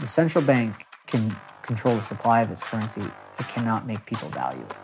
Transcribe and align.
the 0.00 0.06
central 0.06 0.44
bank 0.44 0.84
can 1.06 1.34
control 1.62 1.96
the 1.96 2.02
supply 2.02 2.42
of 2.42 2.50
its 2.50 2.62
currency, 2.62 3.02
it 3.38 3.48
cannot 3.48 3.86
make 3.86 4.04
people 4.04 4.28
value 4.28 4.64
it. 4.64 4.76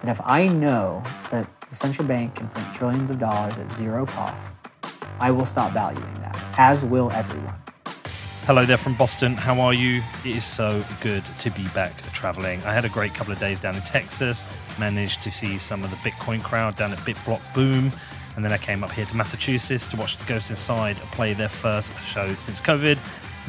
And 0.00 0.10
if 0.10 0.20
I 0.24 0.46
know 0.46 1.02
that 1.30 1.48
the 1.68 1.74
central 1.74 2.06
bank 2.06 2.34
can 2.34 2.48
print 2.48 2.72
trillions 2.74 3.10
of 3.10 3.18
dollars 3.18 3.58
at 3.58 3.70
zero 3.76 4.06
cost, 4.06 4.56
I 5.18 5.30
will 5.30 5.46
stop 5.46 5.72
valuing 5.72 6.14
that, 6.20 6.42
as 6.58 6.84
will 6.84 7.10
everyone. 7.12 7.54
Hello 8.44 8.64
there 8.64 8.78
from 8.78 8.94
Boston. 8.94 9.36
How 9.36 9.60
are 9.60 9.74
you? 9.74 10.02
It 10.24 10.36
is 10.36 10.44
so 10.44 10.82
good 11.00 11.24
to 11.24 11.50
be 11.50 11.68
back 11.68 12.02
traveling. 12.12 12.60
I 12.64 12.72
had 12.72 12.84
a 12.84 12.88
great 12.88 13.14
couple 13.14 13.32
of 13.32 13.38
days 13.38 13.60
down 13.60 13.76
in 13.76 13.82
Texas, 13.82 14.42
managed 14.78 15.22
to 15.22 15.30
see 15.30 15.58
some 15.58 15.84
of 15.84 15.90
the 15.90 15.96
Bitcoin 15.96 16.42
crowd 16.42 16.76
down 16.76 16.92
at 16.92 16.98
BitBlock 17.00 17.40
Boom, 17.54 17.92
and 18.34 18.44
then 18.44 18.52
I 18.52 18.58
came 18.58 18.82
up 18.82 18.90
here 18.90 19.04
to 19.04 19.16
Massachusetts 19.16 19.86
to 19.88 19.96
watch 19.96 20.16
the 20.16 20.24
Ghost 20.24 20.50
Inside 20.50 20.96
play 20.96 21.34
their 21.34 21.48
first 21.48 21.92
show 22.06 22.28
since 22.34 22.60
COVID. 22.60 22.98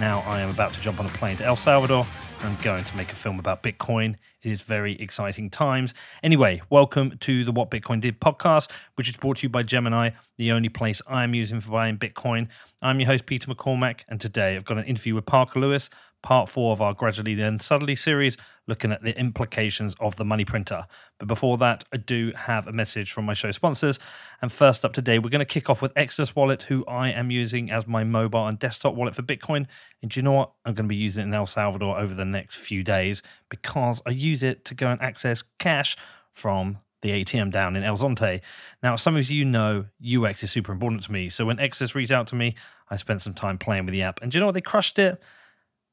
Now 0.01 0.21
I 0.21 0.41
am 0.41 0.49
about 0.49 0.73
to 0.73 0.81
jump 0.81 0.99
on 0.99 1.05
a 1.05 1.09
plane 1.09 1.37
to 1.37 1.45
El 1.45 1.55
Salvador 1.55 2.07
I'm 2.43 2.57
going 2.63 2.83
to 2.83 2.97
make 2.97 3.11
a 3.11 3.15
film 3.15 3.37
about 3.37 3.61
Bitcoin. 3.61 4.15
It 4.41 4.51
is 4.51 4.63
very 4.63 4.99
exciting 4.99 5.51
times. 5.51 5.93
Anyway, 6.23 6.63
welcome 6.71 7.19
to 7.19 7.45
the 7.45 7.51
What 7.51 7.69
Bitcoin 7.69 8.01
Did 8.01 8.19
podcast, 8.19 8.71
which 8.95 9.07
is 9.07 9.15
brought 9.15 9.37
to 9.37 9.43
you 9.43 9.49
by 9.49 9.61
Gemini, 9.61 10.09
the 10.37 10.51
only 10.51 10.69
place 10.69 11.03
I'm 11.07 11.35
using 11.35 11.61
for 11.61 11.69
buying 11.69 11.99
Bitcoin. 11.99 12.47
I'm 12.81 12.99
your 12.99 13.05
host, 13.05 13.27
Peter 13.27 13.47
McCormack, 13.47 13.99
and 14.09 14.19
today 14.19 14.55
I've 14.55 14.65
got 14.65 14.79
an 14.79 14.85
interview 14.85 15.13
with 15.13 15.27
Parker 15.27 15.59
Lewis, 15.59 15.91
part 16.23 16.49
four 16.49 16.73
of 16.73 16.81
our 16.81 16.95
Gradually 16.95 17.35
Then 17.35 17.59
Suddenly 17.59 17.95
series, 17.95 18.37
looking 18.67 18.91
at 18.91 19.03
the 19.03 19.17
implications 19.17 19.95
of 19.99 20.15
the 20.15 20.25
money 20.25 20.45
printer. 20.45 20.85
But 21.19 21.27
before 21.27 21.57
that, 21.57 21.83
I 21.93 21.97
do 21.97 22.31
have 22.35 22.67
a 22.67 22.71
message 22.71 23.11
from 23.11 23.25
my 23.25 23.33
show 23.33 23.51
sponsors. 23.51 23.99
And 24.41 24.51
first 24.51 24.85
up 24.85 24.93
today, 24.93 25.19
we're 25.19 25.29
going 25.29 25.39
to 25.39 25.45
kick 25.45 25.69
off 25.69 25.81
with 25.81 25.91
Exodus 25.95 26.35
Wallet, 26.35 26.63
who 26.63 26.85
I 26.85 27.09
am 27.11 27.31
using 27.31 27.71
as 27.71 27.87
my 27.87 28.03
mobile 28.03 28.47
and 28.47 28.59
desktop 28.59 28.95
wallet 28.95 29.15
for 29.15 29.23
Bitcoin. 29.23 29.65
And 30.01 30.11
do 30.11 30.19
you 30.19 30.23
know 30.23 30.31
what? 30.33 30.51
I'm 30.65 30.73
going 30.73 30.85
to 30.85 30.89
be 30.89 30.95
using 30.95 31.23
it 31.23 31.27
in 31.27 31.33
El 31.33 31.45
Salvador 31.45 31.99
over 31.99 32.13
the 32.13 32.25
next 32.25 32.55
few 32.55 32.83
days 32.83 33.23
because 33.49 34.01
I 34.05 34.11
use 34.11 34.43
it 34.43 34.63
to 34.65 34.75
go 34.75 34.87
and 34.87 35.01
access 35.01 35.43
cash 35.59 35.97
from 36.31 36.77
the 37.01 37.09
ATM 37.09 37.51
down 37.51 37.75
in 37.75 37.83
El 37.83 37.97
Zonte. 37.97 38.41
Now, 38.83 38.95
some 38.95 39.17
of 39.17 39.29
you 39.29 39.43
know 39.43 39.85
UX 40.05 40.43
is 40.43 40.51
super 40.51 40.71
important 40.71 41.03
to 41.03 41.11
me. 41.11 41.29
So 41.29 41.45
when 41.45 41.59
Exodus 41.59 41.95
reached 41.95 42.11
out 42.11 42.27
to 42.27 42.35
me, 42.35 42.55
I 42.89 42.95
spent 42.95 43.21
some 43.21 43.33
time 43.33 43.57
playing 43.57 43.85
with 43.85 43.93
the 43.93 44.03
app. 44.03 44.21
And 44.21 44.31
do 44.31 44.37
you 44.37 44.39
know 44.39 44.45
what? 44.47 44.53
They 44.53 44.61
crushed 44.61 44.99
it 44.99 45.19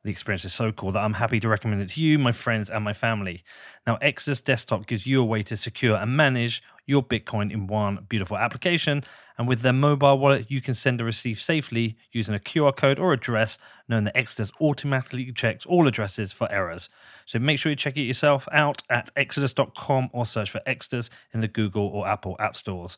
the 0.05 0.11
experience 0.11 0.45
is 0.45 0.55
so 0.55 0.71
cool 0.71 0.93
that 0.93 1.05
I'm 1.05 1.15
happy 1.15 1.41
to 1.41 1.49
recommend 1.49 1.83
it 1.83 1.89
to 1.91 2.01
you, 2.01 2.19
my 2.19 2.33
friends, 2.33 2.71
and 2.71 2.85
my 2.85 2.93
family. 2.93 3.43
Now, 3.87 3.97
Exodus 4.01 4.41
Desktop 4.41 4.87
gives 4.87 5.07
you 5.07 5.21
a 5.21 5.25
way 5.25 5.43
to 5.43 5.57
secure 5.57 5.97
and 5.97 6.17
manage 6.17 6.63
your 6.87 7.03
Bitcoin 7.03 7.53
in 7.53 7.67
one 7.67 8.07
beautiful 8.09 8.37
application. 8.37 9.05
And 9.37 9.49
with 9.49 9.61
their 9.61 9.73
mobile 9.73 10.19
wallet, 10.19 10.51
you 10.51 10.61
can 10.61 10.75
send 10.75 11.01
and 11.01 11.07
receive 11.07 11.41
safely 11.41 11.97
using 12.13 12.35
a 12.35 12.39
QR 12.39 12.75
code 12.75 12.99
or 12.99 13.13
address, 13.13 13.59
knowing 13.89 14.05
that 14.05 14.17
Exodus 14.17 14.53
automatically 14.61 15.31
checks 15.33 15.67
all 15.67 15.87
addresses 15.87 16.33
for 16.33 16.51
errors. 16.51 16.89
So 17.27 17.39
make 17.39 17.59
sure 17.59 17.71
you 17.71 17.77
check 17.77 17.97
it 17.97 18.03
yourself 18.03 18.49
out 18.53 18.83
at 18.89 19.11
exodus.com 19.17 20.11
or 20.13 20.25
search 20.25 20.51
for 20.51 20.63
Exodus 20.65 21.11
in 21.35 21.41
the 21.41 21.49
Google 21.49 21.87
or 21.87 22.09
Apple 22.09 22.37
app 22.39 22.57
stores. 22.57 22.97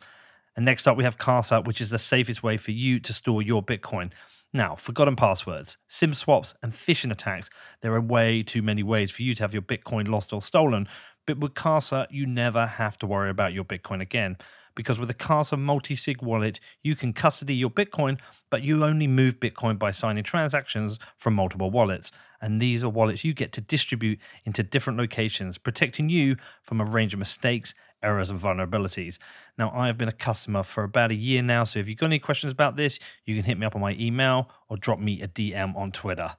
And 0.55 0.65
next 0.65 0.87
up, 0.87 0.97
we 0.97 1.05
have 1.05 1.19
Casa, 1.19 1.61
which 1.63 1.81
is 1.81 1.91
the 1.91 1.99
safest 1.99 2.43
way 2.43 2.57
for 2.57 2.73
you 2.73 3.01
to 3.01 3.13
store 3.13 3.43
your 3.43 3.63
Bitcoin. 3.63 4.11
Now, 4.53 4.75
forgotten 4.75 5.15
passwords, 5.15 5.79
SIM 5.87 6.13
swaps, 6.13 6.55
and 6.61 6.73
phishing 6.73 7.13
attacks. 7.13 7.51
There 7.83 7.95
are 7.95 8.01
way 8.01 8.43
too 8.43 8.63
many 8.63 8.83
ways 8.83 9.13
for 9.13 9.23
you 9.23 9.33
to 9.37 9.43
have 9.45 9.53
your 9.53 9.63
Bitcoin 9.63 10.09
lost 10.09 10.33
or 10.33 10.43
stolen. 10.43 10.89
But 11.25 11.39
with 11.39 11.55
Casa, 11.55 12.09
you 12.11 12.27
never 12.27 12.67
have 12.67 12.99
to 12.99 13.07
worry 13.07 13.31
about 13.31 13.53
your 13.53 13.63
Bitcoin 13.63 14.01
again. 14.01 14.37
Because 14.75 14.99
with 14.99 15.11
a 15.11 15.15
Casa 15.15 15.57
multi 15.57 15.95
sig 15.95 16.21
wallet, 16.21 16.59
you 16.83 16.97
can 16.97 17.13
custody 17.13 17.55
your 17.55 17.71
Bitcoin, 17.71 18.19
but 18.51 18.63
you 18.63 18.85
only 18.85 19.07
move 19.07 19.39
Bitcoin 19.39 19.79
by 19.79 19.93
signing 19.93 20.25
transactions 20.25 20.99
from 21.17 21.35
multiple 21.35 21.71
wallets. 21.71 22.11
And 22.41 22.61
these 22.61 22.83
are 22.83 22.89
wallets 22.89 23.25
you 23.25 23.35
get 23.35 23.53
to 23.53 23.61
distribute 23.61 24.19
into 24.45 24.65
different 24.65 24.99
locations, 24.99 25.59
protecting 25.59 26.09
you 26.09 26.37
from 26.63 26.81
a 26.81 26.85
range 26.85 27.13
of 27.13 27.19
mistakes 27.19 27.75
errors 28.03 28.31
and 28.31 28.41
vulnerabilities. 28.41 29.19
Now, 29.59 29.71
I 29.75 29.87
have 29.87 29.99
been 29.99 30.09
a 30.09 30.13
customer 30.13 30.63
for 30.63 30.85
about 30.85 31.11
a 31.11 31.15
year 31.15 31.43
now, 31.43 31.65
so 31.65 31.79
if 31.79 31.89
you've 31.89 31.99
got 31.99 32.07
any 32.07 32.19
questions 32.19 32.53
about 32.53 32.77
this, 32.77 32.99
you 33.25 33.35
can 33.35 33.45
hit 33.45 33.59
me 33.59 33.67
up 33.67 33.75
on 33.75 33.81
my 33.81 33.97
email 33.99 34.51
or 34.69 34.77
drop 34.77 34.99
me 34.99 35.21
a 35.23 35.29
DM 35.29 35.77
on 35.77 35.93
Twitter. 35.93 36.37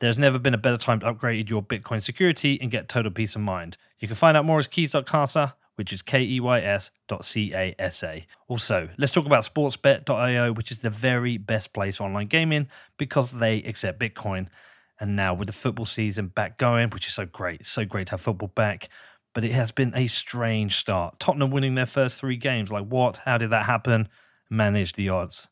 There's 0.00 0.18
never 0.18 0.38
been 0.38 0.54
a 0.54 0.58
better 0.58 0.76
time 0.76 1.00
to 1.00 1.06
upgrade 1.06 1.48
your 1.48 1.62
Bitcoin 1.62 2.02
security 2.02 2.58
and 2.60 2.70
get 2.70 2.88
total 2.88 3.12
peace 3.12 3.36
of 3.36 3.42
mind. 3.42 3.76
You 4.00 4.08
can 4.08 4.16
find 4.16 4.36
out 4.36 4.44
more 4.44 4.58
at 4.58 4.70
keys.casa, 4.70 5.54
which 5.76 5.92
is 5.92 6.02
K-E-Y-S 6.02 6.90
dot 7.08 7.24
C-A-S-A. 7.24 8.26
Also, 8.48 8.88
let's 8.98 9.12
talk 9.12 9.26
about 9.26 9.44
sportsbet.io, 9.44 10.52
which 10.52 10.72
is 10.72 10.80
the 10.80 10.90
very 10.90 11.38
best 11.38 11.72
place 11.72 11.98
for 11.98 12.04
online 12.04 12.26
gaming 12.26 12.68
because 12.98 13.32
they 13.32 13.58
accept 13.62 14.00
Bitcoin. 14.00 14.48
And 14.98 15.16
now 15.16 15.34
with 15.34 15.46
the 15.46 15.52
football 15.52 15.86
season 15.86 16.28
back 16.28 16.58
going, 16.58 16.90
which 16.90 17.06
is 17.06 17.14
so 17.14 17.24
great, 17.24 17.64
so 17.64 17.84
great 17.84 18.08
to 18.08 18.12
have 18.12 18.20
football 18.20 18.48
back, 18.54 18.88
but 19.34 19.44
it 19.44 19.52
has 19.52 19.72
been 19.72 19.92
a 19.94 20.06
strange 20.06 20.76
start. 20.76 21.18
Tottenham 21.18 21.50
winning 21.50 21.74
their 21.74 21.86
first 21.86 22.18
three 22.18 22.36
games. 22.36 22.70
Like, 22.70 22.86
what? 22.86 23.18
How 23.18 23.38
did 23.38 23.50
that 23.50 23.66
happen? 23.66 24.08
Manage 24.50 24.92
the 24.94 25.08
odds. 25.08 25.48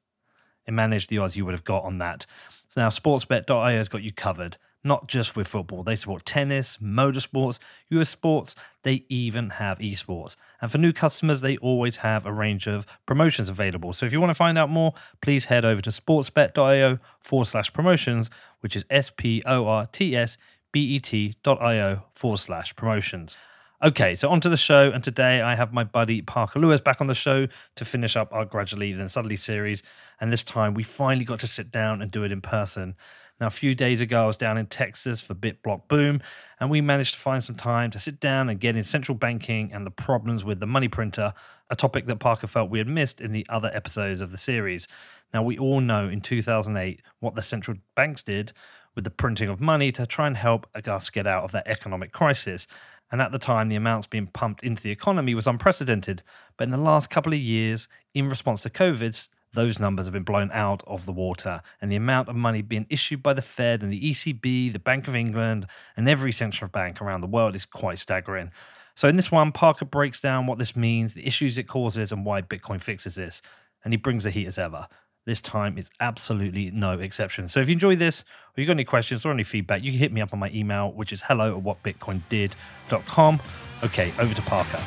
It 0.66 0.72
managed 0.72 1.08
the 1.08 1.18
odds 1.18 1.36
you 1.36 1.44
would 1.44 1.54
have 1.54 1.64
got 1.64 1.84
on 1.84 1.98
that. 1.98 2.26
So 2.68 2.80
now 2.82 2.88
sportsbet.io 2.88 3.76
has 3.76 3.88
got 3.88 4.02
you 4.02 4.12
covered, 4.12 4.58
not 4.84 5.08
just 5.08 5.34
with 5.34 5.48
football. 5.48 5.82
They 5.82 5.96
support 5.96 6.24
tennis, 6.24 6.76
motorsports, 6.76 7.58
US 7.88 8.10
sports. 8.10 8.54
They 8.82 9.04
even 9.08 9.50
have 9.50 9.78
esports. 9.78 10.36
And 10.60 10.70
for 10.70 10.78
new 10.78 10.92
customers, 10.92 11.40
they 11.40 11.56
always 11.56 11.96
have 11.96 12.26
a 12.26 12.32
range 12.32 12.66
of 12.68 12.86
promotions 13.06 13.48
available. 13.48 13.92
So 13.94 14.06
if 14.06 14.12
you 14.12 14.20
want 14.20 14.30
to 14.30 14.34
find 14.34 14.58
out 14.58 14.70
more, 14.70 14.92
please 15.22 15.46
head 15.46 15.64
over 15.64 15.80
to 15.82 15.90
sportsbet.io 15.90 16.98
forward 17.18 17.46
slash 17.46 17.72
promotions, 17.72 18.30
which 18.60 18.76
is 18.76 18.84
S 18.90 19.10
P 19.10 19.42
O 19.46 19.66
R 19.66 19.86
T 19.86 20.14
S 20.14 20.36
B 20.72 20.94
E 20.94 21.00
T.io 21.00 22.04
forward 22.14 22.38
slash 22.38 22.76
promotions. 22.76 23.36
Okay, 23.82 24.14
so 24.14 24.28
on 24.28 24.42
to 24.42 24.50
the 24.50 24.58
show. 24.58 24.90
And 24.90 25.02
today 25.02 25.40
I 25.40 25.54
have 25.54 25.72
my 25.72 25.84
buddy 25.84 26.20
Parker 26.20 26.58
Lewis 26.58 26.82
back 26.82 27.00
on 27.00 27.06
the 27.06 27.14
show 27.14 27.46
to 27.76 27.84
finish 27.86 28.14
up 28.14 28.30
our 28.30 28.44
Gradually 28.44 28.92
Then 28.92 29.08
Suddenly 29.08 29.36
series. 29.36 29.82
And 30.20 30.30
this 30.30 30.44
time 30.44 30.74
we 30.74 30.82
finally 30.82 31.24
got 31.24 31.40
to 31.40 31.46
sit 31.46 31.70
down 31.70 32.02
and 32.02 32.10
do 32.10 32.22
it 32.22 32.30
in 32.30 32.42
person. 32.42 32.94
Now, 33.40 33.46
a 33.46 33.50
few 33.50 33.74
days 33.74 34.02
ago, 34.02 34.24
I 34.24 34.26
was 34.26 34.36
down 34.36 34.58
in 34.58 34.66
Texas 34.66 35.22
for 35.22 35.34
BitBlock 35.34 35.88
Boom, 35.88 36.20
and 36.60 36.68
we 36.68 36.82
managed 36.82 37.14
to 37.14 37.20
find 37.20 37.42
some 37.42 37.56
time 37.56 37.90
to 37.92 37.98
sit 37.98 38.20
down 38.20 38.50
and 38.50 38.60
get 38.60 38.76
in 38.76 38.84
central 38.84 39.16
banking 39.16 39.72
and 39.72 39.86
the 39.86 39.90
problems 39.90 40.44
with 40.44 40.60
the 40.60 40.66
money 40.66 40.88
printer, 40.88 41.32
a 41.70 41.74
topic 41.74 42.04
that 42.04 42.16
Parker 42.16 42.46
felt 42.46 42.68
we 42.68 42.76
had 42.76 42.86
missed 42.86 43.18
in 43.18 43.32
the 43.32 43.46
other 43.48 43.70
episodes 43.72 44.20
of 44.20 44.30
the 44.30 44.36
series. 44.36 44.86
Now, 45.32 45.42
we 45.42 45.56
all 45.56 45.80
know 45.80 46.06
in 46.06 46.20
2008 46.20 47.00
what 47.20 47.34
the 47.34 47.40
central 47.40 47.78
banks 47.96 48.22
did 48.22 48.52
with 48.94 49.04
the 49.04 49.10
printing 49.10 49.48
of 49.48 49.58
money 49.58 49.90
to 49.92 50.04
try 50.04 50.26
and 50.26 50.36
help 50.36 50.66
us 50.86 51.08
get 51.08 51.26
out 51.26 51.44
of 51.44 51.52
that 51.52 51.66
economic 51.66 52.12
crisis. 52.12 52.66
And 53.10 53.20
at 53.20 53.32
the 53.32 53.38
time, 53.38 53.68
the 53.68 53.76
amounts 53.76 54.06
being 54.06 54.28
pumped 54.28 54.62
into 54.62 54.82
the 54.82 54.90
economy 54.90 55.34
was 55.34 55.46
unprecedented. 55.46 56.22
But 56.56 56.64
in 56.64 56.70
the 56.70 56.76
last 56.76 57.10
couple 57.10 57.32
of 57.32 57.38
years, 57.38 57.88
in 58.14 58.28
response 58.28 58.62
to 58.62 58.70
COVID, 58.70 59.28
those 59.52 59.80
numbers 59.80 60.06
have 60.06 60.12
been 60.12 60.22
blown 60.22 60.50
out 60.52 60.84
of 60.86 61.06
the 61.06 61.12
water. 61.12 61.62
And 61.80 61.90
the 61.90 61.96
amount 61.96 62.28
of 62.28 62.36
money 62.36 62.62
being 62.62 62.86
issued 62.88 63.22
by 63.22 63.34
the 63.34 63.42
Fed 63.42 63.82
and 63.82 63.92
the 63.92 64.12
ECB, 64.12 64.72
the 64.72 64.78
Bank 64.78 65.08
of 65.08 65.16
England, 65.16 65.66
and 65.96 66.08
every 66.08 66.32
central 66.32 66.70
bank 66.70 67.02
around 67.02 67.20
the 67.20 67.26
world 67.26 67.56
is 67.56 67.64
quite 67.64 67.98
staggering. 67.98 68.52
So, 68.94 69.08
in 69.08 69.16
this 69.16 69.32
one, 69.32 69.52
Parker 69.52 69.84
breaks 69.84 70.20
down 70.20 70.46
what 70.46 70.58
this 70.58 70.76
means, 70.76 71.14
the 71.14 71.26
issues 71.26 71.58
it 71.58 71.64
causes, 71.64 72.12
and 72.12 72.24
why 72.24 72.42
Bitcoin 72.42 72.80
fixes 72.80 73.14
this. 73.14 73.42
And 73.82 73.92
he 73.92 73.96
brings 73.96 74.24
the 74.24 74.30
heat 74.30 74.46
as 74.46 74.58
ever. 74.58 74.88
This 75.30 75.40
time 75.40 75.78
is 75.78 75.88
absolutely 76.00 76.72
no 76.72 76.98
exception. 76.98 77.46
So 77.46 77.60
if 77.60 77.68
you 77.68 77.74
enjoy 77.74 77.94
this, 77.94 78.22
or 78.22 78.60
you've 78.60 78.66
got 78.66 78.72
any 78.72 78.82
questions 78.82 79.24
or 79.24 79.30
any 79.30 79.44
feedback, 79.44 79.84
you 79.84 79.92
can 79.92 80.00
hit 80.00 80.12
me 80.12 80.20
up 80.20 80.32
on 80.32 80.40
my 80.40 80.50
email, 80.50 80.90
which 80.90 81.12
is 81.12 81.22
hello 81.22 81.56
at 81.56 81.62
whatbitcoindid.com. 81.62 83.40
Okay, 83.84 84.12
over 84.18 84.34
to 84.34 84.42
Parker. 84.42 84.82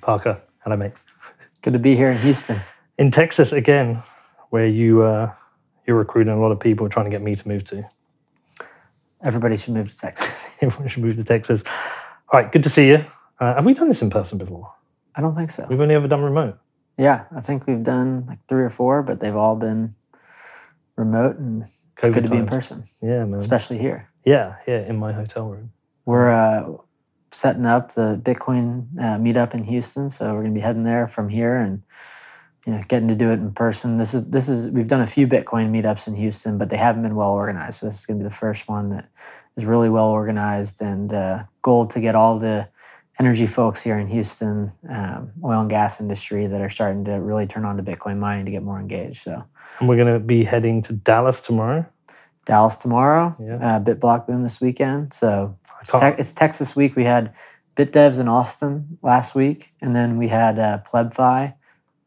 Parker, 0.00 0.40
hello, 0.62 0.76
mate. 0.76 0.92
Good 1.62 1.72
to 1.72 1.80
be 1.80 1.96
here 1.96 2.12
in 2.12 2.18
Houston. 2.18 2.60
In 2.98 3.10
Texas 3.10 3.50
again, 3.50 4.00
where 4.50 4.68
you 4.68 5.02
uh, 5.02 5.32
you're 5.88 5.98
recruiting 5.98 6.32
a 6.32 6.40
lot 6.40 6.52
of 6.52 6.60
people 6.60 6.88
trying 6.88 7.06
to 7.06 7.10
get 7.10 7.20
me 7.20 7.34
to 7.34 7.48
move 7.48 7.64
to. 7.70 7.84
Everybody 9.24 9.56
should 9.56 9.74
move 9.74 9.90
to 9.90 9.98
Texas. 9.98 10.48
Everyone 10.60 10.88
should 10.88 11.02
move 11.02 11.16
to 11.16 11.24
Texas. 11.24 11.64
All 12.32 12.38
right, 12.40 12.52
good 12.52 12.62
to 12.62 12.70
see 12.70 12.86
you. 12.86 13.04
Uh, 13.40 13.56
have 13.56 13.64
we 13.64 13.74
done 13.74 13.88
this 13.88 14.02
in 14.02 14.10
person 14.10 14.38
before? 14.38 14.72
I 15.16 15.20
don't 15.20 15.34
think 15.34 15.50
so. 15.50 15.66
We've 15.68 15.80
only 15.80 15.96
ever 15.96 16.06
done 16.06 16.22
remote. 16.22 16.60
Yeah, 16.98 17.24
I 17.34 17.40
think 17.40 17.66
we've 17.66 17.82
done 17.82 18.26
like 18.26 18.40
three 18.48 18.64
or 18.64 18.70
four, 18.70 19.02
but 19.02 19.20
they've 19.20 19.36
all 19.36 19.54
been 19.54 19.94
remote 20.96 21.38
and 21.38 21.64
COVID 22.02 22.12
good 22.12 22.24
to 22.24 22.30
be 22.30 22.36
in 22.36 22.46
person, 22.46 22.84
Yeah, 23.00 23.24
man. 23.24 23.34
especially 23.34 23.78
here. 23.78 24.08
Yeah, 24.24 24.56
yeah, 24.66 24.80
in 24.80 24.96
my 24.96 25.12
hotel 25.12 25.48
room. 25.48 25.70
We're 26.04 26.30
uh, 26.30 26.72
setting 27.30 27.66
up 27.66 27.94
the 27.94 28.20
Bitcoin 28.22 28.86
uh, 28.98 29.16
meetup 29.16 29.54
in 29.54 29.62
Houston, 29.64 30.10
so 30.10 30.34
we're 30.34 30.42
gonna 30.42 30.54
be 30.54 30.60
heading 30.60 30.84
there 30.84 31.06
from 31.06 31.28
here 31.28 31.56
and 31.56 31.82
you 32.66 32.72
know 32.72 32.82
getting 32.88 33.08
to 33.08 33.14
do 33.14 33.30
it 33.30 33.34
in 33.34 33.52
person. 33.52 33.98
This 33.98 34.12
is 34.12 34.24
this 34.26 34.48
is 34.48 34.70
we've 34.70 34.88
done 34.88 35.00
a 35.00 35.06
few 35.06 35.28
Bitcoin 35.28 35.70
meetups 35.70 36.08
in 36.08 36.16
Houston, 36.16 36.58
but 36.58 36.68
they 36.68 36.76
haven't 36.76 37.02
been 37.02 37.14
well 37.14 37.30
organized. 37.30 37.78
So 37.80 37.86
this 37.86 38.00
is 38.00 38.06
gonna 38.06 38.18
be 38.18 38.24
the 38.24 38.30
first 38.30 38.68
one 38.68 38.90
that 38.90 39.08
is 39.56 39.64
really 39.64 39.88
well 39.88 40.08
organized 40.08 40.80
and 40.80 41.12
uh, 41.12 41.44
goal 41.62 41.86
to 41.86 42.00
get 42.00 42.14
all 42.14 42.38
the 42.38 42.68
energy 43.20 43.46
folks 43.46 43.82
here 43.82 43.98
in 43.98 44.06
Houston, 44.06 44.72
um, 44.88 45.32
oil 45.44 45.60
and 45.60 45.70
gas 45.70 46.00
industry 46.00 46.46
that 46.46 46.60
are 46.60 46.68
starting 46.68 47.04
to 47.04 47.12
really 47.14 47.46
turn 47.46 47.64
on 47.64 47.76
to 47.76 47.82
Bitcoin 47.82 48.18
mining 48.18 48.44
to 48.44 48.50
get 48.50 48.62
more 48.62 48.78
engaged. 48.78 49.22
So 49.22 49.42
And 49.80 49.88
we're 49.88 49.96
going 49.96 50.12
to 50.12 50.20
be 50.20 50.44
heading 50.44 50.82
to 50.82 50.92
Dallas 50.92 51.42
tomorrow. 51.42 51.84
Dallas 52.46 52.76
tomorrow. 52.76 53.34
Yeah. 53.40 53.76
Uh, 53.76 53.78
Bit 53.80 54.00
Block 54.00 54.26
Boom 54.26 54.42
this 54.42 54.60
weekend. 54.60 55.12
So 55.12 55.56
it's, 55.80 55.90
te- 55.90 55.98
it's 56.18 56.32
Texas 56.32 56.76
week. 56.76 56.94
We 56.96 57.04
had 57.04 57.34
Bit 57.74 57.92
Devs 57.92 58.20
in 58.20 58.28
Austin 58.28 58.98
last 59.02 59.34
week, 59.34 59.70
and 59.82 59.94
then 59.94 60.16
we 60.16 60.28
had 60.28 60.58
uh, 60.58 60.78
PlebFi 60.88 61.54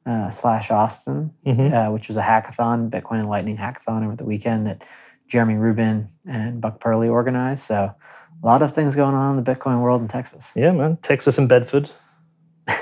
uh, 0.06 0.30
slash 0.31 0.72
Austin, 0.72 1.31
Mhm. 1.46 1.74
uh, 1.74 1.92
which 1.92 2.08
was 2.08 2.18
a 2.18 2.22
hackathon, 2.22 2.90
Bitcoin 2.90 3.19
and 3.19 3.30
Lightning 3.30 3.58
hackathon 3.58 4.04
over 4.06 4.16
the 4.16 4.25
weekend 4.25 4.66
that 4.66 4.84
Jeremy 5.28 5.56
Rubin 5.56 6.10
and 6.28 6.60
Buck 6.60 6.80
Perley 6.80 7.08
organized. 7.10 7.63
So 7.63 7.94
a 8.43 8.45
lot 8.45 8.61
of 8.61 8.73
things 8.73 8.95
going 8.95 9.13
on 9.13 9.38
in 9.38 9.43
the 9.43 9.55
Bitcoin 9.55 9.81
world 9.81 10.01
in 10.01 10.07
Texas. 10.07 10.53
Yeah, 10.55 10.71
man. 10.71 10.97
Texas 11.01 11.38
and 11.38 11.47
Bedford. 11.47 11.89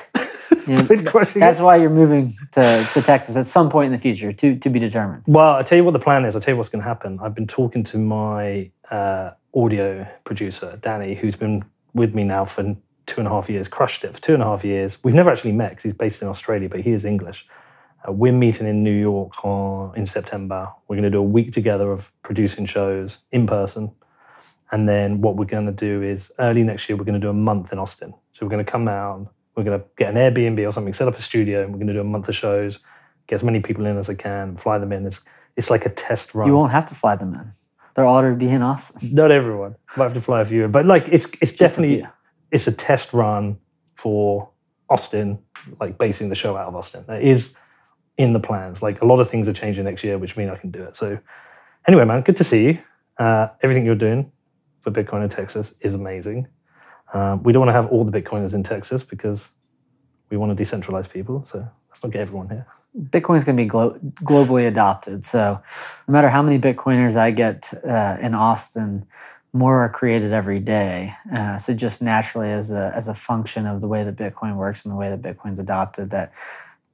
You 0.67 0.75
know, 0.83 1.25
that's 1.35 1.59
why 1.59 1.77
you're 1.77 1.89
moving 1.89 2.33
to, 2.51 2.87
to 2.93 3.01
Texas 3.01 3.35
at 3.35 3.47
some 3.47 3.71
point 3.71 3.87
in 3.87 3.91
the 3.91 3.97
future, 3.97 4.31
to, 4.31 4.55
to 4.55 4.69
be 4.69 4.77
determined. 4.77 5.23
Well, 5.25 5.55
I 5.55 5.63
tell 5.63 5.77
you 5.77 5.83
what 5.83 5.93
the 5.93 5.99
plan 5.99 6.25
is. 6.25 6.35
I 6.35 6.39
tell 6.39 6.53
you 6.53 6.57
what's 6.57 6.69
going 6.69 6.83
to 6.83 6.87
happen. 6.87 7.17
I've 7.23 7.33
been 7.33 7.47
talking 7.47 7.83
to 7.85 7.97
my 7.97 8.69
uh, 8.91 9.31
audio 9.55 10.07
producer, 10.25 10.77
Danny, 10.81 11.15
who's 11.15 11.35
been 11.35 11.65
with 11.93 12.13
me 12.13 12.23
now 12.23 12.45
for 12.45 12.75
two 13.07 13.19
and 13.19 13.27
a 13.27 13.31
half 13.31 13.49
years. 13.49 13.67
Crushed 13.67 14.03
it 14.03 14.13
for 14.13 14.21
two 14.21 14.33
and 14.35 14.43
a 14.43 14.45
half 14.45 14.63
years. 14.63 14.97
We've 15.03 15.15
never 15.15 15.31
actually 15.31 15.53
met 15.53 15.71
because 15.71 15.83
he's 15.83 15.93
based 15.93 16.21
in 16.21 16.27
Australia, 16.27 16.69
but 16.69 16.81
he 16.81 16.91
is 16.91 17.03
English. 17.03 17.47
Uh, 18.07 18.11
we're 18.11 18.31
meeting 18.31 18.67
in 18.67 18.83
New 18.83 18.93
York 18.93 19.43
on, 19.43 19.95
in 19.97 20.05
September. 20.05 20.71
We're 20.87 20.97
going 20.97 21.03
to 21.03 21.09
do 21.09 21.19
a 21.19 21.23
week 21.23 21.51
together 21.51 21.91
of 21.91 22.11
producing 22.21 22.67
shows 22.67 23.17
in 23.31 23.47
person. 23.47 23.91
And 24.71 24.87
then 24.87 25.21
what 25.21 25.35
we're 25.35 25.45
going 25.45 25.65
to 25.65 25.71
do 25.71 26.01
is 26.03 26.31
early 26.39 26.63
next 26.63 26.87
year, 26.87 26.97
we're 26.97 27.03
going 27.05 27.19
to 27.19 27.25
do 27.25 27.29
a 27.29 27.33
month 27.33 27.71
in 27.71 27.79
Austin. 27.79 28.13
So 28.33 28.45
we're 28.45 28.51
going 28.51 28.63
to 28.63 28.71
come 28.71 28.87
out, 28.87 29.27
we're 29.55 29.63
going 29.63 29.79
to 29.79 29.85
get 29.97 30.15
an 30.15 30.15
Airbnb 30.15 30.67
or 30.67 30.71
something, 30.71 30.93
set 30.93 31.07
up 31.07 31.17
a 31.17 31.21
studio, 31.21 31.63
and 31.63 31.71
we're 31.71 31.79
going 31.79 31.87
to 31.87 31.93
do 31.93 32.01
a 32.01 32.03
month 32.03 32.29
of 32.29 32.35
shows, 32.35 32.79
get 33.27 33.35
as 33.35 33.43
many 33.43 33.59
people 33.59 33.85
in 33.85 33.97
as 33.97 34.09
I 34.09 34.13
can, 34.13 34.57
fly 34.57 34.77
them 34.77 34.91
in. 34.91 35.07
It's, 35.07 35.21
it's 35.57 35.69
like 35.69 35.85
a 35.85 35.89
test 35.89 36.35
run. 36.35 36.47
You 36.47 36.53
won't 36.53 36.71
have 36.71 36.85
to 36.85 36.95
fly 36.95 37.15
them 37.15 37.33
in. 37.33 37.51
They're 37.95 38.05
all 38.05 38.21
to 38.21 38.33
be 38.33 38.47
in 38.47 38.61
Austin. 38.61 39.09
Not 39.13 39.31
everyone. 39.31 39.75
Might 39.97 40.05
have 40.05 40.13
to 40.13 40.21
fly 40.21 40.41
a 40.41 40.45
few, 40.45 40.67
but 40.67 40.85
like 40.85 41.05
it's 41.11 41.25
it's 41.41 41.51
Just 41.51 41.53
a 41.53 41.57
definitely 41.57 41.97
few. 41.97 42.07
it's 42.51 42.67
a 42.67 42.71
test 42.71 43.11
run 43.11 43.57
for 43.95 44.49
Austin, 44.89 45.39
like 45.81 45.97
basing 45.97 46.29
the 46.29 46.35
show 46.35 46.55
out 46.55 46.67
of 46.67 46.75
Austin. 46.75 47.03
That 47.07 47.21
is 47.23 47.53
in 48.17 48.31
the 48.31 48.39
plans. 48.39 48.81
Like 48.81 49.01
a 49.01 49.05
lot 49.05 49.19
of 49.19 49.29
things 49.29 49.49
are 49.49 49.53
changing 49.53 49.83
next 49.83 50.03
year, 50.03 50.17
which 50.17 50.37
mean 50.37 50.49
I 50.49 50.55
can 50.55 50.71
do 50.71 50.83
it. 50.83 50.95
So 50.95 51.19
anyway, 51.87 52.05
man, 52.05 52.21
good 52.21 52.37
to 52.37 52.43
see 52.43 52.63
you. 52.65 52.79
Uh, 53.17 53.49
everything 53.63 53.85
you're 53.85 53.95
doing 53.95 54.31
for 54.81 54.91
Bitcoin 54.91 55.23
in 55.23 55.29
Texas 55.29 55.73
is 55.81 55.93
amazing. 55.93 56.47
Um, 57.13 57.41
we 57.43 57.53
don't 57.53 57.61
want 57.61 57.69
to 57.69 57.73
have 57.73 57.87
all 57.87 58.03
the 58.03 58.21
Bitcoiners 58.21 58.53
in 58.53 58.63
Texas 58.63 59.03
because 59.03 59.49
we 60.29 60.37
want 60.37 60.55
to 60.55 60.63
decentralize 60.63 61.09
people. 61.09 61.45
So 61.49 61.67
let's 61.89 62.03
not 62.03 62.11
get 62.11 62.21
everyone 62.21 62.49
here. 62.49 62.67
Bitcoin 62.97 63.37
is 63.37 63.43
going 63.43 63.55
to 63.55 63.63
be 63.63 63.67
glo- 63.67 63.99
globally 64.23 64.67
adopted. 64.67 65.23
So, 65.23 65.61
no 66.07 66.11
matter 66.11 66.29
how 66.29 66.41
many 66.41 66.57
Bitcoiners 66.59 67.15
I 67.15 67.31
get 67.31 67.71
uh, 67.87 68.17
in 68.19 68.33
Austin, 68.33 69.05
more 69.53 69.83
are 69.83 69.89
created 69.89 70.33
every 70.33 70.59
day. 70.59 71.13
Uh, 71.33 71.57
so, 71.57 71.73
just 71.73 72.01
naturally, 72.01 72.51
as 72.51 72.71
a 72.71 72.91
as 72.95 73.07
a 73.07 73.13
function 73.13 73.67
of 73.67 73.81
the 73.81 73.87
way 73.87 74.03
that 74.03 74.15
Bitcoin 74.15 74.55
works 74.55 74.85
and 74.85 74.91
the 74.91 74.97
way 74.97 75.09
that 75.15 75.21
Bitcoin's 75.21 75.59
adopted, 75.59 76.09
that 76.09 76.33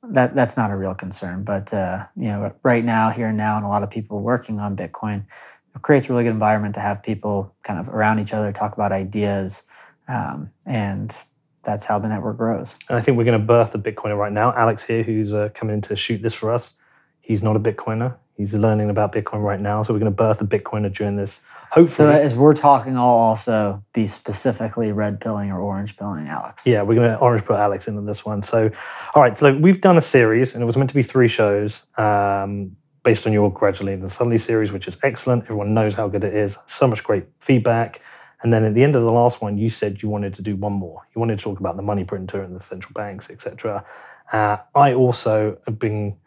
that 0.03 0.35
that's 0.35 0.57
not 0.57 0.69
a 0.69 0.75
real 0.75 0.93
concern. 0.93 1.43
But 1.43 1.73
uh, 1.73 2.05
you 2.17 2.27
know, 2.27 2.53
right 2.63 2.83
now, 2.83 3.09
here 3.09 3.27
and 3.27 3.37
now, 3.37 3.55
and 3.55 3.65
a 3.65 3.69
lot 3.69 3.83
of 3.83 3.89
people 3.89 4.19
working 4.19 4.59
on 4.59 4.75
Bitcoin, 4.75 5.25
it 5.75 5.81
creates 5.81 6.07
a 6.07 6.09
really 6.13 6.23
good 6.23 6.33
environment 6.33 6.75
to 6.75 6.81
have 6.81 7.03
people 7.03 7.53
kind 7.63 7.79
of 7.79 7.89
around 7.89 8.19
each 8.19 8.33
other, 8.33 8.51
talk 8.51 8.73
about 8.73 8.91
ideas, 8.91 9.63
um, 10.07 10.49
and 10.65 11.23
that's 11.63 11.85
how 11.85 11.99
the 11.99 12.07
network 12.07 12.37
grows. 12.37 12.77
And 12.89 12.97
I 12.97 13.01
think 13.01 13.17
we're 13.17 13.25
going 13.25 13.39
to 13.39 13.45
birth 13.45 13.73
a 13.75 13.79
Bitcoiner 13.79 14.17
right 14.17 14.31
now. 14.31 14.53
Alex 14.55 14.83
here, 14.83 15.03
who's 15.03 15.33
uh, 15.33 15.49
coming 15.53 15.75
in 15.75 15.81
to 15.83 15.95
shoot 15.95 16.21
this 16.21 16.33
for 16.33 16.51
us, 16.51 16.75
he's 17.21 17.43
not 17.43 17.55
a 17.55 17.59
Bitcoiner. 17.59 18.15
He's 18.37 18.53
learning 18.53 18.89
about 18.89 19.13
Bitcoin 19.13 19.41
right 19.43 19.59
now. 19.59 19.81
So 19.83 19.93
we're 19.93 19.99
going 19.99 20.11
to 20.11 20.15
birth 20.15 20.41
a 20.41 20.45
Bitcoiner 20.45 20.93
during 20.93 21.15
this. 21.15 21.41
Hopefully 21.71 22.09
So 22.13 22.21
as 22.21 22.35
we're 22.35 22.53
talking, 22.53 22.97
I'll 22.97 23.05
also 23.05 23.83
be 23.93 24.07
specifically 24.07 24.91
red 24.91 25.19
pilling 25.19 25.51
or 25.51 25.59
orange 25.59 25.97
pilling 25.97 26.27
Alex. 26.27 26.65
yeah, 26.65 26.81
we're 26.81 26.95
going 26.95 27.09
to 27.09 27.17
orange 27.17 27.45
put 27.45 27.57
Alex 27.57 27.87
in 27.87 27.97
on 27.97 28.05
this 28.05 28.25
one. 28.25 28.43
So, 28.43 28.69
all 29.13 29.21
right, 29.21 29.37
so 29.37 29.55
we've 29.55 29.81
done 29.81 29.97
a 29.97 30.01
series, 30.01 30.53
and 30.53 30.61
it 30.61 30.65
was 30.65 30.77
meant 30.77 30.89
to 30.89 30.95
be 30.95 31.03
three 31.03 31.27
shows 31.27 31.83
um, 31.97 32.75
based 33.05 33.27
on 33.27 33.31
your 33.31 33.53
Gradually 33.53 33.95
Then 33.95 34.09
Suddenly 34.09 34.39
series, 34.39 34.71
which 34.71 34.87
is 34.87 34.97
excellent. 35.03 35.43
Everyone 35.43 35.75
knows 35.75 35.93
how 35.93 36.09
good 36.09 36.23
it 36.23 36.33
is. 36.33 36.57
So 36.65 36.87
much 36.87 37.03
great 37.03 37.25
feedback. 37.39 38.01
And 38.41 38.51
then 38.51 38.65
at 38.65 38.73
the 38.73 38.83
end 38.83 38.95
of 38.95 39.03
the 39.03 39.11
last 39.11 39.41
one, 39.41 39.57
you 39.57 39.69
said 39.69 40.01
you 40.01 40.09
wanted 40.09 40.33
to 40.33 40.41
do 40.41 40.55
one 40.55 40.73
more. 40.73 41.07
You 41.15 41.19
wanted 41.19 41.37
to 41.37 41.43
talk 41.43 41.59
about 41.59 41.77
the 41.77 41.83
money 41.83 42.03
printer 42.03 42.41
and 42.41 42.55
the 42.55 42.63
central 42.63 42.93
banks, 42.93 43.29
etc. 43.29 43.85
Uh, 44.33 44.57
I 44.73 44.93
also 44.93 45.57
have 45.67 45.77
been 45.79 46.17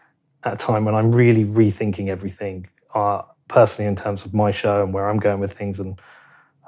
at 0.44 0.54
a 0.54 0.56
time 0.56 0.84
when 0.84 0.94
I'm 0.94 1.12
really 1.12 1.44
rethinking 1.44 2.08
everything 2.08 2.68
uh, 2.94 3.22
personally 3.48 3.88
in 3.88 3.96
terms 3.96 4.24
of 4.24 4.32
my 4.32 4.52
show 4.52 4.82
and 4.84 4.94
where 4.94 5.10
I'm 5.10 5.18
going 5.18 5.40
with 5.40 5.52
things 5.58 5.80
and 5.80 6.00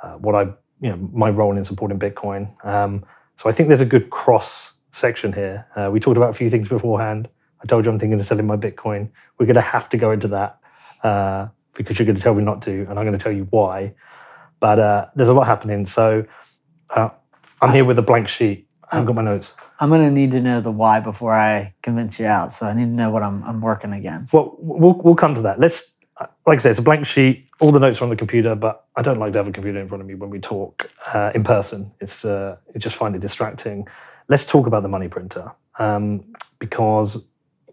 uh, 0.03 0.15
what 0.15 0.35
I, 0.35 0.43
you 0.81 0.91
know, 0.91 1.09
my 1.13 1.31
role 1.31 1.56
in 1.56 1.65
supporting 1.65 2.01
Bitcoin. 2.01 2.53
Um, 2.65 3.05
so 3.37 3.49
I 3.49 3.53
think 3.53 3.69
there's 3.69 3.81
a 3.81 3.87
good 3.87 4.11
cross 4.11 4.73
section 4.91 5.33
here. 5.33 5.67
Uh, 5.77 5.89
we 5.93 6.01
talked 6.01 6.17
about 6.17 6.31
a 6.31 6.35
few 6.35 6.51
things 6.51 6.69
beforehand. 6.69 7.29
I 7.62 7.67
told 7.67 7.85
you 7.85 7.91
I'm 7.91 7.99
thinking 7.99 8.19
of 8.19 8.27
selling 8.27 8.47
my 8.47 8.57
Bitcoin. 8.57 9.11
We're 9.39 9.47
going 9.47 9.57
to 9.57 9.61
have 9.61 9.89
to 9.91 9.97
go 9.97 10.11
into 10.11 10.29
that 10.29 10.59
uh, 11.03 11.49
because 11.75 11.99
you're 11.99 12.07
going 12.07 12.17
to 12.17 12.23
tell 12.23 12.35
me 12.35 12.43
not 12.43 12.62
to, 12.62 12.73
and 12.89 12.99
I'm 12.99 13.07
going 13.07 13.12
to 13.12 13.19
tell 13.19 13.33
you 13.33 13.47
why. 13.51 13.95
But 14.61 14.79
uh, 14.79 15.07
there's 15.15 15.29
a 15.29 15.35
lot 15.35 15.47
happening. 15.47 15.87
So 15.87 16.25
uh, 16.91 17.11
I'm 17.61 17.73
here 17.73 17.85
with 17.85 17.99
a 17.99 18.03
blank 18.03 18.29
sheet. 18.29 18.67
I 18.91 18.97
haven't 18.97 19.07
got 19.07 19.15
my 19.15 19.23
notes. 19.23 19.55
I'm 19.79 19.89
going 19.89 20.01
to 20.01 20.11
need 20.11 20.33
to 20.33 20.41
know 20.41 20.61
the 20.61 20.73
why 20.73 21.01
before 21.01 21.33
I 21.33 21.75
convince 21.83 22.19
you 22.19 22.27
out. 22.27 22.51
So 22.51 22.67
I 22.67 22.75
need 22.75 22.87
to 22.87 22.91
know 22.91 23.11
what 23.11 23.23
I'm, 23.23 23.43
I'm 23.45 23.61
working 23.61 23.93
against. 23.93 24.35
Well, 24.35 24.56
we'll 24.59 25.01
we'll 25.05 25.15
come 25.15 25.35
to 25.37 25.43
that. 25.43 25.61
Let's, 25.61 25.93
like 26.47 26.59
I 26.59 26.63
said, 26.63 26.71
it's 26.73 26.81
a 26.81 26.83
blank 26.83 27.06
sheet. 27.06 27.47
All 27.61 27.71
the 27.71 27.79
notes 27.79 28.01
are 28.01 28.05
on 28.05 28.11
the 28.11 28.17
computer, 28.17 28.55
but 28.56 28.87
I 28.97 29.03
don't 29.03 29.19
like 29.19 29.33
to 29.35 29.39
have 29.39 29.47
a 29.47 29.53
computer 29.53 29.79
in 29.79 29.89
front 29.89 30.01
of 30.01 30.09
me 30.09 30.15
when 30.15 30.31
we 30.31 30.41
talk 30.41 30.91
uh, 31.15 31.31
in 31.35 31.45
person. 31.45 31.93
It's 32.01 32.25
uh, 32.25 32.56
I 32.75 32.79
just 32.79 32.97
find 32.97 33.15
it 33.15 33.21
distracting. 33.21 33.87
Let's 34.29 34.45
talk 34.45 34.67
about 34.67 34.83
the 34.83 34.89
money 34.89 35.09
printer 35.09 35.53
um, 35.79 36.25
because 36.59 37.25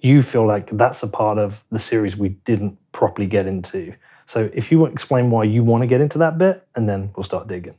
you 0.02 0.22
feel 0.22 0.46
like 0.46 0.70
that's 0.78 1.04
a 1.04 1.08
part 1.08 1.38
of 1.38 1.64
the 1.72 1.80
series 1.80 2.16
we 2.16 2.30
didn't 2.30 2.78
properly 2.92 3.28
get 3.28 3.48
into. 3.48 3.94
So 4.28 4.50
if 4.54 4.72
you 4.72 4.86
explain 4.86 5.30
why 5.30 5.44
you 5.44 5.64
want 5.64 5.84
to 5.84 5.88
get 5.88 6.02
into 6.02 6.18
that 6.20 6.38
bit, 6.38 6.68
and 6.76 6.88
then 6.88 7.12
we'll 7.16 7.24
start 7.24 7.48
digging. 7.48 7.76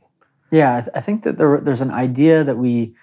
Yeah, 0.51 0.77
I, 0.77 0.81
th- 0.81 0.91
I 0.95 1.01
think 1.01 1.23
that 1.23 1.37
there, 1.37 1.59
there's 1.61 1.81
an 1.81 1.91
idea 1.91 2.43
that 2.43 2.57
we 2.57 2.95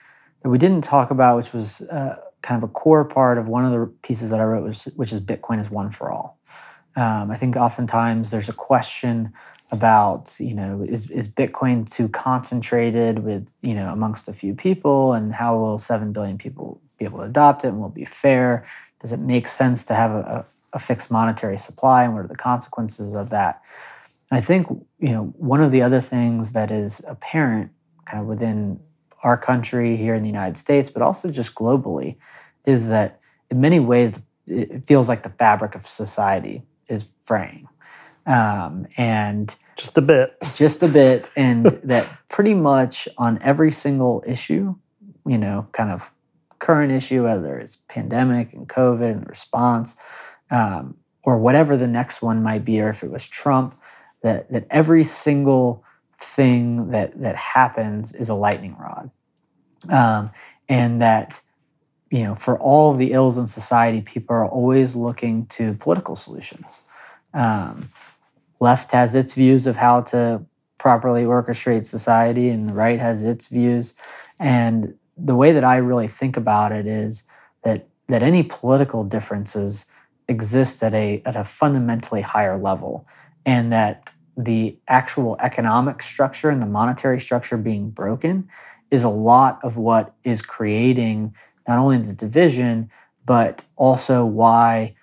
that 0.43 0.51
we 0.51 0.59
didn't 0.59 0.83
talk 0.83 1.11
about, 1.11 1.37
which 1.37 1.53
was 1.53 1.81
uh, 1.83 2.17
kind 2.43 2.63
of 2.63 2.69
a 2.69 2.73
core 2.73 3.05
part 3.05 3.39
of 3.39 3.49
one 3.49 3.65
of 3.65 3.73
the 3.73 3.87
pieces 4.03 4.31
that 4.31 4.41
I 4.41 4.45
wrote, 4.45 4.65
was, 4.65 4.85
which 4.97 5.13
is 5.13 5.21
Bitcoin 5.21 5.61
is 5.61 5.71
one 5.71 5.91
for 5.91 6.11
all. 6.11 6.39
Um, 6.97 7.31
I 7.31 7.37
think 7.37 7.57
oftentimes 7.57 8.31
there's 8.31 8.49
a 8.49 8.53
question 8.53 9.33
about, 9.73 10.35
you 10.39 10.55
know, 10.55 10.85
is, 10.89 11.11
is 11.11 11.29
Bitcoin 11.29 11.91
too 11.91 12.09
concentrated 12.09 13.19
with, 13.19 13.53
you 13.63 13.75
know, 13.75 13.89
amongst 13.89 14.29
a 14.29 14.33
few 14.33 14.55
people, 14.55 15.13
and 15.13 15.35
how 15.35 15.59
will 15.59 15.79
seven 15.79 16.13
billion 16.13 16.39
people 16.39 16.81
be 16.99 17.05
able 17.05 17.19
to 17.19 17.25
adopt 17.25 17.65
it, 17.65 17.69
and 17.69 17.81
will 17.81 17.89
it 17.89 17.95
be 17.95 18.05
fair? 18.05 18.67
Does 19.01 19.13
it 19.13 19.21
make 19.21 19.47
sense 19.49 19.85
to 19.87 19.95
have 19.95 20.11
a, 20.11 20.21
a, 20.21 20.47
a 20.75 20.79
fixed 20.79 21.11
monetary 21.11 21.59
supply, 21.59 22.05
and 22.05 22.15
what 22.15 22.25
are 22.25 22.29
the 22.29 22.37
consequences 22.37 23.15
of 23.15 23.31
that? 23.31 23.63
I 24.31 24.41
think 24.41 24.67
you 24.99 25.11
know 25.11 25.25
one 25.37 25.61
of 25.63 25.71
the 25.71 25.83
other 25.83 26.01
things 26.01 26.53
that 26.53 26.71
is 26.71 27.01
apparent 27.07 27.71
kind 28.07 28.21
of 28.23 28.29
within 28.29 28.81
our 29.23 29.37
country 29.37 29.97
here 29.97 30.15
in 30.15 30.23
the 30.23 30.29
United 30.29 30.57
States, 30.57 30.91
but 30.91 31.03
also 31.03 31.31
just 31.31 31.55
globally, 31.55 32.17
is 32.65 32.89
that 32.89 33.21
in 33.51 33.61
many 33.61 33.81
ways 33.81 34.13
it 34.47 34.87
feels 34.87 35.09
like 35.09 35.23
the 35.23 35.31
fabric 35.31 35.75
of 35.75 35.87
society 35.87 36.63
is 36.89 37.11
fraying, 37.23 37.67
um, 38.27 38.87
and 38.97 39.55
Just 39.77 39.99
a 39.99 40.03
bit. 40.03 40.37
just 40.55 40.83
a 40.83 40.89
bit, 40.89 41.29
and 41.37 41.67
that 41.85 42.09
pretty 42.29 42.55
much 42.55 43.09
on 43.19 43.41
every 43.43 43.73
single 43.73 44.23
issue, 44.27 44.75
you 45.27 45.39
know, 45.39 45.67
kind 45.73 45.91
of 45.91 46.11
current 46.67 46.91
issue, 46.91 47.23
whether 47.23 47.57
it's 47.59 47.77
pandemic 47.87 48.53
and 48.53 48.69
COVID 48.69 49.13
and 49.13 49.29
response, 49.29 49.95
um, 50.51 50.97
or 51.23 51.39
whatever 51.39 51.77
the 51.77 51.87
next 51.87 52.23
one 52.23 52.43
might 52.43 52.65
be, 52.65 52.81
or 52.81 52.89
if 52.89 53.05
it 53.05 53.11
was 53.11 53.29
Trump, 53.29 53.81
that 54.23 54.51
that 54.51 54.67
every 54.69 55.05
single 55.05 55.85
thing 56.21 56.91
that 56.91 57.21
that 57.21 57.37
happens 57.37 58.13
is 58.13 58.29
a 58.29 58.35
lightning 58.35 58.77
rod, 58.81 59.11
um, 59.91 60.31
and 60.69 61.01
that 61.01 61.41
you 62.11 62.25
know 62.25 62.35
for 62.35 62.59
all 62.59 62.91
of 62.91 62.99
the 62.99 63.13
ills 63.13 63.39
in 63.39 63.47
society, 63.47 64.01
people 64.01 64.35
are 64.35 64.49
always 64.49 64.97
looking 64.97 65.47
to 65.47 65.75
political 65.75 66.17
solutions. 66.17 66.83
Um, 67.33 67.91
left 68.59 68.91
has 68.91 69.15
its 69.15 69.35
views 69.35 69.69
of 69.69 69.77
how 69.77 70.01
to 70.13 70.45
properly 70.79 71.23
orchestrate 71.23 71.87
society, 71.87 72.49
and 72.49 72.69
the 72.69 72.75
right 72.75 72.99
has 72.99 73.23
its 73.23 73.47
views. 73.47 73.95
And 74.41 74.95
the 75.17 75.35
way 75.35 75.53
that 75.53 75.65
I 75.65 75.77
really 75.77 76.09
think 76.09 76.37
about 76.37 76.73
it 76.73 76.87
is 76.87 77.23
that 77.65 77.89
that 78.09 78.23
any 78.23 78.43
political 78.43 79.03
differences 79.03 79.87
exist 80.29 80.83
at 80.83 80.95
a 80.95 81.23
at 81.25 81.37
a 81.37 81.45
fundamentally 81.45 82.21
higher 82.21 82.59
level, 82.59 83.07
and 83.45 83.73
that 83.73 84.13
the 84.37 84.77
actual 84.89 85.37
economic 85.41 86.03
structure 86.03 86.51
and 86.51 86.61
the 86.61 86.67
monetary 86.67 87.19
structure 87.19 87.57
being 87.57 87.91
broken 87.91 88.49
is 88.91 89.03
a 89.03 89.09
lot 89.09 89.59
of 89.65 89.77
what 89.77 90.15
is 90.25 90.43
creating 90.43 91.35
not 91.67 91.79
only 91.79 91.99
the 91.99 92.13
division 92.13 92.91
but 93.25 93.65
also 93.77 94.25
why 94.25 94.95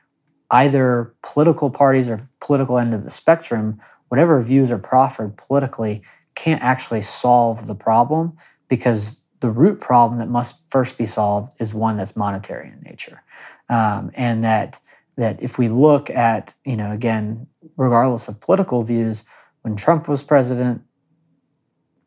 either 0.51 1.13
political 1.24 1.70
parties 1.70 2.10
or 2.10 2.29
political 2.39 2.77
end 2.77 2.93
of 2.93 3.03
the 3.03 3.10
spectrum 3.10 3.82
whatever 4.10 4.39
views 4.41 4.70
are 4.70 4.77
proffered 4.77 5.36
politically 5.36 6.01
can't 6.36 6.62
actually 6.62 7.01
solve 7.01 7.65
the 7.65 7.75
problem 7.75 8.32
because 8.70 9.17
the 9.44 9.50
root 9.50 9.82
problem 9.82 10.20
that 10.20 10.30
must 10.30 10.56
first 10.70 10.98
be 10.98 11.06
solved 11.06 11.54
is 11.60 11.74
one 11.74 11.98
that's 11.98 12.16
monetary 12.16 12.70
in 12.70 12.80
nature. 12.82 13.22
Um, 13.68 14.10
and 14.16 14.42
that 14.46 14.80
that 15.18 15.44
if 15.44 15.58
we 15.58 15.68
look 15.68 16.10
at, 16.10 16.56
you 16.64 16.78
know, 16.78 16.94
again, 16.94 17.46
regardless 17.76 18.30
of 18.30 18.40
political 18.40 18.84
views, 18.84 19.26
when 19.62 19.76
Trump 19.76 20.08
was 20.08 20.24
president, 20.24 20.82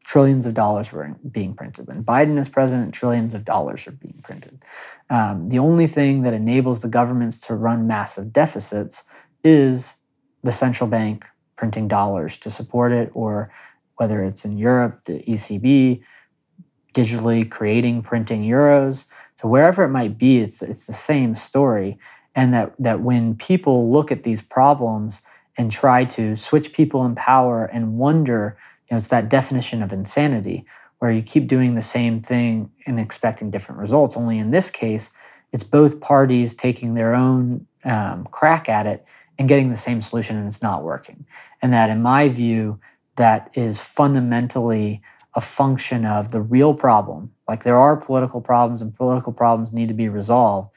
trillions 0.02 0.46
of 0.46 0.54
dollars 0.54 0.90
were 0.90 1.14
being 1.30 1.52
printed. 1.54 1.86
When 1.86 2.02
Biden 2.02 2.38
is 2.38 2.48
president, 2.48 2.94
trillions 2.94 3.34
of 3.34 3.44
dollars 3.44 3.86
are 3.86 3.92
being 3.92 4.18
printed. 4.22 4.64
Um, 5.10 5.50
the 5.50 5.58
only 5.58 5.86
thing 5.86 6.22
that 6.22 6.32
enables 6.32 6.80
the 6.80 6.88
governments 6.88 7.38
to 7.42 7.54
run 7.54 7.86
massive 7.86 8.32
deficits 8.32 9.04
is 9.44 9.94
the 10.42 10.52
central 10.52 10.88
bank 10.88 11.26
printing 11.56 11.86
dollars 11.86 12.38
to 12.38 12.50
support 12.50 12.92
it, 12.92 13.10
or 13.12 13.52
whether 13.96 14.24
it's 14.24 14.46
in 14.46 14.56
Europe, 14.56 15.04
the 15.04 15.22
ECB 15.24 16.02
digitally 16.96 17.48
creating, 17.48 18.02
printing 18.02 18.42
euros. 18.42 19.04
So 19.36 19.48
wherever 19.48 19.84
it 19.84 19.90
might 19.90 20.16
be, 20.16 20.38
it's, 20.38 20.62
it's 20.62 20.86
the 20.86 20.94
same 20.94 21.34
story. 21.36 21.98
And 22.34 22.54
that, 22.54 22.72
that 22.78 23.00
when 23.00 23.34
people 23.36 23.90
look 23.92 24.10
at 24.10 24.22
these 24.22 24.40
problems 24.40 25.20
and 25.58 25.70
try 25.70 26.04
to 26.04 26.36
switch 26.36 26.72
people 26.72 27.04
in 27.04 27.14
power 27.14 27.66
and 27.66 27.98
wonder, 27.98 28.56
you 28.88 28.94
know, 28.94 28.96
it's 28.96 29.08
that 29.08 29.28
definition 29.28 29.82
of 29.82 29.92
insanity 29.92 30.64
where 30.98 31.10
you 31.10 31.22
keep 31.22 31.46
doing 31.46 31.74
the 31.74 31.82
same 31.82 32.20
thing 32.20 32.70
and 32.86 32.98
expecting 32.98 33.50
different 33.50 33.80
results. 33.80 34.16
Only 34.16 34.38
in 34.38 34.50
this 34.50 34.70
case, 34.70 35.10
it's 35.52 35.62
both 35.62 36.00
parties 36.00 36.54
taking 36.54 36.94
their 36.94 37.14
own 37.14 37.66
um, 37.84 38.26
crack 38.30 38.68
at 38.68 38.86
it 38.86 39.04
and 39.38 39.48
getting 39.48 39.70
the 39.70 39.76
same 39.76 40.00
solution 40.00 40.36
and 40.36 40.46
it's 40.46 40.62
not 40.62 40.82
working. 40.82 41.26
And 41.60 41.74
that, 41.74 41.90
in 41.90 42.00
my 42.00 42.28
view, 42.30 42.80
that 43.16 43.50
is 43.54 43.80
fundamentally 43.80 45.02
a 45.36 45.40
function 45.40 46.04
of 46.04 46.30
the 46.30 46.40
real 46.40 46.74
problem. 46.74 47.30
Like 47.46 47.62
there 47.62 47.78
are 47.78 47.96
political 47.96 48.40
problems 48.40 48.80
and 48.80 48.94
political 48.94 49.32
problems 49.32 49.72
need 49.72 49.88
to 49.88 49.94
be 49.94 50.08
resolved, 50.08 50.70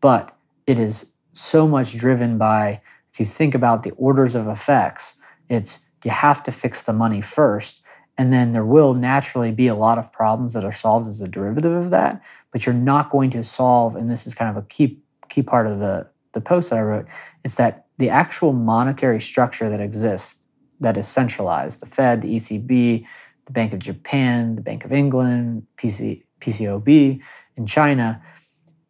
but 0.00 0.36
it 0.66 0.78
is 0.78 1.06
so 1.34 1.68
much 1.68 1.96
driven 1.96 2.38
by, 2.38 2.80
if 3.12 3.20
you 3.20 3.26
think 3.26 3.54
about 3.54 3.82
the 3.82 3.92
orders 3.92 4.34
of 4.34 4.48
effects, 4.48 5.16
it's 5.48 5.80
you 6.02 6.10
have 6.10 6.42
to 6.44 6.52
fix 6.52 6.82
the 6.82 6.92
money 6.92 7.20
first. 7.20 7.82
And 8.16 8.32
then 8.32 8.52
there 8.52 8.64
will 8.64 8.94
naturally 8.94 9.52
be 9.52 9.66
a 9.66 9.74
lot 9.74 9.98
of 9.98 10.12
problems 10.12 10.54
that 10.54 10.64
are 10.64 10.72
solved 10.72 11.08
as 11.08 11.20
a 11.20 11.28
derivative 11.28 11.72
of 11.72 11.90
that, 11.90 12.22
but 12.52 12.64
you're 12.64 12.74
not 12.74 13.10
going 13.10 13.28
to 13.30 13.44
solve, 13.44 13.94
and 13.96 14.10
this 14.10 14.26
is 14.26 14.34
kind 14.34 14.50
of 14.50 14.56
a 14.56 14.66
key 14.66 14.98
key 15.28 15.42
part 15.42 15.66
of 15.66 15.80
the, 15.80 16.06
the 16.32 16.40
post 16.40 16.70
that 16.70 16.78
I 16.78 16.82
wrote, 16.82 17.06
is 17.44 17.56
that 17.56 17.86
the 17.98 18.08
actual 18.08 18.52
monetary 18.52 19.20
structure 19.20 19.68
that 19.68 19.80
exists 19.80 20.38
that 20.80 20.96
is 20.96 21.08
centralized, 21.08 21.80
the 21.80 21.86
Fed, 21.86 22.22
the 22.22 22.36
ECB, 22.36 23.06
the 23.46 23.52
Bank 23.52 23.72
of 23.72 23.78
Japan, 23.78 24.56
the 24.56 24.60
Bank 24.60 24.84
of 24.84 24.92
England, 24.92 25.66
PC, 25.78 26.24
PBOC 26.40 27.20
in 27.56 27.66
China, 27.66 28.22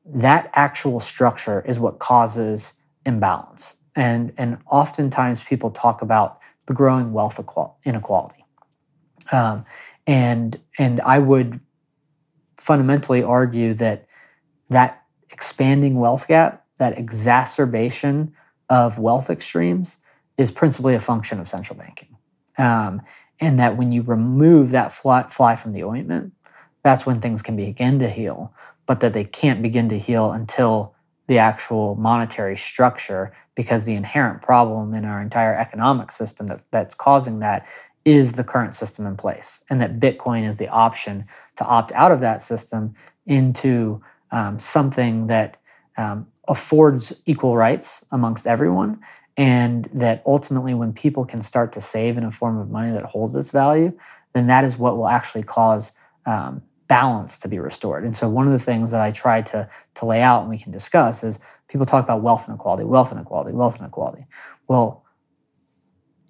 that 0.05 0.51
actual 0.55 1.01
structure 1.01 1.63
is 1.67 1.79
what 1.79 1.99
causes 1.99 2.73
imbalance. 3.05 3.75
And, 3.95 4.33
and 4.37 4.59
oftentimes 4.71 5.41
people 5.41 5.71
talk 5.71 6.03
about 6.03 6.39
the 6.67 6.75
growing 6.75 7.13
wealth 7.13 7.41
inequality. 7.85 8.45
Um, 9.33 9.65
and, 10.07 10.61
and 10.79 11.01
I 11.03 11.19
would 11.19 11.61
fundamentally 12.57 13.23
argue 13.23 13.75
that 13.75 14.07
that 14.71 15.03
expanding 15.31 15.97
wealth 15.97 16.27
gap, 16.27 16.65
that 16.79 16.99
exacerbation 16.99 18.33
of 18.69 18.99
wealth 18.99 19.31
extremes, 19.31 19.97
is 20.37 20.51
principally 20.51 20.95
a 20.95 21.01
function 21.01 21.41
of 21.41 21.49
central 21.49 21.79
banking. 21.79 22.17
Um, 22.59 23.03
and 23.41 23.59
that 23.59 23.77
when 23.77 23.93
you 23.93 24.03
remove 24.03 24.71
that 24.71 24.93
fly, 24.93 25.57
from 25.57 25.73
the 25.73 25.85
ointment, 25.85 26.33
that's 26.83 27.05
when 27.05 27.21
things 27.21 27.43
can 27.43 27.57
begin 27.57 27.99
to 27.99 28.09
heal, 28.09 28.53
but 28.87 29.01
that 29.01 29.13
they 29.13 29.25
can't 29.25 29.63
begin 29.63 29.89
to 29.89 29.99
heal 29.99 30.33
until 30.33 30.95
the 31.27 31.39
actual 31.39 31.97
monetary 31.97 32.57
structure, 32.57 33.33
because 33.57 33.85
the 33.85 33.95
inherent 33.95 34.43
problem 34.43 34.95
in 34.95 35.05
our 35.05 35.21
entire 35.21 35.57
economic 35.57 36.13
system 36.13 36.47
that, 36.47 36.61
that's 36.71 36.95
causing 36.95 37.41
that 37.41 37.67
is 38.05 38.35
the 38.35 38.45
current 38.45 38.75
system 38.75 39.07
in 39.07 39.17
place, 39.17 39.65
and 39.69 39.81
that 39.81 39.99
Bitcoin 39.99 40.47
is 40.47 40.59
the 40.59 40.69
option 40.69 41.25
to 41.57 41.65
opt 41.65 41.91
out 41.93 42.13
of 42.13 42.21
that 42.21 42.41
system 42.41 42.95
into 43.27 44.01
um, 44.31 44.59
something 44.59 45.27
that 45.27 45.57
um, 45.97 46.27
affords 46.47 47.13
equal 47.27 47.57
rights 47.57 48.05
amongst 48.13 48.47
everyone 48.47 49.01
and 49.37 49.89
that 49.93 50.23
ultimately 50.25 50.73
when 50.75 50.93
people 50.93 51.25
can 51.25 51.43
start 51.43 51.73
to 51.73 51.81
save 51.81 52.17
in 52.17 52.25
a 52.25 52.31
form 52.31 52.59
of 52.59 52.71
money 52.71 52.91
that 52.91 53.05
holds 53.05 53.37
its 53.37 53.51
value 53.51 53.93
then 54.37 54.47
that 54.49 54.65
is 54.65 54.77
what 54.77 54.99
will 54.99 55.09
actually 55.09 55.43
cause 55.43 55.93
um, 56.27 56.63
balance 56.89 57.39
to 57.39 57.49
be 57.49 57.59
restored. 57.59 58.05
And 58.05 58.15
so 58.15 58.29
one 58.29 58.47
of 58.47 58.53
the 58.53 58.59
things 58.59 58.91
that 58.91 59.01
i 59.01 59.11
try 59.11 59.41
to, 59.43 59.69
to 59.95 60.07
lay 60.07 60.21
out 60.21 60.43
and 60.43 60.51
we 60.51 60.59
can 60.59 60.73
discuss 60.73 61.25
is 61.25 61.39
people 61.69 61.87
talk 61.87 62.05
about 62.05 62.23
wealth 62.23 62.47
inequality 62.49 62.85
wealth 62.85 63.13
inequality 63.13 63.53
wealth 63.53 63.81
inequality. 63.81 64.27
Well 64.69 65.05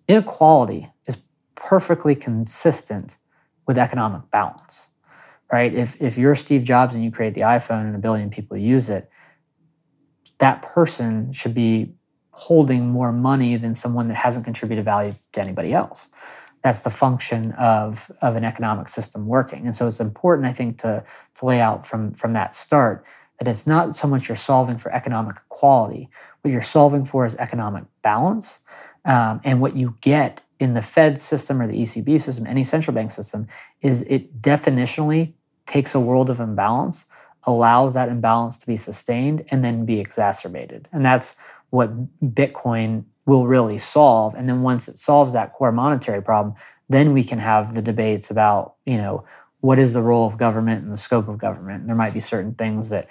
inequality 0.08 0.88
is 1.06 1.18
perfectly 1.56 2.14
consistent 2.14 3.16
with 3.66 3.76
economic 3.76 4.30
balance 4.30 4.90
right? 5.52 5.74
If, 5.74 6.00
if 6.00 6.16
you're 6.16 6.36
steve 6.36 6.62
jobs 6.62 6.94
and 6.94 7.04
you 7.04 7.10
create 7.10 7.34
the 7.34 7.42
iphone 7.42 7.82
and 7.82 7.96
a 7.96 7.98
billion 7.98 8.30
people 8.30 8.56
use 8.56 8.88
it 8.88 9.10
that 10.38 10.62
person 10.62 11.32
should 11.32 11.54
be 11.54 11.95
holding 12.36 12.90
more 12.90 13.12
money 13.12 13.56
than 13.56 13.74
someone 13.74 14.08
that 14.08 14.14
hasn't 14.14 14.44
contributed 14.44 14.84
value 14.84 15.14
to 15.32 15.40
anybody 15.40 15.72
else. 15.72 16.08
That's 16.62 16.82
the 16.82 16.90
function 16.90 17.52
of, 17.52 18.10
of 18.20 18.36
an 18.36 18.44
economic 18.44 18.90
system 18.90 19.26
working. 19.26 19.64
And 19.64 19.74
so 19.74 19.86
it's 19.86 20.00
important, 20.00 20.46
I 20.46 20.52
think, 20.52 20.76
to, 20.82 21.02
to 21.36 21.44
lay 21.46 21.60
out 21.60 21.86
from, 21.86 22.12
from 22.12 22.34
that 22.34 22.54
start 22.54 23.06
that 23.38 23.48
it's 23.48 23.66
not 23.66 23.96
so 23.96 24.06
much 24.06 24.28
you're 24.28 24.36
solving 24.36 24.76
for 24.76 24.92
economic 24.92 25.36
equality. 25.50 26.10
What 26.42 26.50
you're 26.50 26.60
solving 26.60 27.06
for 27.06 27.24
is 27.24 27.34
economic 27.36 27.84
balance. 28.02 28.60
Um, 29.06 29.40
and 29.42 29.62
what 29.62 29.74
you 29.74 29.96
get 30.02 30.42
in 30.60 30.74
the 30.74 30.82
Fed 30.82 31.18
system 31.18 31.62
or 31.62 31.66
the 31.66 31.80
ECB 31.82 32.20
system, 32.20 32.46
any 32.46 32.64
central 32.64 32.94
bank 32.94 33.12
system, 33.12 33.48
is 33.80 34.02
it 34.02 34.42
definitionally 34.42 35.32
takes 35.64 35.94
a 35.94 36.00
world 36.00 36.28
of 36.28 36.40
imbalance, 36.40 37.06
allows 37.44 37.94
that 37.94 38.10
imbalance 38.10 38.58
to 38.58 38.66
be 38.66 38.76
sustained, 38.76 39.42
and 39.50 39.64
then 39.64 39.86
be 39.86 40.00
exacerbated. 40.00 40.86
And 40.92 41.02
that's 41.02 41.36
what 41.70 41.90
Bitcoin 42.22 43.04
will 43.26 43.46
really 43.46 43.78
solve. 43.78 44.34
And 44.34 44.48
then 44.48 44.62
once 44.62 44.88
it 44.88 44.96
solves 44.96 45.32
that 45.32 45.52
core 45.52 45.72
monetary 45.72 46.22
problem, 46.22 46.54
then 46.88 47.12
we 47.12 47.24
can 47.24 47.38
have 47.38 47.74
the 47.74 47.82
debates 47.82 48.30
about, 48.30 48.74
you 48.84 48.96
know, 48.96 49.24
what 49.60 49.78
is 49.78 49.92
the 49.92 50.02
role 50.02 50.26
of 50.26 50.38
government 50.38 50.84
and 50.84 50.92
the 50.92 50.96
scope 50.96 51.28
of 51.28 51.38
government. 51.38 51.80
And 51.80 51.88
there 51.88 51.96
might 51.96 52.14
be 52.14 52.20
certain 52.20 52.54
things 52.54 52.88
that, 52.90 53.08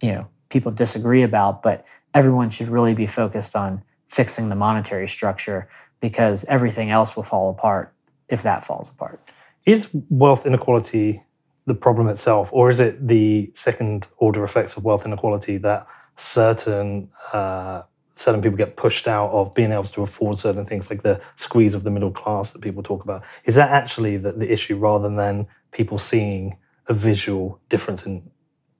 you 0.00 0.12
know, 0.12 0.26
people 0.48 0.72
disagree 0.72 1.22
about, 1.22 1.62
but 1.62 1.84
everyone 2.14 2.50
should 2.50 2.68
really 2.68 2.94
be 2.94 3.06
focused 3.06 3.54
on 3.54 3.82
fixing 4.08 4.48
the 4.48 4.56
monetary 4.56 5.06
structure 5.08 5.68
because 6.00 6.44
everything 6.46 6.90
else 6.90 7.14
will 7.14 7.22
fall 7.22 7.50
apart 7.50 7.94
if 8.28 8.42
that 8.42 8.64
falls 8.64 8.88
apart. 8.88 9.20
Is 9.64 9.88
wealth 10.10 10.44
inequality 10.44 11.22
the 11.66 11.74
problem 11.74 12.08
itself, 12.08 12.48
or 12.50 12.70
is 12.70 12.80
it 12.80 13.06
the 13.06 13.52
second 13.54 14.08
order 14.16 14.42
effects 14.42 14.76
of 14.76 14.84
wealth 14.84 15.06
inequality 15.06 15.58
that 15.58 15.86
certain 16.16 17.08
uh, 17.32 17.82
certain 18.22 18.40
people 18.40 18.56
get 18.56 18.76
pushed 18.76 19.08
out 19.08 19.30
of 19.30 19.52
being 19.54 19.72
able 19.72 19.84
to 19.84 20.02
afford 20.02 20.38
certain 20.38 20.64
things, 20.64 20.88
like 20.88 21.02
the 21.02 21.20
squeeze 21.36 21.74
of 21.74 21.82
the 21.82 21.90
middle 21.90 22.12
class 22.12 22.52
that 22.52 22.62
people 22.62 22.82
talk 22.82 23.02
about. 23.02 23.22
Is 23.44 23.56
that 23.56 23.70
actually 23.70 24.16
the, 24.16 24.32
the 24.32 24.50
issue 24.50 24.76
rather 24.76 25.08
than 25.08 25.48
people 25.72 25.98
seeing 25.98 26.56
a 26.86 26.94
visual 26.94 27.60
difference 27.68 28.06
in 28.06 28.30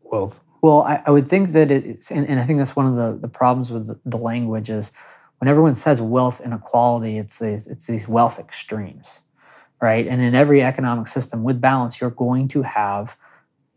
wealth? 0.03 0.41
Well, 0.63 0.83
I, 0.83 1.03
I 1.07 1.11
would 1.11 1.27
think 1.27 1.53
that 1.53 1.73
it's, 1.73 2.13
and, 2.13 2.29
and, 2.29 2.39
I 2.39 2.45
think 2.45 2.59
that's 2.59 2.77
one 2.77 2.87
of 2.87 2.95
the, 2.97 3.19
the 3.19 3.29
problems 3.29 3.73
with 3.73 3.89
the, 3.89 3.99
the, 4.05 4.17
language 4.17 4.71
is 4.71 4.93
when 5.39 5.49
everyone 5.49 5.75
says 5.75 6.01
wealth 6.01 6.41
inequality, 6.41 7.19
it's 7.19 7.41
these, 7.41 7.67
it's 7.67 7.87
these 7.87 8.07
wealth 8.07 8.39
extremes, 8.39 9.21
right? 9.81 10.07
And 10.07 10.23
in 10.23 10.37
every 10.37 10.63
economic 10.63 11.09
system 11.09 11.43
with 11.43 11.61
balance, 11.61 12.01
you're 12.01 12.11
going 12.11 12.47
to 12.49 12.63
have 12.63 13.17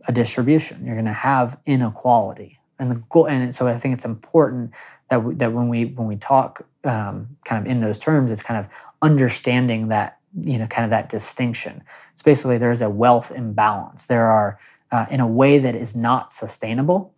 a 0.07 0.12
distribution. 0.12 0.86
You're 0.86 0.95
going 0.95 1.05
to 1.05 1.13
have 1.13 1.60
inequality, 1.65 2.60
and 2.79 2.91
the 2.91 2.96
goal. 3.10 3.27
And 3.27 3.53
so 3.53 3.67
I 3.67 3.77
think 3.77 3.94
it's 3.94 4.05
important 4.05 4.72
that 5.10 5.24
we, 5.24 5.36
that 5.36 5.53
when 5.53 5.70
we 5.70 5.86
when 5.86 6.08
we 6.08 6.15
talk 6.15 6.65
um, 6.84 7.38
kind 7.46 7.65
of 7.65 7.72
in 7.72 7.82
those 7.82 8.00
terms, 8.00 8.32
it's 8.32 8.41
kind 8.41 8.60
of 8.60 8.72
understanding 9.01 9.89
that 9.89 10.20
you 10.39 10.58
know 10.58 10.67
kind 10.67 10.84
of 10.84 10.91
that 10.91 11.10
distinction. 11.10 11.84
It's 12.13 12.22
basically 12.22 12.58
there's 12.58 12.82
a 12.82 12.89
wealth 12.89 13.32
imbalance. 13.32 14.08
There 14.08 14.27
are 14.27 14.60
uh, 14.91 15.05
in 15.10 15.20
a 15.20 15.27
way 15.27 15.60
that 15.60 15.75
is 15.75 15.96
not 15.96 16.32
sustainable. 16.32 17.13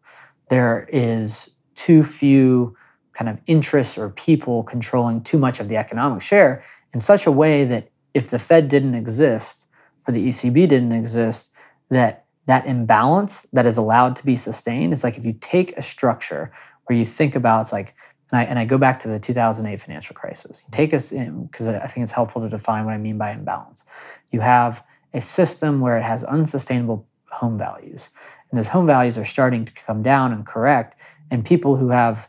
There 0.49 0.87
is 0.91 1.51
too 1.75 2.03
few 2.03 2.75
kind 3.13 3.29
of 3.29 3.39
interests 3.47 3.97
or 3.97 4.09
people 4.09 4.63
controlling 4.63 5.21
too 5.21 5.37
much 5.37 5.59
of 5.59 5.69
the 5.69 5.77
economic 5.77 6.21
share 6.21 6.63
in 6.93 6.99
such 6.99 7.25
a 7.25 7.31
way 7.31 7.63
that 7.63 7.89
if 8.13 8.29
the 8.29 8.39
Fed 8.39 8.67
didn't 8.67 8.95
exist 8.95 9.67
or 10.07 10.13
the 10.13 10.29
ECB 10.29 10.67
didn't 10.67 10.91
exist, 10.91 11.51
that 11.89 12.25
that 12.47 12.65
imbalance 12.65 13.45
that 13.53 13.65
is 13.65 13.77
allowed 13.77 14.15
to 14.15 14.25
be 14.25 14.35
sustained 14.35 14.93
is 14.93 15.03
like 15.03 15.17
if 15.17 15.25
you 15.25 15.33
take 15.33 15.77
a 15.77 15.81
structure 15.81 16.51
where 16.85 16.97
you 16.97 17.05
think 17.05 17.35
about 17.35 17.61
it's 17.61 17.71
like 17.71 17.93
and 18.31 18.39
I, 18.39 18.43
and 18.43 18.59
I 18.59 18.65
go 18.65 18.77
back 18.77 18.99
to 19.01 19.07
the 19.07 19.19
2008 19.19 19.79
financial 19.79 20.13
crisis. 20.13 20.61
You 20.65 20.71
take 20.71 20.93
us 20.93 21.11
in, 21.11 21.27
um, 21.29 21.43
because 21.43 21.67
I 21.67 21.87
think 21.87 22.03
it's 22.03 22.11
helpful 22.11 22.41
to 22.41 22.49
define 22.49 22.85
what 22.85 22.93
I 22.93 22.97
mean 22.97 23.17
by 23.17 23.31
imbalance. 23.31 23.83
You 24.31 24.41
have 24.41 24.83
a 25.13 25.21
system 25.21 25.79
where 25.79 25.97
it 25.97 26.03
has 26.03 26.23
unsustainable 26.23 27.07
home 27.29 27.57
values. 27.57 28.09
And 28.51 28.59
those 28.59 28.67
home 28.67 28.85
values 28.85 29.17
are 29.17 29.25
starting 29.25 29.65
to 29.65 29.71
come 29.73 30.03
down 30.03 30.33
and 30.33 30.45
correct. 30.45 30.99
And 31.31 31.45
people 31.45 31.77
who 31.77 31.89
have 31.89 32.27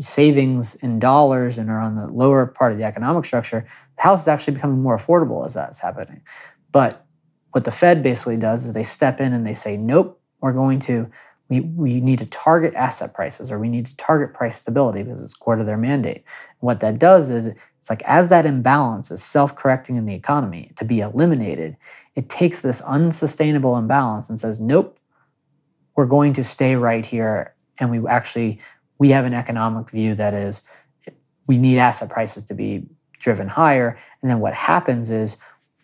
savings 0.00 0.74
in 0.76 0.98
dollars 0.98 1.56
and 1.56 1.70
are 1.70 1.80
on 1.80 1.96
the 1.96 2.06
lower 2.08 2.46
part 2.46 2.72
of 2.72 2.78
the 2.78 2.84
economic 2.84 3.24
structure, 3.24 3.66
the 3.96 4.02
house 4.02 4.22
is 4.22 4.28
actually 4.28 4.54
becoming 4.54 4.82
more 4.82 4.98
affordable 4.98 5.46
as 5.46 5.54
that's 5.54 5.78
happening. 5.78 6.20
But 6.70 7.06
what 7.52 7.64
the 7.64 7.70
Fed 7.70 8.02
basically 8.02 8.36
does 8.36 8.64
is 8.64 8.74
they 8.74 8.84
step 8.84 9.20
in 9.20 9.32
and 9.32 9.46
they 9.46 9.54
say, 9.54 9.76
nope, 9.76 10.20
we're 10.40 10.52
going 10.52 10.78
to 10.80 11.10
we, 11.48 11.60
we 11.60 12.00
need 12.00 12.18
to 12.18 12.26
target 12.26 12.74
asset 12.74 13.14
prices 13.14 13.50
or 13.50 13.58
we 13.58 13.68
need 13.68 13.86
to 13.86 13.96
target 13.96 14.34
price 14.34 14.56
stability 14.56 15.02
because 15.02 15.22
it's 15.22 15.34
core 15.34 15.56
to 15.56 15.64
their 15.64 15.78
mandate. 15.78 16.24
what 16.60 16.80
that 16.80 16.98
does 16.98 17.30
is 17.30 17.46
it's 17.46 17.88
like 17.88 18.02
as 18.02 18.28
that 18.28 18.44
imbalance 18.44 19.10
is 19.10 19.22
self-correcting 19.22 19.96
in 19.96 20.04
the 20.04 20.14
economy 20.14 20.72
to 20.76 20.84
be 20.84 21.00
eliminated, 21.00 21.76
it 22.16 22.28
takes 22.28 22.60
this 22.60 22.80
unsustainable 22.82 23.76
imbalance 23.76 24.28
and 24.28 24.38
says, 24.38 24.60
nope, 24.60 24.98
we're 25.96 26.06
going 26.06 26.32
to 26.34 26.44
stay 26.44 26.76
right 26.76 27.06
here. 27.06 27.54
And 27.78 27.90
we 27.90 28.06
actually 28.08 28.60
we 28.98 29.10
have 29.10 29.24
an 29.24 29.34
economic 29.34 29.90
view 29.90 30.14
that 30.16 30.34
is 30.34 30.62
we 31.46 31.56
need 31.56 31.78
asset 31.78 32.10
prices 32.10 32.44
to 32.44 32.54
be 32.54 32.84
driven 33.20 33.48
higher. 33.48 33.98
And 34.20 34.30
then 34.30 34.40
what 34.40 34.54
happens 34.54 35.10
is 35.10 35.38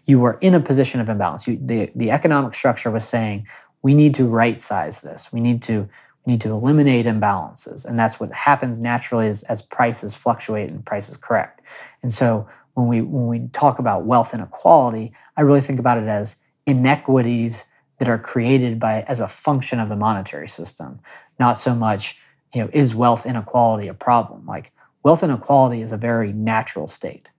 you 0.06 0.18
were 0.18 0.38
in 0.40 0.54
a 0.54 0.61
position 0.61 1.00
of 1.00 1.08
imbalance. 1.08 1.46
You, 1.46 1.58
the, 1.61 1.90
the 1.94 2.11
economic 2.11 2.54
structure 2.54 2.90
was 2.90 3.06
saying 3.06 3.46
we 3.82 3.94
need 3.94 4.14
to 4.14 4.26
right 4.26 4.61
size 4.61 5.00
this. 5.00 5.32
We 5.32 5.40
need 5.40 5.62
to 5.62 5.88
we 6.25 6.32
need 6.32 6.40
to 6.40 6.52
eliminate 6.52 7.04
imbalances, 7.04 7.84
and 7.84 7.99
that's 7.99 8.18
what 8.18 8.32
happens 8.32 8.80
naturally 8.80 9.26
as, 9.26 9.42
as 9.42 9.61
prices 9.61 10.14
fluctuate 10.14 10.70
and 10.70 10.84
prices 10.84 11.18
correct. 11.18 11.61
And 12.02 12.14
so 12.14 12.49
when 12.73 12.88
we 12.88 13.02
when 13.02 13.26
we 13.26 13.49
talk 13.49 13.78
about 13.78 14.06
wealth 14.06 14.32
inequality, 14.32 15.12
I 15.37 15.42
really 15.42 15.61
think 15.61 15.78
about 15.78 15.99
it 15.99 16.08
as 16.08 16.37
inequities 16.66 17.64
that 17.99 18.08
are 18.08 18.18
created 18.18 18.80
by 18.80 19.02
as 19.02 19.20
a 19.20 19.28
function 19.28 19.78
of 19.80 19.90
the 19.90 19.96
monetary 19.96 20.49
system, 20.49 21.00
not 21.38 21.61
so 21.61 21.75
much 21.75 22.18
you 22.54 22.62
know 22.62 22.70
is 22.73 22.94
wealth 22.94 23.26
inequality 23.26 23.88
a 23.88 23.94
problem? 23.94 24.46
Like 24.46 24.73
wealth 25.02 25.23
inequality 25.23 25.82
is 25.82 25.92
a 25.92 25.99
very 25.99 26.32
natural 26.32 26.88
state. 26.88 27.30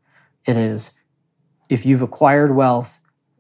It 0.46 0.58
is 0.58 0.92
if 1.70 1.86
you've 1.86 2.02
acquired 2.02 2.56
wealth, 2.56 3.00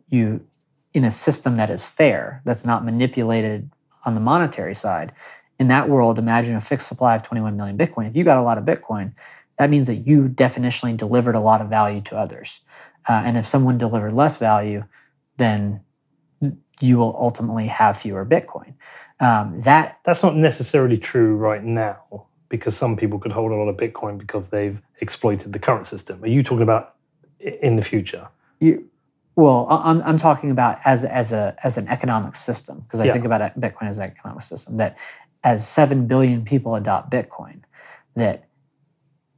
you 0.10 0.46
in 0.94 1.03
a 1.03 1.12
system 1.12 1.58
that 1.58 1.70
is 1.70 1.84
fair, 1.84 2.41
that's 2.46 2.65
not 2.65 2.86
manipulated 2.86 3.70
on 4.05 4.15
the 4.15 4.22
monetary 4.22 4.74
side, 4.74 5.12
in 5.60 5.67
that 5.67 5.89
world, 5.89 6.20
imagine 6.20 6.55
a 6.55 6.62
fixed 6.62 6.88
supply 6.88 7.15
of 7.15 7.24
21 7.24 7.55
million 7.55 7.77
Bitcoin. 7.77 8.10
If 8.10 8.15
you 8.15 8.24
got 8.24 8.38
a 8.38 8.41
lot 8.41 8.58
of 8.58 8.65
Bitcoin, 8.65 9.13
that 9.58 9.70
means 9.70 9.88
that 9.88 10.08
you 10.08 10.24
definitionally 10.27 10.96
delivered 10.96 11.36
a 11.36 11.39
lot 11.39 11.62
of 11.62 11.70
value 11.70 12.01
to 12.01 12.17
others. 12.17 12.62
Uh, 13.08 13.24
and 13.25 13.38
if 13.38 13.46
someone 13.46 13.77
delivered 13.77 14.13
less 14.13 14.38
value, 14.38 14.84
then 15.38 15.82
you 16.82 16.98
will 16.98 17.15
ultimately 17.20 17.67
have 17.67 17.98
fewer 17.98 18.25
Bitcoin. 18.25 18.74
Um, 19.20 19.62
that 19.62 20.00
that's 20.03 20.24
not 20.24 20.36
necessarily 20.36 20.98
true 20.98 21.38
right 21.38 21.63
now 21.63 22.25
because 22.50 22.75
some 22.75 22.98
people 22.98 23.17
could 23.17 23.32
hold 23.32 23.51
a 23.51 23.55
lot 23.55 23.70
of 23.70 23.77
Bitcoin 23.77 24.17
because 24.17 24.50
they've 24.50 24.82
exploited 25.00 25.53
the 25.53 25.60
current 25.60 25.88
system. 25.88 26.22
Are 26.24 26.27
you 26.27 26.44
talking 26.44 26.63
about 26.63 26.95
in 27.46 27.75
the 27.75 27.84
future? 27.84 28.28
You, 28.60 28.90
well, 29.36 29.68
I'm, 29.70 30.02
I'm 30.04 30.18
talking 30.18 30.52
about 30.52 30.80
as, 30.86 31.04
as, 31.04 31.32
a, 31.32 31.56
as 31.64 31.78
an 31.78 31.88
economic 31.88 32.36
system, 32.36 32.80
because 32.82 33.00
I 33.00 33.06
yeah. 33.06 33.14
think 33.14 33.25
about 33.25 33.60
Bitcoin 33.60 33.90
as 33.90 33.98
an 33.98 34.06
economic 34.06 34.44
system, 34.44 34.78
that 34.78 34.98
as 35.44 35.68
7 35.68 36.08
billion 36.08 36.44
people 36.46 36.75
adopt 36.75 37.12
Bitcoin, 37.12 37.62
that 38.16 38.48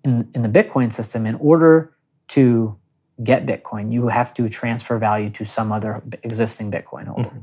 in, 0.04 0.30
in 0.36 0.44
the 0.44 0.50
Bitcoin 0.50 0.94
system, 0.94 1.26
in 1.26 1.36
order 1.36 1.94
to 2.30 2.78
get 3.24 3.46
Bitcoin, 3.46 3.92
you 3.92 4.08
have 4.08 4.34
to 4.36 4.48
transfer 4.48 4.98
value 5.00 5.32
to 5.32 5.44
some 5.44 5.72
other 5.72 6.04
existing 6.24 6.72
Bitcoin 6.72 7.08
holder. 7.08 7.30
Mm-hmm. 7.30 7.40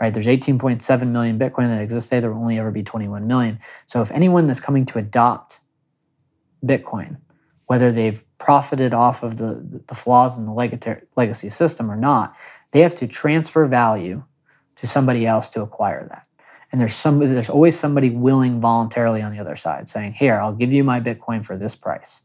Right? 0.00 0.12
There's 0.12 0.26
18.7 0.26 1.06
million 1.08 1.38
Bitcoin 1.38 1.68
that 1.68 1.80
exists 1.80 2.10
today. 2.10 2.20
There 2.20 2.32
will 2.32 2.42
only 2.42 2.58
ever 2.58 2.70
be 2.70 2.82
21 2.82 3.26
million. 3.26 3.58
So 3.86 4.02
if 4.02 4.10
anyone 4.10 4.46
that's 4.46 4.60
coming 4.60 4.84
to 4.86 4.98
adopt 4.98 5.60
Bitcoin 6.64 7.16
whether 7.66 7.90
they've 7.90 8.22
profited 8.44 8.92
off 8.92 9.22
of 9.22 9.38
the, 9.38 9.82
the 9.86 9.94
flaws 9.94 10.36
in 10.36 10.44
the 10.44 10.52
legacy 11.16 11.48
system 11.48 11.90
or 11.90 11.96
not, 11.96 12.36
they 12.72 12.80
have 12.80 12.94
to 12.94 13.06
transfer 13.06 13.64
value 13.64 14.22
to 14.76 14.86
somebody 14.86 15.24
else 15.24 15.48
to 15.48 15.62
acquire 15.62 16.06
that. 16.10 16.26
And 16.70 16.78
there's 16.78 16.94
somebody, 16.94 17.32
there's 17.32 17.48
always 17.48 17.78
somebody 17.78 18.10
willing 18.10 18.60
voluntarily 18.60 19.22
on 19.22 19.32
the 19.32 19.38
other 19.38 19.56
side 19.56 19.88
saying, 19.88 20.12
"Here, 20.12 20.38
I'll 20.38 20.52
give 20.52 20.74
you 20.74 20.84
my 20.84 21.00
Bitcoin 21.00 21.42
for 21.42 21.56
this 21.56 21.74
price," 21.74 22.20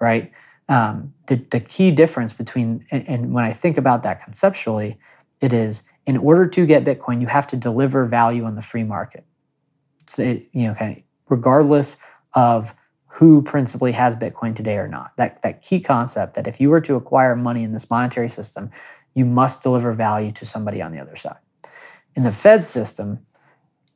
right? 0.00 0.32
Um, 0.68 1.14
the, 1.28 1.36
the 1.36 1.60
key 1.60 1.92
difference 1.92 2.32
between 2.32 2.84
and, 2.90 3.08
and 3.08 3.32
when 3.32 3.44
I 3.44 3.52
think 3.52 3.78
about 3.78 4.02
that 4.02 4.20
conceptually, 4.24 4.98
it 5.40 5.52
is 5.52 5.84
in 6.06 6.16
order 6.16 6.48
to 6.48 6.66
get 6.66 6.84
Bitcoin, 6.84 7.20
you 7.20 7.28
have 7.28 7.46
to 7.48 7.56
deliver 7.56 8.04
value 8.06 8.44
on 8.44 8.56
the 8.56 8.62
free 8.62 8.82
market. 8.82 9.24
So, 10.08 10.22
you 10.24 10.48
know, 10.54 10.72
okay, 10.72 11.04
regardless 11.28 11.98
of 12.34 12.74
who 13.14 13.42
principally 13.42 13.92
has 13.92 14.16
Bitcoin 14.16 14.56
today 14.56 14.76
or 14.76 14.88
not. 14.88 15.12
That, 15.18 15.42
that 15.42 15.60
key 15.60 15.80
concept 15.80 16.32
that 16.34 16.46
if 16.46 16.60
you 16.60 16.70
were 16.70 16.80
to 16.80 16.96
acquire 16.96 17.36
money 17.36 17.62
in 17.62 17.72
this 17.72 17.90
monetary 17.90 18.30
system, 18.30 18.70
you 19.14 19.26
must 19.26 19.62
deliver 19.62 19.92
value 19.92 20.32
to 20.32 20.46
somebody 20.46 20.80
on 20.80 20.92
the 20.92 20.98
other 20.98 21.14
side. 21.14 21.36
In 22.16 22.22
the 22.22 22.32
Fed 22.32 22.66
system, 22.66 23.18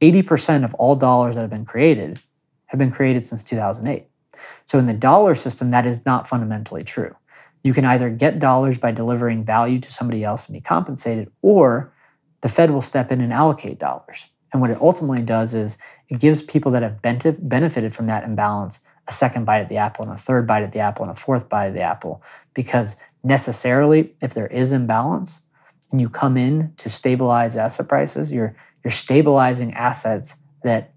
80% 0.02 0.64
of 0.64 0.74
all 0.74 0.96
dollars 0.96 1.34
that 1.34 1.40
have 1.40 1.50
been 1.50 1.64
created 1.64 2.20
have 2.66 2.78
been 2.78 2.90
created 2.90 3.26
since 3.26 3.42
2008. 3.42 4.06
So 4.66 4.78
in 4.78 4.86
the 4.86 4.92
dollar 4.92 5.34
system, 5.34 5.70
that 5.70 5.86
is 5.86 6.04
not 6.04 6.28
fundamentally 6.28 6.84
true. 6.84 7.16
You 7.62 7.72
can 7.72 7.86
either 7.86 8.10
get 8.10 8.38
dollars 8.38 8.76
by 8.76 8.92
delivering 8.92 9.44
value 9.44 9.80
to 9.80 9.90
somebody 9.90 10.24
else 10.24 10.46
and 10.46 10.52
be 10.52 10.60
compensated, 10.60 11.32
or 11.40 11.90
the 12.42 12.50
Fed 12.50 12.70
will 12.70 12.82
step 12.82 13.10
in 13.10 13.22
and 13.22 13.32
allocate 13.32 13.78
dollars. 13.78 14.26
And 14.52 14.60
what 14.60 14.70
it 14.70 14.78
ultimately 14.80 15.22
does 15.22 15.54
is 15.54 15.78
it 16.10 16.20
gives 16.20 16.42
people 16.42 16.70
that 16.72 16.82
have 16.82 17.00
benefited 17.00 17.94
from 17.94 18.06
that 18.08 18.24
imbalance 18.24 18.80
a 19.08 19.12
second 19.12 19.44
bite 19.44 19.60
at 19.60 19.68
the 19.68 19.76
apple 19.76 20.04
and 20.04 20.12
a 20.12 20.16
third 20.16 20.46
bite 20.46 20.62
at 20.62 20.72
the 20.72 20.80
apple 20.80 21.04
and 21.04 21.12
a 21.12 21.20
fourth 21.20 21.48
bite 21.48 21.68
at 21.68 21.74
the 21.74 21.80
apple 21.80 22.22
because 22.54 22.96
necessarily 23.22 24.14
if 24.20 24.34
there 24.34 24.48
is 24.48 24.72
imbalance 24.72 25.42
and 25.90 26.00
you 26.00 26.08
come 26.08 26.36
in 26.36 26.72
to 26.76 26.88
stabilize 26.88 27.56
asset 27.56 27.88
prices 27.88 28.32
you're 28.32 28.54
you're 28.84 28.90
stabilizing 28.90 29.72
assets 29.74 30.36
that 30.62 30.92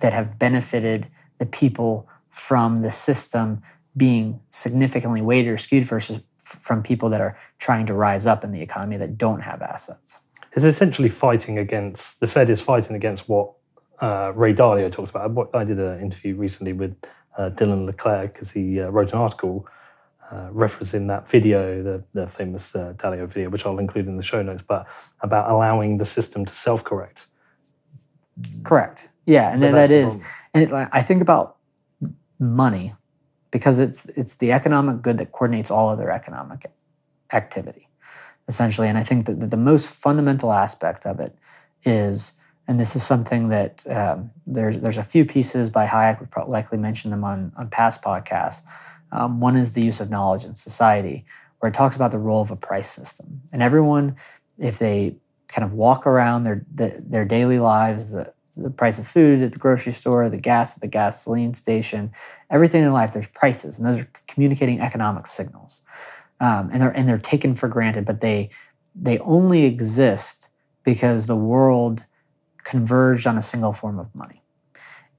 that 0.00 0.12
have 0.12 0.38
benefited 0.38 1.08
the 1.38 1.46
people 1.46 2.08
from 2.30 2.78
the 2.78 2.90
system 2.90 3.62
being 3.96 4.40
significantly 4.50 5.20
weighted 5.20 5.52
or 5.52 5.58
skewed 5.58 5.84
versus 5.84 6.20
from 6.42 6.82
people 6.82 7.08
that 7.10 7.20
are 7.20 7.38
trying 7.58 7.86
to 7.86 7.94
rise 7.94 8.26
up 8.26 8.42
in 8.44 8.52
the 8.52 8.60
economy 8.60 8.96
that 8.96 9.16
don't 9.16 9.40
have 9.40 9.62
assets. 9.62 10.20
It's 10.52 10.64
essentially 10.64 11.08
fighting 11.08 11.58
against 11.58 12.18
the 12.20 12.26
Fed 12.26 12.50
is 12.50 12.60
fighting 12.60 12.96
against 12.96 13.28
what 13.28 13.52
uh, 14.00 14.32
Ray 14.34 14.54
Dalio 14.54 14.90
talks 14.90 15.10
about. 15.10 15.50
I 15.54 15.64
did 15.64 15.78
an 15.78 16.00
interview 16.00 16.34
recently 16.34 16.72
with 16.72 16.96
Dylan 17.48 17.86
LeClair 17.86 18.28
because 18.28 18.50
he 18.50 18.80
uh, 18.80 18.88
wrote 18.88 19.12
an 19.12 19.18
article 19.18 19.66
uh, 20.30 20.48
referencing 20.50 21.08
that 21.08 21.28
video, 21.28 21.82
the, 21.82 22.04
the 22.14 22.28
famous 22.28 22.74
uh, 22.74 22.92
Dalio 22.96 23.26
video, 23.26 23.48
which 23.48 23.66
I'll 23.66 23.78
include 23.78 24.06
in 24.06 24.16
the 24.16 24.22
show 24.22 24.42
notes, 24.42 24.62
but 24.66 24.86
about 25.22 25.50
allowing 25.50 25.98
the 25.98 26.04
system 26.04 26.44
to 26.44 26.54
self 26.54 26.84
correct. 26.84 27.26
Correct. 28.62 29.08
Yeah, 29.26 29.52
and 29.52 29.62
then 29.62 29.74
that 29.74 29.90
is, 29.90 30.18
and 30.54 30.64
it, 30.64 30.72
I 30.72 31.02
think 31.02 31.20
about 31.22 31.56
money 32.38 32.94
because 33.50 33.78
it's 33.78 34.06
it's 34.06 34.36
the 34.36 34.52
economic 34.52 35.02
good 35.02 35.18
that 35.18 35.32
coordinates 35.32 35.70
all 35.70 35.88
other 35.88 36.10
economic 36.10 36.70
activity, 37.32 37.88
essentially. 38.48 38.88
And 38.88 38.96
I 38.96 39.04
think 39.04 39.26
that 39.26 39.50
the 39.50 39.56
most 39.56 39.88
fundamental 39.88 40.52
aspect 40.52 41.06
of 41.06 41.20
it 41.20 41.36
is 41.84 42.32
and 42.70 42.78
this 42.78 42.94
is 42.94 43.02
something 43.02 43.48
that 43.48 43.84
um, 43.90 44.30
there's 44.46 44.78
there's 44.78 44.96
a 44.96 45.02
few 45.02 45.24
pieces 45.24 45.68
by 45.68 45.86
Hayek. 45.88 46.20
We've 46.20 46.30
probably 46.30 46.52
likely 46.52 46.78
mentioned 46.78 47.12
them 47.12 47.24
on 47.24 47.52
on 47.56 47.68
past 47.68 48.00
podcasts. 48.00 48.62
Um, 49.10 49.40
one 49.40 49.56
is 49.56 49.72
the 49.72 49.82
use 49.82 49.98
of 49.98 50.08
knowledge 50.08 50.44
in 50.44 50.54
society, 50.54 51.26
where 51.58 51.70
it 51.70 51.74
talks 51.74 51.96
about 51.96 52.12
the 52.12 52.18
role 52.18 52.40
of 52.40 52.52
a 52.52 52.56
price 52.56 52.88
system, 52.88 53.42
and 53.52 53.60
everyone, 53.60 54.14
if 54.56 54.78
they 54.78 55.16
kind 55.48 55.64
of 55.64 55.72
walk 55.72 56.06
around 56.06 56.44
their 56.44 56.64
the, 56.72 57.02
their 57.04 57.24
daily 57.24 57.58
lives, 57.58 58.12
the 58.12 58.32
the 58.56 58.70
price 58.70 59.00
of 59.00 59.08
food 59.08 59.42
at 59.42 59.50
the 59.50 59.58
grocery 59.58 59.92
store, 59.92 60.28
the 60.28 60.36
gas 60.36 60.76
at 60.76 60.80
the 60.80 60.86
gasoline 60.86 61.54
station, 61.54 62.12
everything 62.50 62.84
in 62.84 62.92
life, 62.92 63.12
there's 63.12 63.26
prices, 63.26 63.78
and 63.78 63.86
those 63.88 64.02
are 64.02 64.10
communicating 64.28 64.80
economic 64.80 65.26
signals, 65.26 65.82
um, 66.38 66.70
and 66.72 66.80
they're 66.80 66.96
and 66.96 67.08
they're 67.08 67.18
taken 67.18 67.56
for 67.56 67.66
granted, 67.66 68.04
but 68.04 68.20
they 68.20 68.48
they 68.94 69.18
only 69.18 69.64
exist 69.64 70.50
because 70.84 71.26
the 71.26 71.34
world 71.34 72.06
converged 72.70 73.26
on 73.26 73.36
a 73.36 73.42
single 73.42 73.72
form 73.72 73.98
of 73.98 74.14
money. 74.14 74.42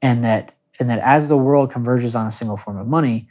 And 0.01 0.23
that 0.23 0.53
and 0.79 0.89
that 0.89 0.99
as 0.99 1.27
the 1.27 1.37
world 1.37 1.71
converges 1.71 2.15
on 2.15 2.25
a 2.25 2.31
single 2.31 2.57
form 2.57 2.77
of 2.77 2.87
money, 2.87 3.27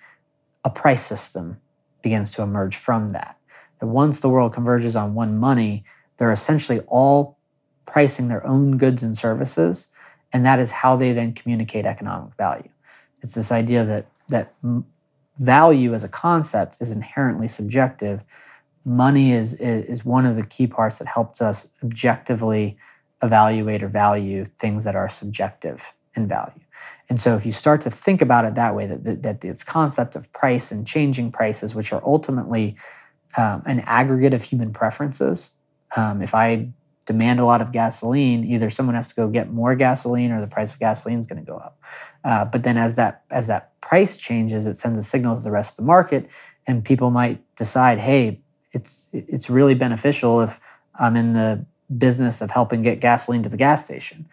a 0.64 0.70
price 0.70 1.04
system 1.04 1.58
begins 2.02 2.30
to 2.32 2.42
emerge 2.42 2.76
from 2.76 3.12
that. 3.12 3.36
That 3.80 3.86
once 3.86 4.20
the 4.20 4.28
world 4.28 4.52
converges 4.52 4.94
on 4.94 5.14
one 5.14 5.38
money, 5.38 5.84
they're 6.18 6.30
essentially 6.30 6.80
all 6.80 7.38
pricing 7.86 8.28
their 8.28 8.46
own 8.46 8.76
goods 8.76 9.02
and 9.02 9.16
services, 9.18 9.88
and 10.32 10.46
that 10.46 10.60
is 10.60 10.70
how 10.70 10.94
they 10.96 11.12
then 11.12 11.32
communicate 11.32 11.86
economic 11.86 12.36
value. 12.36 12.68
It's 13.22 13.34
this 13.34 13.50
idea 13.50 13.84
that 13.84 14.06
that 14.28 14.54
value 15.38 15.94
as 15.94 16.04
a 16.04 16.08
concept 16.08 16.76
is 16.80 16.90
inherently 16.90 17.48
subjective, 17.48 18.22
money 18.84 19.32
is, 19.32 19.54
is 19.54 20.04
one 20.04 20.26
of 20.26 20.36
the 20.36 20.46
key 20.46 20.66
parts 20.66 20.98
that 20.98 21.08
helps 21.08 21.40
us 21.40 21.68
objectively 21.82 22.76
evaluate 23.22 23.82
or 23.82 23.88
value 23.88 24.46
things 24.58 24.84
that 24.84 24.96
are 24.96 25.08
subjective 25.08 25.92
in 26.14 26.26
value. 26.26 26.60
And 27.08 27.20
so 27.20 27.36
if 27.36 27.44
you 27.44 27.52
start 27.52 27.80
to 27.82 27.90
think 27.90 28.22
about 28.22 28.44
it 28.44 28.54
that 28.54 28.74
way, 28.74 28.86
that, 28.86 29.04
that, 29.04 29.22
that 29.22 29.40
this 29.40 29.64
concept 29.64 30.16
of 30.16 30.32
price 30.32 30.70
and 30.70 30.86
changing 30.86 31.32
prices, 31.32 31.74
which 31.74 31.92
are 31.92 32.02
ultimately 32.04 32.76
um, 33.36 33.62
an 33.66 33.80
aggregate 33.80 34.32
of 34.32 34.42
human 34.42 34.72
preferences, 34.72 35.50
um, 35.96 36.22
if 36.22 36.34
I 36.34 36.68
demand 37.06 37.40
a 37.40 37.44
lot 37.44 37.60
of 37.60 37.72
gasoline, 37.72 38.44
either 38.44 38.70
someone 38.70 38.94
has 38.94 39.08
to 39.08 39.14
go 39.16 39.28
get 39.28 39.52
more 39.52 39.74
gasoline 39.74 40.30
or 40.30 40.40
the 40.40 40.46
price 40.46 40.72
of 40.72 40.78
gasoline 40.78 41.18
is 41.18 41.26
going 41.26 41.44
to 41.44 41.44
go 41.44 41.56
up. 41.56 41.80
Uh, 42.24 42.44
but 42.44 42.62
then 42.62 42.76
as 42.76 42.94
that 42.94 43.24
as 43.30 43.48
that 43.48 43.80
price 43.80 44.16
changes, 44.16 44.64
it 44.64 44.74
sends 44.74 44.96
a 44.96 45.02
signal 45.02 45.34
to 45.34 45.42
the 45.42 45.50
rest 45.50 45.72
of 45.72 45.76
the 45.78 45.82
market, 45.82 46.28
and 46.68 46.84
people 46.84 47.10
might 47.10 47.40
decide, 47.56 47.98
hey, 47.98 48.40
it's 48.72 49.06
it's 49.12 49.50
really 49.50 49.74
beneficial 49.74 50.40
if 50.40 50.60
I'm 50.94 51.16
in 51.16 51.32
the 51.32 51.66
business 51.98 52.40
of 52.40 52.50
helping 52.50 52.82
get 52.82 53.00
gasoline 53.00 53.42
to 53.42 53.48
the 53.48 53.56
gas 53.56 53.84
station. 53.84 54.28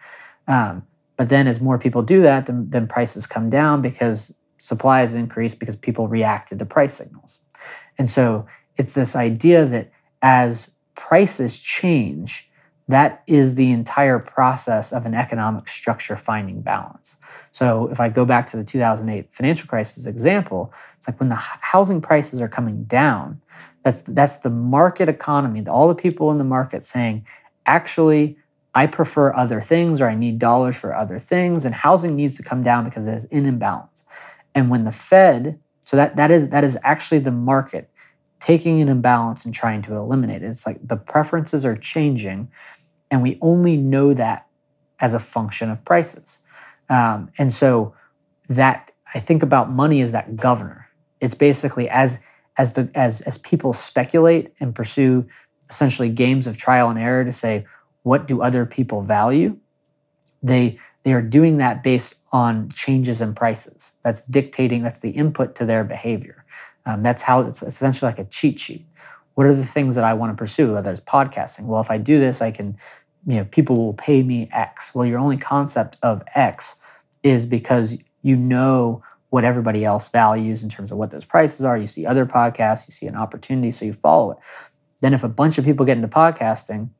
Um, 0.46 0.86
but 1.16 1.28
then 1.28 1.46
as 1.46 1.60
more 1.60 1.78
people 1.78 2.02
do 2.02 2.22
that, 2.22 2.46
then, 2.46 2.70
then 2.70 2.86
prices 2.86 3.26
come 3.26 3.50
down 3.50 3.82
because 3.82 4.34
supply 4.58 5.00
has 5.00 5.14
increased 5.14 5.58
because 5.58 5.76
people 5.76 6.08
reacted 6.08 6.58
to 6.58 6.66
price 6.66 6.94
signals. 6.94 7.40
And 7.98 8.08
so 8.08 8.46
it's 8.76 8.94
this 8.94 9.16
idea 9.16 9.66
that 9.66 9.90
as 10.22 10.70
prices 10.94 11.58
change, 11.58 12.48
that 12.88 13.22
is 13.26 13.54
the 13.54 13.70
entire 13.70 14.18
process 14.18 14.92
of 14.92 15.04
an 15.04 15.14
economic 15.14 15.68
structure 15.68 16.16
finding 16.16 16.62
balance. 16.62 17.16
So 17.52 17.88
if 17.88 18.00
I 18.00 18.08
go 18.08 18.24
back 18.24 18.48
to 18.50 18.56
the 18.56 18.64
2008 18.64 19.28
financial 19.32 19.68
crisis 19.68 20.06
example, 20.06 20.72
it's 20.96 21.06
like 21.06 21.20
when 21.20 21.28
the 21.28 21.34
housing 21.34 22.00
prices 22.00 22.40
are 22.40 22.48
coming 22.48 22.84
down, 22.84 23.42
that's 23.82 24.02
that's 24.02 24.38
the 24.38 24.50
market 24.50 25.08
economy, 25.08 25.66
all 25.66 25.88
the 25.88 25.94
people 25.94 26.30
in 26.30 26.38
the 26.38 26.44
market 26.44 26.82
saying, 26.82 27.26
actually, 27.68 28.36
I 28.74 28.86
prefer 28.86 29.32
other 29.34 29.60
things 29.60 30.00
or 30.00 30.08
I 30.08 30.14
need 30.14 30.38
dollars 30.38 30.76
for 30.76 30.94
other 30.94 31.18
things, 31.18 31.64
and 31.64 31.74
housing 31.74 32.16
needs 32.16 32.36
to 32.38 32.42
come 32.42 32.62
down 32.62 32.84
because 32.84 33.06
it 33.06 33.14
is 33.14 33.24
in 33.26 33.46
imbalance. 33.46 34.04
And 34.54 34.70
when 34.70 34.84
the 34.84 34.92
Fed, 34.92 35.60
so 35.84 35.96
that 35.96 36.16
that 36.16 36.30
is 36.30 36.48
that 36.48 36.64
is 36.64 36.76
actually 36.82 37.20
the 37.20 37.30
market 37.30 37.90
taking 38.40 38.80
an 38.80 38.88
imbalance 38.88 39.44
and 39.44 39.54
trying 39.54 39.82
to 39.82 39.94
eliminate 39.94 40.42
it. 40.42 40.46
It's 40.46 40.66
like 40.66 40.78
the 40.86 40.96
preferences 40.96 41.64
are 41.64 41.76
changing, 41.76 42.50
and 43.10 43.22
we 43.22 43.38
only 43.40 43.76
know 43.76 44.14
that 44.14 44.46
as 45.00 45.14
a 45.14 45.20
function 45.20 45.70
of 45.70 45.84
prices. 45.84 46.40
Um, 46.88 47.30
and 47.38 47.52
so 47.52 47.94
that 48.48 48.90
I 49.14 49.20
think 49.20 49.42
about 49.42 49.70
money 49.70 50.00
as 50.00 50.12
that 50.12 50.36
governor. 50.36 50.88
It's 51.20 51.34
basically 51.34 51.88
as 51.88 52.18
as 52.56 52.72
the 52.72 52.90
as 52.94 53.20
as 53.22 53.38
people 53.38 53.72
speculate 53.72 54.52
and 54.60 54.74
pursue 54.74 55.26
essentially 55.70 56.08
games 56.08 56.46
of 56.46 56.56
trial 56.56 56.90
and 56.90 56.98
error 56.98 57.24
to 57.24 57.32
say 57.32 57.66
what 58.02 58.26
do 58.26 58.40
other 58.40 58.64
people 58.64 59.02
value? 59.02 59.56
They 60.42 60.78
they 61.02 61.12
are 61.12 61.22
doing 61.22 61.58
that 61.58 61.82
based 61.82 62.16
on 62.32 62.70
changes 62.70 63.20
in 63.20 63.34
prices. 63.34 63.92
That's 64.02 64.22
dictating 64.22 64.82
that's 64.82 65.00
the 65.00 65.10
input 65.10 65.54
to 65.56 65.66
their 65.66 65.84
behavior. 65.84 66.44
Um, 66.86 67.02
that's 67.02 67.22
how 67.22 67.42
it's 67.42 67.62
essentially 67.62 68.08
like 68.08 68.18
a 68.18 68.24
cheat 68.24 68.58
sheet. 68.58 68.86
What 69.34 69.46
are 69.46 69.54
the 69.54 69.64
things 69.64 69.94
that 69.94 70.04
i 70.04 70.14
want 70.14 70.32
to 70.32 70.36
pursue 70.36 70.72
whether 70.72 70.90
it's 70.90 71.00
podcasting? 71.00 71.64
Well 71.66 71.80
if 71.80 71.90
i 71.90 71.98
do 71.98 72.18
this 72.18 72.40
i 72.40 72.50
can 72.50 72.76
you 73.26 73.36
know 73.36 73.44
people 73.44 73.76
will 73.76 73.94
pay 73.94 74.22
me 74.22 74.48
x. 74.52 74.94
Well 74.94 75.06
your 75.06 75.18
only 75.18 75.36
concept 75.36 75.98
of 76.02 76.22
x 76.34 76.76
is 77.22 77.46
because 77.46 77.98
you 78.22 78.36
know 78.36 79.02
what 79.30 79.44
everybody 79.44 79.84
else 79.84 80.08
values 80.08 80.62
in 80.62 80.70
terms 80.70 80.90
of 80.90 80.96
what 80.96 81.10
those 81.10 81.26
prices 81.26 81.62
are. 81.62 81.76
You 81.76 81.86
see 81.86 82.06
other 82.06 82.24
podcasts 82.24 82.88
you 82.88 82.92
see 82.92 83.06
an 83.06 83.16
opportunity 83.16 83.70
so 83.70 83.84
you 83.84 83.92
follow 83.92 84.30
it 84.30 84.38
then 85.00 85.14
if 85.14 85.22
a 85.22 85.28
bunch 85.28 85.58
of 85.58 85.64
people 85.64 85.86
get 85.86 85.96
into 85.96 86.08
podcasting 86.08 86.90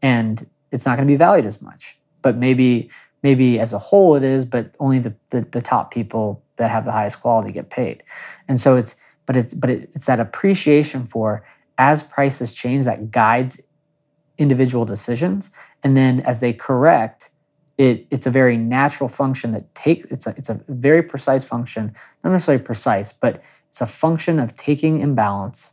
and 0.00 0.48
it's 0.70 0.86
not 0.86 0.96
going 0.96 1.06
to 1.06 1.12
be 1.12 1.16
valued 1.16 1.46
as 1.46 1.60
much 1.60 1.98
but 2.22 2.36
maybe 2.36 2.90
maybe 3.22 3.60
as 3.60 3.72
a 3.72 3.78
whole 3.78 4.14
it 4.14 4.22
is 4.22 4.44
but 4.44 4.74
only 4.80 4.98
the, 4.98 5.14
the, 5.30 5.42
the 5.42 5.62
top 5.62 5.92
people 5.92 6.42
that 6.56 6.70
have 6.70 6.84
the 6.84 6.92
highest 6.92 7.20
quality 7.20 7.52
get 7.52 7.70
paid. 7.70 8.02
And 8.48 8.60
so 8.60 8.76
it's 8.76 8.96
but 9.26 9.36
it's 9.36 9.54
but 9.54 9.70
it, 9.70 9.90
it's 9.94 10.06
that 10.06 10.20
appreciation 10.20 11.04
for 11.04 11.44
as 11.78 12.02
prices 12.02 12.54
change 12.54 12.84
that 12.84 13.10
guides 13.10 13.60
individual 14.38 14.84
decisions. 14.84 15.50
And 15.82 15.96
then 15.96 16.20
as 16.20 16.40
they 16.40 16.52
correct 16.52 17.30
it, 17.78 18.06
it's 18.10 18.26
a 18.26 18.30
very 18.30 18.56
natural 18.56 19.08
function 19.08 19.52
that 19.52 19.74
takes 19.74 20.10
it's 20.12 20.26
a, 20.26 20.34
it's 20.36 20.48
a 20.48 20.60
very 20.68 21.02
precise 21.02 21.42
function 21.42 21.92
not 22.22 22.30
necessarily 22.30 22.62
precise 22.62 23.12
but 23.12 23.42
it's 23.70 23.80
a 23.80 23.86
function 23.86 24.38
of 24.38 24.54
taking 24.54 25.00
imbalance 25.00 25.72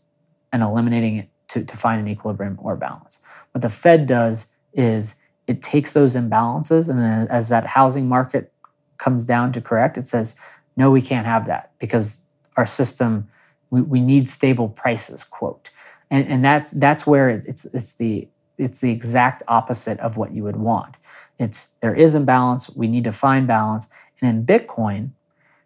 and 0.54 0.64
eliminating 0.64 1.18
it 1.18 1.30
to, 1.50 1.64
to 1.64 1.78
find 1.78 2.00
an 2.00 2.08
equilibrium 2.08 2.58
or 2.62 2.76
balance. 2.76 3.20
What 3.52 3.62
the 3.62 3.70
Fed 3.70 4.08
does 4.08 4.48
is 4.74 5.16
it 5.48 5.62
takes 5.62 5.94
those 5.94 6.16
imbalances, 6.16 6.90
and 6.90 7.00
then 7.00 7.28
as 7.30 7.50
that 7.50 7.66
housing 7.66 8.08
market 8.08 8.54
comes 8.98 9.26
down 9.26 9.52
to 9.54 9.62
correct, 9.62 9.98
it 9.98 10.06
says, 10.08 10.36
no, 10.78 10.92
we 10.92 11.02
can't 11.02 11.26
have 11.26 11.46
that 11.48 11.72
because 11.80 12.22
our 12.56 12.66
system, 12.66 13.28
we, 13.70 13.82
we 13.82 14.02
need 14.02 14.30
stable 14.30 14.70
prices, 14.70 15.24
quote. 15.24 15.70
And, 16.12 16.28
and 16.28 16.46
that's 16.46 16.72
that's 16.72 17.06
where 17.06 17.30
it's 17.30 17.66
it's 17.66 17.94
the 17.94 18.28
it's 18.58 18.80
the 18.80 18.92
exact 18.92 19.44
opposite 19.48 20.00
of 20.00 20.18
what 20.18 20.34
you 20.34 20.44
would 20.44 20.56
want. 20.56 20.98
It's 21.40 21.68
there 21.82 21.94
is 21.94 22.16
imbalance, 22.16 22.70
we 22.70 22.88
need 22.88 23.04
to 23.06 23.12
find 23.12 23.48
balance. 23.48 23.88
And 24.22 24.38
in 24.38 24.46
Bitcoin, 24.46 25.12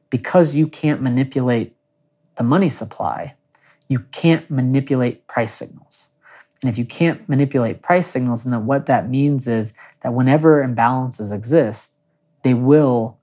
because 0.09 0.53
you 0.53 0.67
can't 0.67 1.01
manipulate 1.01 1.75
the 2.37 2.43
money 2.43 2.69
supply, 2.69 3.35
you 3.93 3.99
can't 4.11 4.49
manipulate 4.49 5.27
price 5.27 5.53
signals. 5.53 6.09
And 6.63 6.69
if 6.71 6.79
you 6.79 6.85
can't 6.85 7.29
manipulate 7.29 7.83
price 7.83 8.07
signals, 8.07 8.43
then 8.43 8.65
what 8.65 8.87
that 8.87 9.07
means 9.07 9.47
is 9.47 9.73
that 10.01 10.15
whenever 10.15 10.65
imbalances 10.67 11.31
exist, 11.31 11.93
they 12.41 12.55
will 12.55 13.19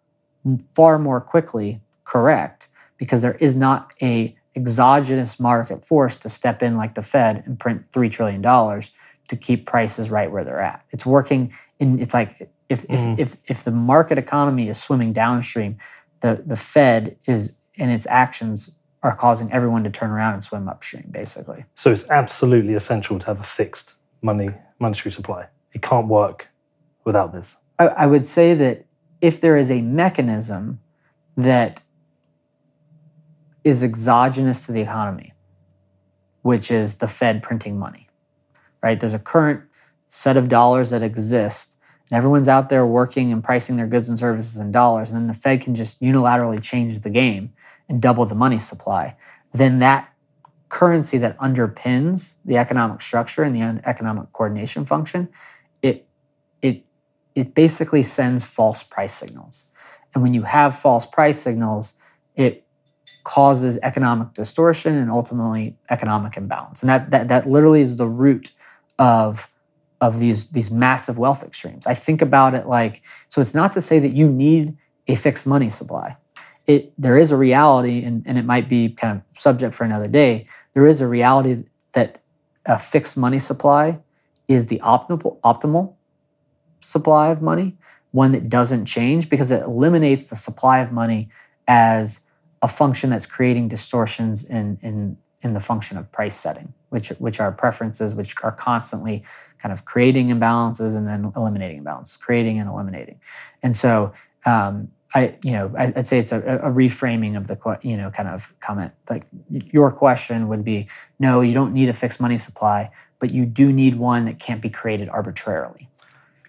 far 0.74 0.96
more 0.96 1.20
quickly 1.20 1.80
correct 2.04 2.68
because 2.98 3.20
there 3.20 3.34
is 3.40 3.56
not 3.56 3.92
a 4.00 4.36
exogenous 4.54 5.40
market 5.40 5.84
force 5.84 6.16
to 6.18 6.28
step 6.28 6.62
in 6.62 6.76
like 6.76 6.94
the 6.94 7.02
Fed 7.02 7.42
and 7.46 7.58
print 7.58 7.90
$3 7.90 8.12
trillion 8.12 8.42
to 8.42 9.36
keep 9.36 9.66
prices 9.66 10.08
right 10.08 10.30
where 10.30 10.44
they're 10.44 10.60
at. 10.60 10.84
It's 10.92 11.04
working 11.04 11.52
in 11.80 11.98
it's 11.98 12.14
like 12.14 12.48
if 12.68 12.86
mm. 12.86 13.18
if, 13.18 13.32
if 13.32 13.36
if 13.46 13.64
the 13.64 13.72
market 13.72 14.18
economy 14.18 14.68
is 14.68 14.80
swimming 14.80 15.12
downstream, 15.12 15.78
the, 16.20 16.42
the 16.46 16.56
Fed 16.56 17.16
is 17.26 17.54
in 17.74 17.90
its 17.90 18.06
actions 18.08 18.70
are 19.02 19.16
causing 19.16 19.50
everyone 19.52 19.84
to 19.84 19.90
turn 19.90 20.10
around 20.10 20.34
and 20.34 20.44
swim 20.44 20.68
upstream, 20.68 21.06
basically. 21.10 21.64
So 21.74 21.90
it's 21.90 22.04
absolutely 22.10 22.74
essential 22.74 23.18
to 23.18 23.26
have 23.26 23.40
a 23.40 23.44
fixed 23.44 23.94
money 24.22 24.50
monetary 24.78 25.12
supply. 25.12 25.46
It 25.72 25.82
can't 25.82 26.08
work 26.08 26.48
without 27.04 27.32
this. 27.32 27.56
I, 27.78 27.88
I 27.88 28.06
would 28.06 28.26
say 28.26 28.54
that 28.54 28.86
if 29.20 29.40
there 29.40 29.56
is 29.56 29.70
a 29.70 29.80
mechanism 29.82 30.80
that 31.36 31.82
is 33.64 33.82
exogenous 33.82 34.66
to 34.66 34.72
the 34.72 34.80
economy, 34.80 35.32
which 36.42 36.70
is 36.70 36.96
the 36.96 37.08
Fed 37.08 37.42
printing 37.42 37.78
money, 37.78 38.08
right? 38.82 38.98
There's 38.98 39.14
a 39.14 39.18
current 39.18 39.62
set 40.08 40.36
of 40.36 40.48
dollars 40.48 40.90
that 40.90 41.02
exist, 41.02 41.76
and 42.10 42.16
everyone's 42.16 42.48
out 42.48 42.68
there 42.68 42.86
working 42.86 43.32
and 43.32 43.44
pricing 43.44 43.76
their 43.76 43.86
goods 43.86 44.08
and 44.08 44.18
services 44.18 44.56
in 44.56 44.72
dollars, 44.72 45.10
and 45.10 45.18
then 45.18 45.26
the 45.26 45.34
Fed 45.34 45.60
can 45.60 45.74
just 45.74 46.00
unilaterally 46.00 46.62
change 46.62 47.00
the 47.00 47.10
game 47.10 47.52
and 47.90 48.00
double 48.00 48.24
the 48.24 48.34
money 48.34 48.58
supply, 48.58 49.16
then 49.52 49.80
that 49.80 50.10
currency 50.70 51.18
that 51.18 51.36
underpins 51.38 52.34
the 52.44 52.56
economic 52.56 53.02
structure 53.02 53.42
and 53.42 53.54
the 53.54 53.86
economic 53.86 54.32
coordination 54.32 54.86
function, 54.86 55.28
it 55.82 56.06
it 56.62 56.84
it 57.34 57.54
basically 57.54 58.04
sends 58.04 58.44
false 58.44 58.82
price 58.82 59.14
signals. 59.14 59.64
And 60.14 60.22
when 60.22 60.32
you 60.32 60.42
have 60.42 60.78
false 60.78 61.04
price 61.04 61.40
signals, 61.40 61.94
it 62.36 62.64
causes 63.24 63.78
economic 63.82 64.32
distortion 64.32 64.94
and 64.94 65.10
ultimately 65.10 65.76
economic 65.90 66.36
imbalance. 66.36 66.82
And 66.82 66.88
that 66.88 67.10
that, 67.10 67.28
that 67.28 67.46
literally 67.48 67.82
is 67.82 67.96
the 67.96 68.08
root 68.08 68.52
of 68.98 69.48
of 70.00 70.20
these 70.20 70.46
these 70.50 70.70
massive 70.70 71.18
wealth 71.18 71.42
extremes. 71.42 71.86
I 71.88 71.94
think 71.94 72.22
about 72.22 72.54
it 72.54 72.68
like 72.68 73.02
so 73.26 73.40
it's 73.40 73.54
not 73.54 73.72
to 73.72 73.80
say 73.80 73.98
that 73.98 74.12
you 74.12 74.30
need 74.30 74.76
a 75.08 75.16
fixed 75.16 75.46
money 75.48 75.70
supply 75.70 76.16
it 76.66 76.92
there 76.98 77.16
is 77.16 77.32
a 77.32 77.36
reality, 77.36 78.02
and, 78.04 78.22
and 78.26 78.38
it 78.38 78.44
might 78.44 78.68
be 78.68 78.90
kind 78.90 79.16
of 79.16 79.40
subject 79.40 79.74
for 79.74 79.84
another 79.84 80.08
day. 80.08 80.46
There 80.72 80.86
is 80.86 81.00
a 81.00 81.06
reality 81.06 81.64
that 81.92 82.20
a 82.66 82.78
fixed 82.78 83.16
money 83.16 83.38
supply 83.38 83.98
is 84.48 84.66
the 84.66 84.78
optimal 84.80 85.40
optimal 85.40 85.94
supply 86.80 87.28
of 87.28 87.42
money, 87.42 87.76
one 88.12 88.32
that 88.32 88.48
doesn't 88.48 88.86
change 88.86 89.28
because 89.28 89.50
it 89.50 89.62
eliminates 89.62 90.30
the 90.30 90.36
supply 90.36 90.80
of 90.80 90.92
money 90.92 91.28
as 91.68 92.20
a 92.62 92.68
function 92.68 93.10
that's 93.10 93.26
creating 93.26 93.68
distortions 93.68 94.44
in 94.44 94.78
in 94.82 95.16
in 95.42 95.54
the 95.54 95.60
function 95.60 95.96
of 95.96 96.10
price 96.12 96.36
setting, 96.36 96.72
which 96.90 97.08
which 97.18 97.40
are 97.40 97.50
preferences 97.50 98.14
which 98.14 98.34
are 98.42 98.52
constantly 98.52 99.22
kind 99.58 99.72
of 99.72 99.84
creating 99.84 100.28
imbalances 100.28 100.96
and 100.96 101.06
then 101.06 101.32
eliminating 101.36 101.82
imbalances, 101.82 102.18
creating 102.18 102.58
and 102.58 102.68
eliminating. 102.68 103.20
And 103.62 103.76
so 103.76 104.12
um, 104.46 104.90
I, 105.14 105.38
you 105.42 105.52
know, 105.52 105.72
I'd 105.76 106.06
say 106.06 106.18
it's 106.20 106.30
a, 106.30 106.38
a 106.38 106.70
reframing 106.70 107.36
of 107.36 107.48
the, 107.48 107.78
you 107.82 107.96
know, 107.96 108.10
kind 108.10 108.28
of 108.28 108.54
comment. 108.60 108.92
Like 109.08 109.26
your 109.48 109.90
question 109.90 110.48
would 110.48 110.64
be, 110.64 110.88
no, 111.18 111.40
you 111.40 111.52
don't 111.52 111.72
need 111.72 111.88
a 111.88 111.94
fixed 111.94 112.20
money 112.20 112.38
supply, 112.38 112.90
but 113.18 113.30
you 113.30 113.44
do 113.44 113.72
need 113.72 113.96
one 113.96 114.24
that 114.26 114.38
can't 114.38 114.62
be 114.62 114.70
created 114.70 115.08
arbitrarily. 115.08 115.88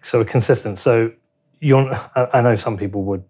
so 0.04 0.24
consistent. 0.24 0.80
So 0.80 1.12
you're, 1.60 2.00
I 2.16 2.42
know 2.42 2.56
some 2.56 2.78
people 2.78 3.04
would 3.04 3.24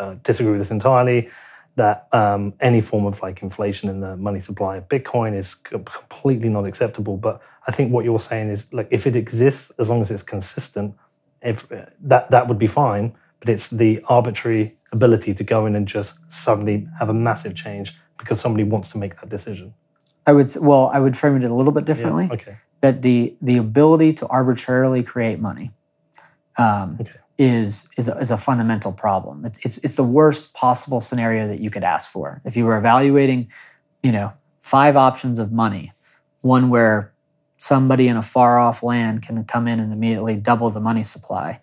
uh, 0.00 0.14
disagree 0.22 0.52
with 0.52 0.60
this 0.60 0.70
entirely. 0.70 1.30
That 1.76 2.06
um, 2.12 2.52
any 2.60 2.82
form 2.82 3.06
of 3.06 3.22
like 3.22 3.40
inflation 3.42 3.88
in 3.88 4.00
the 4.00 4.14
money 4.14 4.40
supply 4.40 4.76
of 4.76 4.88
Bitcoin 4.88 5.34
is 5.34 5.54
completely 5.54 6.50
not 6.50 6.66
acceptable. 6.66 7.16
But 7.16 7.40
I 7.66 7.72
think 7.72 7.92
what 7.92 8.04
you're 8.04 8.20
saying 8.20 8.50
is 8.50 8.70
like 8.74 8.88
if 8.90 9.06
it 9.06 9.16
exists, 9.16 9.72
as 9.78 9.88
long 9.88 10.02
as 10.02 10.10
it's 10.10 10.22
consistent, 10.22 10.94
if 11.40 11.66
that 12.02 12.30
that 12.30 12.46
would 12.46 12.58
be 12.58 12.66
fine. 12.66 13.14
But 13.42 13.48
it's 13.48 13.68
the 13.70 14.00
arbitrary 14.08 14.76
ability 14.92 15.34
to 15.34 15.42
go 15.42 15.66
in 15.66 15.74
and 15.74 15.88
just 15.88 16.14
suddenly 16.30 16.86
have 17.00 17.08
a 17.08 17.14
massive 17.14 17.56
change 17.56 17.92
because 18.18 18.40
somebody 18.40 18.62
wants 18.62 18.90
to 18.90 18.98
make 18.98 19.20
that 19.20 19.30
decision. 19.30 19.74
I 20.28 20.32
would, 20.32 20.54
well, 20.56 20.90
I 20.94 21.00
would 21.00 21.16
frame 21.16 21.36
it 21.36 21.42
a 21.42 21.52
little 21.52 21.72
bit 21.72 21.80
Yeah, 21.82 21.86
differently. 21.94 22.28
Okay. 22.30 22.56
that 22.82 23.02
the 23.02 23.36
the 23.42 23.56
ability 23.56 24.12
to 24.12 24.26
arbitrarily 24.28 25.02
create 25.02 25.40
money 25.40 25.72
um, 26.56 26.98
Okay. 27.00 27.18
is 27.36 27.88
is 27.96 28.06
a, 28.06 28.16
is 28.18 28.30
a 28.30 28.36
fundamental 28.36 28.92
problem. 28.92 29.44
It's, 29.44 29.58
it's 29.64 29.78
it's 29.78 29.96
the 29.96 30.04
worst 30.04 30.54
possible 30.54 31.00
scenario 31.00 31.48
that 31.48 31.58
you 31.60 31.70
could 31.70 31.82
ask 31.82 32.10
for. 32.12 32.40
If 32.44 32.56
you 32.56 32.64
were 32.64 32.76
evaluating, 32.76 33.50
you 34.04 34.12
know, 34.12 34.32
five 34.60 34.94
options 34.96 35.40
of 35.40 35.50
money, 35.50 35.92
one 36.42 36.68
where 36.70 37.12
somebody 37.56 38.06
in 38.06 38.16
a 38.16 38.22
far 38.22 38.58
off 38.60 38.82
land 38.84 39.22
can 39.22 39.44
come 39.44 39.66
in 39.66 39.80
and 39.80 39.92
immediately 39.92 40.36
double 40.36 40.70
the 40.70 40.80
money 40.80 41.02
supply. 41.04 41.60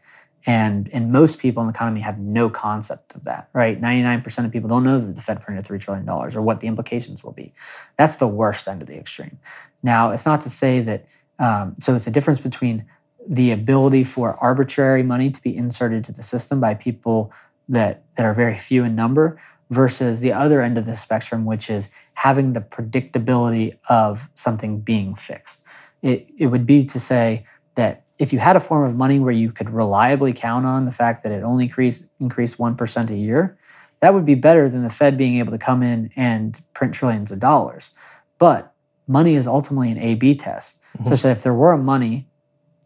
And, 0.49 0.89
and 0.91 1.11
most 1.11 1.37
people 1.37 1.61
in 1.61 1.67
the 1.67 1.73
economy 1.73 2.01
have 2.01 2.17
no 2.17 2.49
concept 2.49 3.13
of 3.13 3.23
that, 3.25 3.49
right? 3.53 3.79
99% 3.79 4.45
of 4.45 4.51
people 4.51 4.67
don't 4.67 4.83
know 4.83 4.99
that 4.99 5.15
the 5.15 5.21
Fed 5.21 5.43
printed 5.43 5.63
$3 5.63 5.79
trillion 5.79 6.09
or 6.09 6.41
what 6.41 6.59
the 6.59 6.65
implications 6.65 7.23
will 7.23 7.33
be. 7.33 7.53
That's 7.97 8.17
the 8.17 8.27
worst 8.27 8.67
end 8.67 8.81
of 8.81 8.87
the 8.87 8.97
extreme. 8.97 9.37
Now, 9.83 10.09
it's 10.09 10.25
not 10.25 10.41
to 10.41 10.49
say 10.49 10.81
that, 10.81 11.05
um, 11.37 11.75
so 11.79 11.93
it's 11.93 12.07
a 12.07 12.09
difference 12.09 12.39
between 12.39 12.87
the 13.27 13.51
ability 13.51 14.03
for 14.03 14.43
arbitrary 14.43 15.03
money 15.03 15.29
to 15.29 15.39
be 15.39 15.55
inserted 15.55 16.03
to 16.05 16.11
the 16.11 16.23
system 16.23 16.59
by 16.59 16.73
people 16.73 17.31
that, 17.67 18.05
that 18.15 18.25
are 18.25 18.33
very 18.33 18.57
few 18.57 18.83
in 18.83 18.95
number 18.95 19.39
versus 19.69 20.19
the 20.19 20.33
other 20.33 20.63
end 20.63 20.79
of 20.79 20.87
the 20.87 20.97
spectrum, 20.97 21.45
which 21.45 21.69
is 21.69 21.89
having 22.15 22.53
the 22.53 22.61
predictability 22.61 23.77
of 23.87 24.27
something 24.33 24.79
being 24.79 25.13
fixed. 25.13 25.61
It, 26.01 26.27
it 26.39 26.47
would 26.47 26.65
be 26.65 26.85
to 26.85 26.99
say 26.99 27.45
that 27.75 28.07
if 28.19 28.33
you 28.33 28.39
had 28.39 28.55
a 28.55 28.59
form 28.59 28.87
of 28.87 28.95
money 28.95 29.19
where 29.19 29.31
you 29.31 29.51
could 29.51 29.69
reliably 29.69 30.33
count 30.33 30.65
on 30.65 30.85
the 30.85 30.91
fact 30.91 31.23
that 31.23 31.31
it 31.31 31.41
only 31.41 31.65
increased 31.65 32.03
increased 32.19 32.57
1% 32.57 33.09
a 33.09 33.15
year, 33.15 33.57
that 34.01 34.13
would 34.13 34.25
be 34.25 34.35
better 34.35 34.69
than 34.69 34.83
the 34.83 34.89
Fed 34.89 35.17
being 35.17 35.37
able 35.37 35.51
to 35.51 35.57
come 35.57 35.81
in 35.81 36.11
and 36.15 36.61
print 36.73 36.93
trillions 36.93 37.31
of 37.31 37.39
dollars. 37.39 37.91
But 38.37 38.73
money 39.07 39.35
is 39.35 39.47
ultimately 39.47 39.89
an 39.91 39.97
A 39.97 40.15
B 40.15 40.35
test. 40.35 40.79
Mhm. 40.99 41.07
Such 41.07 41.21
that 41.23 41.37
if 41.37 41.43
there 41.43 41.53
were 41.53 41.71
a 41.71 41.77
money 41.77 42.27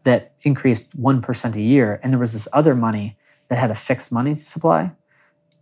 that 0.04 0.34
increased 0.42 0.96
1% 0.96 1.56
a 1.56 1.60
year 1.60 2.00
and 2.02 2.12
there 2.12 2.20
was 2.20 2.32
this 2.32 2.48
other 2.52 2.74
money 2.74 3.16
that 3.48 3.58
had 3.58 3.70
a 3.70 3.74
fixed 3.74 4.12
money 4.12 4.34
supply, 4.34 4.92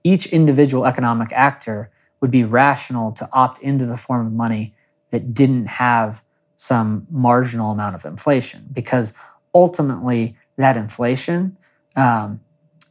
each 0.05 0.27
individual 0.27 0.85
economic 0.87 1.33
actor 1.33 1.91
would 2.21 2.31
be 2.31 2.45
rational 2.45 3.13
to 3.13 3.29
opt 3.33 3.59
into 3.63 3.87
the 3.87 3.97
form 3.97 4.27
of 4.27 4.33
money 4.33 4.75
that 5.11 5.33
didn't 5.33 5.67
have 5.67 6.23
some 6.57 7.07
marginal 7.11 7.73
amount 7.73 7.95
of 7.95 8.05
inflation 8.05 8.69
because 8.73 9.13
ultimately 9.55 10.37
that 10.57 10.77
inflation 10.77 11.57
um, 11.97 12.41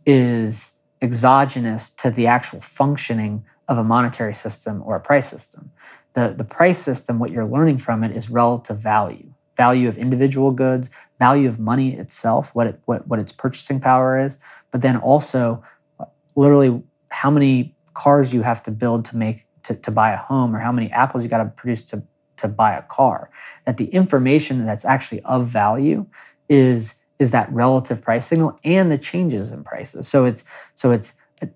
is 0.05 0.73
exogenous 1.01 1.89
to 1.89 2.11
the 2.11 2.27
actual 2.27 2.59
functioning 2.59 3.43
of 3.67 3.77
a 3.77 3.83
monetary 3.83 4.33
system 4.33 4.81
or 4.85 4.95
a 4.95 4.99
price 4.99 5.29
system. 5.29 5.71
The, 6.13 6.33
the 6.37 6.43
price 6.43 6.79
system, 6.79 7.19
what 7.19 7.31
you're 7.31 7.45
learning 7.45 7.77
from 7.77 8.03
it 8.03 8.15
is 8.15 8.29
relative 8.29 8.77
value, 8.77 9.33
value 9.55 9.87
of 9.87 9.97
individual 9.97 10.51
goods, 10.51 10.89
value 11.19 11.47
of 11.47 11.59
money 11.59 11.95
itself, 11.95 12.53
what, 12.53 12.67
it, 12.67 12.79
what, 12.85 13.07
what 13.07 13.19
its 13.19 13.31
purchasing 13.31 13.79
power 13.79 14.19
is, 14.19 14.37
but 14.71 14.81
then 14.81 14.97
also 14.97 15.63
uh, 15.99 16.05
literally 16.35 16.81
how 17.09 17.31
many 17.31 17.75
cars 17.93 18.33
you 18.33 18.41
have 18.41 18.61
to 18.63 18.71
build 18.71 19.05
to 19.05 19.17
make 19.17 19.45
to, 19.63 19.75
to 19.75 19.91
buy 19.91 20.11
a 20.11 20.17
home 20.17 20.55
or 20.55 20.59
how 20.59 20.71
many 20.71 20.91
apples 20.91 21.23
you 21.23 21.29
got 21.29 21.43
to 21.43 21.49
produce 21.49 21.83
to, 21.83 22.01
to 22.37 22.47
buy 22.47 22.73
a 22.73 22.81
car. 22.83 23.29
That 23.65 23.77
the 23.77 23.85
information 23.85 24.65
that's 24.65 24.85
actually 24.85 25.21
of 25.23 25.47
value 25.47 26.07
is 26.51 26.93
is 27.17 27.31
that 27.31 27.51
relative 27.53 28.01
price 28.01 28.25
signal 28.25 28.59
and 28.63 28.91
the 28.91 28.97
changes 28.97 29.51
in 29.51 29.63
prices. 29.63 30.07
So 30.07 30.25
it's 30.25 30.43
so 30.75 30.91
it's 30.91 31.13
uh, 31.41 31.47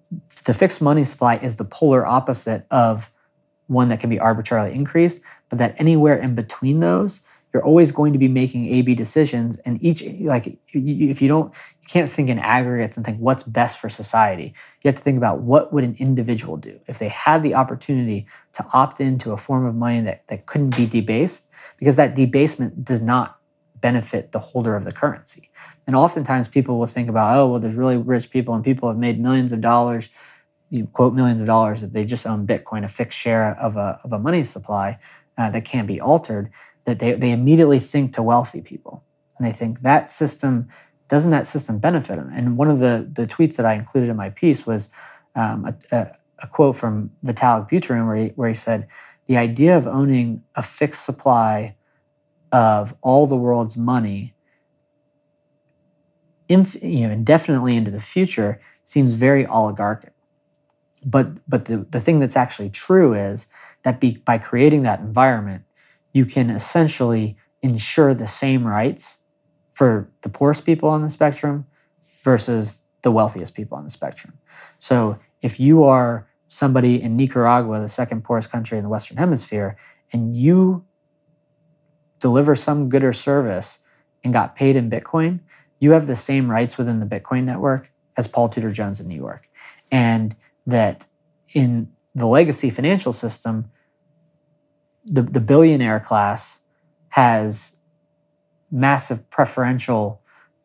the 0.45 0.53
fixed 0.53 0.81
money 0.81 1.03
supply 1.03 1.35
is 1.37 1.57
the 1.57 1.65
polar 1.65 2.05
opposite 2.05 2.65
of 2.71 3.11
one 3.67 3.89
that 3.89 3.99
can 3.99 4.09
be 4.09 4.19
arbitrarily 4.19 4.73
increased, 4.73 5.21
but 5.49 5.57
that 5.57 5.75
anywhere 5.79 6.17
in 6.17 6.35
between 6.35 6.81
those, 6.81 7.19
you're 7.51 7.65
always 7.65 7.91
going 7.91 8.13
to 8.13 8.19
be 8.19 8.27
making 8.27 8.67
A/B 8.67 8.95
decisions, 8.95 9.57
and 9.65 9.83
each 9.83 10.03
like 10.21 10.45
if 10.73 11.21
you 11.21 11.27
don't, 11.27 11.53
you 11.81 11.87
can't 11.87 12.11
think 12.11 12.29
in 12.29 12.37
aggregates 12.37 12.95
and 12.97 13.05
think 13.05 13.17
what's 13.17 13.43
best 13.43 13.79
for 13.79 13.89
society. 13.89 14.53
You 14.81 14.89
have 14.89 14.95
to 14.95 15.01
think 15.01 15.17
about 15.17 15.39
what 15.41 15.73
would 15.73 15.83
an 15.83 15.95
individual 15.97 16.57
do 16.57 16.79
if 16.87 16.99
they 16.99 17.09
had 17.09 17.43
the 17.43 17.55
opportunity 17.55 18.27
to 18.53 18.65
opt 18.71 19.01
into 19.01 19.31
a 19.31 19.37
form 19.37 19.65
of 19.65 19.73
money 19.73 20.01
that 20.01 20.27
that 20.27 20.45
couldn't 20.45 20.75
be 20.77 20.85
debased, 20.85 21.49
because 21.77 21.95
that 21.95 22.15
debasement 22.15 22.85
does 22.85 23.01
not 23.01 23.39
benefit 23.81 24.31
the 24.31 24.39
holder 24.39 24.75
of 24.75 24.85
the 24.85 24.91
currency. 24.91 25.49
And 25.87 25.95
oftentimes 25.95 26.47
people 26.47 26.79
will 26.79 26.85
think 26.87 27.09
about, 27.09 27.37
oh, 27.37 27.47
well, 27.47 27.59
there's 27.59 27.75
really 27.75 27.97
rich 27.97 28.29
people 28.29 28.53
and 28.53 28.63
people 28.63 28.89
have 28.89 28.97
made 28.97 29.19
millions 29.19 29.51
of 29.51 29.61
dollars, 29.61 30.09
you 30.69 30.87
quote 30.87 31.13
millions 31.13 31.41
of 31.41 31.47
dollars 31.47 31.81
that 31.81 31.93
they 31.93 32.05
just 32.05 32.25
own 32.25 32.47
Bitcoin, 32.47 32.83
a 32.83 32.87
fixed 32.87 33.17
share 33.17 33.57
of 33.59 33.77
a, 33.77 33.99
of 34.03 34.13
a 34.13 34.19
money 34.19 34.43
supply 34.43 34.97
uh, 35.37 35.49
that 35.49 35.65
can't 35.65 35.87
be 35.87 36.01
altered, 36.01 36.49
that 36.85 36.99
they, 36.99 37.13
they 37.13 37.31
immediately 37.31 37.79
think 37.79 38.13
to 38.13 38.23
wealthy 38.23 38.61
people. 38.61 39.03
And 39.37 39.47
they 39.47 39.51
think 39.51 39.81
that 39.81 40.09
system, 40.09 40.67
doesn't 41.07 41.31
that 41.31 41.45
system 41.45 41.77
benefit 41.77 42.15
them? 42.15 42.31
And 42.33 42.57
one 42.57 42.69
of 42.69 42.79
the, 42.79 43.07
the 43.11 43.27
tweets 43.27 43.57
that 43.57 43.65
I 43.65 43.73
included 43.73 44.09
in 44.09 44.15
my 44.15 44.29
piece 44.29 44.65
was 44.65 44.89
um, 45.35 45.65
a, 45.65 45.75
a, 45.95 46.11
a 46.39 46.47
quote 46.47 46.77
from 46.77 47.11
Vitalik 47.23 47.69
Buterin 47.69 48.07
where 48.07 48.15
he, 48.15 48.27
where 48.29 48.49
he 48.49 48.55
said, 48.55 48.87
the 49.27 49.37
idea 49.37 49.77
of 49.77 49.87
owning 49.87 50.43
a 50.55 50.63
fixed 50.63 51.03
supply 51.03 51.75
of 52.51 52.95
all 53.01 53.27
the 53.27 53.35
world's 53.35 53.77
money 53.77 54.35
inf- 56.49 56.81
you 56.81 57.07
know, 57.07 57.13
indefinitely 57.13 57.75
into 57.75 57.91
the 57.91 58.01
future 58.01 58.59
seems 58.83 59.13
very 59.13 59.45
oligarchic. 59.47 60.13
But 61.05 61.47
but 61.47 61.65
the, 61.65 61.85
the 61.89 61.99
thing 61.99 62.19
that's 62.19 62.35
actually 62.35 62.69
true 62.69 63.13
is 63.13 63.47
that 63.83 63.99
be, 63.99 64.17
by 64.25 64.37
creating 64.37 64.83
that 64.83 64.99
environment, 64.99 65.63
you 66.13 66.25
can 66.25 66.49
essentially 66.49 67.37
ensure 67.61 68.13
the 68.13 68.27
same 68.27 68.65
rights 68.65 69.19
for 69.73 70.09
the 70.21 70.29
poorest 70.29 70.65
people 70.65 70.89
on 70.89 71.03
the 71.03 71.09
spectrum 71.09 71.65
versus 72.23 72.81
the 73.03 73.11
wealthiest 73.11 73.53
people 73.53 73.77
on 73.77 73.83
the 73.83 73.89
spectrum. 73.91 74.33
So 74.79 75.19
if 75.41 75.59
you 75.59 75.83
are 75.83 76.27
somebody 76.47 77.01
in 77.01 77.15
Nicaragua, 77.15 77.79
the 77.79 77.89
second 77.89 78.23
poorest 78.23 78.49
country 78.49 78.77
in 78.77 78.83
the 78.83 78.89
Western 78.89 79.17
Hemisphere, 79.17 79.77
and 80.11 80.35
you 80.35 80.85
deliver 82.19 82.55
some 82.55 82.89
good 82.89 83.03
or 83.03 83.13
service 83.13 83.79
and 84.23 84.33
got 84.33 84.55
paid 84.55 84.75
in 84.75 84.89
Bitcoin, 84.89 85.39
you 85.79 85.91
have 85.91 86.07
the 86.07 86.15
same 86.15 86.49
rights 86.49 86.77
within 86.77 86.99
the 86.99 87.05
Bitcoin 87.05 87.43
network 87.43 87.91
as 88.17 88.27
Paul 88.27 88.49
Tudor 88.49 88.71
Jones 88.71 88.99
in 88.99 89.07
New 89.07 89.15
York. 89.15 89.47
And 89.91 90.35
that 90.65 91.05
in 91.53 91.91
the 92.13 92.25
legacy 92.25 92.69
financial 92.69 93.13
system, 93.13 93.69
the, 95.05 95.21
the 95.21 95.41
billionaire 95.41 95.99
class 95.99 96.61
has 97.09 97.75
massive 98.71 99.29
preferential 99.29 100.21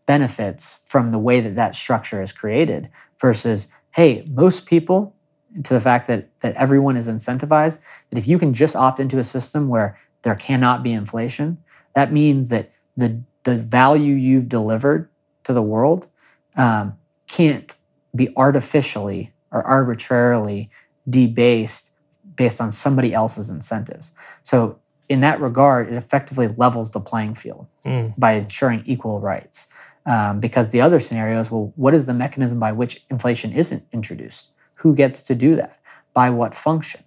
benefits 0.07 0.79
from 0.85 1.13
the 1.13 1.19
way 1.19 1.41
that 1.41 1.55
that 1.55 1.77
structure 1.77 2.23
is 2.23 2.33
created 2.33 2.89
versus, 3.21 3.69
hey, 3.95 4.25
most 4.29 4.67
people, 4.67 5.15
to 5.63 5.75
the 5.75 5.81
fact 5.81 6.09
that, 6.09 6.29
that 6.41 6.55
everyone 6.55 6.97
is 6.97 7.09
incentivized, 7.09 7.79
that 8.09 8.19
if 8.19 8.27
you 8.27 8.39
can 8.39 8.55
just 8.55 8.75
opt 8.75 8.99
into 8.99 9.19
a 9.19 9.25
system 9.25 9.69
where 9.69 9.99
there 10.23 10.35
cannot 10.35 10.83
be 10.83 10.93
inflation, 10.93 11.59
that 11.95 12.13
means 12.13 12.49
that 12.51 12.71
the 12.97 13.21
the 13.45 13.57
value 13.57 14.15
you've 14.15 14.49
delivered 14.49 15.09
to 15.45 15.53
the 15.53 15.63
world 15.63 16.07
um, 16.57 16.97
can't 17.27 17.75
be 18.15 18.29
artificially 18.37 19.33
or 19.51 19.63
arbitrarily 19.67 20.69
debased 21.09 21.91
based 22.37 22.61
on 22.61 22.71
somebody 22.71 23.15
else's 23.15 23.49
incentives. 23.51 24.13
So, 24.43 24.79
in 25.09 25.21
that 25.21 25.41
regard, 25.41 25.89
it 25.89 25.95
effectively 25.95 26.49
levels 26.49 26.91
the 26.91 27.01
playing 27.01 27.35
field 27.35 27.67
Mm. 27.85 28.15
by 28.19 28.33
ensuring 28.33 28.83
equal 28.87 29.21
rights. 29.21 29.67
Um, 30.07 30.41
because 30.41 30.69
the 30.69 30.81
other 30.81 31.01
scenario 31.01 31.41
is 31.41 31.51
well, 31.51 31.73
what 31.77 31.95
is 31.95 32.07
the 32.07 32.15
mechanism 32.15 32.59
by 32.59 32.73
which 32.73 33.05
inflation 33.11 33.53
isn't 33.53 33.85
introduced? 33.93 34.51
Who 34.77 34.95
gets 34.95 35.23
to 35.25 35.35
do 35.35 35.57
that? 35.57 35.79
By 36.15 36.31
what 36.31 36.55
function? 36.55 37.03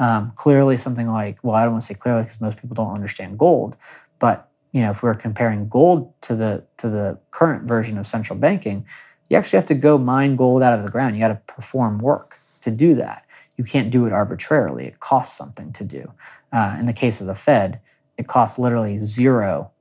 Um, 0.00 0.32
clearly, 0.36 0.76
something 0.76 1.08
like, 1.08 1.42
well, 1.42 1.56
I 1.56 1.64
don't 1.64 1.72
want 1.72 1.82
to 1.82 1.86
say 1.86 1.94
clearly 1.94 2.22
because 2.22 2.40
most 2.40 2.56
people 2.56 2.74
don't 2.74 2.94
understand 2.94 3.38
gold, 3.38 3.76
but 4.18 4.48
you 4.72 4.82
know, 4.82 4.90
if 4.90 5.02
we're 5.02 5.14
comparing 5.14 5.68
gold 5.68 6.12
to 6.22 6.36
the 6.36 6.62
to 6.76 6.88
the 6.88 7.18
current 7.30 7.64
version 7.64 7.98
of 7.98 8.06
central 8.06 8.38
banking, 8.38 8.86
you 9.28 9.36
actually 9.36 9.56
have 9.56 9.66
to 9.66 9.74
go 9.74 9.98
mine 9.98 10.36
gold 10.36 10.62
out 10.62 10.78
of 10.78 10.84
the 10.84 10.90
ground. 10.90 11.16
You 11.16 11.20
got 11.20 11.28
to 11.28 11.54
perform 11.54 11.98
work 11.98 12.38
to 12.60 12.70
do 12.70 12.94
that. 12.96 13.24
You 13.56 13.64
can't 13.64 13.90
do 13.90 14.06
it 14.06 14.12
arbitrarily. 14.12 14.86
It 14.86 15.00
costs 15.00 15.36
something 15.36 15.72
to 15.72 15.84
do. 15.84 16.12
Uh, 16.52 16.76
in 16.78 16.86
the 16.86 16.92
case 16.92 17.20
of 17.20 17.26
the 17.26 17.34
Fed, 17.34 17.80
it 18.16 18.28
costs 18.28 18.58
literally 18.58 18.98
zero, 18.98 19.72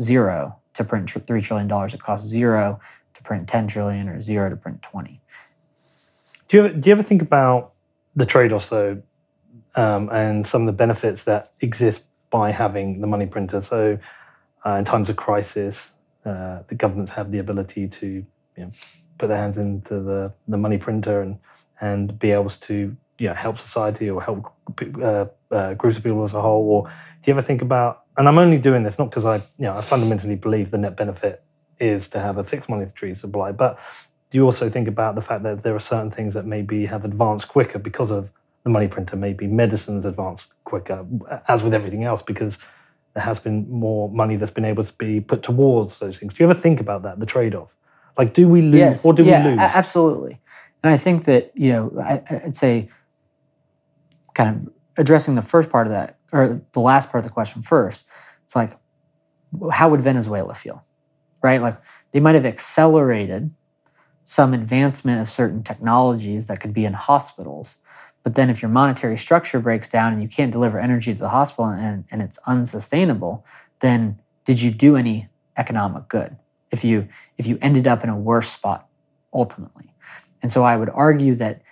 zero 0.00 0.56
to 0.74 0.84
print 0.84 1.10
three 1.10 1.42
trillion 1.42 1.68
dollars. 1.68 1.92
It 1.92 2.00
costs 2.00 2.26
zero 2.26 2.80
to 3.14 3.22
print 3.22 3.48
ten 3.48 3.66
trillion 3.66 4.08
or 4.08 4.22
zero 4.22 4.48
to 4.48 4.56
print 4.56 4.80
twenty. 4.80 5.20
Do 6.48 6.56
you 6.56 6.64
ever, 6.64 6.74
do 6.74 6.88
you 6.88 6.92
ever 6.92 7.02
think 7.02 7.20
about 7.20 7.72
the 8.16 8.24
trade-offs 8.24 8.68
though, 8.70 9.02
um, 9.78 10.08
and 10.10 10.46
some 10.46 10.62
of 10.62 10.66
the 10.66 10.72
benefits 10.72 11.24
that 11.24 11.52
exist 11.60 12.02
by 12.30 12.50
having 12.50 13.00
the 13.00 13.06
money 13.06 13.26
printer? 13.26 13.60
So, 13.62 13.98
uh, 14.66 14.70
in 14.72 14.84
times 14.84 15.08
of 15.08 15.16
crisis, 15.16 15.92
uh, 16.24 16.58
the 16.68 16.74
governments 16.74 17.12
have 17.12 17.30
the 17.30 17.38
ability 17.38 17.88
to 17.88 18.06
you 18.06 18.26
know, 18.56 18.70
put 19.18 19.28
their 19.28 19.38
hands 19.38 19.56
into 19.56 20.00
the, 20.00 20.32
the 20.48 20.56
money 20.56 20.78
printer 20.78 21.22
and 21.22 21.38
and 21.80 22.18
be 22.18 22.32
able 22.32 22.50
to 22.50 22.96
you 23.18 23.28
know, 23.28 23.34
help 23.34 23.56
society 23.56 24.10
or 24.10 24.20
help 24.20 24.52
uh, 25.00 25.26
uh, 25.52 25.74
groups 25.74 25.96
of 25.96 26.02
people 26.02 26.24
as 26.24 26.34
a 26.34 26.42
whole. 26.42 26.68
Or 26.68 26.82
do 26.84 27.30
you 27.30 27.32
ever 27.32 27.42
think 27.42 27.62
about? 27.62 28.02
And 28.16 28.26
I'm 28.26 28.38
only 28.38 28.58
doing 28.58 28.82
this 28.82 28.98
not 28.98 29.10
because 29.10 29.24
I 29.24 29.36
you 29.36 29.66
know 29.66 29.74
I 29.74 29.80
fundamentally 29.80 30.34
believe 30.34 30.70
the 30.70 30.78
net 30.78 30.96
benefit 30.96 31.42
is 31.78 32.08
to 32.08 32.18
have 32.18 32.38
a 32.38 32.44
fixed 32.44 32.68
monetary 32.68 33.14
supply, 33.14 33.52
but 33.52 33.78
do 34.30 34.38
you 34.38 34.44
also 34.44 34.68
think 34.68 34.88
about 34.88 35.14
the 35.14 35.22
fact 35.22 35.44
that 35.44 35.62
there 35.62 35.74
are 35.74 35.80
certain 35.80 36.10
things 36.10 36.34
that 36.34 36.44
maybe 36.44 36.86
have 36.86 37.04
advanced 37.04 37.48
quicker 37.48 37.78
because 37.78 38.10
of 38.10 38.30
the 38.68 38.72
money 38.72 38.88
printer? 38.88 39.16
Maybe 39.16 39.46
medicines 39.46 40.04
advanced 40.04 40.52
quicker, 40.64 41.04
as 41.48 41.62
with 41.62 41.74
everything 41.74 42.04
else, 42.04 42.22
because 42.22 42.58
there 43.14 43.22
has 43.22 43.40
been 43.40 43.68
more 43.70 44.08
money 44.10 44.36
that's 44.36 44.52
been 44.52 44.64
able 44.64 44.84
to 44.84 44.92
be 44.94 45.20
put 45.20 45.42
towards 45.42 45.98
those 45.98 46.18
things. 46.18 46.34
Do 46.34 46.44
you 46.44 46.50
ever 46.50 46.58
think 46.58 46.80
about 46.80 47.02
that, 47.02 47.18
the 47.18 47.26
trade-off? 47.26 47.74
Like, 48.16 48.34
do 48.34 48.48
we 48.48 48.62
lose 48.62 48.80
Yes, 48.80 49.04
or 49.04 49.12
do 49.14 49.24
yeah, 49.24 49.44
we 49.44 49.50
lose? 49.50 49.58
absolutely. 49.60 50.40
And 50.82 50.92
I 50.92 50.96
think 50.96 51.24
that 51.24 51.52
you 51.54 51.72
know, 51.72 51.92
I, 52.00 52.22
I'd 52.44 52.56
say, 52.56 52.88
kind 54.34 54.68
of 54.68 54.72
addressing 54.96 55.34
the 55.34 55.42
first 55.42 55.70
part 55.70 55.86
of 55.86 55.92
that 55.92 56.18
or 56.32 56.60
the 56.72 56.80
last 56.80 57.10
part 57.10 57.24
of 57.24 57.28
the 57.28 57.32
question 57.32 57.62
first. 57.62 58.04
It's 58.44 58.54
like, 58.54 58.76
how 59.72 59.88
would 59.88 60.00
Venezuela 60.00 60.54
feel, 60.54 60.84
right? 61.42 61.60
Like 61.62 61.76
they 62.12 62.20
might 62.20 62.34
have 62.34 62.46
accelerated 62.46 63.50
some 64.24 64.52
advancement 64.52 65.22
of 65.22 65.28
certain 65.28 65.62
technologies 65.62 66.48
that 66.48 66.60
could 66.60 66.74
be 66.74 66.84
in 66.84 66.92
hospitals. 66.92 67.78
But 68.28 68.34
then, 68.34 68.50
if 68.50 68.60
your 68.60 68.68
monetary 68.68 69.16
structure 69.16 69.58
breaks 69.58 69.88
down 69.88 70.12
and 70.12 70.20
you 70.20 70.28
can't 70.28 70.52
deliver 70.52 70.78
energy 70.78 71.14
to 71.14 71.18
the 71.18 71.30
hospital 71.30 71.64
and, 71.64 72.04
and 72.10 72.20
it's 72.20 72.38
unsustainable, 72.44 73.46
then 73.80 74.20
did 74.44 74.60
you 74.60 74.70
do 74.70 74.96
any 74.96 75.30
economic 75.56 76.08
good? 76.08 76.36
If 76.70 76.84
you 76.84 77.08
if 77.38 77.46
you 77.46 77.58
ended 77.62 77.86
up 77.86 78.04
in 78.04 78.10
a 78.10 78.16
worse 78.18 78.50
spot 78.50 78.86
ultimately, 79.32 79.94
and 80.42 80.52
so 80.52 80.62
I 80.62 80.76
would 80.76 80.90
argue 80.90 81.36
that 81.36 81.62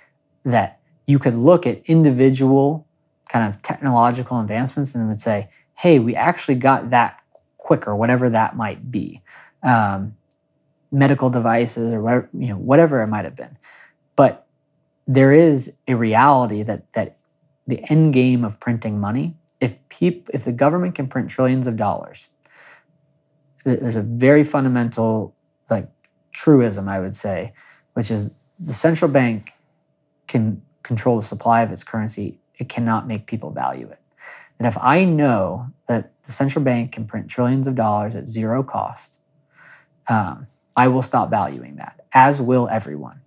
that 0.46 0.80
you 1.06 1.18
could 1.18 1.34
look 1.34 1.66
at 1.66 1.84
individual 1.90 2.86
kind 3.28 3.46
of 3.54 3.60
technological 3.60 4.40
advancements 4.40 4.94
and 4.94 5.06
would 5.08 5.20
say, 5.20 5.50
hey, 5.74 5.98
we 5.98 6.16
actually 6.16 6.54
got 6.54 6.88
that 6.88 7.20
quicker, 7.58 7.94
whatever 7.94 8.30
that 8.30 8.56
might 8.56 8.90
be. 8.90 9.20
Um, 9.62 10.16
medical 10.90 11.28
devices 11.28 11.92
or 11.92 12.00
whatever, 12.00 12.30
you 12.32 12.48
know, 12.48 12.56
whatever 12.56 13.02
it 13.02 13.08
might 13.08 13.26
have 13.26 13.36
been. 13.36 13.58
But 14.14 14.45
there 15.06 15.32
is 15.32 15.72
a 15.86 15.94
reality 15.94 16.62
that 16.62 16.92
that 16.94 17.18
the 17.66 17.84
end 17.90 18.14
game 18.14 18.44
of 18.44 18.60
printing 18.60 19.00
money, 19.00 19.36
if 19.60 19.76
peop, 19.88 20.28
if 20.32 20.44
the 20.44 20.52
government 20.52 20.94
can 20.94 21.08
print 21.08 21.28
trillions 21.28 21.66
of 21.66 21.76
dollars, 21.76 22.28
there's 23.64 23.96
a 23.96 24.02
very 24.02 24.44
fundamental 24.44 25.34
like 25.68 25.88
truism, 26.32 26.88
I 26.88 27.00
would 27.00 27.16
say, 27.16 27.52
which 27.94 28.10
is 28.10 28.30
the 28.58 28.74
central 28.74 29.10
bank 29.10 29.52
can 30.28 30.62
control 30.82 31.16
the 31.16 31.24
supply 31.24 31.62
of 31.62 31.72
its 31.72 31.82
currency. 31.82 32.38
It 32.58 32.68
cannot 32.68 33.06
make 33.06 33.26
people 33.26 33.50
value 33.50 33.88
it. 33.88 34.00
And 34.58 34.66
if 34.66 34.78
I 34.78 35.04
know 35.04 35.66
that 35.88 36.12
the 36.24 36.32
central 36.32 36.64
bank 36.64 36.92
can 36.92 37.06
print 37.06 37.28
trillions 37.28 37.66
of 37.66 37.74
dollars 37.74 38.16
at 38.16 38.26
zero 38.26 38.62
cost, 38.62 39.18
um, 40.08 40.46
I 40.76 40.88
will 40.88 41.02
stop 41.02 41.30
valuing 41.30 41.76
that, 41.76 42.06
as 42.12 42.40
will 42.40 42.68
everyone, 42.68 43.20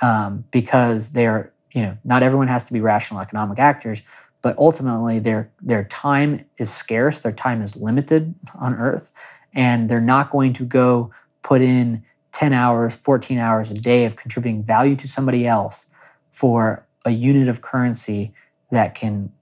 um, 0.00 0.44
because 0.50 1.10
they're 1.10 1.52
you 1.72 1.82
know 1.82 1.96
not 2.04 2.22
everyone 2.22 2.48
has 2.48 2.64
to 2.66 2.72
be 2.72 2.80
rational 2.80 3.20
economic 3.20 3.58
actors, 3.58 4.02
but 4.42 4.56
ultimately 4.58 5.18
their 5.18 5.50
their 5.60 5.84
time 5.84 6.44
is 6.58 6.70
scarce, 6.70 7.20
their 7.20 7.32
time 7.32 7.62
is 7.62 7.76
limited 7.76 8.34
on 8.58 8.74
Earth, 8.74 9.12
and 9.52 9.88
they're 9.88 10.00
not 10.00 10.30
going 10.30 10.52
to 10.54 10.64
go 10.64 11.10
put 11.42 11.62
in 11.62 12.04
10 12.32 12.52
hours, 12.52 12.94
14 12.94 13.38
hours 13.38 13.70
a 13.70 13.74
day 13.74 14.04
of 14.04 14.16
contributing 14.16 14.62
value 14.62 14.94
to 14.96 15.08
somebody 15.08 15.46
else 15.46 15.86
for 16.30 16.86
a 17.04 17.10
unit 17.10 17.48
of 17.48 17.62
currency 17.62 18.32
that 18.70 18.94
can 18.94 19.32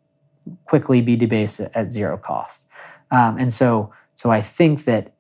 quickly 0.65 1.01
be 1.01 1.17
debased 1.17 1.61
at, 1.61 1.75
at 1.77 1.93
zero 1.93 2.17
cost. 2.17 2.67
Um, 3.11 3.39
and 3.39 3.53
so, 3.53 3.93
so 4.15 4.31
I 4.31 4.41
think 4.41 4.85
that 4.85 5.13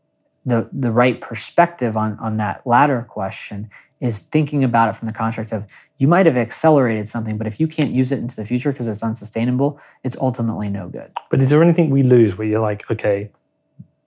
the 0.46 0.70
the 0.72 0.92
right 0.92 1.20
perspective 1.20 1.96
on 1.96 2.16
on 2.20 2.36
that 2.36 2.64
latter 2.64 3.02
question 3.02 3.68
is 4.00 4.20
thinking 4.20 4.62
about 4.62 4.88
it 4.88 4.96
from 4.96 5.06
the 5.06 5.12
construct 5.12 5.52
of 5.52 5.64
you 5.98 6.06
might 6.06 6.26
have 6.26 6.36
accelerated 6.36 7.08
something, 7.08 7.38
but 7.38 7.46
if 7.46 7.58
you 7.58 7.66
can't 7.66 7.90
use 7.90 8.12
it 8.12 8.18
into 8.18 8.36
the 8.36 8.44
future 8.44 8.72
because 8.72 8.86
it's 8.86 9.02
unsustainable, 9.02 9.80
it's 10.04 10.16
ultimately 10.20 10.68
no 10.68 10.88
good. 10.88 11.10
But 11.30 11.40
is 11.40 11.48
there 11.48 11.62
anything 11.62 11.90
we 11.90 12.02
lose 12.02 12.36
where 12.36 12.46
you're 12.46 12.60
like, 12.60 12.90
okay, 12.90 13.30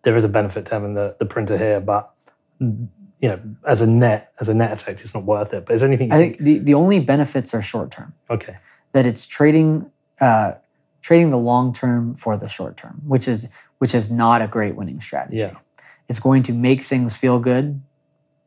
there 0.04 0.15
is 0.15 0.23
a 0.23 0.30
benefit 0.30 0.67
to 0.67 0.73
having 0.73 0.93
the, 0.93 1.15
the 1.19 1.25
printer 1.25 1.58
here, 1.58 1.80
but 1.80 2.13
you 2.60 3.28
know, 3.28 3.39
as 3.67 3.82
a 3.82 3.88
net 3.88 4.32
as 4.39 4.47
a 4.47 4.54
net 4.54 4.71
effect, 4.71 5.02
it's 5.02 5.13
not 5.13 5.23
worth 5.23 5.54
it. 5.54 5.65
But 5.65 5.75
is 5.75 5.82
there 5.82 5.89
anything? 5.89 6.10
You 6.10 6.15
I 6.15 6.19
think 6.19 6.38
the, 6.39 6.60
the 6.60 6.73
only 6.73 6.99
benefits 6.99 7.54
are 7.54 7.62
short 7.62 7.91
term. 7.91 8.13
okay, 8.30 8.56
That 8.93 9.06
it's 9.06 9.28
trading 9.28 9.91
uh, 10.21 10.54
trading 11.02 11.30
the 11.30 11.38
long 11.38 11.73
term 11.73 12.15
for 12.15 12.38
the 12.38 12.47
short 12.47 12.78
term, 12.78 13.02
which 13.06 13.28
is 13.28 13.47
which 13.80 13.93
is 13.95 14.10
not 14.10 14.41
a 14.41 14.47
great 14.47 14.75
winning 14.75 15.02
strategy. 15.02 15.38
Yeah. 15.38 15.56
It's 16.08 16.19
going 16.19 16.43
to 16.43 16.54
make 16.54 16.82
things 16.82 17.15
feel 17.15 17.39
good 17.39 17.82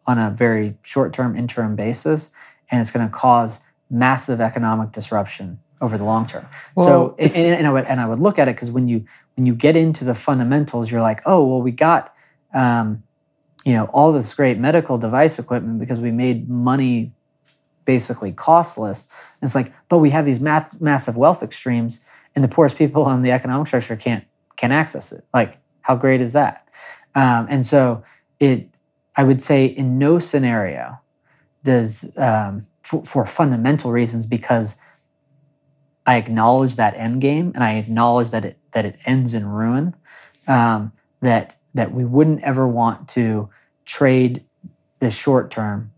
on 0.06 0.18
a 0.18 0.30
very 0.30 0.76
short 0.82 1.12
term 1.12 1.36
interim 1.36 1.76
basis, 1.76 2.30
and 2.70 2.80
it's 2.80 2.90
going 2.90 3.06
to 3.06 3.12
cause 3.12 3.60
massive 3.90 4.40
economic 4.40 4.92
disruption 4.92 5.58
over 5.80 5.98
the 5.98 6.04
long 6.04 6.26
term. 6.26 6.46
Well, 6.76 6.86
so 6.86 7.16
and, 7.18 7.36
and 7.36 7.66
I 7.66 7.72
would 7.72 7.84
and 7.84 8.00
I 8.00 8.06
would 8.06 8.20
look 8.20 8.38
at 8.38 8.48
it 8.48 8.56
because 8.56 8.70
when 8.70 8.88
you 8.88 9.04
when 9.36 9.46
you 9.46 9.54
get 9.54 9.76
into 9.76 10.04
the 10.04 10.14
fundamentals, 10.14 10.90
you're 10.90 11.02
like, 11.02 11.20
oh 11.26 11.44
well, 11.44 11.62
we 11.62 11.72
got 11.72 12.14
um, 12.54 13.02
you 13.64 13.72
know 13.72 13.84
all 13.86 14.12
this 14.12 14.32
great 14.34 14.58
medical 14.58 14.98
device 14.98 15.38
equipment 15.38 15.78
because 15.78 16.00
we 16.00 16.10
made 16.10 16.48
money 16.48 17.12
basically 17.84 18.32
costless. 18.32 19.06
And 19.40 19.48
it's 19.48 19.54
like, 19.54 19.72
but 19.88 19.98
we 19.98 20.10
have 20.10 20.24
these 20.24 20.40
math, 20.40 20.80
massive 20.80 21.16
wealth 21.16 21.42
extremes, 21.42 22.00
and 22.34 22.44
the 22.44 22.48
poorest 22.48 22.76
people 22.76 23.04
on 23.04 23.22
the 23.22 23.30
economic 23.30 23.66
structure 23.66 23.96
can't 23.96 24.24
can 24.56 24.72
access 24.72 25.12
it. 25.12 25.24
Like, 25.34 25.58
how 25.80 25.96
great 25.96 26.20
is 26.20 26.32
that? 26.32 26.68
Um, 27.14 27.46
and 27.50 27.66
so 27.66 28.04
it, 28.40 28.68
I 29.16 29.25
would 29.25 29.42
say, 29.42 29.66
in 29.66 29.98
no 29.98 30.18
scenario 30.18 30.98
does 31.64 32.11
um, 32.16 32.66
for, 32.83 33.05
for 33.05 33.27
fundamental 33.27 33.92
reasons 33.92 34.27
because 34.27 34.77
I 36.07 36.16
acknowledge 36.16 36.77
that 36.77 36.94
end 36.94 37.20
game 37.20 37.53
and 37.55 37.62
I 37.62 37.75
acknowledge 37.75 38.31
that 38.31 38.44
it 38.44 38.59
that 38.72 38.85
it 38.85 38.98
ends 39.05 39.35
in 39.35 39.46
ruin. 39.46 39.94
Um, 40.48 40.92
that 41.20 41.57
that 41.75 41.92
we 41.92 42.05
wouldn't 42.05 42.42
ever 42.42 42.68
want 42.68 43.09
to 43.09 43.48
trade 43.85 44.44
the 44.98 45.11
short 45.11 45.51
term 45.51 45.92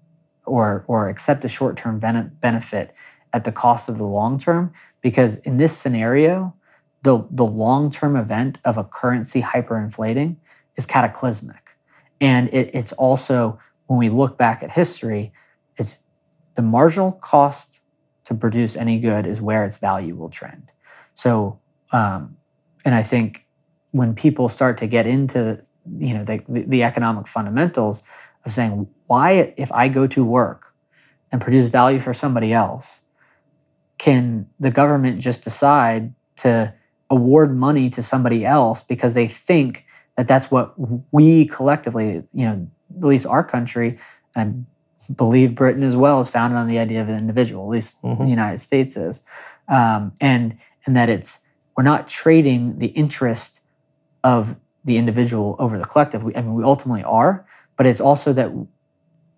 or 0.46 0.85
or 0.87 1.09
accept 1.09 1.44
a 1.44 1.48
short 1.48 1.77
term 1.77 1.98
bene- 1.98 2.31
benefit 2.40 2.94
at 3.33 3.44
the 3.44 3.53
cost 3.53 3.88
of 3.88 3.98
the 3.98 4.05
long 4.05 4.38
term 4.38 4.72
because 5.00 5.37
in 5.38 5.57
this 5.57 5.77
scenario 5.77 6.55
the 7.03 7.27
the 7.31 7.44
long 7.44 7.90
term 7.90 8.16
event 8.16 8.59
of 8.64 8.77
a 8.77 8.85
currency 8.85 9.42
hyperinflating 9.42 10.37
is 10.77 10.87
cataclysmic 10.87 11.63
and 12.24 12.48
it, 12.48 12.70
it's 12.74 12.92
also 12.92 13.58
when 13.87 13.98
we 13.98 14.08
look 14.08 14.38
back 14.38 14.62
at 14.62 14.70
history 14.70 15.32
it's 15.76 15.98
the 16.54 16.62
marginal 16.62 17.12
cost 17.12 17.81
to 18.25 18.35
produce 18.35 18.77
any 18.77 18.98
good 18.98 19.27
is 19.27 19.40
where 19.40 19.64
its 19.64 19.77
value 19.77 20.14
will 20.14 20.31
trend. 20.31 20.70
So 21.14 21.60
um, 21.92 22.37
and 22.85 22.94
i 22.94 23.02
think 23.02 23.46
when 23.92 24.14
people 24.14 24.48
start 24.48 24.79
to 24.79 24.87
get 24.87 25.06
into 25.06 25.62
you 25.98 26.14
know 26.14 26.25
the, 26.25 26.42
the 26.48 26.83
economic 26.83 27.27
fundamentals 27.27 28.02
of 28.44 28.52
saying 28.52 28.87
why 29.06 29.54
if 29.56 29.70
i 29.72 29.88
go 29.88 30.06
to 30.06 30.25
work 30.25 30.75
and 31.33 31.40
produce 31.40 31.70
value 31.70 32.00
for 32.00 32.12
somebody 32.12 32.52
else 32.52 33.02
can 33.98 34.46
the 34.60 34.70
government 34.70 35.20
just 35.20 35.42
decide 35.42 36.12
to 36.37 36.72
award 37.10 37.56
money 37.56 37.88
to 37.90 38.02
somebody 38.02 38.44
else 38.44 38.83
because 38.83 39.14
they 39.14 39.29
think 39.29 39.85
that 40.17 40.29
that's 40.29 40.50
what 40.50 40.75
we 41.12 41.46
collectively 41.46 42.23
you 42.33 42.44
know 42.44 42.69
at 42.96 43.04
least 43.04 43.27
our 43.27 43.44
country 43.44 43.98
I 44.37 44.52
believe 45.17 45.54
britain 45.54 45.83
as 45.83 45.96
well 45.96 46.21
is 46.21 46.31
founded 46.31 46.56
on 46.56 46.67
the 46.67 46.79
idea 46.79 47.02
of 47.02 47.08
an 47.08 47.19
individual 47.19 47.65
at 47.65 47.71
least 47.71 48.02
Mhm. 48.02 48.19
the 48.19 48.27
united 48.27 48.58
states 48.58 48.96
is 48.96 49.23
um, 49.69 50.12
and 50.21 50.56
and 50.87 50.96
that 50.96 51.08
it's 51.08 51.40
we're 51.77 51.83
not 51.85 52.08
trading 52.08 52.79
the 52.79 52.87
interest 52.88 53.60
of 54.23 54.56
the 54.85 54.96
individual 54.96 55.56
over 55.58 55.79
the 55.79 55.85
collective 55.85 56.23
we, 56.23 56.35
i 56.37 56.40
mean 56.40 56.54
we 56.54 56.65
ultimately 56.65 57.04
are 57.04 57.44
but 57.77 57.87
it's 57.87 58.00
also 58.00 58.33
that 58.33 58.50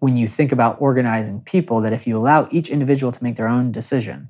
when 0.00 0.16
you 0.16 0.28
think 0.28 0.52
about 0.52 0.76
organizing 0.80 1.40
people, 1.40 1.80
that 1.80 1.92
if 1.92 2.06
you 2.06 2.16
allow 2.18 2.48
each 2.50 2.68
individual 2.68 3.10
to 3.12 3.22
make 3.24 3.36
their 3.36 3.48
own 3.48 3.72
decision, 3.72 4.28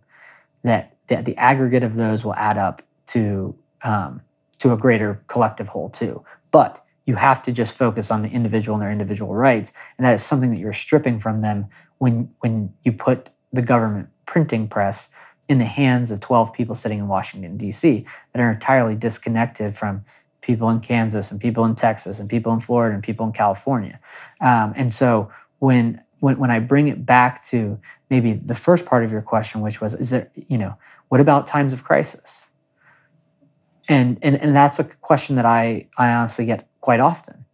that, 0.63 0.97
that 1.09 1.25
the 1.25 1.37
aggregate 1.37 1.83
of 1.83 1.97
those 1.97 2.25
will 2.25 2.35
add 2.35 2.57
up 2.57 2.83
to 3.07 3.55
um, 3.85 4.21
to 4.59 4.73
a 4.73 4.77
greater 4.77 5.23
collective 5.27 5.69
whole 5.69 5.91
too. 5.91 6.25
But 6.51 6.85
you 7.07 7.15
have 7.15 7.41
to 7.43 7.53
just 7.53 7.77
focus 7.77 8.11
on 8.11 8.23
the 8.23 8.29
individual 8.29 8.75
and 8.75 8.83
their 8.83 8.91
individual 8.91 9.35
rights, 9.35 9.73
and 9.97 10.05
that 10.05 10.15
is 10.15 10.25
something 10.25 10.51
that 10.51 10.59
you're 10.59 10.73
stripping 10.73 11.19
from 11.19 11.39
them 11.39 11.69
when 11.99 12.31
when 12.41 12.73
you 12.83 12.93
put 12.93 13.31
the 13.53 13.63
government 13.63 14.09
printing 14.27 14.69
press 14.69 15.09
in 15.49 15.59
the 15.59 15.65
hands 15.65 16.11
of 16.11 16.21
12 16.21 16.53
people 16.53 16.75
sitting 16.75 16.99
in 16.99 17.09
Washington 17.09 17.57
D.C. 17.57 18.05
that 18.33 18.43
are 18.43 18.51
entirely 18.51 18.97
disconnected 18.97 19.75
from 19.75 20.05
people 20.41 20.69
in 20.71 20.81
Kansas 20.81 21.31
and 21.31 21.41
people 21.41 21.65
in 21.65 21.75
Texas 21.75 22.19
and 22.19 22.29
people 22.29 22.53
in 22.53 22.61
Florida 22.61 22.95
and 22.95 23.03
people 23.03 23.27
in 23.27 23.33
California. 23.33 23.99
Um, 24.41 24.73
and 24.77 24.93
so 24.93 25.31
when, 25.59 26.03
when 26.21 26.39
when 26.39 26.51
I 26.51 26.59
bring 26.59 26.89
it 26.89 27.07
back 27.07 27.45
to 27.47 27.79
maybe 28.11 28.33
the 28.33 28.55
first 28.55 28.87
part 28.87 29.05
of 29.05 29.13
your 29.13 29.23
question, 29.23 29.61
which 29.61 29.81
was, 29.81 29.95
is 29.95 30.11
there, 30.11 30.31
you 30.35 30.59
know, 30.59 30.77
what 31.09 31.21
about 31.21 31.47
times 31.47 31.73
of 31.73 31.85
crisis? 31.85 32.46
And 33.89 34.19
and, 34.23 34.37
and 34.37 34.55
that's 34.55 34.79
a 34.79 34.85
question 34.85 35.37
that 35.37 35.47
I 35.47 35.89
I 35.97 36.13
honestly 36.13 36.47
get 36.47 36.69
quite 36.81 37.01
often. 37.01 37.45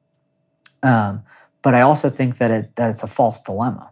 Um, 0.83 1.22
but 1.62 1.74
I 1.74 1.83
also 1.83 2.11
think 2.11 2.39
that 2.39 2.51
it 2.51 2.76
that 2.76 2.91
it's 2.91 3.03
a 3.03 3.07
false 3.07 3.41
dilemma 3.41 3.91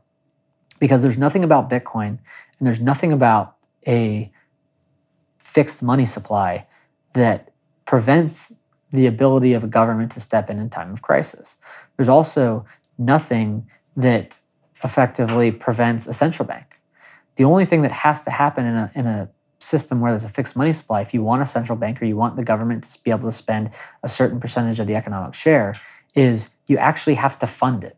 because 0.79 1.03
there's 1.03 1.19
nothing 1.19 1.45
about 1.45 1.71
Bitcoin 1.71 2.19
and 2.59 2.67
there's 2.67 2.81
nothing 2.81 3.13
about 3.13 3.57
a 3.87 4.33
fixed 5.39 5.83
money 5.83 6.07
supply 6.07 6.67
that 7.15 7.53
prevents 7.85 8.53
the 8.91 9.07
ability 9.07 9.53
of 9.53 9.65
a 9.65 9.67
government 9.67 10.13
to 10.13 10.21
step 10.21 10.51
in 10.51 10.59
in 10.59 10.71
time 10.71 10.93
of 10.93 11.03
crisis. 11.03 11.57
There's 11.97 12.09
also 12.09 12.65
nothing 12.99 13.69
that 13.97 14.39
effectively 14.83 15.51
prevents 15.51 16.07
a 16.07 16.13
central 16.13 16.47
bank. 16.47 16.81
The 17.37 17.45
only 17.45 17.65
thing 17.65 17.83
that 17.83 17.93
has 17.93 18.23
to 18.23 18.31
happen 18.31 18.67
in 18.67 18.77
a, 18.77 18.91
in 18.95 19.07
a 19.07 19.31
system 19.61 20.01
where 20.01 20.11
there's 20.11 20.25
a 20.25 20.29
fixed 20.29 20.57
money 20.57 20.73
supply, 20.73 21.03
if 21.03 21.15
you 21.15 21.23
want 21.23 21.43
a 21.43 21.47
central 21.47 21.77
bank 21.77 22.01
or 22.03 22.07
you 22.07 22.17
want 22.17 22.37
the 22.37 22.45
government 22.45 22.83
to 22.85 23.03
be 23.05 23.11
able 23.11 23.29
to 23.29 23.37
spend 23.37 23.71
a 24.03 24.09
certain 24.09 24.41
percentage 24.41 24.81
of 24.81 24.87
the 24.87 24.97
economic 24.97 25.35
share, 25.35 25.79
is 26.15 26.49
you 26.67 26.77
actually 26.79 27.15
have 27.15 27.39
to 27.39 27.47
fund 27.47 27.85
it. 27.85 27.97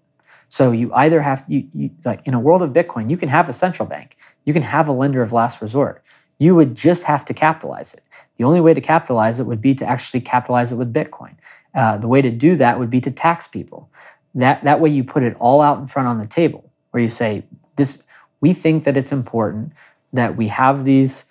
So 0.48 0.70
you 0.70 0.92
either 0.92 1.22
have 1.22 1.44
you, 1.48 1.66
you 1.72 1.90
like 2.04 2.26
in 2.26 2.34
a 2.34 2.40
world 2.40 2.60
of 2.60 2.70
Bitcoin, 2.72 3.08
you 3.08 3.16
can 3.16 3.30
have 3.30 3.48
a 3.48 3.52
central 3.54 3.88
bank, 3.88 4.16
you 4.44 4.52
can 4.52 4.62
have 4.62 4.88
a 4.88 4.92
lender 4.92 5.22
of 5.22 5.32
last 5.32 5.62
resort. 5.62 6.02
You 6.38 6.54
would 6.56 6.74
just 6.74 7.04
have 7.04 7.24
to 7.26 7.34
capitalize 7.34 7.94
it. 7.94 8.02
The 8.36 8.44
only 8.44 8.60
way 8.60 8.74
to 8.74 8.80
capitalize 8.80 9.38
it 9.38 9.46
would 9.46 9.60
be 9.60 9.74
to 9.76 9.86
actually 9.86 10.20
capitalize 10.20 10.72
it 10.72 10.74
with 10.74 10.92
Bitcoin. 10.92 11.36
Uh, 11.74 11.96
the 11.96 12.08
way 12.08 12.20
to 12.20 12.30
do 12.30 12.56
that 12.56 12.78
would 12.78 12.90
be 12.90 13.00
to 13.00 13.10
tax 13.10 13.46
people. 13.46 13.88
That 14.34 14.64
that 14.64 14.80
way 14.80 14.90
you 14.90 15.04
put 15.04 15.22
it 15.22 15.36
all 15.38 15.62
out 15.62 15.78
in 15.78 15.86
front 15.86 16.08
on 16.08 16.18
the 16.18 16.26
table, 16.26 16.70
where 16.90 17.02
you 17.02 17.08
say 17.08 17.44
this. 17.76 18.02
We 18.40 18.52
think 18.52 18.82
that 18.84 18.96
it's 18.96 19.12
important 19.12 19.72
that 20.12 20.36
we 20.36 20.48
have 20.48 20.84
these 20.84 21.24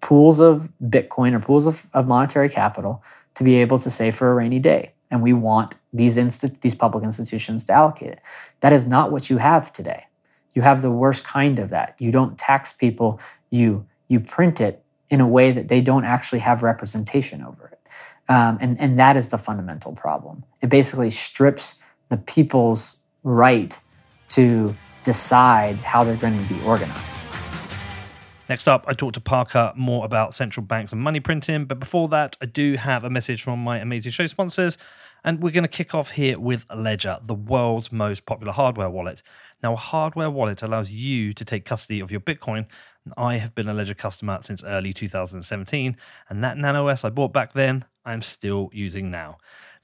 pools 0.00 0.40
of 0.40 0.68
Bitcoin 0.82 1.34
or 1.34 1.40
pools 1.40 1.66
of, 1.66 1.86
of 1.92 2.06
monetary 2.06 2.48
capital 2.48 3.02
to 3.34 3.44
be 3.44 3.56
able 3.56 3.78
to 3.78 3.90
save 3.90 4.16
for 4.16 4.30
a 4.30 4.34
rainy 4.34 4.58
day. 4.58 4.92
And 5.10 5.22
we 5.22 5.32
want 5.32 5.76
these, 5.92 6.16
insti- 6.16 6.60
these 6.60 6.74
public 6.74 7.04
institutions 7.04 7.64
to 7.66 7.72
allocate 7.72 8.10
it. 8.10 8.20
That 8.60 8.72
is 8.72 8.86
not 8.86 9.10
what 9.10 9.30
you 9.30 9.38
have 9.38 9.72
today. 9.72 10.06
You 10.54 10.62
have 10.62 10.82
the 10.82 10.90
worst 10.90 11.24
kind 11.24 11.58
of 11.58 11.70
that. 11.70 11.94
You 11.98 12.10
don't 12.10 12.36
tax 12.36 12.72
people, 12.72 13.20
you, 13.50 13.86
you 14.08 14.20
print 14.20 14.60
it 14.60 14.82
in 15.10 15.20
a 15.20 15.26
way 15.26 15.52
that 15.52 15.68
they 15.68 15.80
don't 15.80 16.04
actually 16.04 16.40
have 16.40 16.62
representation 16.62 17.42
over 17.42 17.68
it. 17.68 17.80
Um, 18.28 18.58
and, 18.60 18.78
and 18.78 18.98
that 18.98 19.16
is 19.16 19.30
the 19.30 19.38
fundamental 19.38 19.92
problem. 19.92 20.44
It 20.60 20.68
basically 20.68 21.10
strips 21.10 21.76
the 22.10 22.18
people's 22.18 22.96
right 23.22 23.78
to 24.30 24.74
decide 25.04 25.76
how 25.76 26.04
they're 26.04 26.16
going 26.16 26.36
to 26.36 26.54
be 26.54 26.60
organized. 26.64 27.17
Next 28.48 28.66
up, 28.66 28.86
I 28.88 28.94
talked 28.94 29.14
to 29.14 29.20
Parker 29.20 29.72
more 29.76 30.06
about 30.06 30.32
central 30.34 30.64
banks 30.64 30.92
and 30.92 31.00
money 31.02 31.20
printing. 31.20 31.66
But 31.66 31.78
before 31.78 32.08
that, 32.08 32.36
I 32.40 32.46
do 32.46 32.76
have 32.76 33.04
a 33.04 33.10
message 33.10 33.42
from 33.42 33.62
my 33.62 33.78
amazing 33.78 34.12
show 34.12 34.26
sponsors. 34.26 34.78
And 35.22 35.42
we're 35.42 35.52
going 35.52 35.64
to 35.64 35.68
kick 35.68 35.94
off 35.94 36.12
here 36.12 36.38
with 36.38 36.64
Ledger, 36.74 37.18
the 37.22 37.34
world's 37.34 37.92
most 37.92 38.24
popular 38.24 38.52
hardware 38.52 38.88
wallet. 38.88 39.22
Now, 39.62 39.74
a 39.74 39.76
hardware 39.76 40.30
wallet 40.30 40.62
allows 40.62 40.90
you 40.90 41.34
to 41.34 41.44
take 41.44 41.66
custody 41.66 42.00
of 42.00 42.10
your 42.10 42.20
Bitcoin. 42.20 42.66
And 43.04 43.12
I 43.18 43.36
have 43.36 43.54
been 43.54 43.68
a 43.68 43.74
Ledger 43.74 43.94
customer 43.94 44.38
since 44.42 44.64
early 44.64 44.94
2017. 44.94 45.96
And 46.30 46.44
that 46.44 46.56
Nano 46.56 46.86
S 46.86 47.04
I 47.04 47.10
bought 47.10 47.34
back 47.34 47.52
then, 47.52 47.84
I'm 48.06 48.22
still 48.22 48.70
using 48.72 49.10
now. 49.10 49.36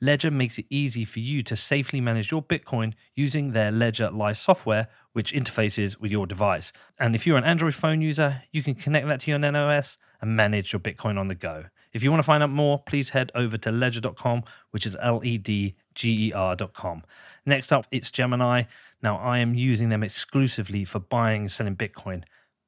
Ledger 0.04 0.30
makes 0.30 0.58
it 0.58 0.66
easy 0.68 1.06
for 1.06 1.20
you 1.20 1.42
to 1.44 1.56
safely 1.56 1.98
manage 1.98 2.30
your 2.30 2.42
Bitcoin 2.42 2.92
using 3.14 3.52
their 3.52 3.72
Ledger 3.72 4.10
Live 4.10 4.36
software, 4.36 4.88
which 5.14 5.32
interfaces 5.32 5.98
with 5.98 6.12
your 6.12 6.26
device. 6.26 6.74
And 6.98 7.14
if 7.14 7.26
you're 7.26 7.38
an 7.38 7.44
Android 7.44 7.74
phone 7.74 8.02
user, 8.02 8.42
you 8.52 8.62
can 8.62 8.74
connect 8.74 9.06
that 9.08 9.20
to 9.20 9.30
your 9.30 9.38
Nano 9.38 9.66
OS 9.66 9.96
and 10.20 10.36
manage 10.36 10.74
your 10.74 10.80
Bitcoin 10.80 11.18
on 11.18 11.28
the 11.28 11.34
go. 11.34 11.64
If 11.94 12.02
you 12.02 12.10
want 12.10 12.18
to 12.18 12.26
find 12.26 12.42
out 12.42 12.50
more, 12.50 12.80
please 12.80 13.10
head 13.10 13.32
over 13.34 13.56
to 13.56 13.72
ledger.com, 13.72 14.42
which 14.72 14.84
is 14.84 14.94
L 15.00 15.22
E 15.24 15.38
D 15.38 15.74
G 15.94 16.28
E 16.28 16.32
R.com. 16.34 17.04
Next 17.46 17.72
up, 17.72 17.86
it's 17.90 18.10
Gemini. 18.10 18.64
Now, 19.02 19.16
I 19.16 19.38
am 19.38 19.54
using 19.54 19.88
them 19.88 20.02
exclusively 20.02 20.84
for 20.84 20.98
buying 20.98 21.42
and 21.42 21.50
selling 21.50 21.76
Bitcoin. 21.76 22.24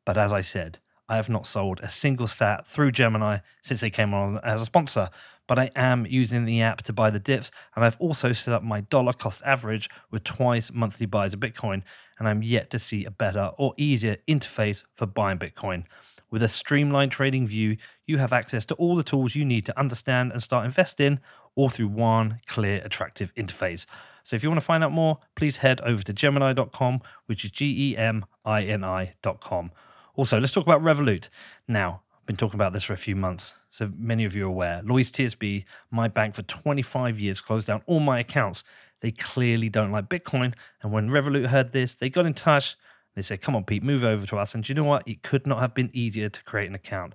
But 0.07 0.17
as 0.17 0.33
I 0.33 0.41
said, 0.41 0.79
I 1.09 1.17
have 1.17 1.29
not 1.29 1.47
sold 1.47 1.81
a 1.83 1.91
single 1.91 2.27
sat 2.27 2.67
through 2.67 2.93
Gemini 2.93 3.39
since 3.61 3.81
they 3.81 3.91
came 3.91 4.15
on 4.15 4.39
as 4.43 4.63
a 4.63 4.67
sponsor 4.67 5.11
but 5.47 5.59
I 5.59 5.71
am 5.77 6.07
using 6.07 6.45
the 6.45 6.63
app 6.63 6.83
to 6.83 6.93
buy 6.93 7.11
the 7.11 7.19
dips. 7.19 7.51
And 7.75 7.85
I've 7.85 7.97
also 8.01 8.33
set 8.33 8.55
up 8.55 8.63
my 8.63 8.83
dollar 8.83 9.13
cost 9.13 9.43
average 9.45 9.89
with 10.11 10.25
twice 10.25 10.73
monthly 10.73 11.07
buys 11.07 11.35
of 11.35 11.41
Bitcoin. 11.41 11.83
And 12.19 12.29
I'm 12.29 12.43
yet 12.43 12.71
to 12.71 12.79
see 12.79 13.05
a 13.05 13.11
better 13.11 13.53
or 13.59 13.75
easier 13.77 14.17
interface 14.27 14.85
for 14.95 15.07
buying 15.07 15.39
Bitcoin. 15.39 15.85
With 16.31 16.43
a 16.43 16.49
streamlined 16.49 17.13
trading 17.13 17.47
view, 17.47 17.77
you 18.07 18.19
have 18.19 18.33
access 18.33 18.67
to 18.67 18.75
all 18.75 18.97
the 18.97 19.05
tools 19.05 19.35
you 19.35 19.45
need 19.45 19.67
to 19.67 19.79
understand 19.79 20.33
and 20.33 20.43
start 20.43 20.67
investing, 20.67 21.21
all 21.55 21.69
through 21.69 21.89
one 21.89 22.41
clear, 22.47 22.81
attractive 22.85 23.33
interface. 23.37 23.87
So 24.25 24.35
if 24.35 24.43
you 24.43 24.51
want 24.51 24.61
to 24.61 24.67
find 24.67 24.83
out 24.83 24.91
more, 24.91 25.21
please 25.37 25.59
head 25.59 25.81
over 25.83 26.03
to 26.03 26.13
gemini.com, 26.13 27.01
which 27.27 27.45
is 27.45 27.53
G 27.53 27.93
E 27.93 27.97
M 27.97 28.25
I 28.45 28.65
N 28.65 28.83
I.com. 28.83 29.71
Also, 30.17 30.41
let's 30.41 30.53
talk 30.53 30.67
about 30.67 30.83
Revolut. 30.83 31.29
Now, 31.69 32.03
been 32.27 32.37
talking 32.37 32.57
about 32.57 32.73
this 32.73 32.85
for 32.85 32.93
a 32.93 32.99
few 32.99 33.17
months, 33.17 33.55
so 33.71 33.91
many 33.97 34.25
of 34.25 34.35
you 34.35 34.45
are 34.45 34.49
aware. 34.49 34.83
Lloyds 34.85 35.11
TSB, 35.13 35.65
my 35.91 36.09
bank 36.09 36.35
for 36.35 36.43
25 36.43 37.19
years, 37.21 37.41
closed 37.41 37.69
down 37.69 37.83
all 37.87 38.01
my 38.01 38.19
accounts. 38.19 38.65
They 39.01 39.13
clearly 39.13 39.69
don't 39.69 39.93
like 39.93 40.09
Bitcoin. 40.09 40.55
And 40.83 40.93
when 40.93 41.09
Revolut 41.09 41.47
heard 41.47 41.73
this, 41.73 41.95
they 41.95 42.11
got 42.11 42.27
in 42.27 42.35
touch. 42.35 42.77
They 43.15 43.23
said, 43.23 43.41
Come 43.41 43.55
on, 43.55 43.65
Pete, 43.65 43.83
move 43.83 44.05
over 44.05 44.27
to 44.27 44.39
us. 44.39 44.55
And 44.55 44.69
you 44.69 44.75
know 44.75 44.85
what? 44.85 45.07
It 45.07 45.23
could 45.23 45.47
not 45.47 45.61
have 45.61 45.75
been 45.75 45.91
easier 45.93 46.29
to 46.29 46.43
create 46.45 46.69
an 46.69 46.75
account. 46.75 47.15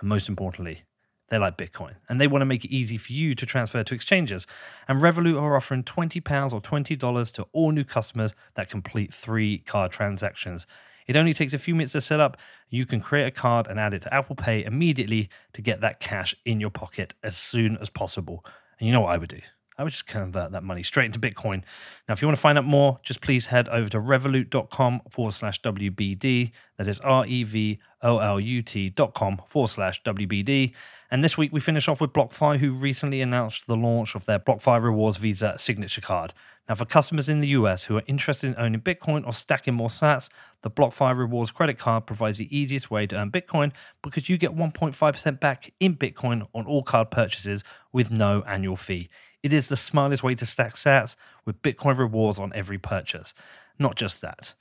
And 0.00 0.08
most 0.08 0.28
importantly, 0.28 0.82
they 1.28 1.38
like 1.38 1.58
Bitcoin 1.58 1.94
and 2.08 2.20
they 2.20 2.26
want 2.26 2.42
to 2.42 2.46
make 2.46 2.64
it 2.64 2.74
easy 2.74 2.96
for 2.96 3.12
you 3.12 3.34
to 3.34 3.46
transfer 3.46 3.82
to 3.82 3.94
exchanges. 3.94 4.46
And 4.86 5.02
Revolut 5.02 5.40
are 5.40 5.56
offering 5.56 5.82
£20 5.82 6.52
or 6.52 6.60
$20 6.60 7.34
to 7.34 7.46
all 7.52 7.72
new 7.72 7.84
customers 7.84 8.34
that 8.54 8.68
complete 8.68 9.12
three 9.12 9.58
card 9.58 9.90
transactions. 9.90 10.66
It 11.06 11.16
only 11.16 11.32
takes 11.32 11.54
a 11.54 11.58
few 11.58 11.74
minutes 11.74 11.92
to 11.92 12.00
set 12.00 12.20
up. 12.20 12.36
You 12.68 12.86
can 12.86 13.00
create 13.00 13.26
a 13.26 13.30
card 13.30 13.68
and 13.68 13.78
add 13.78 13.94
it 13.94 14.02
to 14.02 14.14
Apple 14.14 14.36
Pay 14.36 14.64
immediately 14.64 15.28
to 15.52 15.62
get 15.62 15.80
that 15.80 16.00
cash 16.00 16.34
in 16.44 16.60
your 16.60 16.70
pocket 16.70 17.14
as 17.22 17.36
soon 17.36 17.76
as 17.78 17.90
possible. 17.90 18.44
And 18.78 18.86
you 18.86 18.92
know 18.92 19.02
what 19.02 19.14
I 19.14 19.18
would 19.18 19.30
do? 19.30 19.40
I 19.78 19.82
would 19.82 19.92
just 19.92 20.06
convert 20.06 20.52
that 20.52 20.62
money 20.62 20.82
straight 20.82 21.06
into 21.06 21.18
Bitcoin. 21.18 21.62
Now, 22.08 22.14
if 22.14 22.22
you 22.22 22.28
want 22.28 22.36
to 22.36 22.40
find 22.40 22.56
out 22.56 22.64
more, 22.64 22.98
just 23.02 23.20
please 23.20 23.46
head 23.46 23.68
over 23.68 23.88
to 23.90 23.98
revolut.com 23.98 25.02
forward 25.10 25.32
slash 25.32 25.60
WBD. 25.60 26.52
That 26.78 26.88
is 26.88 26.98
R 27.00 27.26
E 27.26 27.44
V 27.44 27.78
O 28.02 28.18
L 28.18 28.40
U 28.40 28.62
T.com 28.62 29.42
forward 29.48 29.68
slash 29.68 30.02
WBD. 30.02 30.72
And 31.10 31.22
this 31.22 31.36
week 31.36 31.52
we 31.52 31.60
finish 31.60 31.88
off 31.88 32.00
with 32.00 32.12
BlockFi, 32.12 32.58
who 32.58 32.72
recently 32.72 33.20
announced 33.20 33.66
the 33.66 33.76
launch 33.76 34.14
of 34.14 34.26
their 34.26 34.38
BlockFi 34.38 34.82
Rewards 34.82 35.18
Visa 35.18 35.54
signature 35.58 36.00
card. 36.00 36.32
Now, 36.68 36.74
for 36.74 36.84
customers 36.84 37.28
in 37.28 37.40
the 37.40 37.48
US 37.48 37.84
who 37.84 37.96
are 37.96 38.02
interested 38.06 38.48
in 38.48 38.56
owning 38.58 38.80
Bitcoin 38.80 39.24
or 39.24 39.32
stacking 39.32 39.74
more 39.74 39.88
sats, 39.88 40.28
the 40.62 40.70
BlockFi 40.70 41.16
Rewards 41.16 41.52
credit 41.52 41.78
card 41.78 42.06
provides 42.06 42.38
the 42.38 42.56
easiest 42.56 42.90
way 42.90 43.06
to 43.06 43.16
earn 43.16 43.30
Bitcoin 43.30 43.72
because 44.02 44.28
you 44.28 44.36
get 44.36 44.56
1.5% 44.56 45.40
back 45.40 45.72
in 45.78 45.96
Bitcoin 45.96 46.48
on 46.54 46.66
all 46.66 46.82
card 46.82 47.10
purchases 47.10 47.62
with 47.92 48.10
no 48.10 48.42
annual 48.48 48.76
fee. 48.76 49.08
It 49.42 49.52
is 49.52 49.68
the 49.68 49.76
smartest 49.76 50.22
way 50.22 50.34
to 50.34 50.46
stack 50.46 50.74
sats 50.74 51.16
with 51.44 51.62
Bitcoin 51.62 51.98
rewards 51.98 52.38
on 52.38 52.52
every 52.54 52.78
purchase. 52.78 53.34
Not 53.78 53.96
just 53.96 54.20
that 54.20 54.54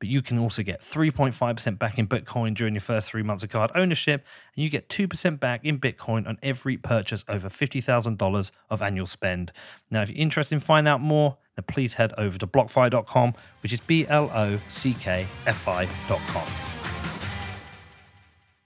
but 0.00 0.08
you 0.08 0.22
can 0.22 0.38
also 0.38 0.62
get 0.62 0.80
3.5% 0.80 1.78
back 1.78 1.98
in 1.98 2.08
Bitcoin 2.08 2.54
during 2.54 2.74
your 2.74 2.80
first 2.80 3.10
three 3.10 3.22
months 3.22 3.44
of 3.44 3.50
card 3.50 3.70
ownership, 3.74 4.24
and 4.56 4.64
you 4.64 4.70
get 4.70 4.88
2% 4.88 5.38
back 5.38 5.62
in 5.62 5.78
Bitcoin 5.78 6.26
on 6.26 6.38
every 6.42 6.78
purchase 6.78 7.22
over 7.28 7.50
$50,000 7.50 8.50
of 8.70 8.82
annual 8.82 9.06
spend. 9.06 9.52
Now, 9.90 10.00
if 10.00 10.08
you're 10.08 10.18
interested 10.18 10.54
in 10.54 10.60
finding 10.60 10.90
out 10.90 11.02
more, 11.02 11.36
then 11.54 11.64
please 11.68 11.94
head 11.94 12.14
over 12.16 12.38
to 12.38 12.46
blockfi.com, 12.46 13.34
which 13.62 13.74
is 13.74 13.80
B 13.80 14.06
L 14.08 14.30
O 14.34 14.58
C 14.70 14.94
K 14.94 15.26
F 15.46 15.68
I.com. 15.68 16.46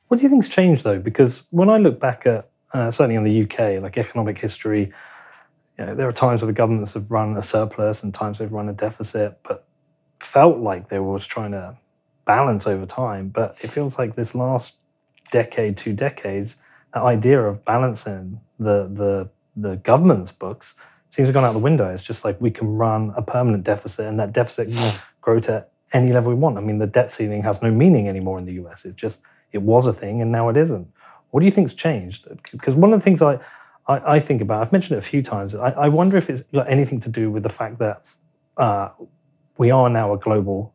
What 0.07 0.19
do 0.19 0.23
you 0.23 0.29
think's 0.29 0.49
changed 0.49 0.85
though? 0.85 1.01
Because 1.01 1.43
when 1.51 1.69
I 1.69 1.79
look 1.79 1.99
back 1.99 2.27
at 2.27 2.49
uh, 2.73 2.93
certainly 2.93 3.17
in 3.17 3.25
the 3.25 3.43
UK, 3.43 3.83
like 3.83 3.99
economic 3.99 4.39
history, 4.39 4.93
you 5.79 5.87
know, 5.87 5.95
there 5.95 6.09
are 6.09 6.13
times 6.13 6.41
where 6.41 6.47
the 6.47 6.53
governments 6.53 6.95
have 6.95 7.11
run 7.11 7.37
a 7.37 7.43
surplus 7.43 8.03
and 8.03 8.15
times 8.15 8.39
they've 8.39 8.53
run 8.53 8.69
a 8.69 8.73
deficit, 8.73 9.39
but 9.47 9.67
felt 10.21 10.59
like 10.59 10.89
they 10.89 10.99
was 10.99 11.27
trying 11.27 11.53
to 11.53 11.77
balance 12.25 12.67
over 12.67 12.87
time, 12.87 13.29
but 13.29 13.57
it 13.63 13.69
feels 13.69 13.99
like 13.99 14.15
this 14.15 14.35
last 14.35 14.77
decade, 15.31 15.77
two 15.77 15.93
decades, 15.93 16.57
that 16.93 17.03
idea 17.03 17.41
of 17.41 17.65
balancing 17.65 18.41
the 18.59 18.89
the 18.93 19.29
the 19.57 19.77
government's 19.77 20.33
books 20.33 20.75
seems 21.11 21.27
to 21.27 21.33
have 21.33 21.35
gone 21.35 21.45
out 21.45 21.53
the 21.53 21.59
window. 21.59 21.93
It's 21.93 22.03
just 22.03 22.25
like 22.25 22.41
we 22.41 22.51
can 22.51 22.69
run 22.69 23.13
a 23.17 23.23
permanent 23.23 23.65
deficit, 23.65 24.07
and 24.07 24.19
that 24.19 24.33
deficit 24.33 24.69
can 24.69 25.01
grow 25.21 25.41
to 25.41 25.67
any 25.93 26.13
level 26.13 26.33
we 26.33 26.39
want. 26.39 26.59
I 26.59 26.61
mean, 26.61 26.79
the 26.79 26.87
debt 26.87 27.13
ceiling 27.13 27.43
has 27.43 27.63
no 27.63 27.71
meaning 27.71 28.09
anymore 28.09 28.39
in 28.39 28.47
the 28.47 28.55
US. 28.65 28.85
It 28.85 28.97
just 28.97 29.21
it 29.53 29.63
was 29.63 29.87
a 29.87 29.93
thing, 29.93 30.23
and 30.23 30.33
now 30.33 30.49
it 30.49 30.57
isn't. 30.57 30.89
What 31.31 31.41
do 31.41 31.47
you 31.47 31.53
think's 31.53 31.75
changed? 31.75 32.29
Because 32.53 32.75
one 32.75 32.93
of 32.93 33.01
the 33.01 33.05
things 33.05 33.21
I, 33.21 33.39
I, 33.87 34.17
I 34.17 34.21
think 34.21 34.41
about, 34.41 34.63
I've 34.63 34.73
mentioned 34.73 34.97
it 34.97 34.99
a 34.99 35.07
few 35.07 35.23
times. 35.23 35.55
I, 35.55 35.71
I 35.71 35.89
wonder 35.89 36.17
if 36.17 36.31
it's 36.31 36.43
got 36.53 36.71
anything 36.71 37.01
to 37.01 37.09
do 37.09 37.31
with 37.31 37.43
the 37.43 37.49
fact 37.49 37.79
that 37.79 38.05
uh, 38.57 38.91
we 39.59 39.71
are 39.71 39.89
now 39.89 40.13
a 40.13 40.19
global 40.19 40.75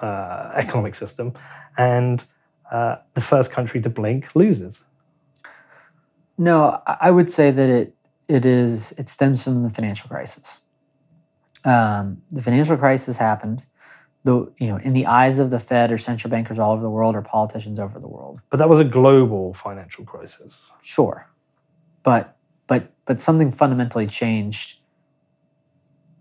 uh, 0.00 0.52
economic 0.54 0.94
system, 0.94 1.32
and 1.76 2.24
uh, 2.70 2.96
the 3.14 3.20
first 3.20 3.50
country 3.50 3.80
to 3.82 3.90
blink 3.90 4.26
loses. 4.34 4.80
No, 6.38 6.80
I 6.86 7.10
would 7.10 7.30
say 7.30 7.50
that 7.50 7.68
it 7.68 7.94
it 8.28 8.44
is 8.44 8.92
it 8.92 9.08
stems 9.08 9.42
from 9.42 9.62
the 9.62 9.70
financial 9.70 10.08
crisis. 10.08 10.60
Um, 11.64 12.22
the 12.30 12.40
financial 12.40 12.76
crisis 12.76 13.18
happened. 13.18 13.66
The 14.24 14.50
you 14.58 14.68
know 14.68 14.78
in 14.78 14.92
the 14.92 15.06
eyes 15.06 15.38
of 15.38 15.50
the 15.50 15.60
Fed 15.60 15.92
or 15.92 15.98
central 15.98 16.30
bankers 16.30 16.58
all 16.58 16.72
over 16.72 16.82
the 16.82 16.90
world 16.90 17.14
or 17.14 17.22
politicians 17.22 17.78
over 17.78 17.98
the 17.98 18.08
world. 18.08 18.40
But 18.50 18.58
that 18.58 18.68
was 18.68 18.80
a 18.80 18.84
global 18.84 19.52
financial 19.54 20.04
crisis. 20.04 20.58
Sure, 20.80 21.28
but 22.02 22.36
but 22.66 22.92
but 23.04 23.20
something 23.20 23.52
fundamentally 23.52 24.06
changed 24.06 24.78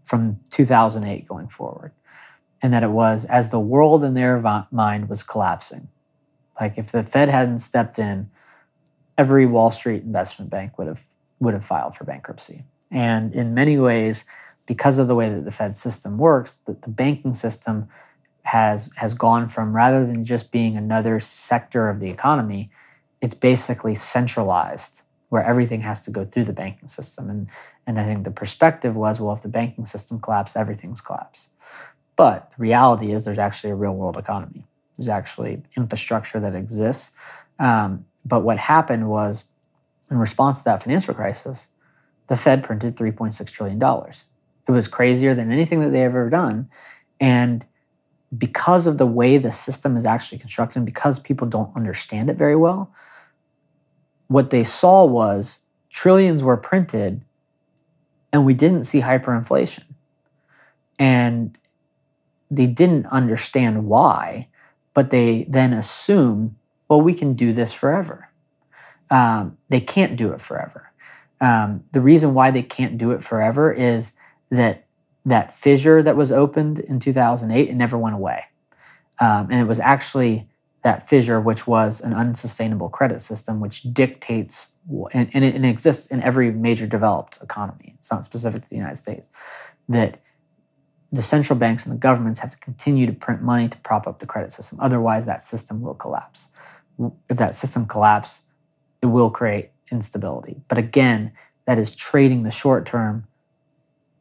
from 0.03 0.39
2008 0.49 1.27
going 1.27 1.47
forward, 1.47 1.91
and 2.61 2.73
that 2.73 2.83
it 2.83 2.89
was 2.89 3.25
as 3.25 3.49
the 3.49 3.59
world 3.59 4.03
in 4.03 4.15
their 4.15 4.41
mind 4.71 5.09
was 5.09 5.23
collapsing. 5.23 5.87
Like 6.59 6.77
if 6.77 6.91
the 6.91 7.03
Fed 7.03 7.29
hadn't 7.29 7.59
stepped 7.59 7.99
in, 7.99 8.29
every 9.17 9.45
Wall 9.45 9.71
Street 9.71 10.03
investment 10.03 10.49
bank 10.49 10.77
would 10.77 10.87
have 10.87 11.05
would 11.39 11.53
have 11.53 11.65
filed 11.65 11.95
for 11.95 12.03
bankruptcy. 12.03 12.63
And 12.91 13.33
in 13.33 13.53
many 13.53 13.77
ways, 13.77 14.25
because 14.65 14.97
of 14.97 15.07
the 15.07 15.15
way 15.15 15.29
that 15.29 15.45
the 15.45 15.51
Fed 15.51 15.75
system 15.75 16.17
works, 16.17 16.59
the, 16.65 16.73
the 16.81 16.89
banking 16.89 17.35
system 17.35 17.87
has 18.43 18.89
has 18.95 19.13
gone 19.13 19.47
from 19.47 19.75
rather 19.75 20.05
than 20.05 20.23
just 20.23 20.51
being 20.51 20.75
another 20.75 21.19
sector 21.19 21.87
of 21.87 21.99
the 21.99 22.09
economy, 22.09 22.71
it's 23.21 23.35
basically 23.35 23.93
centralized 23.93 25.03
where 25.29 25.43
everything 25.43 25.81
has 25.81 26.01
to 26.01 26.11
go 26.11 26.25
through 26.25 26.43
the 26.43 26.53
banking 26.53 26.89
system. 26.89 27.29
And 27.29 27.47
and 27.87 27.99
I 27.99 28.05
think 28.05 28.23
the 28.23 28.31
perspective 28.31 28.95
was, 28.95 29.19
well, 29.19 29.33
if 29.33 29.41
the 29.41 29.47
banking 29.47 29.85
system 29.85 30.19
collapsed, 30.19 30.57
everything's 30.57 31.01
collapsed. 31.01 31.49
But 32.15 32.51
the 32.51 32.61
reality 32.61 33.13
is 33.13 33.25
there's 33.25 33.39
actually 33.39 33.71
a 33.71 33.75
real 33.75 33.95
world 33.95 34.17
economy. 34.17 34.67
There's 34.97 35.07
actually 35.07 35.63
infrastructure 35.77 36.39
that 36.41 36.53
exists. 36.53 37.11
Um, 37.57 38.05
but 38.25 38.41
what 38.41 38.57
happened 38.57 39.09
was, 39.09 39.45
in 40.11 40.17
response 40.17 40.59
to 40.59 40.63
that 40.65 40.83
financial 40.83 41.13
crisis, 41.13 41.69
the 42.27 42.35
Fed 42.35 42.63
printed 42.63 42.95
$3.6 42.95 43.51
trillion. 43.51 43.81
It 44.67 44.71
was 44.71 44.87
crazier 44.87 45.33
than 45.33 45.51
anything 45.51 45.79
that 45.81 45.91
they 45.91 46.03
ever 46.03 46.29
done. 46.29 46.69
And 47.19 47.65
because 48.37 48.85
of 48.85 48.97
the 48.97 49.05
way 49.05 49.37
the 49.37 49.51
system 49.51 49.97
is 49.97 50.05
actually 50.05 50.37
constructed, 50.37 50.77
and 50.77 50.85
because 50.85 51.19
people 51.19 51.47
don't 51.47 51.75
understand 51.75 52.29
it 52.29 52.37
very 52.37 52.55
well, 52.55 52.93
what 54.29 54.51
they 54.51 54.63
saw 54.63 55.03
was 55.03 55.59
trillions 55.89 56.43
were 56.43 56.55
printed 56.55 57.21
and 58.31 58.45
we 58.45 58.53
didn't 58.53 58.85
see 58.85 59.01
hyperinflation. 59.01 59.83
And 60.97 61.57
they 62.51 62.67
didn't 62.67 63.07
understand 63.07 63.85
why, 63.85 64.47
but 64.93 65.09
they 65.09 65.45
then 65.49 65.73
assume, 65.73 66.57
well, 66.87 67.01
we 67.01 67.13
can 67.13 67.33
do 67.33 67.53
this 67.53 67.73
forever. 67.73 68.29
Um, 69.09 69.57
they 69.69 69.81
can't 69.81 70.15
do 70.15 70.31
it 70.31 70.41
forever. 70.41 70.91
Um, 71.41 71.83
the 71.91 72.01
reason 72.01 72.33
why 72.33 72.51
they 72.51 72.63
can't 72.63 72.97
do 72.97 73.11
it 73.11 73.23
forever 73.23 73.71
is 73.73 74.13
that 74.51 74.85
that 75.25 75.53
fissure 75.53 76.03
that 76.03 76.15
was 76.15 76.31
opened 76.31 76.79
in 76.79 76.99
2008 76.99 77.69
it 77.69 77.75
never 77.75 77.97
went 77.97 78.15
away, 78.15 78.43
um, 79.19 79.47
and 79.49 79.61
it 79.61 79.67
was 79.67 79.79
actually 79.79 80.47
that 80.81 81.07
fissure 81.07 81.41
which 81.41 81.67
was 81.67 82.01
an 82.01 82.13
unsustainable 82.13 82.89
credit 82.89 83.21
system, 83.21 83.59
which 83.59 83.81
dictates 83.93 84.67
and, 85.13 85.29
and, 85.33 85.45
it, 85.45 85.55
and 85.55 85.65
it 85.65 85.69
exists 85.69 86.07
in 86.07 86.21
every 86.23 86.51
major 86.51 86.87
developed 86.87 87.37
economy. 87.43 87.95
It's 87.99 88.09
not 88.09 88.25
specific 88.25 88.63
to 88.63 88.69
the 88.69 88.75
United 88.75 88.95
States 88.95 89.29
that 89.87 90.19
the 91.11 91.21
central 91.21 91.57
banks 91.57 91.85
and 91.85 91.93
the 91.93 91.99
governments 91.99 92.39
have 92.39 92.51
to 92.51 92.57
continue 92.57 93.05
to 93.05 93.13
print 93.13 93.41
money 93.41 93.67
to 93.67 93.77
prop 93.79 94.07
up 94.07 94.19
the 94.19 94.25
credit 94.25 94.51
system. 94.51 94.79
Otherwise, 94.81 95.25
that 95.25 95.41
system 95.41 95.81
will 95.81 95.93
collapse. 95.93 96.49
If 97.29 97.37
that 97.37 97.55
system 97.55 97.85
collapses, 97.85 98.41
it 99.01 99.07
will 99.07 99.29
create 99.29 99.71
instability. 99.91 100.61
But 100.67 100.77
again, 100.77 101.31
that 101.65 101.77
is 101.77 101.95
trading 101.95 102.43
the 102.43 102.51
short 102.51 102.85
term 102.85 103.25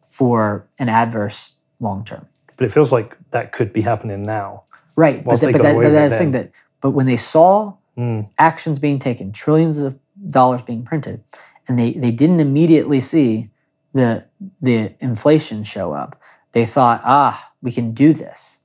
for 0.06 0.68
an 0.78 0.88
adverse 0.88 1.52
long 1.80 2.04
term. 2.04 2.26
But 2.56 2.66
it 2.66 2.72
feels 2.72 2.90
like 2.90 3.16
that 3.30 3.52
could 3.52 3.72
be 3.72 3.82
happening 3.82 4.22
now. 4.22 4.64
Right. 4.98 5.24
But, 5.24 5.40
but, 5.40 5.52
that, 5.52 5.76
but 5.76 5.92
that's 5.92 6.14
the 6.14 6.18
thing 6.18 6.32
that, 6.32 6.50
but 6.80 6.90
when 6.90 7.06
they 7.06 7.16
saw 7.16 7.74
Mm. 7.98 8.28
actions 8.38 8.78
being 8.78 9.00
taken, 9.00 9.32
trillions 9.32 9.78
of 9.78 9.98
dollars 10.30 10.62
being 10.62 10.84
printed, 10.84 11.24
and 11.66 11.76
they, 11.76 11.92
they 11.92 12.12
didn't 12.12 12.38
immediately 12.38 13.00
see 13.00 13.50
the 13.92 14.24
the 14.60 14.94
inflation 15.00 15.64
show 15.64 15.92
up. 15.92 16.20
They 16.52 16.64
thought, 16.64 17.00
ah, 17.02 17.50
we 17.60 17.72
can 17.72 17.92
do 17.92 18.12
this. 18.12 18.60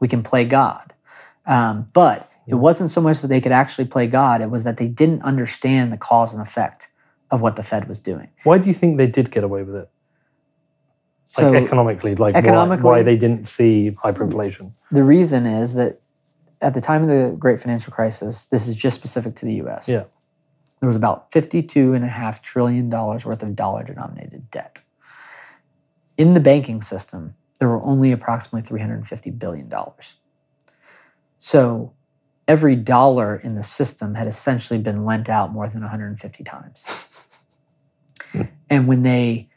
We 0.00 0.08
can 0.08 0.22
play 0.22 0.44
God. 0.44 0.92
Um, 1.46 1.88
but 1.94 2.30
it 2.46 2.56
wasn't 2.56 2.90
so 2.90 3.00
much 3.00 3.22
that 3.22 3.28
they 3.28 3.40
could 3.40 3.52
actually 3.52 3.86
play 3.86 4.06
God, 4.06 4.42
it 4.42 4.50
was 4.50 4.64
that 4.64 4.76
they 4.76 4.88
didn't 4.88 5.22
understand 5.22 5.90
the 5.90 5.96
cause 5.96 6.34
and 6.34 6.42
effect 6.42 6.88
of 7.30 7.40
what 7.40 7.56
the 7.56 7.62
Fed 7.62 7.88
was 7.88 8.00
doing. 8.00 8.28
Why 8.42 8.58
do 8.58 8.68
you 8.68 8.74
think 8.74 8.98
they 8.98 9.06
did 9.06 9.30
get 9.30 9.44
away 9.44 9.62
with 9.62 9.76
it? 9.76 9.90
So 11.24 11.50
like 11.50 11.64
economically, 11.64 12.14
like 12.14 12.34
why- 12.34 12.76
why, 12.98 13.02
they 13.02 13.16
didn't 13.16 13.48
see 13.48 13.90
hyperinflation? 14.02 14.72
the 14.92 15.02
reason 15.02 15.46
is 15.46 15.74
that 15.74 16.00
at 16.60 16.74
the 16.74 16.80
time 16.80 17.02
of 17.02 17.08
the 17.08 17.34
great 17.38 17.60
financial 17.60 17.92
crisis, 17.92 18.46
this 18.46 18.68
is 18.68 18.76
just 18.76 18.96
specific 18.96 19.34
to 19.36 19.46
the 19.46 19.54
US. 19.66 19.88
Yeah. 19.88 20.04
There 20.80 20.86
was 20.86 20.96
about 20.96 21.30
$52.5 21.30 22.42
trillion 22.42 22.90
worth 22.90 23.42
of 23.42 23.56
dollar 23.56 23.84
denominated 23.84 24.50
debt. 24.50 24.82
In 26.18 26.34
the 26.34 26.40
banking 26.40 26.82
system, 26.82 27.34
there 27.58 27.68
were 27.68 27.82
only 27.82 28.12
approximately 28.12 28.78
$350 28.78 29.38
billion. 29.38 29.72
So 31.38 31.94
every 32.46 32.76
dollar 32.76 33.36
in 33.36 33.54
the 33.54 33.62
system 33.62 34.14
had 34.14 34.28
essentially 34.28 34.78
been 34.78 35.04
lent 35.04 35.28
out 35.28 35.52
more 35.52 35.68
than 35.68 35.80
150 35.80 36.44
times. 36.44 36.86
and 38.70 38.86
when 38.86 39.02
they, 39.02 39.48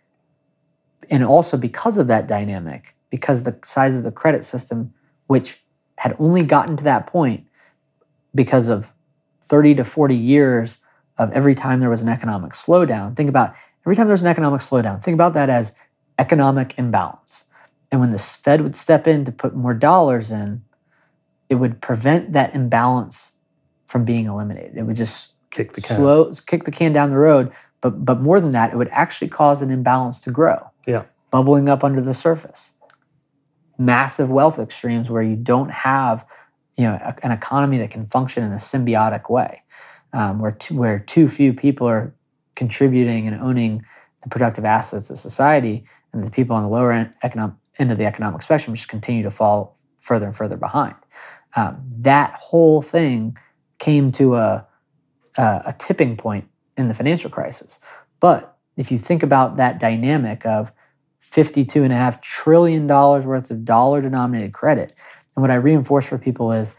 and 1.10 1.24
also 1.24 1.58
because 1.58 1.97
of 1.97 2.08
that 2.08 2.28
dynamic, 2.28 2.95
because 3.10 3.43
the 3.43 3.58
size 3.64 3.95
of 3.95 4.03
the 4.03 4.12
credit 4.12 4.43
system, 4.43 4.93
which 5.28 5.62
had 5.97 6.16
only 6.20 6.43
gotten 6.43 6.78
to 6.78 6.84
that 6.84 7.08
point 7.08 7.45
because 8.36 8.68
of 8.68 8.91
30 9.45 9.76
to 9.76 9.84
40 9.84 10.16
years 10.16 10.78
of 11.18 11.32
every 11.32 11.55
time 11.55 11.80
there 11.80 11.89
was 11.89 12.03
an 12.03 12.10
economic 12.10 12.51
slowdown. 12.51 13.16
Think 13.16 13.30
about 13.30 13.55
every 13.86 13.95
time 13.95 14.08
there's 14.08 14.22
an 14.22 14.28
economic 14.28 14.62
slowdown, 14.62 15.03
think 15.03 15.16
about 15.16 15.34
that 15.34 15.49
as 15.49 15.74
economic 16.20 16.78
imbalance. 16.78 17.45
And 17.91 18.01
when 18.01 18.12
the 18.12 18.20
Fed 18.20 18.62
would 18.62 18.76
step 18.76 19.08
in 19.08 19.26
to 19.26 19.32
put 19.32 19.55
more 19.55 19.74
dollars 19.74 20.30
in, 20.30 20.64
it 21.49 21.55
would 21.55 21.82
prevent 21.82 22.34
that 22.34 22.53
imbalance 22.53 23.34
from 23.88 24.03
being 24.03 24.26
eliminated. 24.26 24.78
It 24.78 24.84
would 24.84 24.97
just 24.97 25.32
Kick 25.49 25.74
the 25.74 25.82
can. 25.82 25.95
slow 25.95 26.34
kick 26.45 26.66
the 26.66 26.72
can 26.72 26.93
down 26.93 27.10
the 27.10 27.18
road. 27.18 27.51
But 27.82 28.05
but 28.05 28.22
more 28.22 28.39
than 28.39 28.51
that, 28.51 28.74
it 28.74 28.78
would 28.78 28.89
actually 28.89 29.30
cause 29.30 29.62
an 29.62 29.72
imbalance 29.72 30.22
to 30.22 30.32
grow. 30.32 30.70
Yeah. 30.88 31.03
Bubbling 31.29 31.69
up 31.69 31.83
under 31.83 32.01
the 32.01 32.13
surface. 32.13 32.73
Massive 33.77 34.31
wealth 34.31 34.57
extremes 34.57 35.09
where 35.09 35.21
you 35.21 35.35
don't 35.35 35.69
have, 35.69 36.25
you 36.77 36.85
know, 36.85 36.97
a- 36.99 37.15
an 37.23 37.31
economy 37.31 37.77
that 37.77 37.91
can 37.91 38.07
function 38.07 38.43
in 38.43 38.51
a 38.53 38.55
symbiotic 38.55 39.29
way, 39.29 39.61
um, 40.13 40.39
where 40.39 40.53
too, 40.53 40.75
where 40.75 40.97
too 40.97 41.29
few 41.29 41.53
people 41.53 41.88
are 41.88 42.15
contributing 42.55 43.27
and 43.27 43.39
owning 43.39 43.83
the 44.23 44.29
productive 44.29 44.65
assets 44.65 45.11
of 45.11 45.19
society, 45.19 45.83
and 46.13 46.25
the 46.25 46.31
people 46.31 46.55
on 46.55 46.63
the 46.63 46.69
lower 46.69 46.91
end, 46.91 47.13
economic, 47.21 47.55
end 47.77 47.91
of 47.91 47.99
the 47.99 48.05
economic 48.05 48.41
spectrum 48.41 48.73
just 48.73 48.88
continue 48.88 49.21
to 49.21 49.29
fall 49.29 49.77
further 49.99 50.25
and 50.25 50.35
further 50.35 50.57
behind. 50.57 50.95
Um, 51.55 51.83
that 51.99 52.31
whole 52.33 52.81
thing 52.81 53.38
came 53.77 54.11
to 54.13 54.35
a, 54.35 54.65
a, 55.38 55.61
a 55.67 55.75
tipping 55.77 56.17
point 56.17 56.47
in 56.77 56.88
the 56.88 56.95
financial 56.95 57.29
crisis. 57.29 57.79
But 58.19 58.57
if 58.77 58.91
you 58.91 58.97
think 58.97 59.21
about 59.21 59.57
that 59.57 59.79
dynamic 59.79 60.45
of 60.45 60.71
$52.5 61.32 62.21
trillion 62.21 62.88
worth 62.88 63.51
of 63.51 63.65
dollar 63.65 64.01
denominated 64.01 64.53
credit, 64.53 64.93
and 65.36 65.41
what 65.41 65.51
I 65.51 65.55
reinforce 65.55 66.05
for 66.05 66.17
people 66.17 66.51
is, 66.51 66.73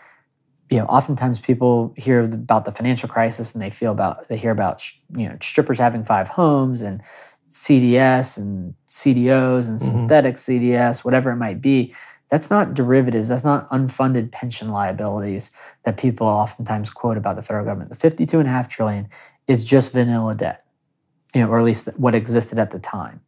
you 0.71 0.79
know, 0.79 0.85
oftentimes 0.87 1.39
people 1.39 1.95
hear 1.97 2.21
about 2.25 2.65
the 2.65 2.73
financial 2.73 3.09
crisis 3.09 3.55
and 3.55 3.63
they 3.63 3.71
feel 3.71 3.93
about, 3.93 4.29
they 4.29 4.37
hear 4.37 4.51
about, 4.51 4.85
you 5.17 5.29
know, 5.29 5.37
strippers 5.41 5.79
having 5.79 6.05
five 6.05 6.29
homes 6.29 6.83
and 6.83 7.01
CDS 7.49 8.37
and 8.37 8.75
CDOs 8.91 9.69
and 9.69 9.79
Mhm. 9.79 9.83
synthetic 9.83 10.37
CDS, 10.37 11.05
whatever 11.05 11.31
it 11.31 11.37
might 11.37 11.63
be. 11.63 11.95
That's 12.29 12.51
not 12.51 12.75
derivatives. 12.75 13.29
That's 13.29 13.45
not 13.45 13.71
unfunded 13.71 14.31
pension 14.33 14.71
liabilities 14.71 15.51
that 15.85 15.97
people 15.97 16.27
oftentimes 16.27 16.91
quote 16.91 17.17
about 17.17 17.37
the 17.37 17.43
federal 17.43 17.65
government. 17.65 17.89
The 17.89 17.97
52 17.97 18.39
and 18.39 18.47
a 18.49 18.53
half 18.53 18.69
trillion 18.69 19.09
is 19.47 19.65
just 19.65 19.93
vanilla 19.93 20.35
debt, 20.35 20.65
you 21.35 21.41
know, 21.41 21.49
or 21.49 21.59
at 21.59 21.65
least 21.65 21.89
what 21.97 22.15
existed 22.15 22.59
at 22.59 22.71
the 22.71 22.79
time. 22.79 23.21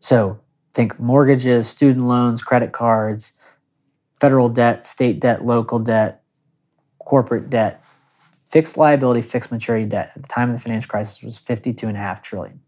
So 0.00 0.40
think 0.74 0.98
mortgages, 1.00 1.68
student 1.68 2.06
loans, 2.06 2.42
credit 2.42 2.72
cards, 2.72 3.32
federal 4.20 4.48
debt, 4.48 4.86
state 4.86 5.20
debt, 5.20 5.44
local 5.44 5.78
debt, 5.78 6.22
corporate 6.98 7.50
debt, 7.50 7.82
fixed 8.48 8.76
liability, 8.76 9.22
fixed 9.22 9.50
maturity 9.50 9.86
debt 9.86 10.12
at 10.14 10.22
the 10.22 10.28
time 10.28 10.50
of 10.50 10.56
the 10.56 10.62
financial 10.62 10.88
crisis 10.88 11.22
was 11.22 11.38
52 11.38 11.86
and 11.86 11.96
a 11.96 12.00
half 12.00 12.22
trillion. 12.22 12.60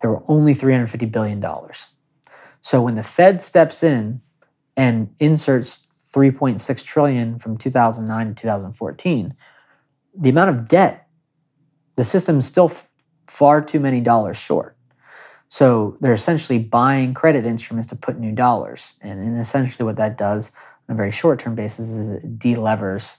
There 0.00 0.10
were 0.10 0.22
only 0.28 0.54
350 0.54 1.06
billion 1.06 1.40
dollars. 1.40 1.88
So 2.60 2.82
when 2.82 2.94
the 2.94 3.02
Fed 3.02 3.42
steps 3.42 3.82
in 3.82 4.20
and 4.76 5.14
inserts 5.18 5.86
3.6 6.14 6.84
trillion 6.84 7.38
from 7.38 7.56
2009 7.56 8.28
to 8.28 8.34
2014, 8.34 9.34
the 10.18 10.28
amount 10.30 10.50
of 10.50 10.68
debt, 10.68 11.08
the 11.96 12.04
system 12.04 12.38
is 12.38 12.46
still 12.46 12.66
f- 12.66 12.88
far 13.26 13.60
too 13.60 13.80
many 13.80 14.00
dollars 14.00 14.36
short. 14.36 14.77
So 15.48 15.96
they're 16.00 16.14
essentially 16.14 16.58
buying 16.58 17.14
credit 17.14 17.46
instruments 17.46 17.88
to 17.88 17.96
put 17.96 18.18
new 18.18 18.32
dollars. 18.32 18.94
And, 19.00 19.20
and 19.20 19.40
essentially 19.40 19.84
what 19.86 19.96
that 19.96 20.18
does 20.18 20.50
on 20.88 20.94
a 20.94 20.96
very 20.96 21.10
short-term 21.10 21.54
basis 21.54 21.88
is 21.88 22.08
it 22.08 22.38
delevers 22.38 23.16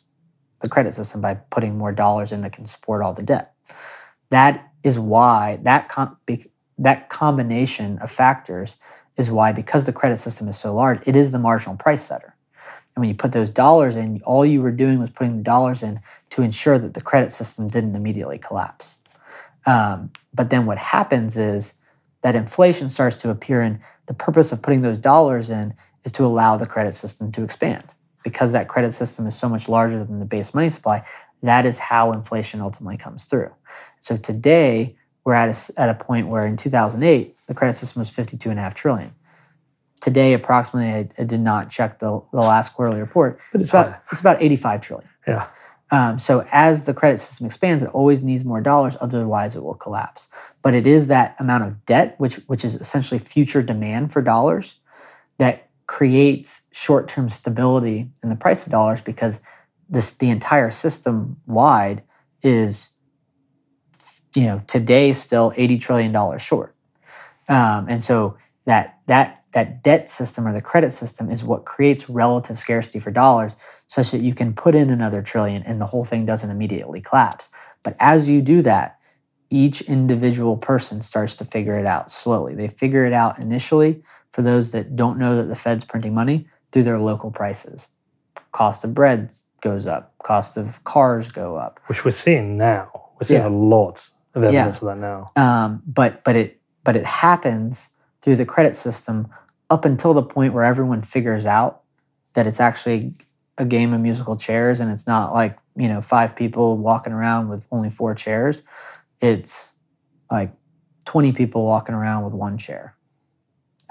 the 0.61 0.69
credit 0.69 0.93
system 0.93 1.21
by 1.21 1.35
putting 1.35 1.77
more 1.77 1.91
dollars 1.91 2.31
in 2.31 2.41
that 2.41 2.53
can 2.53 2.65
support 2.65 3.01
all 3.01 3.13
the 3.13 3.23
debt. 3.23 3.53
That 4.29 4.71
is 4.83 4.99
why 4.99 5.59
that 5.63 5.89
com- 5.89 6.17
that 6.77 7.09
combination 7.09 7.97
of 7.99 8.11
factors 8.11 8.77
is 9.17 9.29
why 9.29 9.51
because 9.51 9.85
the 9.85 9.93
credit 9.93 10.17
system 10.17 10.47
is 10.47 10.57
so 10.57 10.73
large, 10.73 11.01
it 11.05 11.15
is 11.15 11.31
the 11.31 11.39
marginal 11.39 11.75
price 11.75 12.03
setter. 12.03 12.35
And 12.95 13.01
when 13.01 13.09
you 13.09 13.15
put 13.15 13.31
those 13.31 13.49
dollars 13.49 13.95
in, 13.95 14.21
all 14.23 14.45
you 14.45 14.61
were 14.61 14.71
doing 14.71 14.99
was 14.99 15.09
putting 15.09 15.37
the 15.37 15.43
dollars 15.43 15.83
in 15.83 15.99
to 16.31 16.41
ensure 16.41 16.77
that 16.77 16.93
the 16.93 17.01
credit 17.01 17.31
system 17.31 17.67
didn't 17.67 17.95
immediately 17.95 18.37
collapse. 18.37 18.99
Um, 19.65 20.11
but 20.33 20.49
then 20.49 20.65
what 20.65 20.77
happens 20.77 21.37
is 21.37 21.73
that 22.21 22.35
inflation 22.35 22.89
starts 22.89 23.15
to 23.17 23.29
appear, 23.29 23.61
and 23.61 23.79
the 24.07 24.13
purpose 24.13 24.51
of 24.51 24.61
putting 24.61 24.81
those 24.81 24.97
dollars 24.97 25.49
in 25.49 25.73
is 26.03 26.11
to 26.13 26.25
allow 26.25 26.57
the 26.57 26.65
credit 26.65 26.93
system 26.93 27.31
to 27.31 27.43
expand 27.43 27.93
because 28.23 28.51
that 28.51 28.67
credit 28.67 28.93
system 28.93 29.25
is 29.27 29.35
so 29.35 29.47
much 29.47 29.69
larger 29.69 30.03
than 30.03 30.19
the 30.19 30.25
base 30.25 30.53
money 30.53 30.69
supply, 30.69 31.03
that 31.41 31.65
is 31.65 31.79
how 31.79 32.11
inflation 32.11 32.61
ultimately 32.61 32.97
comes 32.97 33.25
through. 33.25 33.51
So 34.01 34.17
today, 34.17 34.97
we're 35.23 35.33
at 35.33 35.49
a, 35.49 35.79
at 35.79 35.89
a 35.89 35.93
point 35.93 36.27
where 36.27 36.45
in 36.45 36.57
2008, 36.57 37.35
the 37.47 37.53
credit 37.53 37.75
system 37.75 37.99
was 37.99 38.11
52.5 38.11 38.73
trillion. 38.73 39.13
Today, 40.01 40.33
approximately, 40.33 40.89
I, 40.91 41.21
I 41.21 41.25
did 41.25 41.41
not 41.41 41.69
check 41.69 41.99
the, 41.99 42.21
the 42.31 42.41
last 42.41 42.73
quarterly 42.73 42.99
report. 42.99 43.39
But 43.51 43.61
it's 43.61 43.69
It's 43.69 43.73
about, 43.73 44.03
it's 44.11 44.21
about 44.21 44.41
85 44.41 44.81
trillion. 44.81 45.09
Yeah. 45.27 45.47
Um, 45.91 46.19
so 46.19 46.45
as 46.51 46.85
the 46.85 46.93
credit 46.93 47.19
system 47.19 47.47
expands, 47.47 47.81
it 47.81 47.89
always 47.89 48.21
needs 48.21 48.45
more 48.45 48.61
dollars. 48.61 48.95
Otherwise, 49.01 49.55
it 49.55 49.63
will 49.63 49.73
collapse. 49.73 50.29
But 50.61 50.75
it 50.75 50.85
is 50.85 51.07
that 51.07 51.35
amount 51.39 51.63
of 51.63 51.85
debt, 51.85 52.15
which 52.19 52.35
which 52.47 52.63
is 52.63 52.75
essentially 52.75 53.19
future 53.19 53.63
demand 53.63 54.11
for 54.11 54.21
dollars, 54.21 54.75
that 55.39 55.69
creates 55.87 56.61
short-term 56.71 57.29
stability 57.29 58.07
in 58.21 58.29
the 58.29 58.35
price 58.35 58.63
of 58.63 58.71
dollars 58.71 59.01
because 59.01 59.39
this 59.89 60.11
the 60.13 60.29
entire 60.29 60.69
system 60.69 61.37
wide 61.47 62.03
is, 62.43 62.89
you 64.35 64.43
know, 64.43 64.61
today 64.67 65.11
still 65.13 65.51
eighty 65.57 65.79
trillion 65.79 66.11
dollars 66.11 66.43
short, 66.43 66.75
um, 67.47 67.87
and 67.89 68.03
so 68.03 68.37
that 68.65 68.99
that 69.07 69.38
that 69.51 69.83
debt 69.83 70.09
system 70.09 70.47
or 70.47 70.53
the 70.53 70.61
credit 70.61 70.91
system 70.91 71.31
is 71.31 71.43
what 71.43 71.65
creates 71.65 72.09
relative 72.09 72.59
scarcity 72.59 72.99
for 72.99 73.11
dollars 73.11 73.55
such 73.87 74.11
that 74.11 74.21
you 74.21 74.33
can 74.33 74.53
put 74.53 74.75
in 74.75 74.89
another 74.89 75.21
trillion 75.21 75.63
and 75.63 75.81
the 75.81 75.85
whole 75.85 76.05
thing 76.05 76.25
doesn't 76.25 76.51
immediately 76.51 77.01
collapse. 77.01 77.49
But 77.83 77.95
as 77.99 78.29
you 78.29 78.41
do 78.41 78.61
that, 78.63 78.97
each 79.49 79.81
individual 79.81 80.57
person 80.57 81.01
starts 81.01 81.35
to 81.37 81.45
figure 81.45 81.79
it 81.79 81.87
out 81.87 82.11
slowly. 82.11 82.53
They 82.53 82.67
figure 82.67 83.05
it 83.05 83.13
out 83.13 83.39
initially 83.39 84.03
for 84.31 84.43
those 84.43 84.71
that 84.73 84.95
don't 84.95 85.17
know 85.17 85.35
that 85.37 85.45
the 85.45 85.55
Fed's 85.55 85.83
printing 85.83 86.13
money 86.13 86.47
through 86.71 86.83
their 86.83 86.99
local 86.99 87.31
prices. 87.31 87.87
Cost 88.51 88.83
of 88.83 88.93
bread 88.93 89.31
goes 89.61 89.87
up, 89.87 90.13
cost 90.23 90.55
of 90.57 90.83
cars 90.83 91.31
go 91.31 91.55
up. 91.55 91.79
Which 91.87 92.05
we're 92.05 92.11
seeing 92.11 92.57
now. 92.57 92.91
We're 93.19 93.25
seeing 93.27 93.41
Yeah. 93.41 93.47
a 93.47 93.49
lot 93.49 94.07
of 94.35 94.43
Yeah. 94.43 94.49
evidence 94.49 94.81
of 94.83 94.87
that 94.89 94.97
now. 94.99 95.31
Um, 95.35 95.81
but 95.87 96.23
but 96.23 96.35
it 96.35 96.61
but 96.83 96.95
it 96.95 97.05
happens 97.05 97.89
through 98.21 98.35
the 98.35 98.45
credit 98.45 98.75
system 98.75 99.27
up 99.69 99.85
until 99.85 100.13
the 100.13 100.23
point 100.23 100.53
where 100.53 100.63
everyone 100.63 101.01
figures 101.01 101.45
out 101.45 101.81
that 102.33 102.47
it's 102.47 102.59
actually 102.59 103.13
a 103.57 103.65
game 103.65 103.93
of 103.93 104.01
musical 104.01 104.35
chairs 104.35 104.79
and 104.79 104.91
it's 104.91 105.05
not 105.05 105.33
like 105.33 105.57
you 105.75 105.87
know 105.87 106.01
five 106.01 106.35
people 106.35 106.77
walking 106.77 107.13
around 107.13 107.49
with 107.49 107.67
only 107.71 107.89
four 107.89 108.15
chairs. 108.15 108.63
It's 109.21 109.71
like 110.31 110.53
20 111.05 111.31
people 111.33 111.65
walking 111.65 111.95
around 111.95 112.23
with 112.23 112.33
one 112.33 112.57
chair. 112.57 112.95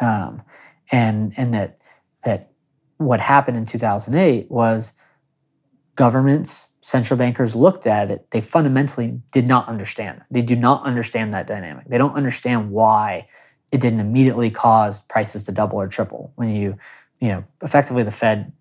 Um, 0.01 0.43
and 0.91 1.33
and 1.37 1.53
that 1.55 1.81
that 2.25 2.53
what 2.97 3.21
happened 3.21 3.57
in 3.57 3.67
2008 3.67 4.51
was 4.51 4.93
governments 5.95 6.69
central 6.81 7.19
bankers 7.19 7.55
looked 7.55 7.87
at 7.87 8.11
it. 8.11 8.31
They 8.31 8.41
fundamentally 8.41 9.21
did 9.31 9.47
not 9.47 9.69
understand. 9.69 10.23
They 10.31 10.41
do 10.41 10.57
not 10.57 10.85
understand 10.85 11.35
that 11.35 11.47
dynamic. 11.47 11.87
They 11.87 11.99
don't 11.99 12.15
understand 12.15 12.71
why 12.71 13.29
it 13.71 13.81
didn't 13.81 14.01
immediately 14.01 14.51
cause 14.51 15.03
prices 15.03 15.43
to 15.45 15.53
double 15.53 15.79
or 15.79 15.89
triple. 15.89 16.33
When 16.37 16.55
you 16.55 16.77
you 17.21 17.29
know 17.29 17.45
effectively 17.63 18.03
the 18.03 18.11
fed 18.11 18.53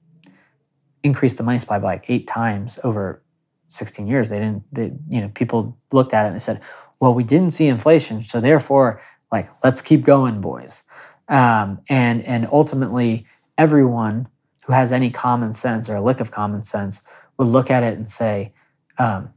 increased 1.03 1.37
the 1.37 1.43
money 1.43 1.59
supply 1.59 1.79
by 1.79 1.93
like 1.93 2.05
eight 2.09 2.27
times 2.27 2.79
over 2.83 3.21
16 3.69 4.07
years 4.07 4.29
they 4.29 4.39
didn't 4.39 4.63
they, 4.71 4.91
you 5.09 5.21
know 5.21 5.29
people 5.29 5.77
looked 5.91 6.13
at 6.13 6.23
it 6.23 6.27
and 6.27 6.35
they 6.35 6.39
said 6.39 6.61
well 6.99 7.13
we 7.13 7.23
didn't 7.23 7.51
see 7.51 7.67
inflation 7.67 8.21
so 8.21 8.41
therefore 8.41 8.99
like 9.31 9.49
let's 9.63 9.81
keep 9.81 10.03
going 10.03 10.41
boys. 10.41 10.83
Um, 11.27 11.81
and 11.89 12.23
and 12.23 12.47
ultimately 12.51 13.25
everyone 13.57 14.27
who 14.65 14.73
has 14.73 14.91
any 14.91 15.09
common 15.09 15.53
sense 15.53 15.89
or 15.89 15.95
a 15.95 16.01
lick 16.01 16.19
of 16.19 16.31
common 16.31 16.63
sense 16.63 17.01
would 17.37 17.47
look 17.47 17.69
at 17.69 17.83
it 17.83 17.97
and 17.97 18.09
say 18.09 18.53
um, 18.97 19.33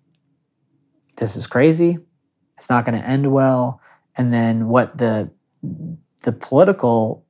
this 1.16 1.36
is 1.36 1.46
crazy. 1.46 1.98
It's 2.56 2.70
not 2.70 2.84
going 2.84 3.00
to 3.00 3.06
end 3.06 3.32
well. 3.32 3.80
And 4.16 4.32
then 4.32 4.68
what 4.68 4.98
the 4.98 5.30
the 5.62 6.32
political 6.32 7.24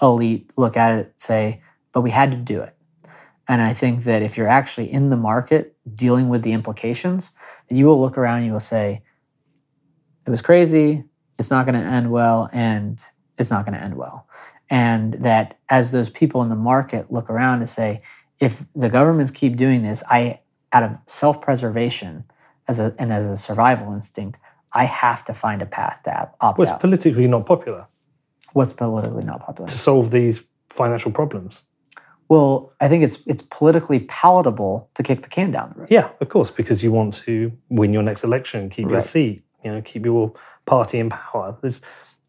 elite 0.00 0.50
look 0.56 0.76
at 0.76 0.98
it 0.98 1.12
say 1.16 1.62
but 1.92 2.00
we 2.00 2.10
had 2.10 2.30
to 2.30 2.36
do 2.36 2.60
it 2.60 2.76
and 3.48 3.60
I 3.60 3.74
think 3.74 4.04
that 4.04 4.22
if 4.22 4.36
you're 4.36 4.48
actually 4.48 4.90
in 4.90 5.10
the 5.10 5.16
market 5.16 5.76
dealing 5.94 6.28
with 6.28 6.42
the 6.42 6.52
implications, 6.52 7.32
that 7.68 7.74
you 7.74 7.86
will 7.86 8.00
look 8.00 8.16
around 8.16 8.38
and 8.38 8.46
you 8.46 8.52
will 8.52 8.60
say, 8.60 9.02
it 10.26 10.30
was 10.30 10.42
crazy, 10.42 11.04
it's 11.38 11.50
not 11.50 11.66
going 11.66 11.80
to 11.80 11.86
end 11.86 12.10
well, 12.10 12.48
and 12.52 13.02
it's 13.38 13.50
not 13.50 13.66
going 13.66 13.76
to 13.76 13.82
end 13.82 13.96
well. 13.96 14.28
And 14.70 15.14
that 15.14 15.58
as 15.68 15.90
those 15.90 16.08
people 16.08 16.42
in 16.42 16.48
the 16.48 16.56
market 16.56 17.12
look 17.12 17.28
around 17.28 17.58
and 17.58 17.68
say, 17.68 18.02
if 18.38 18.64
the 18.74 18.88
governments 18.88 19.30
keep 19.30 19.56
doing 19.56 19.82
this, 19.82 20.02
I, 20.08 20.40
out 20.72 20.84
of 20.84 20.96
self 21.06 21.42
preservation 21.42 22.24
as 22.68 22.78
a, 22.78 22.94
and 22.98 23.12
as 23.12 23.26
a 23.26 23.36
survival 23.36 23.92
instinct, 23.92 24.38
I 24.74 24.84
have 24.84 25.24
to 25.26 25.34
find 25.34 25.62
a 25.62 25.66
path 25.66 26.00
to 26.04 26.10
op- 26.20 26.36
opt 26.40 26.62
it's 26.62 26.70
out. 26.70 26.80
politically 26.80 27.26
not 27.26 27.46
popular 27.46 27.86
What's 28.52 28.72
politically 28.72 29.24
not 29.24 29.40
popular? 29.46 29.68
to 29.68 29.78
solve 29.78 30.10
these 30.10 30.40
financial 30.70 31.10
problems. 31.10 31.62
Well, 32.28 32.72
I 32.80 32.88
think 32.88 33.04
it's 33.04 33.18
it's 33.26 33.42
politically 33.42 34.00
palatable 34.00 34.88
to 34.94 35.02
kick 35.02 35.22
the 35.22 35.28
can 35.28 35.50
down 35.50 35.72
the 35.74 35.80
road. 35.80 35.88
Yeah, 35.90 36.08
of 36.20 36.28
course, 36.30 36.50
because 36.50 36.82
you 36.82 36.90
want 36.90 37.14
to 37.26 37.52
win 37.68 37.92
your 37.92 38.02
next 38.02 38.24
election, 38.24 38.70
keep 38.70 38.88
your 38.88 39.02
seat, 39.02 39.44
you 39.64 39.72
know, 39.72 39.82
keep 39.82 40.04
your 40.06 40.32
party 40.64 40.98
in 40.98 41.10
power. 41.10 41.56
It's, 41.62 41.80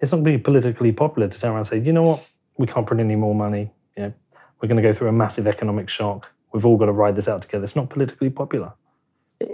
it's 0.02 0.12
not 0.12 0.24
really 0.24 0.40
politically 0.40 0.92
popular 0.92 1.30
to 1.30 1.40
turn 1.40 1.52
around 1.52 1.60
and 1.60 1.68
say, 1.68 1.80
you 1.80 1.94
know 1.94 2.04
what, 2.04 2.30
we 2.58 2.68
can't 2.68 2.86
print 2.86 3.00
any 3.00 3.16
more 3.16 3.34
money. 3.34 3.72
You 3.96 4.04
know, 4.04 4.14
we're 4.62 4.68
going 4.68 4.82
to 4.82 4.84
go 4.84 4.92
through 4.92 5.08
a 5.08 5.14
massive 5.14 5.48
economic 5.48 5.90
shock. 5.90 6.28
We've 6.52 6.66
all 6.66 6.78
got 6.78 6.88
to 6.88 6.92
ride 6.92 7.16
this 7.16 7.28
out 7.30 7.42
together. 7.42 7.64
It's 7.64 7.76
not 7.76 7.90
politically 7.90 8.30
popular. 8.30 8.74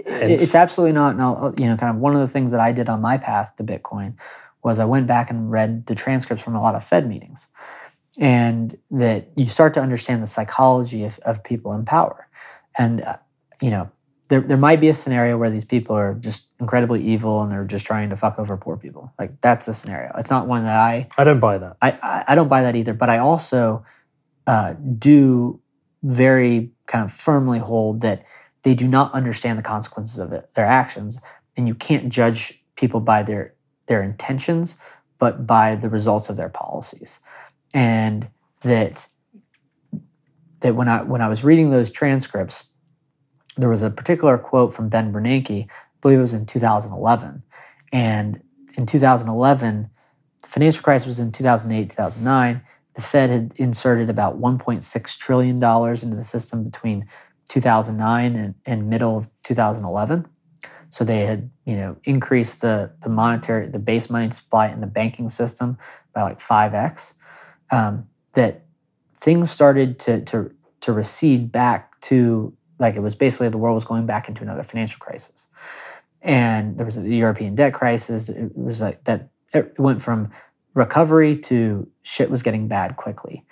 Hence- 0.06 0.42
it's 0.42 0.54
absolutely 0.54 0.92
not. 0.92 1.12
And 1.14 1.22
I'll, 1.22 1.54
you 1.58 1.66
know, 1.66 1.76
kind 1.76 1.94
of 1.94 2.00
one 2.00 2.14
of 2.14 2.20
the 2.20 2.28
things 2.28 2.52
that 2.52 2.60
I 2.60 2.72
did 2.72 2.88
on 2.88 3.00
my 3.00 3.18
path 3.18 3.56
to 3.56 3.64
Bitcoin 3.64 4.14
was 4.62 4.78
I 4.78 4.84
went 4.84 5.06
back 5.06 5.30
and 5.30 5.50
read 5.50 5.86
the 5.86 5.94
transcripts 5.94 6.44
from 6.44 6.54
a 6.54 6.60
lot 6.60 6.74
of 6.74 6.84
Fed 6.84 7.08
meetings, 7.08 7.48
and 8.18 8.76
that 8.90 9.30
you 9.36 9.46
start 9.46 9.74
to 9.74 9.80
understand 9.80 10.22
the 10.22 10.26
psychology 10.26 11.04
of, 11.04 11.18
of 11.20 11.42
people 11.44 11.72
in 11.72 11.84
power, 11.84 12.28
and 12.78 13.02
uh, 13.02 13.16
you 13.60 13.70
know. 13.70 13.90
There, 14.28 14.40
there 14.40 14.56
might 14.56 14.78
be 14.80 14.88
a 14.88 14.94
scenario 14.94 15.36
where 15.36 15.50
these 15.50 15.64
people 15.64 15.96
are 15.96 16.14
just 16.14 16.44
incredibly 16.60 17.02
evil 17.02 17.42
and 17.42 17.50
they're 17.50 17.64
just 17.64 17.84
trying 17.84 18.10
to 18.10 18.16
fuck 18.16 18.38
over 18.38 18.56
poor 18.56 18.76
people. 18.76 19.12
Like 19.18 19.40
that's 19.40 19.66
a 19.66 19.74
scenario. 19.74 20.12
It's 20.18 20.30
not 20.30 20.46
one 20.46 20.62
that 20.66 20.76
I 20.76 21.08
I 21.18 21.24
don't 21.24 21.40
buy 21.40 21.58
that. 21.58 21.76
I, 21.82 21.90
I, 22.00 22.24
I 22.28 22.34
don't 22.36 22.46
buy 22.46 22.62
that 22.62 22.76
either, 22.76 22.94
but 22.94 23.10
I 23.10 23.18
also 23.18 23.84
uh, 24.46 24.74
do 24.74 25.60
very 26.04 26.70
kind 26.86 27.04
of 27.04 27.12
firmly 27.12 27.58
hold 27.58 28.02
that 28.02 28.24
they 28.62 28.74
do 28.74 28.86
not 28.86 29.12
understand 29.14 29.58
the 29.58 29.62
consequences 29.62 30.18
of 30.18 30.32
it, 30.32 30.50
their 30.54 30.66
actions, 30.66 31.18
and 31.56 31.66
you 31.66 31.74
can't 31.74 32.08
judge 32.08 32.62
people 32.76 33.00
by 33.00 33.22
their 33.22 33.54
their 33.86 34.02
intentions, 34.02 34.76
but 35.18 35.46
by 35.46 35.74
the 35.74 35.88
results 35.88 36.28
of 36.28 36.36
their 36.36 36.48
policies. 36.48 37.20
And 37.74 38.28
that 38.62 39.06
that 40.60 40.74
when 40.74 40.88
I 40.88 41.02
when 41.02 41.20
I 41.20 41.28
was 41.28 41.44
reading 41.44 41.70
those 41.70 41.90
transcripts, 41.90 42.64
there 43.56 43.68
was 43.68 43.82
a 43.82 43.90
particular 43.90 44.38
quote 44.38 44.74
from 44.74 44.88
Ben 44.88 45.12
Bernanke, 45.12 45.64
I 45.64 45.68
believe 46.00 46.18
it 46.18 46.22
was 46.22 46.34
in 46.34 46.46
2011, 46.46 47.42
and 47.92 48.40
in 48.76 48.86
2011, 48.86 49.90
the 50.42 50.48
financial 50.48 50.82
crisis 50.82 51.06
was 51.06 51.20
in 51.20 51.32
2008 51.32 51.90
2009. 51.90 52.62
The 52.94 53.02
Fed 53.02 53.30
had 53.30 53.52
inserted 53.56 54.10
about 54.10 54.40
1.6 54.40 55.18
trillion 55.18 55.58
dollars 55.58 56.02
into 56.02 56.16
the 56.16 56.24
system 56.24 56.64
between 56.64 57.06
2009 57.50 58.36
and, 58.36 58.54
and 58.64 58.88
middle 58.88 59.18
of 59.18 59.28
2011. 59.42 60.24
So 60.90 61.04
they 61.04 61.26
had, 61.26 61.50
you 61.66 61.76
know, 61.76 61.96
increased 62.04 62.62
the 62.62 62.90
the 63.02 63.08
monetary, 63.08 63.66
the 63.66 63.78
base 63.78 64.08
money 64.08 64.30
supply 64.30 64.68
in 64.68 64.80
the 64.80 64.86
banking 64.86 65.30
system 65.30 65.76
by 66.14 66.22
like 66.22 66.40
five 66.40 66.74
x. 66.74 67.14
Um, 67.70 68.08
that 68.34 68.64
things 69.20 69.50
started 69.50 69.98
to 70.00 70.20
to 70.22 70.50
to 70.80 70.92
recede 70.92 71.52
back 71.52 72.00
to 72.02 72.52
like 72.78 72.96
it 72.96 73.00
was 73.00 73.14
basically 73.14 73.48
the 73.48 73.58
world 73.58 73.74
was 73.74 73.84
going 73.84 74.06
back 74.06 74.28
into 74.28 74.42
another 74.42 74.64
financial 74.64 74.98
crisis, 74.98 75.46
and 76.22 76.76
there 76.78 76.86
was 76.86 76.96
the 76.96 77.14
European 77.14 77.54
debt 77.54 77.74
crisis. 77.74 78.28
It 78.28 78.56
was 78.56 78.80
like 78.80 79.04
that. 79.04 79.28
It 79.54 79.78
went 79.78 80.02
from 80.02 80.30
recovery 80.74 81.36
to 81.36 81.88
shit 82.02 82.30
was 82.30 82.42
getting 82.42 82.68
bad 82.68 82.96
quickly. 82.96 83.44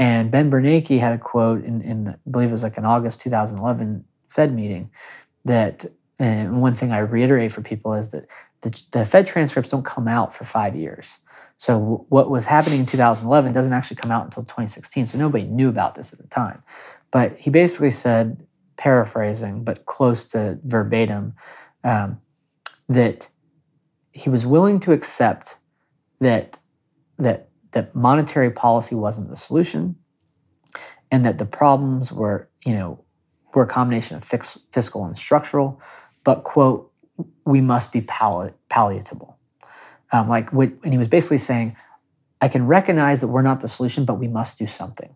And 0.00 0.30
Ben 0.30 0.50
Bernanke 0.50 0.98
had 0.98 1.12
a 1.12 1.18
quote 1.18 1.62
in, 1.62 1.82
in 1.82 2.08
I 2.08 2.14
believe 2.30 2.48
it 2.48 2.52
was 2.52 2.62
like 2.62 2.78
an 2.78 2.86
August 2.86 3.20
2011 3.20 4.02
Fed 4.28 4.54
meeting 4.54 4.90
that 5.44 5.84
and 6.18 6.62
one 6.62 6.74
thing 6.74 6.90
I 6.90 7.00
reiterate 7.00 7.52
for 7.52 7.60
people 7.60 7.92
is 7.92 8.10
that 8.10 8.26
the, 8.62 8.82
the 8.92 9.04
Fed 9.04 9.26
transcripts 9.26 9.70
don't 9.70 9.84
come 9.84 10.08
out 10.08 10.34
for 10.34 10.44
five 10.44 10.74
years. 10.74 11.18
So 11.58 12.06
what 12.08 12.30
was 12.30 12.46
happening 12.46 12.80
in 12.80 12.86
2011 12.86 13.52
doesn't 13.52 13.74
actually 13.74 13.96
come 13.98 14.10
out 14.10 14.24
until 14.24 14.42
2016. 14.42 15.06
So 15.08 15.18
nobody 15.18 15.44
knew 15.44 15.68
about 15.68 15.96
this 15.96 16.14
at 16.14 16.18
the 16.18 16.28
time. 16.28 16.62
But 17.10 17.38
he 17.38 17.50
basically 17.50 17.90
said, 17.90 18.46
paraphrasing, 18.78 19.64
but 19.64 19.84
close 19.84 20.24
to 20.28 20.58
verbatim, 20.64 21.34
um, 21.84 22.20
that 22.88 23.28
he 24.12 24.30
was 24.30 24.46
willing 24.46 24.80
to 24.80 24.92
accept 24.92 25.58
that 26.20 26.58
that 27.18 27.49
that 27.72 27.94
monetary 27.94 28.50
policy 28.50 28.94
wasn't 28.94 29.28
the 29.30 29.36
solution, 29.36 29.96
and 31.10 31.24
that 31.24 31.38
the 31.38 31.46
problems 31.46 32.12
were, 32.12 32.48
you 32.64 32.72
know, 32.72 33.04
were 33.54 33.64
a 33.64 33.66
combination 33.66 34.16
of 34.16 34.24
fix, 34.24 34.58
fiscal 34.72 35.04
and 35.04 35.16
structural, 35.16 35.80
but 36.24 36.44
quote, 36.44 36.92
we 37.44 37.60
must 37.60 37.92
be 37.92 38.00
palli- 38.00 38.54
palliatable. 38.70 39.34
Um, 40.12 40.28
like, 40.28 40.52
what, 40.52 40.70
and 40.84 40.92
he 40.92 40.98
was 40.98 41.08
basically 41.08 41.38
saying, 41.38 41.76
I 42.40 42.48
can 42.48 42.66
recognize 42.66 43.20
that 43.20 43.28
we're 43.28 43.42
not 43.42 43.60
the 43.60 43.68
solution, 43.68 44.04
but 44.04 44.14
we 44.14 44.28
must 44.28 44.58
do 44.58 44.66
something, 44.66 45.14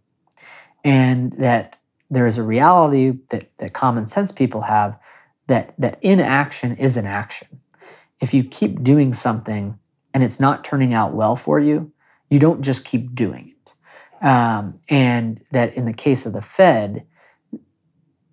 and 0.85 1.33
that 1.35 1.79
there 2.11 2.27
is 2.27 2.39
a 2.39 2.43
reality 2.43 3.15
that 3.31 3.57
that 3.59 3.73
common 3.73 4.07
sense 4.07 4.31
people 4.31 4.61
have 4.61 4.99
that 5.47 5.75
that 5.79 5.99
inaction 6.03 6.77
is 6.77 6.97
an 6.97 7.07
action. 7.07 7.61
If 8.21 8.35
you 8.35 8.45
keep 8.45 8.83
doing 8.83 9.15
something 9.15 9.79
and 10.13 10.23
it's 10.23 10.39
not 10.39 10.65
turning 10.65 10.93
out 10.93 11.15
well 11.15 11.35
for 11.35 11.59
you, 11.59 11.93
you 12.31 12.39
don't 12.39 12.63
just 12.63 12.85
keep 12.85 13.15
doing 13.15 13.53
it. 13.57 13.75
Um, 14.25 14.81
and 14.89 15.41
that 15.53 15.75
in 15.75 15.85
the 15.85 15.93
case 15.93 16.27
of 16.27 16.33
the 16.33 16.43
Fed, 16.43 17.07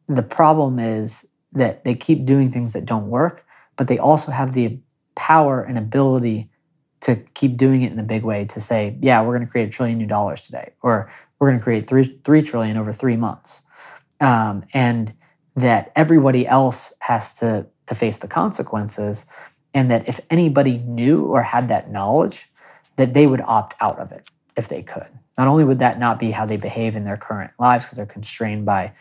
the 0.08 0.24
problem 0.24 0.80
is 0.80 1.26
that 1.54 1.84
they 1.84 1.96
keep 1.96 2.26
doing 2.26 2.52
things 2.52 2.74
that 2.74 2.86
don't 2.86 3.10
work, 3.10 3.46
but 3.76 3.88
they 3.88 4.00
also 4.00 4.32
have 4.32 4.54
the 4.54 4.80
power 5.16 5.62
and 5.62 5.78
ability 5.78 6.50
to 7.02 7.16
keep 7.34 7.58
doing 7.58 7.82
it 7.82 7.92
in 7.92 8.00
a 8.00 8.04
big 8.04 8.24
way 8.24 8.46
to 8.46 8.62
say, 8.62 8.98
yeah, 9.02 9.22
we're 9.22 9.36
going 9.36 9.46
to 9.46 9.52
create 9.52 9.68
a 9.68 9.72
trillion 9.72 9.98
new 9.98 10.06
dollars 10.06 10.42
today, 10.42 10.72
or 10.82 11.12
we're 11.40 11.50
going 11.50 11.60
to 11.60 11.64
create 11.64 11.88
three 11.88 12.20
three 12.24 12.42
trillion 12.42 12.78
over 12.78 12.94
three 12.94 13.18
months, 13.18 13.62
um, 14.20 14.64
and 14.74 15.14
that 15.56 15.92
everybody 15.96 16.48
else 16.48 16.94
has 17.00 17.34
to 17.40 17.66
to 17.88 17.96
face 17.96 18.20
the 18.20 18.28
consequences, 18.28 19.26
and 19.74 19.90
that 19.90 20.08
if 20.08 20.20
anybody 20.30 20.78
knew 20.78 21.26
or 21.26 21.42
had 21.42 21.68
that 21.70 21.92
knowledge, 21.92 22.48
that 22.96 23.14
they 23.14 23.28
would 23.28 23.42
opt 23.42 23.76
out 23.80 24.00
of 24.00 24.12
it 24.12 24.30
if 24.58 24.68
they 24.68 24.82
could. 24.84 25.08
Not 25.38 25.48
only 25.48 25.64
would 25.64 25.80
that 25.80 26.00
not 26.00 26.20
be 26.20 26.32
how 26.32 26.46
they 26.46 26.58
behave 26.58 26.96
in 26.96 27.04
their 27.04 27.18
current 27.18 27.52
lives 27.58 27.86
because 27.86 27.96
they're 27.96 28.06
constrained 28.06 28.66
by 28.66 28.94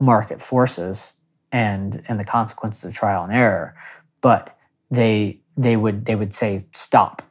market 0.00 0.40
forces 0.40 1.14
and 1.50 2.02
and 2.08 2.20
the 2.20 2.24
consequences 2.24 2.84
of 2.84 2.94
trial 2.94 3.24
and 3.24 3.32
error 3.32 3.74
but 4.20 4.56
they 4.90 5.40
they 5.56 5.76
would 5.76 6.04
they 6.04 6.14
would 6.14 6.34
say 6.34 6.60
stop. 6.72 7.22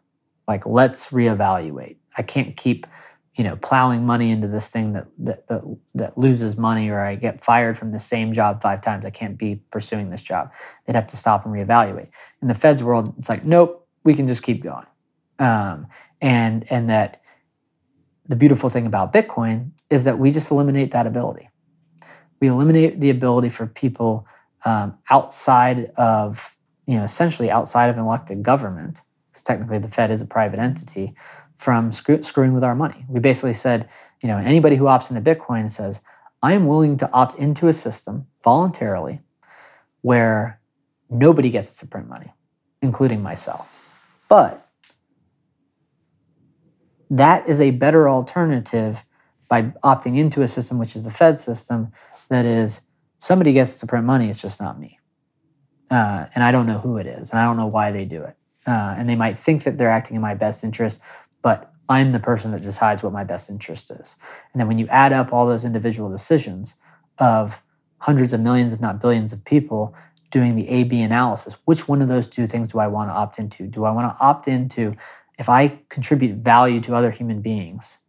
Like 0.48 0.66
let's 0.66 1.10
reevaluate. 1.10 1.98
I 2.18 2.22
can't 2.22 2.56
keep 2.56 2.88
you 3.36 3.44
know 3.44 3.56
plowing 3.58 4.06
money 4.06 4.32
into 4.32 4.48
this 4.48 4.70
thing 4.70 4.94
that 4.94 5.08
that 5.20 5.48
that, 5.48 5.78
that 5.96 6.18
loses 6.18 6.58
money 6.58 6.90
or 6.90 7.00
i 7.00 7.14
get 7.16 7.44
fired 7.44 7.78
from 7.78 7.90
the 7.90 8.00
same 8.00 8.34
job 8.34 8.62
five 8.62 8.82
times. 8.82 9.06
I 9.06 9.10
can't 9.10 9.38
be 9.38 9.62
pursuing 9.72 10.10
this 10.10 10.22
job. 10.22 10.52
They'd 10.86 10.96
have 10.96 11.08
to 11.08 11.18
stop 11.18 11.46
and 11.46 11.54
reevaluate. 11.54 12.10
In 12.42 12.48
the 12.48 12.56
fed's 12.56 12.84
world 12.84 13.14
it's 13.18 13.30
like 13.30 13.46
nope. 13.46 13.84
We 14.04 14.14
can 14.14 14.28
just 14.28 14.42
keep 14.44 14.64
going. 14.64 14.86
Um, 15.40 15.88
and 16.22 16.66
and 16.72 16.90
that 16.90 17.22
the 18.28 18.36
beautiful 18.36 18.70
thing 18.70 18.86
about 18.86 19.14
bitcoin 19.14 19.72
is 19.90 20.04
that 20.04 20.20
we 20.20 20.32
just 20.32 20.52
eliminate 20.52 20.92
that 20.92 21.08
ability 21.08 21.50
we 22.40 22.48
eliminate 22.48 23.00
the 23.00 23.10
ability 23.10 23.50
for 23.50 23.66
people 23.68 24.28
um, 24.66 24.98
outside 25.10 25.92
of, 25.98 26.56
you 26.86 26.98
know, 26.98 27.04
essentially 27.04 27.50
outside 27.50 27.90
of 27.90 27.98
an 27.98 28.04
elected 28.04 28.44
government, 28.44 29.02
because 29.32 29.42
technically 29.42 29.80
the 29.80 29.88
Fed 29.88 30.12
is 30.12 30.22
a 30.22 30.26
private 30.26 30.60
entity, 30.60 31.16
from 31.58 31.92
screw- 31.92 32.22
screwing 32.22 32.54
with 32.54 32.64
our 32.64 32.76
money. 32.76 33.06
We 33.08 33.20
basically 33.20 33.54
said, 33.54 33.90
you 34.22 34.28
know, 34.28 34.38
anybody 34.38 34.76
who 34.76 34.86
opts 34.86 35.10
into 35.10 35.22
Bitcoin 35.22 35.72
says, 35.72 36.02
I 36.44 36.54
am 36.54 36.68
willing 36.68 36.98
to 36.98 37.12
opt 37.12 37.36
into 37.36 37.68
a 37.68 37.74
system 37.74 38.28
voluntarily 38.44 39.22
where 40.02 40.62
nobody 41.10 41.50
gets 41.50 41.78
to 41.78 41.88
print 41.88 42.08
money, 42.08 42.32
including 42.82 43.24
myself. 43.24 43.68
But 44.28 44.67
that 47.10 47.48
is 47.48 47.62
a 47.62 47.72
better 47.72 48.10
alternative 48.10 49.04
by 49.48 49.64
opting 49.84 50.18
into 50.18 50.42
a 50.42 50.48
system, 50.48 50.78
which 50.78 50.96
is 50.96 51.04
the 51.04 51.12
Fed 51.12 51.40
system, 51.40 51.92
that 52.30 52.46
is 52.46 52.82
somebody 53.20 53.54
gets 53.54 53.80
to 53.80 53.88
print 53.88 54.06
money 54.06 54.30
it's 54.30 54.42
just 54.42 54.62
not 54.62 54.80
me. 54.80 55.00
Uh, 55.90 56.26
and 56.36 56.44
i 56.44 56.52
don't 56.52 56.66
know 56.66 56.80
who 56.80 56.98
it 56.98 57.08
is 57.08 57.30
and 57.30 57.40
i 57.40 57.46
don't 57.46 57.56
know 57.56 57.68
why 57.68 57.92
they 57.92 58.06
do 58.06 58.22
it. 58.24 58.36
Uh, 58.66 58.96
and 58.98 59.10
they 59.10 59.16
might 59.16 59.40
think 59.40 59.64
that 59.64 59.78
they're 59.78 59.90
acting 59.90 60.16
in 60.16 60.22
my 60.22 60.34
best 60.34 60.64
interest 60.64 61.00
but 61.42 61.72
i'm 61.88 62.12
the 62.12 62.20
person 62.20 62.52
that 62.52 62.62
decides 62.62 63.02
what 63.02 63.14
my 63.14 63.24
best 63.24 63.50
interest 63.50 63.90
is. 63.92 64.18
And 64.52 64.60
then 64.60 64.68
when 64.68 64.78
you 64.78 64.88
add 64.88 65.14
up 65.14 65.32
all 65.32 65.48
those 65.48 65.64
individual 65.64 66.10
decisions 66.10 66.76
of 67.20 67.64
hundreds 68.00 68.34
of 68.34 68.42
millions 68.42 68.74
if 68.74 68.82
not 68.82 69.02
billions 69.02 69.32
of 69.32 69.44
people 69.46 69.96
doing 70.30 70.56
the 70.56 70.68
a 70.68 70.84
b 70.84 71.02
analysis 71.02 71.56
which 71.64 71.88
one 71.88 72.02
of 72.02 72.10
those 72.10 72.28
two 72.28 72.48
things 72.48 72.68
do 72.68 72.80
i 72.80 72.88
want 72.88 73.10
to 73.10 73.14
opt 73.14 73.40
into? 73.40 73.66
Do 73.66 73.86
i 73.86 73.92
want 73.92 74.14
to 74.14 74.22
opt 74.24 74.48
into 74.48 74.94
if 75.38 75.50
i 75.50 75.80
contribute 75.90 76.36
value 76.38 76.82
to 76.82 76.96
other 76.96 77.12
human 77.12 77.42
beings 77.42 78.00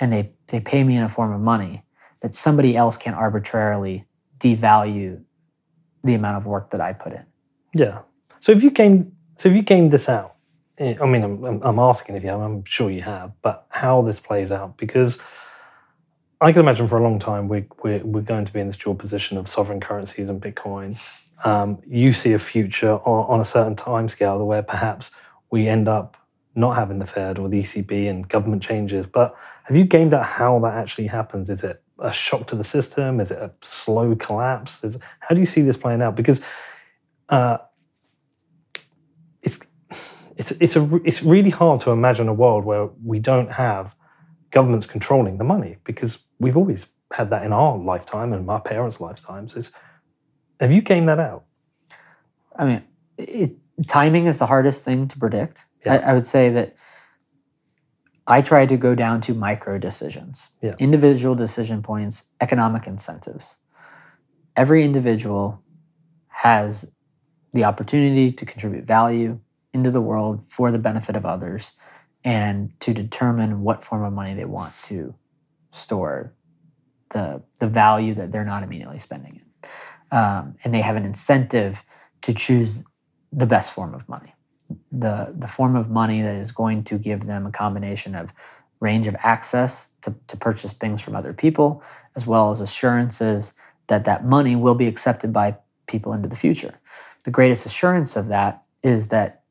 and 0.00 0.12
they, 0.12 0.30
they 0.48 0.60
pay 0.60 0.84
me 0.84 0.96
in 0.96 1.02
a 1.02 1.08
form 1.08 1.32
of 1.32 1.40
money 1.40 1.84
that 2.20 2.34
somebody 2.34 2.76
else 2.76 2.96
can 2.96 3.14
arbitrarily 3.14 4.06
devalue 4.38 5.22
the 6.04 6.14
amount 6.14 6.36
of 6.36 6.46
work 6.46 6.70
that 6.70 6.80
I 6.80 6.92
put 6.92 7.12
in. 7.12 7.24
Yeah. 7.74 8.00
So 8.40 8.52
if 8.52 8.62
you 8.62 8.70
came, 8.70 9.12
so 9.38 9.48
if 9.48 9.56
you 9.56 9.62
came 9.62 9.90
this 9.90 10.08
out, 10.08 10.34
eh, 10.78 10.94
I 11.00 11.06
mean, 11.06 11.22
I'm, 11.22 11.62
I'm 11.62 11.78
asking 11.78 12.16
if 12.16 12.22
you 12.22 12.30
have, 12.30 12.40
I'm 12.40 12.64
sure 12.64 12.90
you 12.90 13.02
have, 13.02 13.32
but 13.42 13.66
how 13.70 14.02
this 14.02 14.20
plays 14.20 14.50
out 14.50 14.76
because 14.76 15.18
I 16.40 16.52
can 16.52 16.60
imagine 16.60 16.86
for 16.86 16.98
a 16.98 17.02
long 17.02 17.18
time 17.18 17.48
we, 17.48 17.66
we're, 17.82 18.04
we're 18.04 18.22
going 18.22 18.44
to 18.44 18.52
be 18.52 18.60
in 18.60 18.68
this 18.68 18.76
dual 18.76 18.94
position 18.94 19.36
of 19.38 19.48
sovereign 19.48 19.80
currencies 19.80 20.28
and 20.28 20.40
Bitcoin. 20.40 21.00
Um, 21.44 21.78
you 21.86 22.12
see 22.12 22.32
a 22.32 22.38
future 22.38 22.92
on, 22.92 23.34
on 23.34 23.40
a 23.40 23.44
certain 23.44 23.76
time 23.76 24.08
scale 24.08 24.44
where 24.44 24.62
perhaps 24.62 25.10
we 25.50 25.68
end 25.68 25.88
up 25.88 26.16
not 26.58 26.76
having 26.76 26.98
the 26.98 27.06
Fed 27.06 27.38
or 27.38 27.48
the 27.48 27.62
ECB 27.62 28.10
and 28.10 28.28
government 28.28 28.62
changes. 28.62 29.06
But 29.06 29.34
have 29.64 29.76
you 29.76 29.84
gamed 29.84 30.12
out 30.12 30.26
how 30.26 30.58
that 30.60 30.74
actually 30.74 31.06
happens? 31.06 31.48
Is 31.48 31.62
it 31.62 31.82
a 32.00 32.12
shock 32.12 32.48
to 32.48 32.56
the 32.56 32.64
system? 32.64 33.20
Is 33.20 33.30
it 33.30 33.38
a 33.38 33.52
slow 33.62 34.16
collapse? 34.16 34.82
Is, 34.82 34.96
how 35.20 35.34
do 35.34 35.40
you 35.40 35.46
see 35.46 35.62
this 35.62 35.76
playing 35.76 36.02
out? 36.02 36.16
Because 36.16 36.40
uh, 37.28 37.58
it's 39.42 39.60
it's 40.36 40.50
it's 40.52 40.76
a 40.76 41.00
it's 41.04 41.22
really 41.22 41.50
hard 41.50 41.80
to 41.82 41.90
imagine 41.90 42.28
a 42.28 42.34
world 42.34 42.64
where 42.64 42.88
we 43.04 43.20
don't 43.20 43.52
have 43.52 43.94
governments 44.50 44.86
controlling 44.86 45.38
the 45.38 45.44
money 45.44 45.76
because 45.84 46.24
we've 46.40 46.56
always 46.56 46.86
had 47.12 47.30
that 47.30 47.44
in 47.44 47.52
our 47.52 47.78
lifetime 47.78 48.32
and 48.32 48.44
my 48.44 48.58
parents' 48.58 49.00
lifetimes. 49.00 49.54
Is 49.54 49.70
have 50.60 50.72
you 50.72 50.82
gamed 50.82 51.08
that 51.08 51.20
out? 51.20 51.44
I 52.56 52.64
mean, 52.64 52.82
it, 53.16 53.56
timing 53.86 54.26
is 54.26 54.38
the 54.38 54.46
hardest 54.46 54.84
thing 54.84 55.06
to 55.08 55.18
predict. 55.18 55.66
Yeah. 55.84 55.94
I, 55.94 56.10
I 56.10 56.14
would 56.14 56.26
say 56.26 56.50
that 56.50 56.74
I 58.26 58.42
try 58.42 58.66
to 58.66 58.76
go 58.76 58.94
down 58.94 59.20
to 59.22 59.34
micro 59.34 59.78
decisions, 59.78 60.50
Yeah. 60.62 60.74
individual 60.78 61.34
decision 61.34 61.82
points, 61.82 62.24
economic 62.40 62.86
incentives. 62.86 63.56
Every 64.56 64.84
individual 64.84 65.62
has 66.28 66.90
the 67.52 67.64
opportunity 67.64 68.32
to 68.32 68.44
contribute 68.44 68.84
value 68.84 69.40
into 69.72 69.90
the 69.90 70.00
world 70.02 70.44
for 70.50 70.70
the 70.70 70.78
benefit 70.78 71.16
of 71.16 71.24
others. 71.26 71.72
and 72.24 72.72
to 72.80 72.92
determine 72.92 73.62
what 73.62 73.84
form 73.84 74.02
of 74.02 74.12
money 74.12 74.34
they 74.34 74.44
want 74.44 74.74
to 74.82 75.14
store 75.70 76.34
the 77.10 77.40
the 77.60 77.68
value 77.68 78.12
that 78.12 78.32
they're 78.32 78.44
not 78.44 78.64
immediately 78.64 78.98
spending 78.98 79.36
it. 79.40 79.68
Um, 80.14 80.56
and 80.64 80.74
they 80.74 80.80
have 80.80 80.96
an 80.96 81.04
incentive 81.04 81.84
to 82.22 82.34
choose 82.34 82.82
the 83.32 83.46
best 83.46 83.72
form 83.72 83.94
of 83.94 84.08
money. 84.08 84.34
The 84.92 85.34
the 85.36 85.48
form 85.48 85.76
of 85.76 85.88
money 85.90 86.22
that 86.22 86.36
is 86.36 86.52
going 86.52 86.84
to 86.84 86.98
give 86.98 87.26
them 87.26 87.46
a 87.46 87.50
combination 87.50 88.14
of 88.14 88.32
range 88.80 89.06
of 89.06 89.16
access 89.20 89.90
to, 90.02 90.14
to 90.28 90.36
purchase 90.36 90.74
things 90.74 91.00
from 91.00 91.16
other 91.16 91.32
people, 91.32 91.82
as 92.16 92.26
well 92.26 92.50
as 92.50 92.60
assurances 92.60 93.52
that 93.88 94.04
that 94.04 94.24
money 94.24 94.54
will 94.54 94.74
be 94.74 94.86
accepted 94.86 95.32
by 95.32 95.56
people 95.86 96.12
into 96.12 96.28
the 96.28 96.36
future. 96.36 96.78
The 97.24 97.30
greatest 97.30 97.66
assurance 97.66 98.14
of 98.14 98.28
that 98.28 98.62
is 98.82 99.08
that 99.08 99.42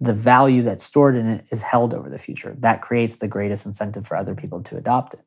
the 0.00 0.14
value 0.14 0.62
that's 0.62 0.84
stored 0.84 1.14
in 1.16 1.26
it 1.26 1.46
is 1.50 1.62
held 1.62 1.94
over 1.94 2.10
the 2.10 2.18
future. 2.18 2.56
That 2.58 2.82
creates 2.82 3.18
the 3.18 3.28
greatest 3.28 3.64
incentive 3.64 4.06
for 4.06 4.16
other 4.16 4.34
people 4.34 4.62
to 4.64 4.76
adopt 4.76 5.14
it. 5.14 5.24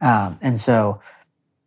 Um, 0.00 0.38
and 0.42 0.60
so 0.60 1.00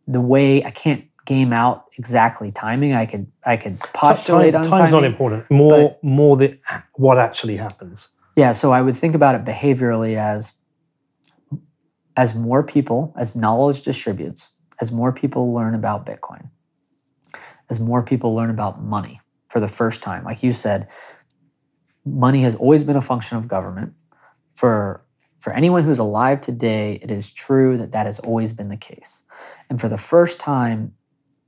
the 0.06 0.20
way 0.20 0.64
I 0.64 0.70
can't 0.70 1.04
game 1.28 1.52
out 1.52 1.84
exactly 1.98 2.50
timing, 2.50 2.94
I 2.94 3.04
could 3.06 3.26
I 3.44 3.56
could 3.58 3.78
postulate 3.92 4.54
on 4.54 4.64
Time- 4.64 4.72
on 4.72 4.78
time's 4.78 4.90
timing. 4.90 5.02
not 5.02 5.10
important. 5.12 5.50
More 5.50 5.96
more 6.02 6.36
the 6.38 6.58
what 6.94 7.18
actually 7.18 7.56
happens. 7.58 8.08
Yeah, 8.34 8.52
so 8.52 8.72
I 8.72 8.80
would 8.80 8.96
think 8.96 9.14
about 9.14 9.34
it 9.34 9.44
behaviorally 9.44 10.16
as 10.16 10.54
as 12.16 12.34
more 12.34 12.62
people, 12.62 13.12
as 13.16 13.36
knowledge 13.36 13.82
distributes, 13.82 14.50
as 14.80 14.90
more 14.90 15.12
people 15.12 15.52
learn 15.54 15.74
about 15.74 16.06
Bitcoin, 16.06 16.48
as 17.70 17.78
more 17.78 18.02
people 18.02 18.34
learn 18.34 18.50
about 18.50 18.82
money 18.82 19.20
for 19.50 19.60
the 19.60 19.68
first 19.68 20.02
time. 20.02 20.24
Like 20.24 20.42
you 20.42 20.52
said, 20.52 20.88
money 22.04 22.40
has 22.42 22.54
always 22.54 22.84
been 22.84 22.96
a 22.96 23.02
function 23.02 23.36
of 23.36 23.46
government. 23.48 23.92
For 24.54 25.04
for 25.40 25.52
anyone 25.52 25.84
who's 25.84 26.00
alive 26.00 26.40
today, 26.40 26.98
it 27.02 27.10
is 27.10 27.32
true 27.32 27.76
that 27.76 27.92
that 27.92 28.06
has 28.06 28.18
always 28.20 28.52
been 28.52 28.70
the 28.70 28.76
case. 28.78 29.22
And 29.70 29.78
for 29.80 29.88
the 29.88 29.98
first 29.98 30.40
time, 30.40 30.94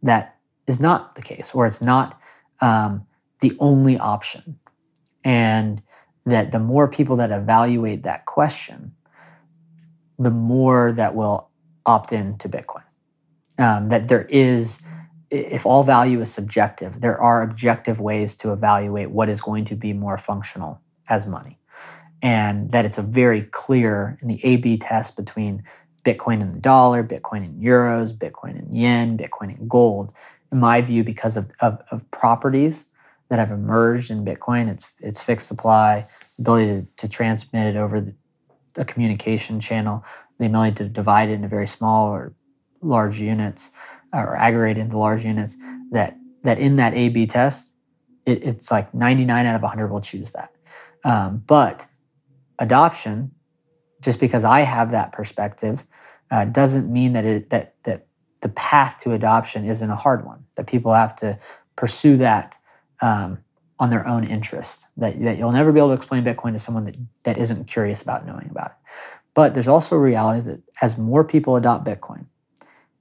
that 0.02 0.36
is 0.66 0.80
not 0.80 1.14
the 1.14 1.22
case, 1.22 1.52
or 1.54 1.66
it's 1.66 1.82
not 1.82 2.18
um, 2.60 3.06
the 3.40 3.56
only 3.58 3.98
option. 3.98 4.58
And 5.24 5.82
that 6.26 6.52
the 6.52 6.60
more 6.60 6.88
people 6.88 7.16
that 7.16 7.30
evaluate 7.30 8.02
that 8.04 8.26
question, 8.26 8.92
the 10.18 10.30
more 10.30 10.92
that 10.92 11.14
will 11.14 11.50
opt 11.86 12.12
in 12.12 12.36
to 12.38 12.48
Bitcoin. 12.48 12.84
Um, 13.58 13.86
that 13.86 14.08
there 14.08 14.24
is, 14.24 14.80
if 15.30 15.66
all 15.66 15.82
value 15.82 16.20
is 16.20 16.32
subjective, 16.32 17.00
there 17.00 17.20
are 17.20 17.42
objective 17.42 18.00
ways 18.00 18.36
to 18.36 18.52
evaluate 18.52 19.10
what 19.10 19.28
is 19.28 19.40
going 19.40 19.64
to 19.66 19.76
be 19.76 19.92
more 19.92 20.16
functional 20.16 20.80
as 21.08 21.26
money. 21.26 21.58
And 22.22 22.70
that 22.72 22.84
it's 22.84 22.98
a 22.98 23.02
very 23.02 23.42
clear 23.42 24.18
in 24.20 24.28
the 24.28 24.44
A 24.44 24.56
B 24.56 24.76
test 24.76 25.16
between 25.16 25.62
Bitcoin 26.04 26.40
and 26.40 26.54
the 26.54 26.60
dollar, 26.60 27.04
Bitcoin 27.04 27.44
and 27.44 27.62
euros, 27.62 28.12
Bitcoin 28.12 28.58
and 28.58 28.74
yen, 28.74 29.18
Bitcoin 29.18 29.56
and 29.58 29.68
gold. 29.68 30.12
In 30.52 30.58
my 30.58 30.80
view, 30.80 31.04
because 31.04 31.36
of, 31.36 31.50
of, 31.60 31.80
of 31.90 32.10
properties 32.10 32.86
that 33.28 33.38
have 33.38 33.52
emerged 33.52 34.10
in 34.10 34.24
Bitcoin, 34.24 34.68
it's, 34.68 34.94
it's 35.00 35.22
fixed 35.22 35.46
supply, 35.46 36.06
ability 36.38 36.66
to, 36.66 36.86
to 36.96 37.08
transmit 37.08 37.74
it 37.74 37.78
over 37.78 38.00
the, 38.00 38.14
communication 38.86 39.60
channel, 39.60 40.02
the 40.38 40.46
ability 40.46 40.74
to 40.74 40.88
divide 40.88 41.28
it 41.28 41.32
into 41.32 41.48
very 41.48 41.66
small 41.66 42.08
or 42.08 42.32
large 42.80 43.20
units 43.20 43.70
or 44.14 44.36
aggregate 44.36 44.78
into 44.78 44.96
large 44.96 45.24
units, 45.24 45.56
that, 45.90 46.16
that 46.44 46.58
in 46.58 46.76
that 46.76 46.94
A 46.94 47.10
B 47.10 47.26
test, 47.26 47.74
it, 48.24 48.42
it's 48.42 48.70
like 48.70 48.94
99 48.94 49.46
out 49.46 49.56
of 49.56 49.62
100 49.62 49.88
will 49.88 50.00
choose 50.00 50.32
that. 50.32 50.50
Um, 51.04 51.42
but 51.46 51.86
adoption, 52.58 53.32
just 54.00 54.20
because 54.20 54.44
I 54.44 54.60
have 54.60 54.90
that 54.92 55.12
perspective, 55.12 55.84
uh, 56.30 56.44
doesn't 56.46 56.90
mean 56.90 57.12
that 57.14 57.24
it 57.24 57.50
that 57.50 57.74
that 57.84 58.06
the 58.40 58.48
path 58.50 59.00
to 59.00 59.12
adoption 59.12 59.64
isn't 59.68 59.90
a 59.90 59.96
hard 59.96 60.24
one. 60.24 60.44
That 60.56 60.66
people 60.66 60.92
have 60.92 61.14
to 61.16 61.38
pursue 61.76 62.16
that 62.18 62.56
um, 63.00 63.38
on 63.78 63.90
their 63.90 64.06
own 64.06 64.24
interest. 64.24 64.86
That, 64.96 65.20
that 65.22 65.38
you'll 65.38 65.52
never 65.52 65.72
be 65.72 65.80
able 65.80 65.88
to 65.88 65.94
explain 65.94 66.24
Bitcoin 66.24 66.52
to 66.52 66.58
someone 66.58 66.84
that, 66.84 66.96
that 67.24 67.38
isn't 67.38 67.66
curious 67.66 68.02
about 68.02 68.26
knowing 68.26 68.48
about 68.50 68.70
it. 68.70 68.76
But 69.34 69.54
there's 69.54 69.68
also 69.68 69.96
a 69.96 70.00
reality 70.00 70.40
that 70.48 70.62
as 70.82 70.98
more 70.98 71.24
people 71.24 71.56
adopt 71.56 71.86
Bitcoin, 71.86 72.26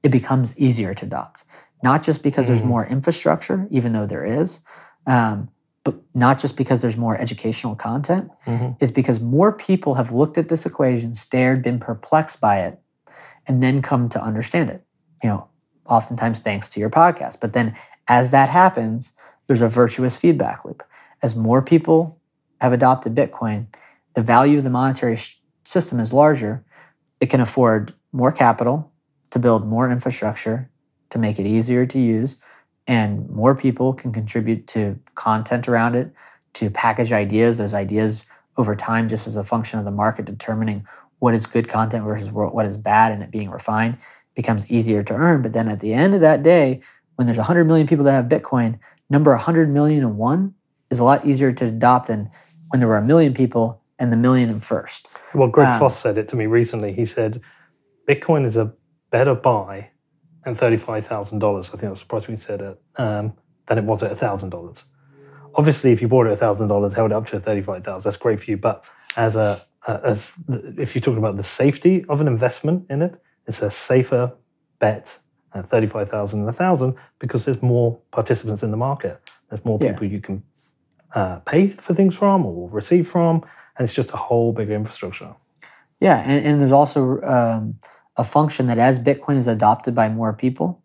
it 0.03 0.09
becomes 0.09 0.57
easier 0.57 0.93
to 0.93 1.05
adopt. 1.05 1.43
Not 1.83 2.03
just 2.03 2.23
because 2.23 2.47
there's 2.47 2.61
Mhm. 2.61 2.65
more 2.65 2.85
infrastructure, 2.85 3.67
even 3.71 3.93
though 3.93 4.05
there 4.05 4.25
is, 4.25 4.61
um, 5.07 5.49
but 5.83 5.95
not 6.13 6.39
just 6.39 6.57
because 6.57 6.81
there's 6.81 6.97
more 6.97 7.17
educational 7.17 7.75
content, 7.75 8.29
Mhm. 8.45 8.75
is 8.81 8.91
because 8.91 9.19
more 9.19 9.51
people 9.53 9.93
have 9.95 10.11
looked 10.11 10.37
at 10.37 10.49
this 10.49 10.65
equation, 10.65 11.13
stared, 11.15 11.61
been 11.63 11.79
perplexed 11.79 12.39
by 12.41 12.59
it, 12.61 12.79
and 13.47 13.63
then 13.63 13.81
come 13.81 14.09
to 14.09 14.21
understand 14.21 14.69
it. 14.69 14.83
You 15.23 15.29
know, 15.29 15.47
oftentimes 15.87 16.41
thanks 16.41 16.67
to 16.69 16.79
your 16.79 16.89
podcast. 16.89 17.39
But 17.39 17.53
then 17.53 17.75
as 18.07 18.29
that 18.31 18.49
happens, 18.49 19.13
there's 19.47 19.61
a 19.61 19.67
virtuous 19.67 20.15
feedback 20.15 20.65
loop. 20.65 20.83
As 21.21 21.35
more 21.35 21.61
people 21.61 22.17
have 22.61 22.73
adopted 22.73 23.15
Bitcoin, 23.15 23.65
the 24.15 24.21
value 24.21 24.57
of 24.57 24.63
the 24.63 24.69
monetary 24.69 25.15
sh- 25.15 25.41
system 25.63 25.99
is 25.99 26.11
larger. 26.13 26.63
It 27.19 27.27
can 27.29 27.41
afford 27.41 27.93
more 28.11 28.31
capital 28.31 28.91
to 29.31 29.39
build 29.39 29.67
more 29.67 29.89
infrastructure 29.89 30.69
to 31.09 31.17
make 31.19 31.39
it 31.39 31.45
easier 31.45 31.85
to 31.85 31.99
use, 31.99 32.35
and 32.89 33.29
more 33.29 33.53
people 33.53 33.93
can 33.93 34.11
contribute 34.11 34.65
to 34.65 34.99
content 35.13 35.69
around 35.69 35.93
it, 35.93 36.11
to 36.53 36.71
package 36.71 37.13
ideas. 37.13 37.59
Those 37.59 37.75
ideas 37.75 38.25
over 38.57 38.75
time, 38.75 39.07
just 39.07 39.27
as 39.27 39.35
a 39.35 39.43
function 39.43 39.77
of 39.77 39.85
the 39.85 39.91
market 39.91 40.25
determining 40.25 40.83
what 41.19 41.35
is 41.35 41.45
good 41.45 41.69
content 41.69 42.03
versus 42.03 42.31
what 42.31 42.65
is 42.65 42.77
bad 42.77 43.11
and 43.11 43.21
it 43.21 43.29
being 43.29 43.51
refined, 43.51 43.95
becomes 44.33 44.69
easier 44.71 45.03
to 45.03 45.13
earn. 45.13 45.43
But 45.43 45.53
then 45.53 45.69
at 45.69 45.81
the 45.81 45.93
end 45.93 46.15
of 46.15 46.21
that 46.21 46.41
day, 46.41 46.81
when 47.15 47.27
there's 47.27 47.37
100 47.37 47.65
million 47.65 47.85
people 47.85 48.05
that 48.05 48.13
have 48.13 48.25
Bitcoin, 48.25 48.79
number 49.11 49.29
100 49.31 49.69
million 49.69 50.03
and 50.03 50.17
one 50.17 50.55
is 50.89 50.97
a 50.97 51.03
lot 51.03 51.23
easier 51.27 51.51
to 51.51 51.65
adopt 51.65 52.07
than 52.07 52.31
when 52.69 52.79
there 52.79 52.89
were 52.89 52.97
a 52.97 53.05
million 53.05 53.35
people 53.35 53.83
and 53.99 54.11
the 54.11 54.17
million 54.17 54.49
and 54.49 54.63
first. 54.63 55.07
Well, 55.35 55.47
Greg 55.49 55.67
Um, 55.67 55.79
Foss 55.79 55.99
said 55.99 56.17
it 56.17 56.27
to 56.29 56.35
me 56.35 56.47
recently. 56.47 56.93
He 56.93 57.05
said, 57.05 57.39
Bitcoin 58.09 58.47
is 58.47 58.57
a 58.57 58.73
better 59.11 59.35
buy 59.35 59.91
at 60.45 60.55
$35,000. 60.55 61.65
I 61.65 61.69
think 61.71 61.83
I 61.83 61.89
was 61.89 61.99
surprised 61.99 62.27
when 62.27 62.37
he 62.37 62.43
said 62.43 62.61
it, 62.61 62.81
um, 62.97 63.33
than 63.67 63.77
it 63.77 63.83
was 63.83 64.03
at 64.03 64.17
$1,000. 64.17 64.83
Obviously, 65.55 65.91
if 65.91 66.01
you 66.01 66.07
bought 66.07 66.27
it 66.27 66.31
at 66.33 66.39
$1,000, 66.39 66.93
held 66.93 67.11
it 67.11 67.15
up 67.15 67.27
to 67.27 67.39
35000 67.39 68.03
that's 68.03 68.17
great 68.17 68.41
for 68.43 68.51
you. 68.51 68.57
But 68.57 68.83
as 69.17 69.35
a, 69.35 69.61
as 69.87 70.33
if 70.77 70.95
you're 70.95 71.01
talking 71.01 71.17
about 71.17 71.37
the 71.37 71.43
safety 71.43 72.05
of 72.07 72.21
an 72.21 72.27
investment 72.27 72.85
in 72.89 73.01
it, 73.01 73.15
it's 73.47 73.61
a 73.61 73.71
safer 73.71 74.33
bet 74.79 75.17
at 75.53 75.69
35000 75.69 76.39
than 76.39 76.45
1000 76.45 76.95
because 77.17 77.45
there's 77.45 77.61
more 77.61 77.99
participants 78.11 78.61
in 78.63 78.71
the 78.71 78.77
market. 78.77 79.19
There's 79.49 79.65
more 79.65 79.79
Yes. 79.81 79.93
people 79.93 80.07
you 80.07 80.21
can 80.21 80.43
uh, 81.15 81.37
pay 81.39 81.71
for 81.71 81.95
things 81.95 82.15
from 82.15 82.45
or 82.45 82.69
receive 82.69 83.07
from. 83.09 83.43
And 83.77 83.85
it's 83.85 83.93
just 83.95 84.11
a 84.11 84.17
whole 84.17 84.53
bigger 84.53 84.75
infrastructure. 84.75 85.33
Yeah, 85.99 86.19
and, 86.19 86.45
and 86.45 86.61
there's 86.61 86.71
also 86.71 87.21
um, 87.21 87.79
a 88.19 88.23
function 88.25 88.67
that 88.67 88.77
as 88.77 88.99
Bitcoin 88.99 89.37
is 89.37 89.47
adopted 89.47 89.95
by 89.95 90.09
more 90.09 90.33
people, 90.33 90.83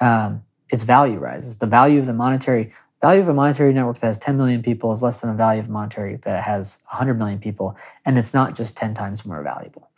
um, 0.00 0.42
its 0.70 0.82
value 0.82 1.18
rises. 1.18 1.58
The 1.58 1.66
value 1.66 2.00
of 2.00 2.06
the 2.06 2.14
monetary 2.14 2.72
value 3.02 3.20
of 3.20 3.28
a 3.28 3.34
monetary 3.34 3.72
network 3.72 3.98
that 4.00 4.08
has 4.08 4.18
10 4.18 4.36
million 4.36 4.62
people 4.62 4.92
is 4.92 5.02
less 5.02 5.20
than 5.20 5.30
the 5.30 5.36
value 5.36 5.60
of 5.60 5.68
a 5.68 5.70
monetary 5.70 6.16
that 6.16 6.42
has 6.42 6.78
100 6.84 7.14
million 7.14 7.38
people, 7.38 7.76
and 8.04 8.18
it's 8.18 8.34
not 8.34 8.54
just 8.54 8.76
10 8.76 8.94
times 8.94 9.24
more 9.24 9.42
valuable. 9.42 9.90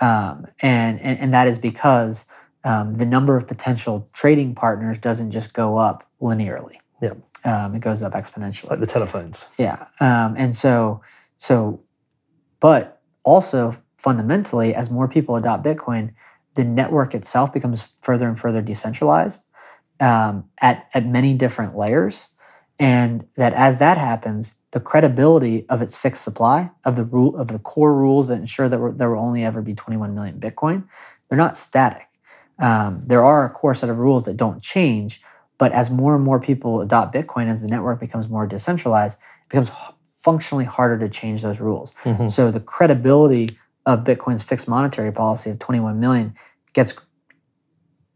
Um, 0.00 0.46
and, 0.60 1.00
and 1.00 1.18
and 1.18 1.34
that 1.34 1.48
is 1.48 1.58
because 1.58 2.26
um, 2.64 2.96
the 2.96 3.06
number 3.06 3.36
of 3.36 3.46
potential 3.46 4.08
trading 4.12 4.54
partners 4.54 4.98
doesn't 4.98 5.30
just 5.30 5.54
go 5.54 5.78
up 5.78 6.08
linearly. 6.20 6.76
Yeah. 7.00 7.14
Um, 7.44 7.74
it 7.74 7.80
goes 7.80 8.02
up 8.02 8.12
exponentially. 8.12 8.70
like 8.70 8.80
the 8.80 8.86
telephones. 8.86 9.44
Yeah. 9.56 9.86
Um, 10.00 10.34
and 10.36 10.54
so, 10.54 11.00
so, 11.38 11.80
but 12.60 13.00
also 13.22 13.76
fundamentally, 14.06 14.72
as 14.72 14.88
more 14.88 15.08
people 15.08 15.34
adopt 15.34 15.64
Bitcoin, 15.64 16.12
the 16.54 16.62
network 16.62 17.12
itself 17.12 17.52
becomes 17.52 17.88
further 18.02 18.28
and 18.28 18.38
further 18.38 18.62
decentralized 18.62 19.42
um, 19.98 20.44
at, 20.62 20.88
at 20.94 21.04
many 21.04 21.34
different 21.34 21.76
layers. 21.76 22.28
And 22.78 23.26
that 23.34 23.52
as 23.54 23.78
that 23.78 23.98
happens, 23.98 24.54
the 24.70 24.78
credibility 24.78 25.68
of 25.68 25.82
its 25.82 25.96
fixed 25.96 26.22
supply 26.22 26.70
of 26.84 26.94
the 26.94 27.02
rule 27.02 27.36
of 27.36 27.48
the 27.48 27.58
core 27.58 27.92
rules 27.92 28.28
that 28.28 28.38
ensure 28.38 28.68
that 28.68 28.94
there 28.96 29.10
will 29.10 29.18
only 29.18 29.42
ever 29.42 29.60
be 29.60 29.74
21 29.74 30.14
million 30.14 30.38
Bitcoin, 30.38 30.84
they're 31.28 31.36
not 31.36 31.58
static. 31.58 32.06
Um, 32.60 33.00
there 33.00 33.24
are 33.24 33.44
a 33.44 33.50
core 33.50 33.74
set 33.74 33.90
of 33.90 33.98
rules 33.98 34.24
that 34.26 34.36
don't 34.36 34.62
change, 34.62 35.20
but 35.58 35.72
as 35.72 35.90
more 35.90 36.14
and 36.14 36.22
more 36.22 36.38
people 36.38 36.80
adopt 36.80 37.12
Bitcoin, 37.12 37.50
as 37.50 37.60
the 37.60 37.68
network 37.68 37.98
becomes 37.98 38.28
more 38.28 38.46
decentralized, 38.46 39.18
it 39.18 39.48
becomes 39.48 39.72
functionally 40.14 40.64
harder 40.64 40.96
to 40.96 41.08
change 41.08 41.42
those 41.42 41.58
rules. 41.58 41.92
Mhm. 42.04 42.30
So 42.30 42.52
the 42.52 42.60
credibility 42.60 43.50
of 43.86 44.04
Bitcoin's 44.04 44.42
fixed 44.42 44.68
monetary 44.68 45.12
policy 45.12 45.48
of 45.48 45.58
21 45.58 45.98
million 45.98 46.34
gets 46.72 46.94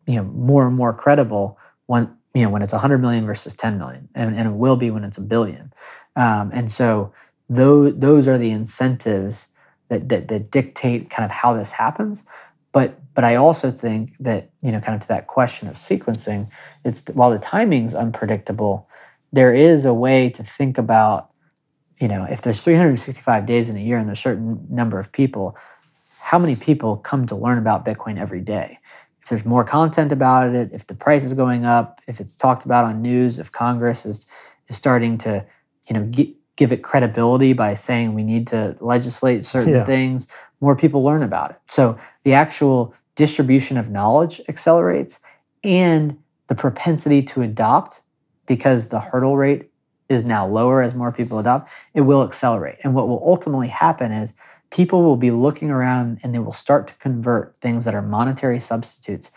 you 0.07 0.17
know 0.17 0.25
more 0.25 0.67
and 0.67 0.77
more 0.77 0.93
credible 0.93 1.57
when 1.87 2.15
you 2.35 2.43
know 2.43 2.51
when 2.51 2.63
it's 2.63 2.73
100 2.73 2.99
million 2.99 3.25
versus 3.25 3.55
10 3.55 3.79
million, 3.79 4.09
and, 4.15 4.35
and 4.37 4.49
it 4.49 4.55
will 4.55 4.77
be 4.77 4.91
when 4.91 5.05
it's 5.05 5.19
a 5.19 5.23
billion. 5.23 5.73
Um, 6.17 6.51
and 6.53 6.71
so 6.71 7.13
those 7.49 7.97
those 7.97 8.29
are 8.29 8.37
the 8.37 8.51
incentives 8.51 9.49
that, 9.89 10.09
that 10.09 10.29
that 10.29 10.51
dictate 10.51 11.11
kind 11.11 11.25
of 11.25 11.31
how 11.31 11.55
this 11.55 11.71
happens. 11.73 12.25
But 12.73 12.99
but 13.15 13.25
I 13.25 13.37
also 13.37 13.71
think 13.71 14.17
that 14.19 14.51
you 14.63 14.73
know 14.73 14.81
kind 14.81 14.95
of 14.95 15.03
to 15.03 15.09
that 15.09 15.29
question 15.29 15.69
of 15.69 15.77
sequencing, 15.77 16.51
it's 16.85 17.05
while 17.13 17.31
the 17.31 17.39
timing's 17.39 17.95
unpredictable, 17.95 18.89
there 19.33 19.55
is 19.55 19.85
a 19.85 19.95
way 19.95 20.31
to 20.31 20.43
think 20.43 20.79
about 20.79 21.31
you 22.01 22.09
know 22.09 22.25
if 22.25 22.43
there's 22.43 22.63
365 22.63 23.47
days 23.47 23.71
in 23.71 23.77
a 23.77 23.81
year 23.81 23.99
and 23.99 24.09
there's 24.09 24.19
a 24.19 24.23
certain 24.23 24.67
number 24.71 24.99
of 24.99 25.13
people, 25.13 25.57
how 26.19 26.39
many 26.39 26.57
people 26.57 26.97
come 26.97 27.27
to 27.27 27.37
learn 27.37 27.59
about 27.59 27.85
Bitcoin 27.85 28.19
every 28.19 28.41
day? 28.41 28.79
If 29.23 29.29
there's 29.29 29.45
more 29.45 29.65
content 29.65 30.11
about 30.13 30.55
it, 30.55 30.73
if 30.73 30.87
the 30.87 30.95
price 30.95 31.25
is 31.25 31.35
going 31.35 31.65
up, 31.65 32.01
if 32.07 32.21
it's 32.21 32.35
talked 32.35 32.65
about 32.65 32.85
on 32.85 33.03
news, 33.03 33.39
if 33.39 33.53
Congress 33.53 34.07
is 34.07 34.27
is 34.69 34.77
starting 34.77 35.19
to 35.19 35.45
you 35.89 35.95
know 35.95 36.05
get, 36.07 36.29
give 36.57 36.73
it 36.73 36.83
credibility 36.83 37.53
by 37.53 37.75
saying 37.75 38.15
we 38.15 38.23
need 38.23 38.47
to 38.49 38.77
legislate 38.81 39.45
certain 39.45 39.73
Yeah. 39.75 39.85
things, 39.85 40.27
more 40.61 40.77
people 40.77 41.03
learn 41.03 41.23
about 41.23 41.53
it. 41.53 41.57
So 41.69 41.97
the 42.25 42.35
actual 42.35 42.95
distribution 43.17 43.77
of 43.77 43.91
knowledge 43.91 44.41
accelerates 44.49 45.21
and 45.65 46.19
the 46.49 46.55
propensity 46.55 47.23
to 47.23 47.43
adopt 47.43 48.03
because 48.47 48.89
the 48.89 49.01
hurdle 49.01 49.37
rate 49.37 49.70
is 50.11 50.25
now 50.25 50.47
lower 50.47 50.83
as 50.83 50.95
more 50.95 51.13
people 51.13 51.39
adopt, 51.39 51.71
it 51.95 52.03
will 52.03 52.23
accelerate. 52.23 52.77
And 52.83 52.95
what 52.95 53.09
will 53.09 53.23
ultimately 53.25 53.69
happen 53.69 54.13
is 54.13 54.35
people 54.71 55.03
will 55.03 55.17
be 55.17 55.31
looking 55.31 55.71
around 55.71 56.21
and 56.23 56.35
they 56.35 56.39
will 56.39 56.53
start 56.53 56.89
to 56.89 56.95
convert 56.95 57.57
things 57.61 57.85
that 57.85 57.95
are 57.95 58.03
monetary 58.03 58.59
substitutes 58.59 59.31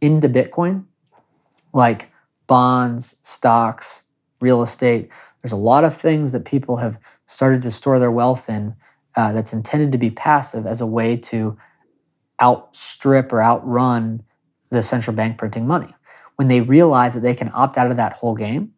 into 0.00 0.28
Bitcoin, 0.28 0.84
like 1.72 2.10
bonds, 2.46 3.16
stocks, 3.22 4.04
real 4.40 4.62
estate. 4.62 5.10
There's 5.42 5.52
a 5.52 5.56
lot 5.56 5.84
of 5.84 5.96
things 5.96 6.32
that 6.32 6.44
people 6.44 6.78
have 6.78 6.98
started 7.26 7.62
to 7.62 7.70
store 7.70 7.98
their 7.98 8.10
wealth 8.10 8.48
in 8.48 8.74
uh, 9.16 9.32
that's 9.32 9.52
intended 9.52 9.92
to 9.92 9.98
be 9.98 10.10
passive 10.10 10.66
as 10.66 10.80
a 10.80 10.86
way 10.86 11.16
to 11.16 11.56
outstrip 12.42 13.32
or 13.32 13.42
outrun 13.42 14.22
the 14.70 14.82
central 14.82 15.14
bank 15.14 15.38
printing 15.38 15.66
money. 15.66 15.94
When 16.36 16.48
they 16.48 16.60
realize 16.60 17.14
that 17.14 17.20
they 17.20 17.34
can 17.34 17.50
opt 17.54 17.78
out 17.78 17.90
of 17.90 17.96
that 17.96 18.14
whole 18.14 18.34
game, 18.34 18.73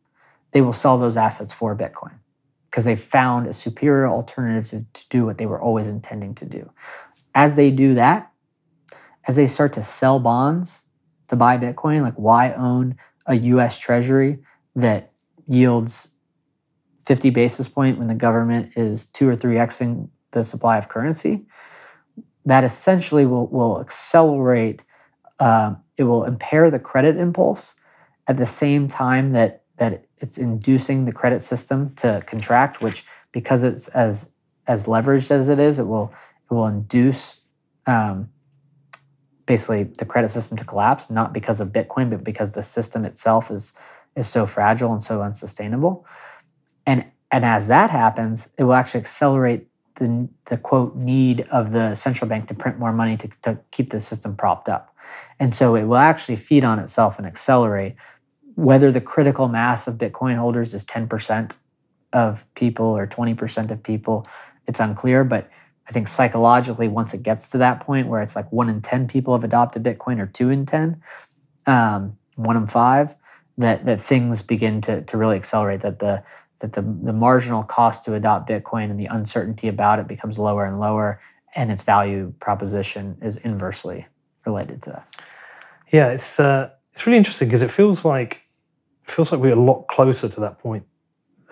they 0.52 0.60
will 0.60 0.72
sell 0.72 0.98
those 0.98 1.16
assets 1.16 1.52
for 1.52 1.76
Bitcoin 1.76 2.14
because 2.70 2.84
they 2.84 2.96
found 2.96 3.46
a 3.46 3.52
superior 3.52 4.08
alternative 4.08 4.68
to, 4.70 5.00
to 5.00 5.08
do 5.08 5.24
what 5.24 5.38
they 5.38 5.46
were 5.46 5.60
always 5.60 5.88
intending 5.88 6.34
to 6.34 6.44
do. 6.44 6.70
As 7.34 7.54
they 7.54 7.70
do 7.70 7.94
that, 7.94 8.30
as 9.26 9.36
they 9.36 9.46
start 9.46 9.72
to 9.74 9.82
sell 9.82 10.18
bonds 10.18 10.84
to 11.28 11.36
buy 11.36 11.58
Bitcoin, 11.58 12.02
like 12.02 12.14
why 12.14 12.52
own 12.52 12.96
a 13.26 13.34
US 13.34 13.78
Treasury 13.78 14.38
that 14.74 15.12
yields 15.48 16.08
50 17.06 17.30
basis 17.30 17.68
point 17.68 17.98
when 17.98 18.08
the 18.08 18.14
government 18.14 18.72
is 18.76 19.06
two 19.06 19.28
or 19.28 19.36
three 19.36 19.56
xing 19.56 20.08
the 20.32 20.44
supply 20.44 20.76
of 20.76 20.88
currency, 20.88 21.46
that 22.44 22.64
essentially 22.64 23.26
will, 23.26 23.46
will 23.48 23.80
accelerate, 23.80 24.84
uh, 25.40 25.74
it 25.96 26.04
will 26.04 26.24
impair 26.24 26.70
the 26.70 26.78
credit 26.78 27.16
impulse 27.16 27.74
at 28.28 28.36
the 28.36 28.46
same 28.46 28.88
time 28.88 29.32
that, 29.32 29.64
that 29.78 30.05
it's 30.18 30.38
inducing 30.38 31.04
the 31.04 31.12
credit 31.12 31.42
system 31.42 31.94
to 31.96 32.22
contract, 32.26 32.80
which 32.80 33.04
because 33.32 33.62
it's 33.62 33.88
as 33.88 34.30
as 34.66 34.86
leveraged 34.86 35.30
as 35.30 35.48
it 35.48 35.58
is, 35.58 35.78
it 35.78 35.86
will 35.86 36.12
it 36.50 36.54
will 36.54 36.66
induce 36.66 37.36
um, 37.86 38.28
basically 39.46 39.84
the 39.84 40.04
credit 40.04 40.30
system 40.30 40.56
to 40.58 40.64
collapse, 40.64 41.10
not 41.10 41.32
because 41.32 41.60
of 41.60 41.68
Bitcoin, 41.68 42.10
but 42.10 42.24
because 42.24 42.52
the 42.52 42.62
system 42.62 43.04
itself 43.04 43.50
is 43.50 43.72
is 44.16 44.26
so 44.26 44.46
fragile 44.46 44.92
and 44.92 45.02
so 45.02 45.22
unsustainable. 45.22 46.06
And 46.86 47.04
and 47.30 47.44
as 47.44 47.68
that 47.68 47.90
happens, 47.90 48.48
it 48.58 48.64
will 48.64 48.74
actually 48.74 49.00
accelerate 49.00 49.68
the 49.96 50.28
the 50.46 50.56
quote 50.56 50.96
need 50.96 51.42
of 51.52 51.72
the 51.72 51.94
central 51.94 52.28
bank 52.28 52.48
to 52.48 52.54
print 52.54 52.78
more 52.78 52.92
money 52.92 53.16
to, 53.16 53.28
to 53.42 53.58
keep 53.70 53.90
the 53.90 54.00
system 54.00 54.36
propped 54.36 54.68
up. 54.68 54.94
And 55.38 55.54
so 55.54 55.76
it 55.76 55.84
will 55.84 55.96
actually 55.96 56.36
feed 56.36 56.64
on 56.64 56.78
itself 56.78 57.18
and 57.18 57.26
accelerate 57.26 57.96
whether 58.56 58.90
the 58.90 59.00
critical 59.00 59.48
mass 59.48 59.86
of 59.86 59.94
Bitcoin 59.96 60.36
holders 60.36 60.74
is 60.74 60.84
10% 60.84 61.56
of 62.12 62.52
people 62.54 62.86
or 62.86 63.06
20% 63.06 63.70
of 63.70 63.82
people, 63.82 64.26
it's 64.66 64.80
unclear. 64.80 65.24
But 65.24 65.50
I 65.88 65.92
think 65.92 66.08
psychologically, 66.08 66.88
once 66.88 67.14
it 67.14 67.22
gets 67.22 67.50
to 67.50 67.58
that 67.58 67.80
point 67.80 68.08
where 68.08 68.22
it's 68.22 68.34
like 68.34 68.50
one 68.50 68.68
in 68.68 68.80
10 68.80 69.06
people 69.08 69.34
have 69.34 69.44
adopted 69.44 69.82
Bitcoin 69.82 70.18
or 70.18 70.26
two 70.26 70.50
in 70.50 70.66
10, 70.66 71.00
um, 71.66 72.18
one 72.34 72.56
in 72.56 72.66
five, 72.66 73.14
that, 73.58 73.84
that 73.86 74.00
things 74.00 74.42
begin 74.42 74.80
to, 74.82 75.02
to 75.02 75.16
really 75.16 75.36
accelerate, 75.36 75.82
that 75.82 76.00
the 76.00 76.24
that 76.60 76.72
the, 76.72 76.80
the 76.80 77.12
marginal 77.12 77.62
cost 77.62 78.04
to 78.04 78.14
adopt 78.14 78.48
Bitcoin 78.48 78.90
and 78.90 78.98
the 78.98 79.06
uncertainty 79.06 79.68
about 79.68 79.98
it 79.98 80.08
becomes 80.08 80.38
lower 80.38 80.64
and 80.64 80.80
lower, 80.80 81.20
and 81.54 81.70
its 81.70 81.82
value 81.82 82.32
proposition 82.40 83.18
is 83.20 83.36
inversely 83.36 84.06
related 84.46 84.82
to 84.82 84.90
that. 84.90 85.14
Yeah, 85.92 86.08
it's 86.08 86.40
uh, 86.40 86.70
it's 86.92 87.06
really 87.06 87.18
interesting 87.18 87.48
because 87.48 87.62
it 87.62 87.70
feels 87.70 88.04
like 88.04 88.40
feels 89.06 89.32
like 89.32 89.40
we're 89.40 89.52
a 89.52 89.60
lot 89.60 89.86
closer 89.88 90.28
to 90.28 90.40
that 90.40 90.58
point 90.58 90.84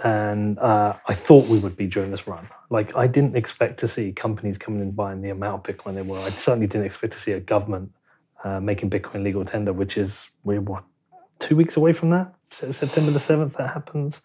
than 0.02 0.59
uh, 0.59 0.96
I 1.07 1.14
thought 1.14 1.48
we 1.48 1.59
would 1.59 1.76
be 1.76 1.86
during 1.86 2.11
this 2.11 2.26
run. 2.26 2.48
Like 2.70 2.94
I 2.96 3.07
didn't 3.07 3.36
expect 3.36 3.80
to 3.80 3.88
see 3.88 4.12
companies 4.12 4.59
coming 4.59 4.80
in 4.80 4.90
buying 4.90 5.22
the 5.22 5.30
amount 5.30 5.68
of 5.68 5.76
Bitcoin 5.76 5.94
they 5.94 6.02
were. 6.02 6.18
I 6.18 6.30
certainly 6.30 6.66
didn't 6.66 6.86
expect 6.86 7.12
to 7.14 7.18
see 7.18 7.32
a 7.32 7.40
government 7.40 7.92
uh, 8.42 8.61
making 8.61 8.90
Bitcoin 8.90 9.22
legal 9.22 9.44
tender, 9.44 9.72
which 9.72 9.96
is 9.96 10.28
we're 10.42 10.61
what 10.61 10.84
two 11.38 11.57
weeks 11.57 11.76
away 11.76 11.92
from 11.92 12.11
that. 12.11 12.34
Se- 12.50 12.72
September 12.72 13.11
the 13.12 13.20
seventh, 13.20 13.57
that 13.57 13.72
happens. 13.72 14.22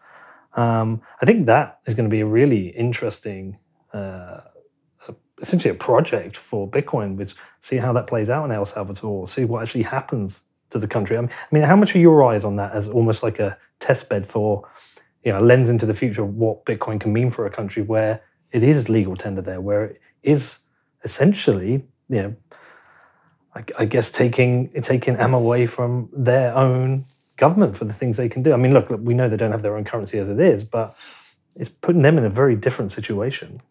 Um, 0.56 1.02
I 1.22 1.26
think 1.26 1.46
that 1.46 1.80
is 1.86 1.94
going 1.94 2.10
to 2.10 2.14
be 2.14 2.22
a 2.22 2.26
really 2.26 2.70
interesting, 2.70 3.58
uh, 3.94 4.42
essentially 5.42 5.72
a 5.72 5.76
project 5.78 6.36
for 6.36 6.70
Bitcoin, 6.70 7.16
which 7.16 7.36
see 7.62 7.78
how 7.78 7.94
that 7.94 8.08
plays 8.08 8.30
out 8.30 8.46
in 8.46 8.52
El 8.52 8.66
Salvador, 8.66 9.28
see 9.28 9.46
what 9.46 9.64
actually 9.64 9.84
happens 9.84 10.42
to 10.72 10.80
the 10.80 10.88
country. 10.88 11.18
I 11.18 11.28
mean, 11.52 11.64
how 11.64 11.76
much 11.76 11.96
are 11.96 12.00
your 12.00 12.24
eyes 12.24 12.44
on 12.44 12.56
that 12.58 12.74
as 12.74 12.88
almost 12.88 13.24
like 13.24 13.40
a 13.40 13.58
test 13.80 14.10
bed 14.10 14.28
for, 14.28 14.68
you 15.24 15.32
know, 15.32 15.40
a 15.40 15.42
lens 15.42 15.70
into 15.70 15.86
the 15.86 15.94
future 15.94 16.24
of 16.24 16.36
what 16.36 16.66
Bitcoin 16.66 17.00
can 17.00 17.14
mean 17.14 17.32
for 17.32 17.46
a 17.46 17.50
country 17.50 17.82
where 17.82 18.22
it 18.52 18.64
is 18.64 18.90
legal 18.90 19.16
tender 19.16 19.42
there, 19.42 19.62
where 19.62 19.86
it 19.86 20.02
is 20.24 20.60
essentially, 21.04 21.84
you 22.10 22.22
know, 22.22 22.36
I, 23.56 23.64
I 23.80 23.86
guess 23.86 24.12
taking 24.12 24.70
taking 24.82 25.16
ammo 25.16 25.40
away 25.40 25.68
from 25.68 26.10
their 26.14 26.56
own 26.56 27.06
government 27.38 27.78
for 27.78 27.86
the 27.86 27.94
things 27.94 28.18
they 28.18 28.30
can 28.30 28.44
do. 28.44 28.54
I 28.54 28.58
mean, 28.58 28.74
look, 28.74 28.90
look, 28.90 29.02
we 29.04 29.14
know 29.14 29.30
they 29.30 29.38
don't 29.38 29.52
have 29.52 29.62
their 29.62 29.78
own 29.78 29.86
currency 29.86 30.20
as 30.20 30.30
it 30.30 30.40
is, 30.40 30.64
but 30.64 30.96
it's 31.56 31.70
putting 31.70 32.02
them 32.02 32.18
in 32.18 32.26
a 32.26 32.30
very 32.30 32.56
different 32.56 32.92
situation. 32.92 33.62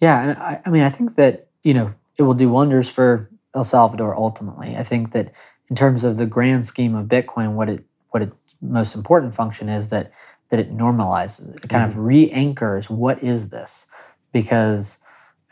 Yeah, 0.00 0.22
and 0.22 0.38
I, 0.38 0.60
I 0.64 0.70
mean, 0.70 0.82
I 0.82 0.90
think 0.90 1.16
that 1.16 1.48
you 1.62 1.74
know 1.74 1.94
it 2.16 2.22
will 2.22 2.34
do 2.34 2.48
wonders 2.48 2.88
for 2.90 3.30
El 3.54 3.64
Salvador 3.64 4.16
ultimately. 4.16 4.76
I 4.76 4.82
think 4.82 5.12
that 5.12 5.32
in 5.70 5.76
terms 5.76 6.04
of 6.04 6.16
the 6.16 6.26
grand 6.26 6.66
scheme 6.66 6.94
of 6.94 7.06
Bitcoin, 7.06 7.52
what 7.54 7.68
it 7.68 7.84
what 8.10 8.22
its 8.22 8.34
most 8.60 8.94
important 8.94 9.34
function 9.34 9.68
is 9.68 9.90
that 9.90 10.12
that 10.50 10.60
it 10.60 10.72
normalizes 10.72 11.54
it, 11.54 11.68
kind 11.68 11.84
of 11.84 11.98
re-anchors 11.98 12.88
what 12.88 13.22
is 13.22 13.48
this, 13.48 13.86
because 14.32 14.98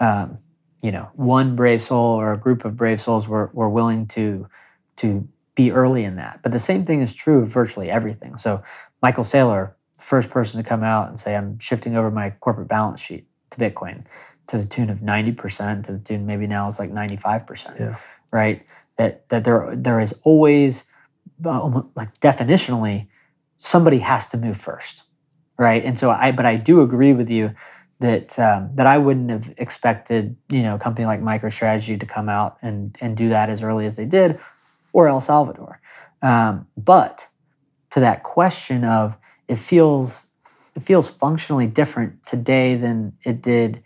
um, 0.00 0.38
you 0.82 0.92
know 0.92 1.10
one 1.14 1.56
brave 1.56 1.82
soul 1.82 2.20
or 2.20 2.32
a 2.32 2.38
group 2.38 2.64
of 2.64 2.76
brave 2.76 3.00
souls 3.00 3.26
were 3.26 3.50
were 3.52 3.68
willing 3.68 4.06
to 4.06 4.46
to 4.96 5.26
be 5.54 5.70
early 5.70 6.04
in 6.04 6.16
that. 6.16 6.40
But 6.42 6.52
the 6.52 6.58
same 6.58 6.84
thing 6.84 7.02
is 7.02 7.14
true 7.14 7.42
of 7.42 7.48
virtually 7.48 7.90
everything. 7.90 8.36
So 8.38 8.62
Michael 9.02 9.24
Saylor, 9.24 9.72
first 9.98 10.30
person 10.30 10.62
to 10.62 10.68
come 10.68 10.82
out 10.82 11.08
and 11.08 11.18
say, 11.18 11.36
I'm 11.36 11.58
shifting 11.58 11.96
over 11.96 12.10
my 12.10 12.30
corporate 12.40 12.68
balance 12.68 13.00
sheet 13.00 13.26
to 13.50 13.58
Bitcoin 13.58 14.04
to 14.48 14.58
the 14.58 14.66
tune 14.66 14.90
of 14.90 15.00
90%, 15.00 15.84
to 15.84 15.92
the 15.92 15.98
tune 15.98 16.26
maybe 16.26 16.46
now 16.46 16.68
it's 16.68 16.78
like 16.78 16.92
95%. 16.92 17.78
Yeah. 17.78 17.96
Right? 18.30 18.64
That 19.02 19.28
that 19.30 19.44
there 19.44 19.74
there 19.74 19.98
is 19.98 20.14
always 20.22 20.84
uh, 21.44 21.82
like 21.96 22.20
definitionally 22.20 23.08
somebody 23.58 23.98
has 23.98 24.28
to 24.28 24.36
move 24.36 24.56
first. 24.56 25.02
Right. 25.58 25.84
And 25.84 25.98
so 25.98 26.10
I 26.10 26.30
but 26.30 26.46
I 26.46 26.54
do 26.54 26.82
agree 26.82 27.12
with 27.12 27.28
you 27.28 27.52
that 27.98 28.38
um, 28.38 28.70
that 28.74 28.86
I 28.86 28.98
wouldn't 28.98 29.30
have 29.30 29.52
expected, 29.58 30.36
you 30.50 30.62
know, 30.62 30.76
a 30.76 30.78
company 30.78 31.06
like 31.06 31.20
MicroStrategy 31.20 31.98
to 31.98 32.06
come 32.06 32.28
out 32.28 32.58
and 32.62 32.96
and 33.00 33.16
do 33.16 33.28
that 33.30 33.50
as 33.50 33.62
early 33.64 33.86
as 33.86 33.96
they 33.96 34.06
did, 34.06 34.38
or 34.92 35.08
El 35.08 35.20
Salvador. 35.20 35.80
Um, 36.22 36.68
but 36.76 37.28
to 37.90 38.00
that 38.00 38.22
question 38.22 38.84
of 38.84 39.16
it 39.48 39.56
feels 39.56 40.28
it 40.76 40.82
feels 40.84 41.08
functionally 41.08 41.66
different 41.66 42.24
today 42.24 42.76
than 42.76 43.12
it 43.24 43.42
did 43.42 43.82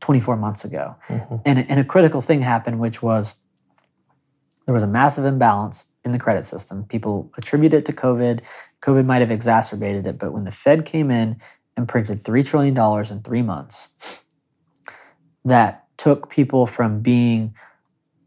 24 0.00 0.36
months 0.36 0.64
ago. 0.64 0.96
Mhm. 1.08 1.42
And, 1.44 1.70
and 1.70 1.78
a 1.78 1.84
critical 1.84 2.20
thing 2.20 2.40
happened, 2.40 2.80
which 2.80 3.02
was 3.02 3.34
there 4.70 4.74
was 4.74 4.84
a 4.84 4.86
massive 4.86 5.24
imbalance 5.24 5.86
in 6.04 6.12
the 6.12 6.18
credit 6.20 6.44
system. 6.44 6.84
People 6.84 7.32
attribute 7.36 7.74
it 7.74 7.84
to 7.86 7.92
COVID. 7.92 8.38
COVID 8.82 9.04
might 9.04 9.18
have 9.18 9.32
exacerbated 9.32 10.06
it, 10.06 10.16
but 10.16 10.32
when 10.32 10.44
the 10.44 10.52
Fed 10.52 10.84
came 10.84 11.10
in 11.10 11.40
and 11.76 11.88
printed 11.88 12.22
$3 12.22 12.46
trillion 12.46 12.78
in 13.10 13.22
three 13.24 13.42
months, 13.42 13.88
that 15.44 15.86
took 15.96 16.30
people 16.30 16.66
from 16.66 17.00
being 17.00 17.52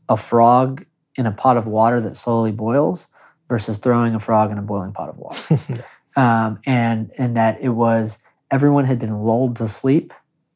a 0.09 0.17
frog 0.17 0.85
in 1.15 1.25
a 1.25 1.31
pot 1.31 1.55
of 1.55 1.65
water 1.65 2.01
that 2.01 2.17
slowly 2.17 2.51
boils 2.51 3.07
versus 3.47 3.77
throwing 3.77 4.13
a 4.13 4.19
frog 4.19 4.51
in 4.51 4.57
a 4.57 4.61
boiling 4.61 4.91
pot 4.91 5.07
of 5.07 5.17
water. 5.17 5.85
um, 6.17 6.59
and, 6.65 7.09
and 7.17 7.37
that 7.37 7.61
it 7.61 7.69
was 7.69 8.19
everyone 8.51 8.83
had 8.83 8.99
been 8.99 9.23
lulled 9.23 9.55
to 9.55 9.69
sleep 9.69 10.11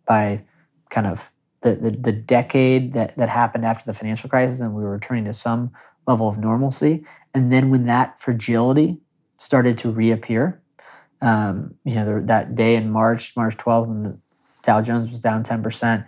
by 0.06 0.44
kind 0.90 1.08
of 1.08 1.32
the, 1.68 1.90
the, 1.90 1.98
the 1.98 2.12
decade 2.12 2.94
that, 2.94 3.16
that 3.18 3.30
happened 3.30 3.66
after 3.66 3.86
the 3.86 3.94
financial 3.94 4.30
crisis 4.30 4.60
and 4.60 4.74
we 4.74 4.84
were 4.84 4.92
returning 4.92 5.26
to 5.26 5.34
some 5.34 5.72
level 6.08 6.28
of 6.30 6.38
normalcy. 6.38 7.06
And 7.34 7.52
then 7.52 7.70
when 7.70 7.86
that 7.86 8.20
fragility 8.20 9.00
started 9.38 9.78
to 9.80 9.92
reappear, 9.92 10.62
um, 11.22 11.76
you 11.84 11.96
know, 11.96 12.22
that 12.22 12.56
day 12.56 12.76
in 12.76 12.92
March, 12.92 13.36
March 13.36 13.58
12th, 13.58 13.88
when 13.88 14.04
the 14.04 14.20
Dow 14.64 14.82
Jones 14.82 15.12
was 15.12 15.20
down 15.20 15.44
10%, 15.44 16.06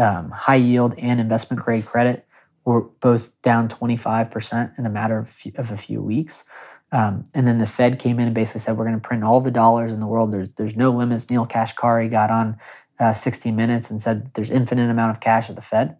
um, 0.00 0.30
high 0.30 0.56
yield 0.56 0.94
and 0.98 1.20
investment 1.20 1.62
grade 1.62 1.86
credit 1.86 2.26
were 2.64 2.80
both 2.80 3.30
down 3.42 3.68
25% 3.68 4.78
in 4.78 4.86
a 4.86 4.90
matter 4.90 5.18
of, 5.18 5.28
few, 5.28 5.52
of 5.56 5.70
a 5.70 5.76
few 5.76 6.02
weeks. 6.02 6.44
Um, 6.92 7.24
and 7.34 7.46
then 7.46 7.58
the 7.58 7.66
Fed 7.66 7.98
came 7.98 8.18
in 8.18 8.26
and 8.26 8.34
basically 8.34 8.60
said, 8.60 8.76
we're 8.76 8.84
going 8.84 9.00
to 9.00 9.06
print 9.06 9.24
all 9.24 9.40
the 9.40 9.50
dollars 9.50 9.92
in 9.92 10.00
the 10.00 10.06
world. 10.06 10.32
There's, 10.32 10.48
there's 10.56 10.76
no 10.76 10.90
limits. 10.90 11.28
Neel 11.28 11.46
Kashkari 11.46 12.10
got 12.10 12.30
on 12.30 12.56
uh, 12.98 13.12
60 13.12 13.50
Minutes 13.50 13.90
and 13.90 14.00
said 14.00 14.32
there's 14.34 14.50
infinite 14.50 14.90
amount 14.90 15.10
of 15.10 15.20
cash 15.20 15.50
at 15.50 15.56
the 15.56 15.62
Fed. 15.62 15.96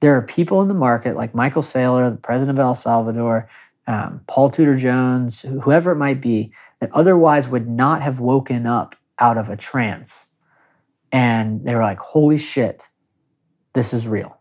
There 0.00 0.16
are 0.16 0.22
people 0.22 0.60
in 0.62 0.68
the 0.68 0.74
market 0.74 1.16
like 1.16 1.34
Michael 1.34 1.62
Saylor, 1.62 2.10
the 2.10 2.16
president 2.16 2.58
of 2.58 2.62
El 2.62 2.74
Salvador, 2.74 3.48
um, 3.86 4.20
Paul 4.26 4.50
Tudor 4.50 4.76
Jones, 4.76 5.40
whoever 5.40 5.92
it 5.92 5.96
might 5.96 6.20
be, 6.20 6.52
that 6.80 6.90
otherwise 6.92 7.48
would 7.48 7.68
not 7.68 8.02
have 8.02 8.20
woken 8.20 8.66
up 8.66 8.96
out 9.18 9.38
of 9.38 9.48
a 9.48 9.56
trance. 9.56 10.26
And 11.12 11.64
they 11.64 11.74
were 11.74 11.82
like, 11.82 11.98
holy 11.98 12.38
shit, 12.38 12.88
this 13.72 13.92
is 13.92 14.08
real. 14.08 14.38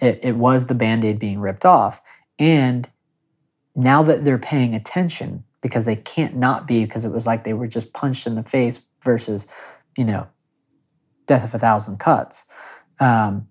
It, 0.00 0.20
it 0.22 0.36
was 0.36 0.66
the 0.66 0.74
band 0.74 1.04
aid 1.04 1.18
being 1.18 1.40
ripped 1.40 1.64
off. 1.64 2.02
And 2.38 2.88
now 3.76 4.02
that 4.02 4.24
they're 4.24 4.38
paying 4.38 4.74
attention, 4.74 5.44
because 5.60 5.84
they 5.84 5.96
can't 5.96 6.36
not 6.36 6.66
be, 6.66 6.84
because 6.84 7.04
it 7.04 7.12
was 7.12 7.26
like 7.26 7.44
they 7.44 7.54
were 7.54 7.66
just 7.66 7.92
punched 7.92 8.26
in 8.26 8.34
the 8.34 8.42
face 8.42 8.82
versus, 9.02 9.46
you 9.96 10.04
know, 10.04 10.26
death 11.26 11.44
of 11.44 11.54
a 11.54 11.58
thousand 11.58 11.98
cuts, 11.98 12.46
um, 13.00 13.48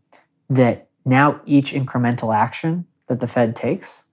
that 0.50 0.88
now 1.06 1.42
each 1.46 1.74
incremental 1.74 2.36
action 2.36 2.86
that 3.08 3.20
the 3.20 3.28
Fed 3.28 3.56
takes, 3.56 4.04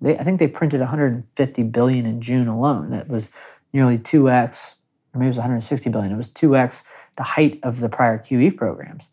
they, 0.00 0.18
I 0.18 0.24
think 0.24 0.38
they 0.38 0.48
printed 0.48 0.80
150 0.80 1.62
billion 1.64 2.06
in 2.06 2.20
June 2.20 2.48
alone. 2.48 2.90
That 2.90 3.08
was 3.08 3.30
nearly 3.72 3.98
2x, 3.98 4.76
or 5.14 5.18
maybe 5.18 5.26
it 5.26 5.30
was 5.30 5.36
160 5.36 5.90
billion. 5.90 6.12
It 6.12 6.16
was 6.16 6.30
2x 6.30 6.82
the 7.16 7.22
height 7.22 7.60
of 7.62 7.80
the 7.80 7.88
prior 7.88 8.18
QE 8.18 8.56
programs. 8.56 9.10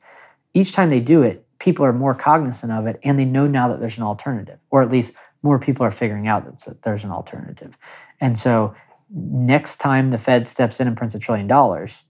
Each 0.54 0.72
time 0.72 0.90
they 0.90 1.00
do 1.00 1.22
it, 1.22 1.46
people 1.60 1.86
are 1.86 1.94
more 1.94 2.16
cognizant 2.16 2.72
of 2.72 2.88
it 2.88 3.00
and 3.04 3.20
they 3.20 3.26
know 3.26 3.48
now 3.48 3.68
that 3.68 3.80
there's 3.80 3.98
an 3.98 4.04
alternative, 4.04 4.60
or 4.70 4.82
at 4.82 4.90
least 4.90 5.14
more 5.44 5.60
people 5.60 5.86
are 5.86 5.92
figuring 5.92 6.28
out 6.28 6.46
that 6.66 6.82
there's 6.84 7.04
an 7.04 7.12
alternative. 7.12 7.78
And 8.20 8.38
so 8.38 8.74
next 9.10 9.78
time 9.78 10.12
the 10.12 10.18
Fed 10.18 10.48
steps 10.48 10.80
in 10.80 10.88
and 10.88 10.98
prints 10.98 11.16
a 11.16 11.20
trillion 11.20 11.48
dollars, 11.48 12.04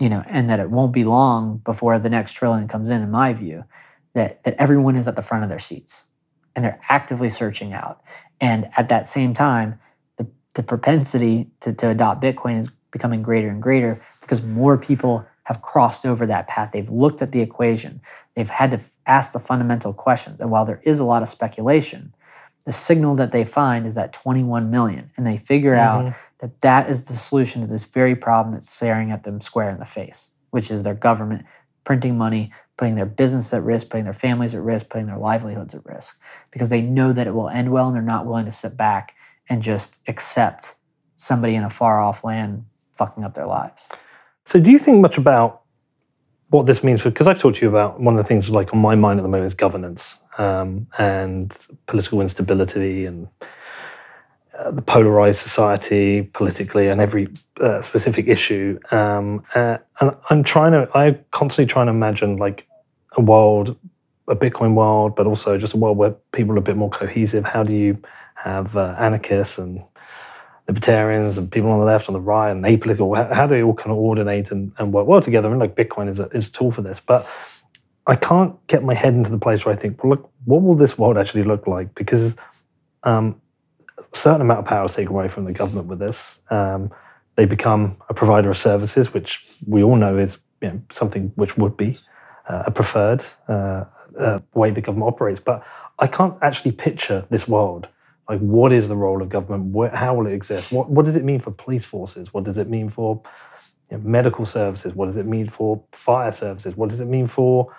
you 0.00 0.08
know, 0.08 0.22
and 0.26 0.48
that 0.48 0.60
it 0.60 0.70
won't 0.70 0.92
be 0.92 1.04
long 1.04 1.58
before 1.58 1.98
the 1.98 2.10
next 2.10 2.32
trillion 2.32 2.68
comes 2.68 2.88
in, 2.88 3.02
in 3.02 3.10
my 3.10 3.32
view, 3.32 3.64
that, 4.14 4.42
that 4.44 4.54
everyone 4.58 4.96
is 4.96 5.08
at 5.08 5.16
the 5.16 5.22
front 5.22 5.44
of 5.44 5.50
their 5.50 5.58
seats 5.58 6.04
and 6.54 6.64
they're 6.64 6.80
actively 6.88 7.30
searching 7.30 7.72
out. 7.72 8.02
And 8.40 8.68
at 8.76 8.88
that 8.88 9.06
same 9.06 9.34
time, 9.34 9.78
the, 10.16 10.26
the 10.54 10.62
propensity 10.62 11.50
to, 11.60 11.72
to 11.72 11.88
adopt 11.88 12.22
Bitcoin 12.22 12.58
is 12.58 12.70
becoming 12.90 13.22
greater 13.22 13.48
and 13.48 13.62
greater 13.62 14.00
because 14.20 14.42
more 14.42 14.76
people 14.76 15.26
have 15.44 15.62
crossed 15.62 16.04
over 16.04 16.26
that 16.26 16.46
path. 16.46 16.70
They've 16.72 16.90
looked 16.90 17.22
at 17.22 17.32
the 17.32 17.40
equation. 17.40 18.00
They've 18.34 18.48
had 18.48 18.72
to 18.72 18.76
f- 18.76 18.90
ask 19.06 19.32
the 19.32 19.40
fundamental 19.40 19.92
questions. 19.92 20.40
And 20.40 20.50
while 20.50 20.64
there 20.64 20.80
is 20.84 21.00
a 21.00 21.04
lot 21.04 21.22
of 21.22 21.28
speculation, 21.28 22.14
the 22.64 22.72
signal 22.72 23.14
that 23.14 23.32
they 23.32 23.44
find 23.44 23.86
is 23.86 23.94
that 23.94 24.12
21 24.12 24.70
million. 24.70 25.10
And 25.16 25.26
they 25.26 25.38
figure 25.38 25.74
mm-hmm. 25.74 26.08
out 26.08 26.14
that 26.40 26.60
that 26.60 26.88
is 26.88 27.04
the 27.04 27.14
solution 27.14 27.62
to 27.62 27.66
this 27.66 27.84
very 27.84 28.14
problem 28.14 28.52
that's 28.52 28.70
staring 28.70 29.10
at 29.10 29.24
them 29.24 29.40
square 29.40 29.70
in 29.70 29.78
the 29.78 29.84
face, 29.84 30.30
which 30.50 30.70
is 30.70 30.82
their 30.82 30.94
government 30.94 31.44
printing 31.84 32.18
money, 32.18 32.52
putting 32.76 32.94
their 32.94 33.06
business 33.06 33.52
at 33.52 33.62
risk, 33.62 33.88
putting 33.88 34.04
their 34.04 34.12
families 34.12 34.54
at 34.54 34.62
risk, 34.62 34.88
putting 34.88 35.06
their 35.06 35.18
livelihoods 35.18 35.74
at 35.74 35.84
risk, 35.86 36.18
because 36.50 36.68
they 36.68 36.82
know 36.82 37.12
that 37.12 37.26
it 37.26 37.34
will 37.34 37.48
end 37.48 37.72
well 37.72 37.86
and 37.86 37.96
they're 37.96 38.02
not 38.02 38.26
willing 38.26 38.44
to 38.44 38.52
sit 38.52 38.76
back 38.76 39.14
and 39.48 39.62
just 39.62 39.98
accept 40.06 40.74
somebody 41.16 41.54
in 41.54 41.64
a 41.64 41.70
far 41.70 42.00
off 42.02 42.22
land 42.22 42.64
fucking 42.92 43.24
up 43.24 43.34
their 43.34 43.46
lives. 43.46 43.88
So, 44.44 44.60
do 44.60 44.70
you 44.70 44.78
think 44.78 45.00
much 45.00 45.18
about 45.18 45.62
what 46.50 46.66
this 46.66 46.84
means 46.84 47.00
for? 47.00 47.10
Because 47.10 47.26
I've 47.26 47.38
talked 47.38 47.58
to 47.58 47.62
you 47.62 47.68
about 47.68 48.00
one 48.00 48.18
of 48.18 48.22
the 48.22 48.28
things 48.28 48.48
like 48.50 48.72
on 48.72 48.80
my 48.80 48.94
mind 48.94 49.18
at 49.18 49.22
the 49.22 49.28
moment 49.28 49.46
is 49.46 49.54
governance 49.54 50.18
um, 50.38 50.86
and 50.98 51.54
political 51.86 52.20
instability 52.20 53.04
and 53.06 53.28
uh, 54.58 54.70
the 54.72 54.82
polarized 54.82 55.38
society 55.38 56.22
politically 56.22 56.88
and 56.88 57.00
every 57.00 57.28
uh, 57.60 57.80
specific 57.82 58.26
issue. 58.26 58.78
Um, 58.90 59.44
uh, 59.54 59.78
and 60.00 60.16
I'm 60.30 60.42
trying 60.42 60.72
to, 60.72 60.88
I'm 60.96 61.24
constantly 61.30 61.72
trying 61.72 61.86
to 61.86 61.92
imagine 61.92 62.38
like 62.38 62.66
a 63.16 63.20
world, 63.20 63.76
a 64.26 64.34
Bitcoin 64.34 64.74
world, 64.74 65.14
but 65.14 65.26
also 65.26 65.58
just 65.58 65.74
a 65.74 65.76
world 65.76 65.96
where 65.96 66.10
people 66.32 66.54
are 66.54 66.58
a 66.58 66.62
bit 66.62 66.76
more 66.76 66.90
cohesive. 66.90 67.44
How 67.44 67.62
do 67.62 67.72
you 67.72 67.98
have 68.34 68.76
uh, 68.76 68.96
anarchists 68.98 69.58
and 69.58 69.82
libertarians 70.66 71.38
and 71.38 71.50
people 71.50 71.70
on 71.70 71.78
the 71.78 71.86
left, 71.86 72.08
on 72.08 72.12
the 72.12 72.20
right, 72.20 72.50
and 72.50 72.64
apolitical, 72.64 73.32
how 73.32 73.46
do 73.46 73.54
they 73.54 73.62
all 73.62 73.74
kind 73.74 73.90
of 73.90 73.96
coordinate 73.96 74.50
and, 74.50 74.72
and 74.78 74.92
work 74.92 75.06
well 75.06 75.22
together? 75.22 75.48
And 75.48 75.58
like 75.58 75.74
Bitcoin 75.74 76.10
is 76.10 76.18
a, 76.18 76.26
is 76.30 76.48
a 76.48 76.50
tool 76.50 76.72
for 76.72 76.82
this. 76.82 77.00
But 77.04 77.26
I 78.06 78.16
can't 78.16 78.54
get 78.66 78.82
my 78.82 78.94
head 78.94 79.14
into 79.14 79.30
the 79.30 79.38
place 79.38 79.64
where 79.64 79.74
I 79.74 79.78
think, 79.78 80.02
well, 80.02 80.10
look, 80.10 80.30
what 80.44 80.62
will 80.62 80.74
this 80.74 80.98
world 80.98 81.16
actually 81.16 81.44
look 81.44 81.66
like? 81.66 81.94
Because 81.94 82.36
um, 83.04 83.40
certain 84.12 84.40
amount 84.40 84.60
of 84.60 84.66
power 84.66 84.88
taken 84.88 85.12
away 85.14 85.28
from 85.28 85.44
the 85.44 85.52
government 85.52 85.86
with 85.86 85.98
this. 85.98 86.38
Um, 86.50 86.90
they 87.36 87.44
become 87.44 87.96
a 88.08 88.14
provider 88.14 88.50
of 88.50 88.58
services, 88.58 89.14
which 89.14 89.46
we 89.66 89.82
all 89.82 89.96
know 89.96 90.18
is 90.18 90.38
you 90.60 90.68
know, 90.68 90.82
something 90.92 91.32
which 91.36 91.56
would 91.56 91.76
be 91.76 91.98
uh, 92.48 92.64
a 92.66 92.70
preferred 92.70 93.24
uh, 93.48 93.84
uh, 94.18 94.40
way 94.54 94.70
the 94.70 94.80
government 94.80 95.08
operates. 95.08 95.40
But 95.40 95.64
I 95.98 96.06
can't 96.06 96.34
actually 96.42 96.72
picture 96.72 97.26
this 97.30 97.46
world. 97.46 97.88
Like 98.28 98.40
what 98.40 98.72
is 98.72 98.88
the 98.88 98.96
role 98.96 99.22
of 99.22 99.28
government? 99.28 99.72
Where, 99.72 99.90
how 99.90 100.14
will 100.14 100.26
it 100.26 100.32
exist? 100.32 100.72
What, 100.72 100.90
what 100.90 101.06
does 101.06 101.16
it 101.16 101.24
mean 101.24 101.40
for 101.40 101.50
police 101.50 101.84
forces? 101.84 102.32
What 102.34 102.44
does 102.44 102.58
it 102.58 102.68
mean 102.68 102.90
for 102.90 103.22
you 103.90 103.96
know, 103.96 104.02
medical 104.04 104.44
services? 104.44 104.94
What 104.94 105.06
does 105.06 105.16
it 105.16 105.26
mean 105.26 105.48
for 105.48 105.82
fire 105.92 106.32
services? 106.32 106.76
What 106.76 106.90
does 106.90 107.00
it 107.00 107.06
mean 107.06 107.26
for 107.26 107.74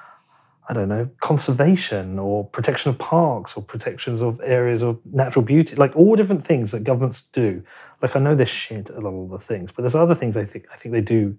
i 0.69 0.73
don't 0.73 0.87
know 0.87 1.09
conservation 1.19 2.17
or 2.17 2.45
protection 2.45 2.89
of 2.89 2.97
parks 2.97 3.53
or 3.55 3.63
protections 3.63 4.21
of 4.21 4.39
areas 4.41 4.81
of 4.81 4.99
natural 5.11 5.43
beauty 5.43 5.75
like 5.75 5.95
all 5.95 6.15
different 6.15 6.45
things 6.45 6.71
that 6.71 6.83
governments 6.83 7.23
do 7.33 7.61
like 8.01 8.15
i 8.15 8.19
know 8.19 8.35
there's 8.35 8.49
shit 8.49 8.89
a 8.89 8.99
lot 8.99 9.11
of 9.11 9.29
the 9.29 9.39
things 9.39 9.71
but 9.71 9.81
there's 9.81 9.95
other 9.95 10.15
things 10.15 10.37
i 10.37 10.45
think 10.45 10.65
i 10.73 10.77
think 10.77 10.93
they 10.93 11.01
do 11.01 11.35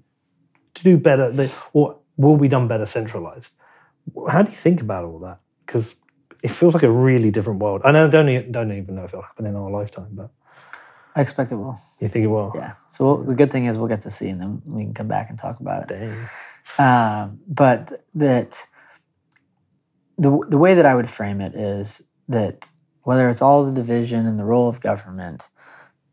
to 0.74 0.83
do 0.85 0.97
better 0.97 1.33
they, 1.33 1.51
or 1.72 1.99
will 2.16 2.37
be 2.37 2.49
done 2.49 2.68
better 2.68 2.87
centralized 2.87 3.53
how 4.29 4.42
do 4.42 4.50
you 4.50 4.57
think 4.57 4.80
about 4.80 5.05
all 5.05 5.18
that 5.18 5.41
because 5.64 5.95
it 6.42 6.50
feels 6.50 6.75
like 6.75 6.83
a 6.83 6.91
really 6.91 7.30
different 7.30 7.61
world. 7.61 7.83
And 7.84 7.96
I 7.96 8.07
don't 8.07 8.29
even, 8.29 8.53
don't 8.53 8.72
even 8.72 8.95
know 8.95 9.05
if 9.05 9.11
it'll 9.11 9.22
happen 9.22 9.46
in 9.46 9.57
our 9.57 9.71
lifetime, 9.71 10.09
but 10.13 10.30
I 11.14 11.21
expect 11.21 11.53
it 11.53 11.57
will. 11.57 11.79
You 12.00 12.09
think 12.09 12.25
it 12.25 12.29
will? 12.29 12.53
Yeah. 12.55 12.75
So 12.88 13.05
we'll, 13.05 13.25
the 13.25 13.34
good 13.34 13.50
thing 13.50 13.67
is 13.67 13.76
we'll 13.76 13.88
get 13.88 14.00
to 14.03 14.11
see, 14.11 14.29
and 14.29 14.41
then 14.41 14.63
we 14.64 14.84
can 14.84 14.95
come 14.95 15.09
back 15.09 15.29
and 15.29 15.38
talk 15.38 15.61
about 15.61 15.91
it. 15.91 16.11
Um, 16.79 17.41
but 17.49 18.05
that 18.14 18.64
the 20.21 20.38
the 20.49 20.59
way 20.59 20.75
that 20.75 20.84
I 20.84 20.95
would 20.95 21.09
frame 21.09 21.41
it 21.41 21.55
is 21.55 22.03
that 22.29 22.71
whether 23.03 23.29
it's 23.30 23.41
all 23.41 23.64
the 23.64 23.72
division 23.72 24.26
and 24.26 24.38
the 24.38 24.45
role 24.45 24.68
of 24.68 24.80
government, 24.80 25.49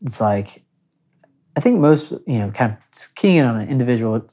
it's 0.01 0.21
like 0.21 0.63
I 1.57 1.59
think 1.59 1.79
most 1.79 2.11
you 2.25 2.39
know 2.39 2.49
kind 2.51 2.71
of 2.71 3.15
keying 3.15 3.35
in 3.35 3.45
on 3.45 3.59
an 3.59 3.67
individual 3.67 4.25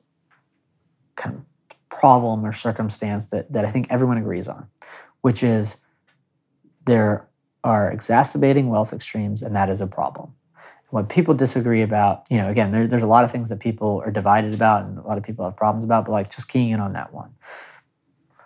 kind 1.16 1.36
of 1.36 1.42
problem 1.88 2.46
or 2.46 2.52
circumstance 2.52 3.26
that 3.26 3.52
that 3.52 3.64
I 3.64 3.70
think 3.70 3.88
everyone 3.90 4.16
agrees 4.16 4.46
on, 4.46 4.68
which 5.22 5.42
is 5.42 5.76
there 6.86 7.28
are 7.64 7.90
exacerbating 7.90 8.68
wealth 8.68 8.92
extremes, 8.92 9.42
and 9.42 9.56
that 9.56 9.68
is 9.70 9.80
a 9.80 9.86
problem. 9.88 10.32
What 10.90 11.09
people 11.09 11.34
disagree 11.34 11.82
about, 11.82 12.24
you 12.30 12.38
know, 12.38 12.48
again, 12.48 12.70
there, 12.70 12.86
there's 12.86 13.02
a 13.02 13.09
lot 13.09 13.24
of 13.24 13.32
things 13.32 13.48
that 13.48 13.59
people 13.59 14.01
are 14.05 14.12
divided 14.12 14.55
about 14.55 14.84
and 14.84 14.96
a 14.96 15.02
lot 15.02 15.18
of 15.18 15.24
people 15.24 15.44
have 15.44 15.56
problems 15.56 15.82
about, 15.82 16.05
but 16.05 16.12
like 16.12 16.30
just 16.30 16.46
keying 16.46 16.70
in 16.70 16.78
on 16.78 16.92
that 16.92 17.12
one. 17.12 17.34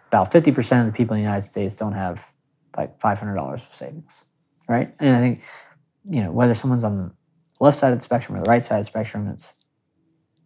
About 0.09 0.32
50% 0.32 0.80
of 0.80 0.86
the 0.86 0.93
people 0.93 1.14
in 1.14 1.20
the 1.20 1.24
United 1.24 1.43
States 1.43 1.74
don't 1.74 1.93
have 1.93 2.32
like 2.76 2.98
$500 2.98 3.55
of 3.55 3.74
savings, 3.74 4.24
right? 4.68 4.94
And 5.01 5.16
I 5.16 5.20
think, 5.20 5.43
you 6.05 6.22
know, 6.22 6.32
whether 6.32 6.55
someone's 6.55 6.85
on 6.85 6.97
the 6.98 7.12
left 7.60 7.78
side 7.78 7.93
of 7.93 7.98
the 7.98 8.02
spectrum 8.02 8.36
or 8.36 8.43
the 8.43 8.48
right 8.48 8.62
side 8.62 8.78
of 8.78 8.86
the 8.86 8.90
spectrum, 8.90 9.28
it's 9.28 9.55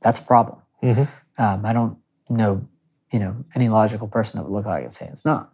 that's 0.01 0.18
a 0.18 0.22
problem. 0.22 0.59
Mm-hmm. 0.82 1.43
Um, 1.43 1.64
I 1.64 1.72
don't 1.72 1.97
know, 2.28 2.66
you 3.12 3.18
know, 3.20 3.36
any 3.55 3.68
logical 3.68 4.09
person 4.09 4.39
that 4.39 4.44
would 4.44 4.55
look 4.55 4.66
like 4.66 4.82
it 4.82 4.86
and 4.86 4.94
say 4.94 5.06
it's 5.06 5.24
not 5.24 5.52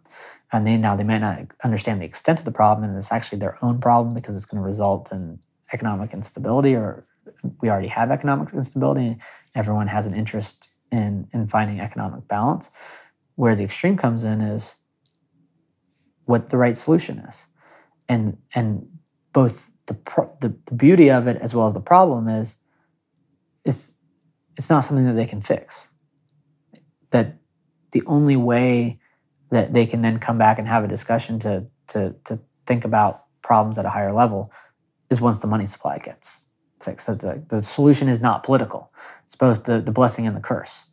and 0.51 0.65
they 0.65 0.77
now 0.77 0.95
they 0.95 1.03
might 1.03 1.19
not 1.19 1.39
understand 1.63 2.01
the 2.01 2.05
extent 2.05 2.39
of 2.39 2.45
the 2.45 2.51
problem 2.51 2.87
and 2.87 2.97
it's 2.97 3.11
actually 3.11 3.39
their 3.39 3.63
own 3.63 3.79
problem 3.79 4.13
because 4.13 4.35
it's 4.35 4.45
going 4.45 4.61
to 4.61 4.67
result 4.67 5.11
in 5.11 5.39
economic 5.73 6.13
instability 6.13 6.75
or 6.75 7.05
we 7.61 7.69
already 7.69 7.87
have 7.87 8.11
economic 8.11 8.53
instability 8.53 9.17
everyone 9.55 9.87
has 9.87 10.05
an 10.05 10.13
interest 10.13 10.69
in 10.91 11.27
in 11.33 11.47
finding 11.47 11.79
economic 11.79 12.27
balance 12.27 12.69
where 13.39 13.55
the 13.55 13.63
extreme 13.63 13.95
comes 13.95 14.25
in 14.25 14.41
is 14.41 14.75
what 16.25 16.49
the 16.49 16.57
right 16.57 16.75
solution 16.75 17.19
is 17.19 17.47
and 18.09 18.37
and 18.53 18.85
both 19.31 19.71
the, 19.85 19.93
the, 20.41 20.53
the 20.65 20.73
beauty 20.73 21.09
of 21.09 21.25
it 21.25 21.37
as 21.37 21.55
well 21.55 21.65
as 21.65 21.73
the 21.73 21.79
problem 21.79 22.27
is 22.27 22.57
it's 23.63 23.93
it's 24.57 24.69
not 24.69 24.81
something 24.81 25.05
that 25.05 25.13
they 25.13 25.25
can 25.25 25.39
fix 25.39 25.87
that 27.11 27.37
the 27.91 28.03
only 28.07 28.35
way 28.35 28.99
that 29.51 29.73
they 29.73 29.85
can 29.85 30.01
then 30.01 30.19
come 30.19 30.37
back 30.37 30.59
and 30.59 30.67
have 30.67 30.83
a 30.83 30.87
discussion 30.89 31.39
to 31.39 31.65
to 31.87 32.13
to 32.25 32.37
think 32.67 32.83
about 32.83 33.23
problems 33.41 33.77
at 33.77 33.85
a 33.85 33.89
higher 33.89 34.11
level 34.11 34.51
is 35.09 35.21
once 35.21 35.39
the 35.39 35.47
money 35.47 35.65
supply 35.65 35.97
gets 35.97 36.43
fixed. 36.81 37.07
That 37.07 37.21
the, 37.21 37.41
the 37.47 37.63
solution 37.63 38.09
is 38.09 38.19
not 38.19 38.43
political; 38.43 38.91
it's 39.25 39.35
both 39.35 39.63
the, 39.63 39.79
the 39.79 39.93
blessing 39.93 40.27
and 40.27 40.35
the 40.35 40.41
curse. 40.41 40.85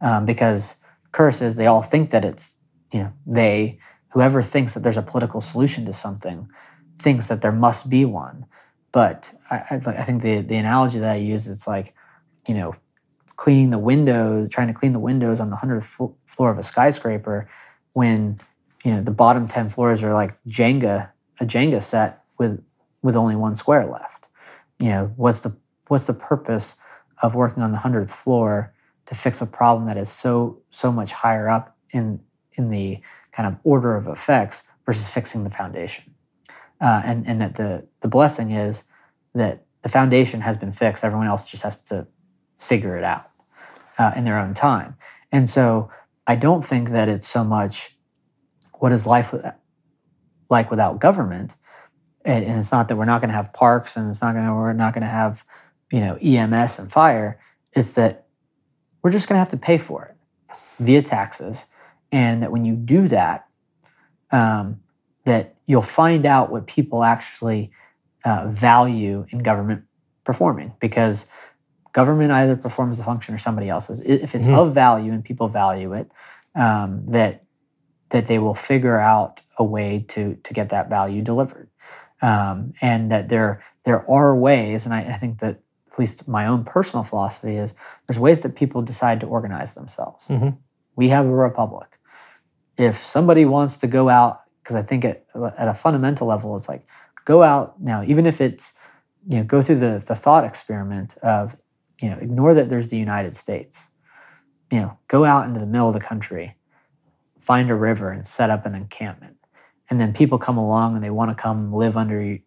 Um, 0.00 0.26
because 0.26 0.74
curse 1.12 1.40
is 1.42 1.56
they 1.56 1.66
all 1.66 1.82
think 1.82 2.10
that 2.10 2.24
it's 2.24 2.56
you 2.92 3.00
know 3.00 3.12
they 3.26 3.78
whoever 4.10 4.42
thinks 4.42 4.74
that 4.74 4.80
there's 4.80 4.96
a 4.96 5.02
political 5.02 5.40
solution 5.40 5.86
to 5.86 5.92
something 5.92 6.48
thinks 6.98 7.28
that 7.28 7.42
there 7.42 7.52
must 7.52 7.88
be 7.88 8.04
one. 8.04 8.46
But 8.92 9.32
I, 9.50 9.64
I, 9.70 9.78
think 9.78 10.22
the 10.22 10.40
the 10.40 10.56
analogy 10.56 10.98
that 10.98 11.12
I 11.12 11.16
use 11.16 11.46
it's 11.46 11.66
like 11.66 11.94
you 12.46 12.54
know 12.54 12.74
cleaning 13.36 13.70
the 13.70 13.78
windows, 13.78 14.50
trying 14.50 14.68
to 14.68 14.74
clean 14.74 14.92
the 14.92 14.98
windows 14.98 15.40
on 15.40 15.50
the 15.50 15.56
hundredth 15.56 15.98
floor 16.26 16.50
of 16.50 16.58
a 16.58 16.62
skyscraper, 16.62 17.48
when 17.94 18.40
you 18.84 18.90
know 18.90 19.02
the 19.02 19.10
bottom 19.10 19.48
ten 19.48 19.70
floors 19.70 20.02
are 20.02 20.12
like 20.12 20.36
Jenga, 20.44 21.10
a 21.40 21.44
Jenga 21.44 21.82
set 21.82 22.22
with 22.38 22.62
with 23.02 23.16
only 23.16 23.36
one 23.36 23.56
square 23.56 23.86
left. 23.86 24.28
You 24.78 24.88
know, 24.88 25.12
what's 25.16 25.40
the 25.40 25.56
what's 25.88 26.06
the 26.06 26.14
purpose 26.14 26.76
of 27.22 27.34
working 27.34 27.62
on 27.62 27.72
the 27.72 27.78
hundredth 27.78 28.12
floor 28.12 28.74
to 29.06 29.14
fix 29.14 29.40
a 29.40 29.46
problem 29.46 29.86
that 29.86 29.96
is 29.96 30.08
so 30.08 30.60
so 30.70 30.92
much 30.92 31.12
higher 31.12 31.48
up 31.48 31.76
in 31.90 32.20
in 32.54 32.70
the 32.70 33.00
kind 33.32 33.46
of 33.46 33.58
order 33.64 33.96
of 33.96 34.06
effects 34.06 34.62
versus 34.86 35.08
fixing 35.08 35.44
the 35.44 35.50
foundation? 35.50 36.14
Uh, 36.80 37.02
and 37.04 37.26
and 37.26 37.40
that 37.40 37.54
the 37.54 37.86
the 38.00 38.08
blessing 38.08 38.50
is 38.50 38.84
that 39.34 39.64
the 39.82 39.88
foundation 39.88 40.40
has 40.40 40.56
been 40.56 40.72
fixed. 40.72 41.04
Everyone 41.04 41.26
else 41.26 41.50
just 41.50 41.62
has 41.62 41.78
to 41.84 42.06
figure 42.58 42.96
it 42.96 43.04
out 43.04 43.30
uh, 43.98 44.12
in 44.16 44.24
their 44.24 44.38
own 44.38 44.54
time. 44.54 44.96
And 45.30 45.48
so 45.48 45.90
I 46.26 46.36
don't 46.36 46.64
think 46.64 46.90
that 46.90 47.08
it's 47.08 47.26
so 47.26 47.44
much 47.44 47.96
what 48.74 48.92
is 48.92 49.06
life 49.06 49.34
like 50.50 50.70
without 50.70 51.00
government. 51.00 51.56
And 52.24 52.44
it's 52.44 52.70
not 52.70 52.88
that 52.88 52.96
we're 52.96 53.04
not 53.04 53.20
going 53.20 53.30
to 53.30 53.36
have 53.36 53.52
parks 53.52 53.96
and 53.96 54.08
it's 54.10 54.22
not 54.22 54.34
going 54.34 54.46
we're 54.54 54.72
not 54.72 54.94
going 54.94 55.02
to 55.02 55.08
have, 55.08 55.44
you 55.90 56.00
know, 56.00 56.16
EMS 56.16 56.78
and 56.78 56.90
fire. 56.90 57.40
It's 57.72 57.94
that 57.94 58.21
we're 59.02 59.10
just 59.10 59.28
going 59.28 59.34
to 59.34 59.40
have 59.40 59.50
to 59.50 59.56
pay 59.56 59.78
for 59.78 60.04
it 60.04 60.56
via 60.78 61.02
taxes. 61.02 61.66
And 62.10 62.42
that 62.42 62.52
when 62.52 62.64
you 62.64 62.74
do 62.74 63.08
that, 63.08 63.46
um, 64.30 64.80
that 65.24 65.54
you'll 65.66 65.82
find 65.82 66.26
out 66.26 66.50
what 66.50 66.66
people 66.66 67.04
actually 67.04 67.70
uh, 68.24 68.46
value 68.48 69.26
in 69.30 69.40
government 69.40 69.84
performing 70.24 70.72
because 70.80 71.26
government 71.92 72.32
either 72.32 72.56
performs 72.56 72.98
the 72.98 73.04
function 73.04 73.34
or 73.34 73.38
somebody 73.38 73.68
else's. 73.68 74.00
If 74.00 74.34
it's 74.34 74.46
mm-hmm. 74.46 74.58
of 74.58 74.74
value 74.74 75.12
and 75.12 75.24
people 75.24 75.48
value 75.48 75.92
it, 75.92 76.10
um, 76.54 77.04
that 77.08 77.44
that 78.10 78.26
they 78.26 78.38
will 78.38 78.54
figure 78.54 78.98
out 78.98 79.40
a 79.58 79.64
way 79.64 80.04
to 80.08 80.36
to 80.42 80.52
get 80.52 80.70
that 80.70 80.88
value 80.88 81.22
delivered, 81.22 81.70
um, 82.20 82.74
and 82.80 83.10
that 83.10 83.28
there 83.28 83.62
there 83.84 84.08
are 84.10 84.36
ways. 84.36 84.84
And 84.84 84.94
I, 84.94 85.00
I, 85.00 85.12
think 85.12 85.40
that 85.40 85.60
at 85.92 85.98
least 85.98 86.26
my 86.26 86.46
own 86.46 86.64
personal 86.64 87.04
philosophy 87.04 87.56
is 87.56 87.74
there's 88.06 88.18
ways 88.18 88.40
that 88.40 88.56
people 88.56 88.82
decide 88.82 89.20
to 89.20 89.26
organize 89.26 89.74
themselves. 89.74 90.28
Mm-hmm. 90.28 90.50
We 90.96 91.08
have 91.10 91.26
a 91.26 91.34
republic. 91.34 91.98
If 92.78 92.96
somebody 92.96 93.44
wants 93.44 93.76
to 93.78 93.86
go 93.86 94.08
out, 94.08 94.42
because 94.62 94.76
I 94.76 94.82
think 94.82 95.04
at, 95.04 95.26
at 95.58 95.68
a 95.68 95.74
fundamental 95.74 96.26
level, 96.26 96.56
it's 96.56 96.68
like 96.68 96.86
go 97.24 97.42
out 97.42 97.80
now, 97.80 98.02
even 98.04 98.26
if 98.26 98.40
it's 98.40 98.72
you 99.28 99.38
know 99.38 99.44
go 99.44 99.60
through 99.62 99.78
the 99.78 100.02
the 100.06 100.14
thought 100.14 100.44
experiment 100.44 101.16
of 101.18 101.56
you 102.02 102.10
know, 102.10 102.18
ignore 102.18 102.52
that 102.52 102.68
there's 102.68 102.88
the 102.88 102.98
United 102.98 103.36
States. 103.36 103.88
You 104.70 104.80
know, 104.80 104.98
go 105.08 105.24
out 105.24 105.46
into 105.46 105.60
the 105.60 105.66
middle 105.66 105.88
of 105.88 105.94
the 105.94 106.00
country, 106.00 106.56
find 107.40 107.70
a 107.70 107.74
river 107.74 108.10
and 108.10 108.26
set 108.26 108.50
up 108.50 108.66
an 108.66 108.74
encampment. 108.74 109.36
And 109.88 110.00
then 110.00 110.12
people 110.12 110.38
come 110.38 110.58
along 110.58 110.94
and 110.94 111.04
they 111.04 111.10
want 111.10 111.30
to 111.30 111.40
come 111.40 111.72
live 111.72 111.96
under 111.96 112.20
you, 112.20 112.40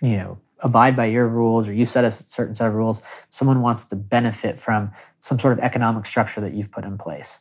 you 0.00 0.16
know, 0.16 0.38
abide 0.64 0.96
by 0.96 1.04
your 1.04 1.28
rules 1.28 1.68
or 1.68 1.74
you 1.74 1.86
set 1.86 2.04
a 2.04 2.10
certain 2.10 2.54
set 2.54 2.66
of 2.66 2.74
rules. 2.74 3.02
Someone 3.30 3.60
wants 3.60 3.84
to 3.86 3.96
benefit 3.96 4.58
from 4.58 4.90
some 5.20 5.38
sort 5.38 5.52
of 5.52 5.60
economic 5.60 6.06
structure 6.06 6.40
that 6.40 6.54
you've 6.54 6.72
put 6.72 6.84
in 6.84 6.98
place. 6.98 7.38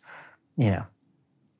You 0.58 0.72
know, 0.72 0.86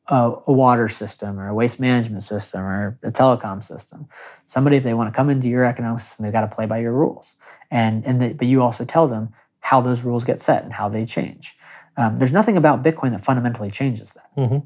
a, 0.08 0.34
a, 0.48 0.52
water 0.52 0.90
system 0.90 1.40
or 1.40 1.48
a 1.48 1.54
waste 1.54 1.80
management 1.80 2.24
system 2.24 2.62
or 2.62 3.00
a 3.04 3.12
telecom 3.12 3.64
system. 3.64 4.08
Somebody, 4.46 4.78
if 4.78 4.84
they 4.84 4.94
want 4.94 5.12
to 5.12 5.16
come 5.16 5.30
into 5.30 5.48
your 5.48 5.64
economic 5.64 6.02
system, 6.02 6.24
they've 6.24 6.34
got 6.34 6.42
to 6.42 6.54
play 6.54 6.66
by 6.66 6.80
your 6.80 6.92
rules. 6.92 7.38
And 7.72 8.06
and 8.06 8.22
the, 8.22 8.34
but 8.34 8.48
you 8.48 8.62
also 8.62 8.86
tell 8.86 9.08
them 9.08 9.30
how 9.62 9.80
those 9.80 10.02
rules 10.02 10.26
get 10.26 10.42
set 10.42 10.64
and 10.64 10.74
how 10.74 10.90
they 10.90 11.06
change. 11.06 11.56
Um, 11.96 12.18
there's 12.18 12.32
nothing 12.32 12.58
about 12.58 12.84
Bitcoin 12.84 13.12
that 13.12 13.24
fundamentally 13.24 13.72
changes 13.72 14.14
that. 14.14 14.36
Mm-hmm. 14.38 14.58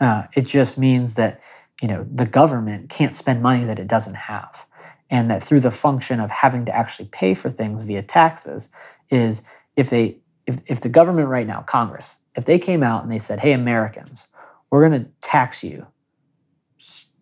Uh, 0.00 0.24
it 0.34 0.46
just 0.46 0.76
means 0.76 1.14
that 1.14 1.40
you 1.80 1.86
know 1.86 2.04
the 2.12 2.26
government 2.26 2.90
can't 2.90 3.14
spend 3.14 3.42
money 3.42 3.64
that 3.64 3.78
it 3.78 3.86
doesn't 3.86 4.14
have, 4.14 4.66
and 5.10 5.30
that 5.30 5.42
through 5.42 5.60
the 5.60 5.70
function 5.70 6.20
of 6.20 6.30
having 6.30 6.64
to 6.66 6.74
actually 6.74 7.08
pay 7.08 7.34
for 7.34 7.50
things 7.50 7.82
via 7.82 8.02
taxes 8.02 8.68
is 9.10 9.42
if 9.76 9.90
they 9.90 10.18
if, 10.46 10.62
if 10.70 10.80
the 10.80 10.88
government 10.88 11.28
right 11.28 11.46
now, 11.46 11.60
Congress, 11.62 12.16
if 12.36 12.44
they 12.44 12.58
came 12.58 12.82
out 12.82 13.02
and 13.02 13.12
they 13.12 13.18
said, 13.18 13.40
"Hey, 13.40 13.52
Americans, 13.52 14.26
we're 14.70 14.88
going 14.88 15.04
to 15.04 15.10
tax 15.20 15.62
you 15.62 15.86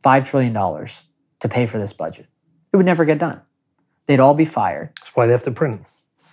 five 0.03 0.29
trillion 0.29 0.53
dollars 0.53 1.05
to 1.41 1.49
pay 1.49 1.67
for 1.67 1.79
this 1.79 1.93
budget," 1.93 2.27
it 2.73 2.77
would 2.77 2.87
never 2.87 3.05
get 3.05 3.19
done. 3.19 3.41
They'd 4.07 4.21
all 4.21 4.35
be 4.35 4.45
fired. 4.45 4.93
That's 5.01 5.15
why 5.15 5.27
they 5.27 5.33
have 5.33 5.45
to 5.45 5.51
print 5.51 5.83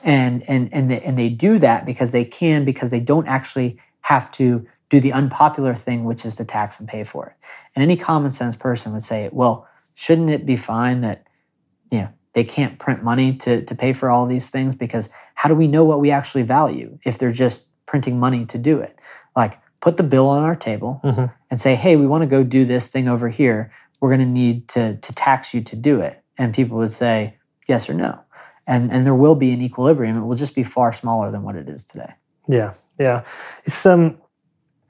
and 0.06 0.48
and 0.48 0.70
and 0.72 0.90
they, 0.90 1.02
and 1.02 1.18
they 1.18 1.30
do 1.30 1.60
that 1.60 1.86
because 1.86 2.12
they 2.12 2.24
can 2.24 2.64
because 2.64 2.92
they 2.92 3.00
don't 3.00 3.28
actually 3.28 3.78
have 4.02 4.32
to 4.32 4.66
do 4.90 5.00
the 5.00 5.12
unpopular 5.12 5.74
thing 5.74 6.06
which 6.06 6.26
is 6.26 6.36
to 6.36 6.46
tax 6.46 6.80
and 6.80 6.88
pay 6.88 7.04
for 7.04 7.26
it 7.26 7.34
and 7.76 7.82
any 7.82 7.98
common 7.98 8.32
sense 8.32 8.56
person 8.56 8.94
would 8.94 9.02
say 9.02 9.28
well 9.34 9.68
shouldn't 9.96 10.30
it 10.30 10.46
be 10.46 10.56
fine 10.56 11.02
that 11.02 11.26
you 11.92 12.00
know 12.00 12.10
they 12.34 12.44
can't 12.44 12.80
print 12.80 13.04
money 13.04 13.34
to, 13.38 13.64
to 13.64 13.76
pay 13.76 13.94
for 13.94 14.10
all 14.10 14.26
these 14.26 14.50
things 14.50 14.76
because 14.76 15.10
how 15.36 15.48
do 15.48 15.56
we 15.56 15.68
know 15.68 15.86
what 15.86 16.00
we 16.00 16.12
actually 16.12 16.44
value 16.44 16.98
if 17.06 17.18
they're 17.18 17.32
just 17.32 17.68
printing 17.86 18.20
money 18.20 18.46
to 18.46 18.58
do 18.58 18.80
it 18.80 18.98
like 19.36 19.60
put 19.80 19.98
the 19.98 20.04
bill 20.04 20.28
on 20.28 20.44
our 20.44 20.56
table 20.56 21.00
mm-hmm. 21.04 21.26
and 21.50 21.62
say 21.62 21.76
hey 21.76 21.96
we 21.96 22.08
want 22.08 22.22
to 22.22 22.28
go 22.28 22.44
do 22.44 22.66
this 22.66 22.88
thing 22.90 23.08
over 23.08 23.30
here 23.30 23.72
we're 24.00 24.10
going 24.10 24.20
to 24.20 24.26
need 24.26 24.68
to 24.68 24.98
to 24.98 25.14
tax 25.14 25.54
you 25.54 25.62
to 25.62 25.76
do 25.76 26.00
it 26.02 26.24
and 26.38 26.54
people 26.54 26.78
would 26.78 26.92
say 26.92 27.38
yes 27.68 27.90
or 27.90 27.94
no 27.94 28.20
and 28.68 28.92
and 28.92 29.06
there 29.06 29.16
will 29.16 29.36
be 29.36 29.52
an 29.52 29.62
equilibrium. 29.62 30.18
It 30.18 30.26
will 30.26 30.36
just 30.36 30.56
be 30.56 30.64
far 30.64 30.94
smaller 30.94 31.32
than 31.32 31.44
what 31.44 31.56
it 31.56 31.70
is 31.70 31.86
today. 31.86 32.14
Yeah, 32.48 32.74
yeah. 33.00 33.24
It's 33.66 33.86
um, 33.86 34.18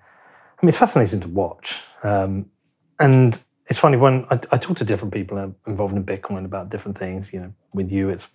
I 0.01 0.65
mean, 0.65 0.69
it's 0.69 0.77
fascinating 0.77 1.21
to 1.21 1.27
watch, 1.27 1.75
um, 2.03 2.47
and 2.99 3.37
it's 3.67 3.79
funny 3.79 3.97
when 3.97 4.25
I, 4.29 4.39
I 4.51 4.57
talk 4.57 4.77
to 4.77 4.85
different 4.85 5.13
people 5.13 5.55
involved 5.65 5.95
in 5.95 6.03
Bitcoin 6.03 6.45
about 6.45 6.69
different 6.69 6.97
things. 6.97 7.33
You 7.33 7.39
know, 7.41 7.53
with 7.73 7.91
you, 7.91 8.09
it's 8.09 8.27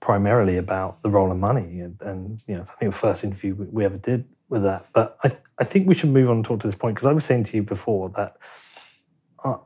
primarily 0.00 0.56
about 0.56 1.02
the 1.02 1.10
role 1.10 1.30
of 1.30 1.38
money, 1.38 1.80
and, 1.80 1.96
and 2.00 2.42
you 2.46 2.56
know, 2.56 2.62
I 2.62 2.78
think 2.78 2.92
the 2.92 2.98
first 2.98 3.24
interview 3.24 3.54
we, 3.54 3.66
we 3.66 3.84
ever 3.84 3.96
did 3.96 4.26
with 4.48 4.62
that. 4.64 4.86
But 4.92 5.18
I 5.24 5.36
I 5.58 5.64
think 5.64 5.88
we 5.88 5.94
should 5.94 6.10
move 6.10 6.28
on 6.30 6.36
and 6.36 6.44
talk 6.44 6.60
to 6.60 6.66
this 6.66 6.76
point 6.76 6.96
because 6.96 7.08
I 7.08 7.12
was 7.12 7.24
saying 7.24 7.44
to 7.44 7.56
you 7.56 7.62
before 7.62 8.10
that 8.16 8.36
uh, 9.44 9.56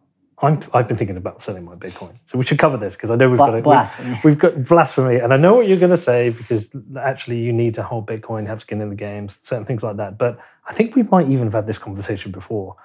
I'm, 0.42 0.60
I've 0.74 0.88
been 0.88 0.96
thinking 0.96 1.16
about 1.16 1.42
selling 1.42 1.64
my 1.64 1.76
Bitcoin, 1.76 2.16
so 2.26 2.36
we 2.36 2.44
should 2.44 2.58
cover 2.58 2.76
this 2.76 2.94
because 2.94 3.10
I 3.10 3.16
know 3.16 3.28
we've 3.28 3.38
got 3.38 3.56
a, 3.56 3.62
blasphemy. 3.62 4.10
We've, 4.10 4.24
we've, 4.24 4.38
got 4.38 4.64
blasphemy, 4.64 5.16
and 5.16 5.32
I 5.32 5.36
know 5.36 5.54
what 5.54 5.68
you're 5.68 5.78
going 5.78 5.96
to 5.96 6.02
say 6.02 6.30
because 6.30 6.70
actually 6.98 7.38
you 7.38 7.52
need 7.52 7.74
to 7.74 7.82
hold 7.82 8.06
Bitcoin, 8.06 8.46
have 8.48 8.60
skin 8.60 8.80
in 8.80 8.88
the 8.88 8.96
games, 8.96 9.38
certain 9.42 9.64
things 9.64 9.82
like 9.82 9.98
that. 9.98 10.18
But 10.18 10.40
I 10.66 10.74
think 10.74 10.96
we 10.96 11.04
might 11.04 11.28
even 11.28 11.44
have 11.44 11.52
had 11.52 11.66
this 11.66 11.78
conversation 11.78 12.32
before. 12.32 12.76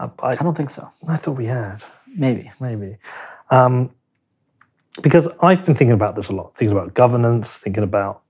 I, 0.00 0.08
I, 0.22 0.34
don't 0.34 0.56
think 0.56 0.70
so. 0.70 0.90
I 1.06 1.16
thought 1.16 1.32
we 1.32 1.46
had. 1.46 1.82
Maybe, 2.06 2.50
maybe, 2.58 2.96
um, 3.50 3.90
because 5.02 5.28
I've 5.40 5.64
been 5.64 5.76
thinking 5.76 5.92
about 5.92 6.16
this 6.16 6.28
a 6.28 6.32
lot, 6.32 6.56
thinking 6.58 6.76
about 6.76 6.94
governance, 6.94 7.50
thinking 7.52 7.84
about 7.84 8.22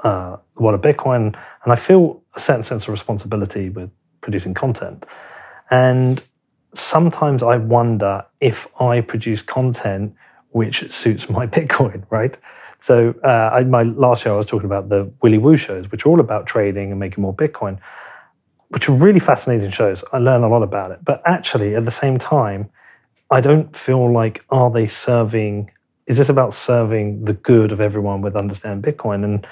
uh, 0.00 0.36
what 0.54 0.74
a 0.74 0.78
Bitcoin, 0.78 1.34
and 1.64 1.72
I 1.72 1.76
feel 1.76 2.22
a 2.36 2.40
certain 2.40 2.62
sense 2.62 2.84
of 2.84 2.90
responsibility 2.90 3.70
with 3.70 3.90
producing 4.20 4.54
content, 4.54 5.04
and 5.70 6.22
sometimes 6.74 7.42
I 7.42 7.56
wonder 7.56 8.24
if 8.40 8.68
I 8.80 9.00
produce 9.00 9.42
content 9.42 10.14
which 10.50 10.92
suits 10.92 11.28
my 11.28 11.46
Bitcoin, 11.56 12.04
right? 12.10 12.36
So 12.80 13.14
uh, 13.24 13.64
my 13.66 13.82
last 13.82 14.22
show, 14.22 14.34
I 14.34 14.38
was 14.38 14.46
talking 14.46 14.66
about 14.66 14.90
the 14.90 15.10
Willy 15.22 15.38
Woo 15.38 15.56
shows, 15.56 15.90
which 15.90 16.04
are 16.04 16.10
all 16.10 16.20
about 16.20 16.46
trading 16.46 16.90
and 16.90 17.00
making 17.00 17.22
more 17.22 17.34
Bitcoin, 17.34 17.78
which 18.74 18.88
are 18.88 18.92
really 18.92 19.20
fascinating 19.20 19.70
shows. 19.70 20.02
I 20.12 20.18
learn 20.18 20.42
a 20.42 20.48
lot 20.48 20.64
about 20.64 20.90
it. 20.90 20.98
But 21.04 21.22
actually, 21.24 21.76
at 21.76 21.84
the 21.84 21.92
same 21.92 22.18
time, 22.18 22.70
I 23.30 23.40
don't 23.40 23.74
feel 23.76 24.12
like 24.12 24.44
are 24.50 24.68
they 24.68 24.88
serving? 24.88 25.70
Is 26.08 26.18
this 26.18 26.28
about 26.28 26.52
serving 26.52 27.24
the 27.24 27.34
good 27.34 27.70
of 27.70 27.80
everyone 27.80 28.20
with 28.20 28.34
Understand 28.34 28.82
Bitcoin? 28.82 29.22
And 29.22 29.46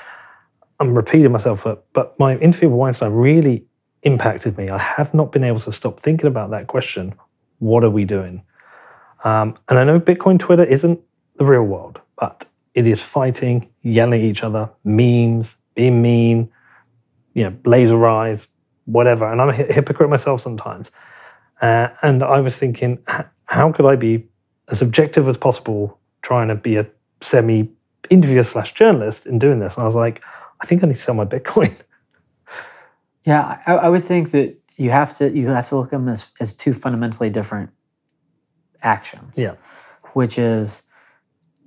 I'm 0.81 0.93
repeating 0.93 1.31
myself, 1.31 1.65
but, 1.93 2.19
my 2.19 2.37
interview 2.39 2.69
with 2.69 2.79
Weinstein 2.79 3.13
really 3.13 3.65
impacted 4.03 4.59
me. 4.59 4.69
I 4.69 4.79
have 4.79 5.15
not 5.15 5.31
been 5.31 5.45
able 5.45 5.61
to 5.61 5.73
stop 5.73 6.01
thinking 6.01 6.27
about 6.27 6.51
that 6.51 6.67
question. 6.67 7.15
What 7.61 7.85
are 7.85 7.91
we 7.91 8.05
doing? 8.05 8.43
Um, 9.23 9.57
and 9.69 9.79
I 9.79 9.85
know 9.85 10.01
Bitcoin 10.01 10.41
Twitter 10.41 10.65
isn't 10.65 10.99
the 11.37 11.45
real 11.45 11.63
world, 11.63 12.01
but 12.19 12.49
it 12.75 12.89
is 12.89 13.01
fighting, 13.01 13.69
yelling 13.83 14.21
at 14.21 14.27
each 14.27 14.43
other, 14.43 14.69
memes, 14.83 15.55
being 15.77 16.03
mean, 16.03 16.51
you 17.35 17.45
know, 17.45 17.57
laser 17.65 18.05
eyes, 18.05 18.49
whatever. 18.85 19.31
And 19.31 19.41
I'm 19.41 19.49
a 19.49 19.53
hypocrite 19.53 20.11
myself 20.11 20.41
sometimes. 20.41 20.91
Uh, 21.61 21.89
and 22.03 22.23
I 22.23 22.41
was 22.41 22.59
thinking, 22.59 22.99
how 23.45 23.73
could 23.73 23.87
I 23.87 23.97
be 23.97 24.27
as 24.69 24.83
objective 24.83 25.29
as 25.29 25.37
possible 25.37 25.99
trying 26.23 26.49
to 26.49 26.55
be 26.55 26.77
a 26.77 26.87
semi 27.21 27.69
interviewer 28.11 28.43
slash 28.43 28.75
journalist 28.75 29.27
in 29.27 29.39
doing 29.39 29.61
this? 29.61 29.75
And 29.75 29.85
I 29.85 29.87
was 29.87 29.95
like, 29.95 30.23
I 30.61 30.67
think 30.67 30.83
I 30.83 30.87
need 30.87 30.97
to 30.97 31.03
sell 31.03 31.15
my 31.15 31.25
Bitcoin. 31.25 31.77
Yeah, 33.25 33.63
I, 33.67 33.75
I 33.75 33.89
would 33.89 34.05
think 34.05 34.33
that 34.33 34.57
you 34.77 34.91
have 34.91 35.17
to 35.19 35.31
you 35.31 35.49
have 35.49 35.69
to 35.69 35.77
look 35.77 35.87
at 35.87 35.91
them 35.93 36.09
as, 36.09 36.33
as 36.41 36.55
two 36.55 36.75
fundamentally 36.75 37.31
different 37.31 37.71
actions. 38.83 39.39
Yeah. 39.39 39.55
Which 40.15 40.39
is 40.39 40.83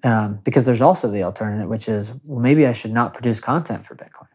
um, 0.04 0.40
because 0.44 0.66
there's 0.66 0.82
also 0.82 1.10
the 1.10 1.24
alternative, 1.24 1.68
which 1.68 1.88
is 1.88 2.14
well, 2.24 2.40
maybe 2.40 2.68
I 2.68 2.74
should 2.74 2.92
not 2.92 3.14
produce 3.14 3.40
content 3.40 3.86
for 3.86 3.96
Bitcoin, 3.96 4.28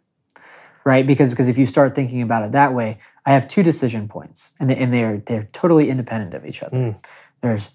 right? 0.84 1.06
Because 1.06 1.30
because 1.30 1.48
if 1.48 1.58
you 1.58 1.66
start 1.66 1.94
thinking 1.94 2.22
about 2.22 2.44
it 2.44 2.52
that 2.52 2.74
way, 2.74 2.98
I 3.26 3.30
have 3.30 3.48
two 3.48 3.62
decision 3.62 4.08
points, 4.08 4.52
and 4.60 4.70
they, 4.70 4.76
and 4.76 4.92
they're 4.92 5.18
they're 5.18 5.48
totally 5.52 5.90
independent 5.90 6.34
of 6.34 6.46
each 6.46 6.62
other. 6.62 6.76
Mm. 6.76 7.04
There's 7.40 7.70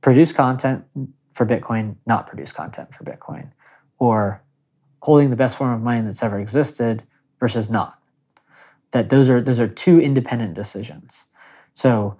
produce 0.00 0.32
content 0.32 0.84
for 1.32 1.46
Bitcoin, 1.46 1.96
not 2.06 2.26
produce 2.26 2.52
content 2.52 2.94
for 2.94 3.04
Bitcoin, 3.04 3.50
or 3.98 4.42
holding 5.00 5.30
the 5.30 5.36
best 5.36 5.56
form 5.58 5.72
of 5.72 5.82
money 5.82 6.00
that's 6.00 6.22
ever 6.22 6.38
existed 6.38 7.04
versus 7.40 7.68
not. 7.68 7.98
That 8.92 9.08
those 9.08 9.28
are 9.28 9.40
those 9.40 9.60
are 9.60 9.68
two 9.68 10.00
independent 10.00 10.54
decisions. 10.54 11.24
So, 11.74 12.16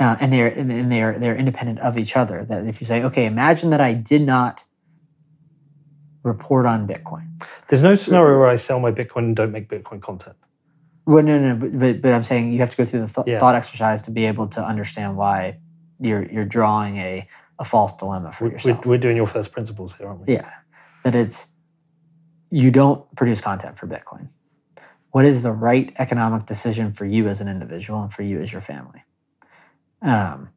uh, 0.00 0.16
and 0.20 0.32
they're 0.32 0.48
and 0.48 0.90
they're 0.90 1.18
they're 1.18 1.36
independent 1.36 1.80
of 1.80 1.98
each 1.98 2.16
other. 2.16 2.44
That 2.44 2.66
if 2.66 2.80
you 2.80 2.86
say, 2.86 3.02
okay, 3.02 3.26
imagine 3.26 3.70
that 3.70 3.80
I 3.80 3.92
did 3.92 4.22
not 4.22 4.64
report 6.22 6.66
on 6.66 6.86
Bitcoin. 6.86 7.28
There's 7.68 7.82
no 7.82 7.94
scenario 7.96 8.38
where 8.38 8.48
I 8.48 8.56
sell 8.56 8.80
my 8.80 8.92
Bitcoin 8.92 9.18
and 9.18 9.36
don't 9.36 9.52
make 9.52 9.68
Bitcoin 9.68 10.00
content. 10.00 10.36
Well, 11.06 11.24
no, 11.24 11.38
no, 11.40 11.56
but, 11.56 11.78
but, 11.78 12.00
but 12.00 12.12
I'm 12.12 12.22
saying 12.22 12.52
you 12.52 12.58
have 12.60 12.70
to 12.70 12.76
go 12.76 12.84
through 12.84 13.06
the 13.06 13.12
th- 13.12 13.26
Yeah. 13.26 13.40
thought 13.40 13.54
exercise 13.56 14.02
to 14.02 14.10
be 14.10 14.24
able 14.26 14.46
to 14.48 14.64
understand 14.64 15.16
why 15.16 15.58
you're 15.98 16.24
you're 16.30 16.44
drawing 16.44 16.96
a, 16.98 17.26
a 17.58 17.64
false 17.64 17.92
dilemma 17.94 18.32
for 18.32 18.44
We- 18.44 18.50
We're, 18.50 18.54
yourself. 18.54 18.86
we're 18.86 18.98
doing 18.98 19.16
your 19.16 19.26
first 19.26 19.52
principles 19.52 19.94
here, 19.98 20.06
aren't 20.08 20.26
we? 20.26 20.34
Yeah, 20.34 20.50
that 21.04 21.14
it's 21.16 21.46
you 22.50 22.70
don't 22.70 23.04
produce 23.16 23.40
content 23.40 23.78
for 23.78 23.86
Bitcoin. 23.86 24.28
What 25.10 25.24
is 25.24 25.42
the 25.42 25.52
right 25.52 25.92
economic 25.98 26.46
decision 26.46 26.92
for 26.92 27.04
you 27.04 27.28
as 27.28 27.40
an 27.40 27.48
individual 27.48 28.02
and 28.02 28.12
for 28.12 28.22
you 28.22 28.40
as 28.40 28.52
your 28.52 28.60
family? 28.62 29.02
Um, 30.02 30.50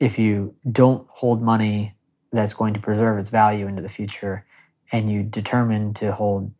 if 0.00 0.18
you 0.18 0.54
don't 0.70 1.06
hold 1.10 1.42
money 1.42 1.94
that's 2.32 2.52
going 2.54 2.74
to 2.74 2.80
preserve 2.80 3.18
its 3.18 3.28
value 3.28 3.66
into 3.66 3.82
the 3.82 3.88
future, 3.88 4.45
and 4.92 5.10
you 5.10 5.22
determine 5.22 5.94
to 5.94 6.12
hold 6.12 6.52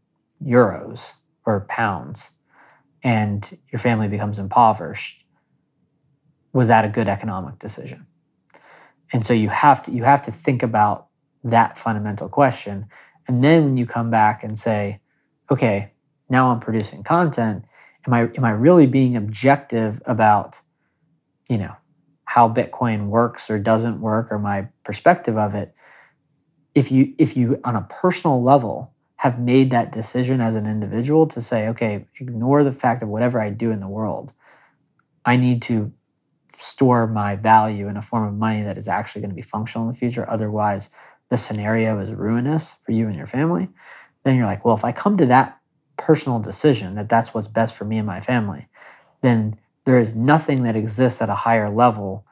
euros 0.44 1.14
or 1.44 1.66
pounds, 1.68 2.32
and 3.02 3.56
your 3.70 3.78
family 3.78 4.08
becomes 4.08 4.38
impoverished, 4.38 5.24
was 6.52 6.68
that 6.68 6.84
a 6.84 6.88
good 6.88 7.08
economic 7.08 7.58
decision? 7.58 8.06
And 9.12 9.24
so 9.24 9.32
you 9.32 9.48
have 9.48 9.82
to 9.84 9.92
you 9.92 10.02
have 10.02 10.22
to 10.22 10.32
think 10.32 10.62
about 10.62 11.06
that 11.44 11.78
fundamental 11.78 12.28
question. 12.28 12.86
And 13.28 13.44
then 13.44 13.64
when 13.64 13.76
you 13.76 13.86
come 13.86 14.10
back 14.10 14.42
and 14.42 14.58
say, 14.58 15.00
okay, 15.50 15.92
now 16.28 16.50
I'm 16.50 16.60
producing 16.60 17.04
content, 17.04 17.64
am 18.06 18.14
I 18.14 18.22
am 18.36 18.44
I 18.44 18.50
really 18.50 18.86
being 18.86 19.16
objective 19.16 20.02
about, 20.06 20.60
you 21.48 21.58
know, 21.58 21.76
how 22.24 22.48
Bitcoin 22.48 23.06
works 23.06 23.48
or 23.48 23.58
doesn't 23.58 24.00
work 24.00 24.32
or 24.32 24.38
my 24.38 24.68
perspective 24.82 25.38
of 25.38 25.54
it? 25.54 25.72
If 26.76 26.92
you 26.92 27.14
if 27.18 27.36
you 27.36 27.58
on 27.64 27.74
a 27.74 27.86
personal 27.88 28.42
level 28.42 28.92
have 29.16 29.40
made 29.40 29.70
that 29.70 29.92
decision 29.92 30.42
as 30.42 30.54
an 30.54 30.66
individual 30.66 31.26
to 31.26 31.40
say, 31.40 31.68
okay, 31.68 32.06
ignore 32.20 32.62
the 32.62 32.72
fact 32.72 33.02
of 33.02 33.08
whatever 33.08 33.40
I 33.40 33.48
do 33.48 33.70
in 33.70 33.80
the 33.80 33.88
world, 33.88 34.34
I 35.24 35.36
need 35.36 35.62
to 35.62 35.90
store 36.58 37.06
my 37.06 37.34
value 37.34 37.88
in 37.88 37.96
a 37.96 38.02
form 38.02 38.28
of 38.28 38.34
money 38.34 38.62
that 38.62 38.76
is 38.76 38.88
actually 38.88 39.22
going 39.22 39.30
to 39.30 39.34
be 39.36 39.40
functional 39.42 39.86
in 39.86 39.92
the 39.92 39.98
future. 39.98 40.28
Otherwise, 40.28 40.90
the 41.30 41.38
scenario 41.38 41.98
is 41.98 42.12
ruinous 42.12 42.76
for 42.84 42.92
you 42.92 43.06
and 43.06 43.16
your 43.16 43.26
family. 43.26 43.68
Then 44.22 44.36
you're 44.36 44.46
like, 44.46 44.64
well, 44.64 44.76
if 44.76 44.84
I 44.84 44.92
come 44.92 45.16
to 45.16 45.26
that 45.26 45.58
personal 45.96 46.38
decision 46.38 46.94
that 46.96 47.08
that's 47.08 47.32
what's 47.32 47.48
best 47.48 47.74
for 47.74 47.86
me 47.86 47.96
and 47.96 48.06
my 48.06 48.20
family, 48.20 48.68
then 49.22 49.58
there 49.84 49.98
is 49.98 50.14
nothing 50.14 50.64
that 50.64 50.76
exists 50.76 51.22
at 51.22 51.30
a 51.30 51.34
higher 51.34 51.70
level 51.70 52.26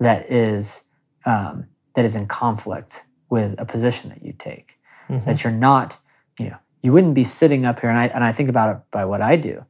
that 0.00 0.30
is 0.30 0.84
um, 1.26 1.66
that 1.94 2.06
is 2.06 2.16
in 2.16 2.26
conflict 2.26 3.02
with 3.32 3.54
a 3.58 3.64
position 3.64 4.10
that 4.10 4.22
you 4.22 4.34
take. 4.34 4.78
Mhm. 5.08 5.24
That 5.24 5.42
you're 5.42 5.52
not, 5.54 5.98
you 6.38 6.50
know, 6.50 6.58
you 6.82 6.92
wouldn't 6.92 7.14
be 7.14 7.24
sitting 7.24 7.64
up 7.64 7.80
here, 7.80 7.88
and 7.88 7.98
I 7.98 8.06
and 8.08 8.22
I 8.22 8.30
think 8.30 8.50
about 8.50 8.76
it 8.76 8.82
by 8.90 9.06
what 9.06 9.22
I 9.22 9.36
do, 9.36 9.64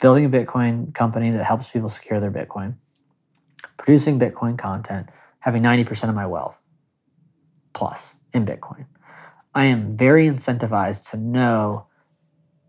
building 0.00 0.26
a 0.26 0.28
Bitcoin 0.28 0.92
company 0.92 1.30
that 1.30 1.44
helps 1.44 1.68
people 1.68 1.88
secure 1.88 2.20
their 2.20 2.30
Bitcoin, 2.30 2.74
producing 3.78 4.18
Bitcoin 4.20 4.58
content, 4.58 5.08
having 5.40 5.62
90% 5.62 6.10
of 6.10 6.14
my 6.14 6.26
wealth 6.26 6.60
plus 7.72 8.16
in 8.34 8.44
Bitcoin. 8.44 8.84
I 9.54 9.64
am 9.64 9.96
very 9.96 10.26
incentivized 10.28 11.10
to 11.10 11.16
know 11.16 11.86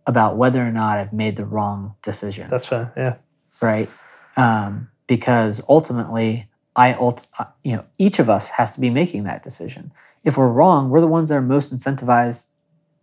about 0.07 0.37
whether 0.37 0.65
or 0.65 0.71
not 0.71 0.97
I've 0.97 1.13
made 1.13 1.35
the 1.35 1.45
wrong 1.45 1.95
decision 2.01 2.49
That's 2.49 2.67
fair. 2.67 2.93
Yeah. 2.95 3.15
right? 3.61 3.89
Um, 4.37 4.89
because 5.07 5.61
ultimately, 5.67 6.49
I 6.75 6.93
ult- 6.93 7.27
uh, 7.39 7.45
you 7.63 7.75
know 7.75 7.85
each 7.97 8.19
of 8.19 8.29
us 8.29 8.49
has 8.49 8.71
to 8.73 8.79
be 8.79 8.89
making 8.89 9.23
that 9.25 9.43
decision. 9.43 9.91
If 10.23 10.37
we're 10.37 10.47
wrong, 10.47 10.89
we're 10.89 11.01
the 11.01 11.07
ones 11.07 11.29
that 11.29 11.35
are 11.35 11.41
most 11.41 11.75
incentivized 11.75 12.47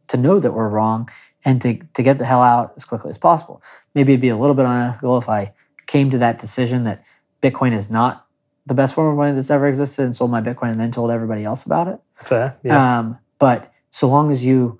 to 0.08 0.16
know 0.16 0.40
that 0.40 0.52
we're 0.52 0.68
wrong 0.68 1.08
and 1.44 1.60
to 1.62 1.78
to 1.94 2.02
get 2.02 2.18
the 2.18 2.24
hell 2.24 2.42
out 2.42 2.72
as 2.76 2.84
quickly 2.84 3.10
as 3.10 3.18
possible. 3.18 3.62
Maybe 3.94 4.12
it'd 4.12 4.20
be 4.20 4.28
a 4.28 4.36
little 4.36 4.54
bit 4.54 4.66
unethical 4.66 5.18
if 5.18 5.28
I 5.28 5.52
came 5.86 6.10
to 6.10 6.18
that 6.18 6.38
decision 6.38 6.84
that 6.84 7.04
Bitcoin 7.42 7.76
is 7.76 7.90
not 7.90 8.26
the 8.66 8.74
best 8.74 8.94
form 8.94 9.08
of 9.08 9.16
money 9.16 9.34
that's 9.34 9.50
ever 9.50 9.66
existed 9.66 10.04
and 10.04 10.14
sold 10.14 10.30
my 10.30 10.40
Bitcoin 10.40 10.70
and 10.70 10.80
then 10.80 10.92
told 10.92 11.10
everybody 11.10 11.44
else 11.44 11.64
about 11.64 11.88
it. 11.88 11.98
Fair. 12.24 12.56
Yeah. 12.62 12.98
Um, 12.98 13.18
but 13.38 13.72
so 13.90 14.08
long 14.08 14.30
as 14.30 14.44
you 14.44 14.78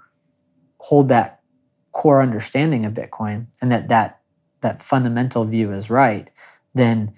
hold 0.78 1.08
that 1.08 1.40
core 1.92 2.22
understanding 2.22 2.84
of 2.84 2.94
Bitcoin 2.94 3.46
and 3.60 3.72
that 3.72 3.88
that 3.88 4.20
that 4.60 4.82
fundamental 4.82 5.44
view 5.44 5.72
is 5.72 5.90
right, 5.90 6.30
then 6.74 7.14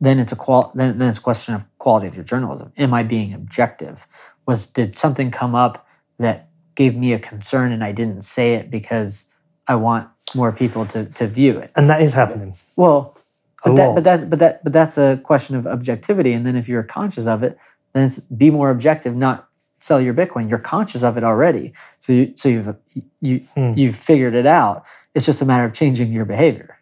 then 0.00 0.18
it's 0.18 0.32
a 0.32 0.36
qual 0.36 0.72
then, 0.74 0.98
then 0.98 1.08
it's 1.08 1.18
a 1.18 1.22
question 1.22 1.54
of 1.54 1.64
quality 1.78 2.06
of 2.06 2.14
your 2.14 2.24
journalism. 2.24 2.72
Am 2.78 2.94
I 2.94 3.02
being 3.02 3.32
objective? 3.34 4.06
Was 4.46 4.66
did 4.66 4.96
something 4.96 5.30
come 5.30 5.54
up 5.54 5.86
that 6.18 6.48
gave 6.74 6.96
me 6.96 7.12
a 7.12 7.18
concern 7.18 7.72
and 7.72 7.82
I 7.84 7.92
didn't 7.92 8.22
say 8.22 8.54
it 8.54 8.70
because 8.70 9.26
I 9.66 9.74
want 9.74 10.08
more 10.34 10.52
people 10.52 10.86
to 10.86 11.06
to 11.06 11.26
view 11.26 11.58
it? 11.58 11.72
and 11.76 11.88
that 11.90 12.02
is 12.02 12.12
happening. 12.12 12.54
Well, 12.76 13.16
but 13.64 13.74
that, 13.76 13.94
but 13.96 14.04
that, 14.04 14.30
but 14.30 14.38
that, 14.38 14.64
but 14.64 14.72
that's 14.72 14.96
a 14.98 15.20
question 15.24 15.56
of 15.56 15.66
objectivity. 15.66 16.32
And 16.32 16.46
then 16.46 16.54
if 16.56 16.68
you're 16.68 16.84
conscious 16.84 17.26
of 17.26 17.42
it, 17.42 17.58
then 17.92 18.04
it's 18.04 18.20
be 18.20 18.50
more 18.50 18.70
objective, 18.70 19.16
not 19.16 19.48
sell 19.80 20.00
your 20.00 20.14
Bitcoin. 20.14 20.48
You're 20.48 20.58
conscious 20.60 21.02
of 21.02 21.16
it 21.16 21.24
already, 21.24 21.72
so 21.98 22.12
you, 22.12 22.32
so 22.36 22.48
you've 22.48 22.74
you 23.20 23.40
Hmm. 23.54 23.72
you've 23.74 23.96
figured 23.96 24.34
it 24.34 24.46
out. 24.46 24.84
It's 25.14 25.26
just 25.26 25.42
a 25.42 25.44
matter 25.44 25.64
of 25.64 25.72
changing 25.72 26.12
your 26.12 26.24
behavior, 26.24 26.78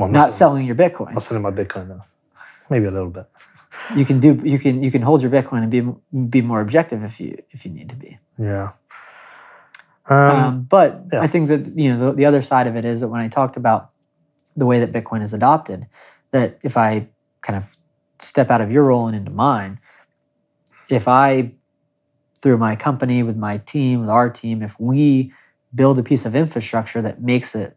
Well, 0.00 0.06
I'm 0.06 0.12
not 0.12 0.32
selling- 0.32 0.66
your 0.66 0.80
I'm 0.80 0.90
Bitcoin. 0.90 1.20
selling 1.20 1.42
my 1.42 1.50
Bitcoin 1.50 1.88
now. 1.88 2.04
Maybe 2.70 2.86
a 2.86 2.90
little 2.90 3.10
bit. 3.10 3.26
You 3.96 4.04
can 4.04 4.20
do 4.20 4.40
you 4.44 4.58
can 4.58 4.82
you 4.82 4.90
can 4.90 5.02
hold 5.02 5.22
your 5.22 5.30
Bitcoin 5.30 5.62
and 5.62 5.70
be 5.70 5.82
be 6.28 6.40
more 6.42 6.60
objective 6.60 7.02
if 7.04 7.20
you 7.20 7.42
if 7.50 7.64
you 7.64 7.70
need 7.70 7.88
to 7.90 7.96
be. 7.96 8.18
Yeah. 8.38 8.70
Um, 10.08 10.30
Um, 10.30 10.62
but 10.62 11.04
yeah. 11.12 11.20
I 11.20 11.26
think 11.26 11.48
that 11.48 11.66
you 11.78 11.92
know 11.92 12.06
the, 12.06 12.12
the 12.12 12.26
other 12.26 12.42
side 12.42 12.66
of 12.66 12.76
it 12.76 12.84
is 12.84 13.00
that 13.00 13.08
when 13.08 13.20
I 13.20 13.28
talked 13.28 13.56
about 13.56 13.90
the 14.56 14.66
way 14.66 14.80
that 14.84 14.92
Bitcoin 14.92 15.22
is 15.22 15.32
adopted, 15.34 15.86
that 16.30 16.58
if 16.62 16.76
I 16.76 17.08
kind 17.42 17.56
of 17.56 17.76
step 18.18 18.50
out 18.50 18.60
of 18.60 18.70
your 18.70 18.84
role 18.84 19.06
and 19.06 19.16
into 19.16 19.30
mine, 19.30 19.80
if 20.88 21.08
I 21.08 21.52
through 22.40 22.58
my 22.58 22.74
company 22.76 23.22
with 23.22 23.36
my 23.36 23.58
team 23.58 24.00
with 24.00 24.08
our 24.10 24.30
team, 24.30 24.62
if 24.62 24.78
we 24.80 25.32
build 25.74 25.98
a 25.98 26.02
piece 26.02 26.24
of 26.24 26.34
infrastructure 26.34 27.02
that 27.02 27.20
makes 27.22 27.54
it 27.54 27.76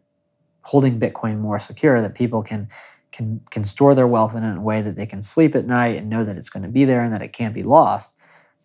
holding 0.64 0.98
Bitcoin 0.98 1.38
more 1.38 1.58
secure, 1.58 2.00
that 2.00 2.14
people 2.14 2.42
can 2.42 2.68
can 3.12 3.40
can 3.50 3.64
store 3.64 3.94
their 3.94 4.08
wealth 4.08 4.34
in 4.34 4.44
a 4.44 4.60
way 4.60 4.82
that 4.82 4.96
they 4.96 5.06
can 5.06 5.22
sleep 5.22 5.54
at 5.54 5.66
night 5.66 5.96
and 5.96 6.10
know 6.10 6.24
that 6.24 6.36
it's 6.36 6.50
going 6.50 6.64
to 6.64 6.68
be 6.68 6.84
there 6.84 7.02
and 7.02 7.12
that 7.12 7.22
it 7.22 7.32
can't 7.32 7.54
be 7.54 7.62
lost, 7.62 8.12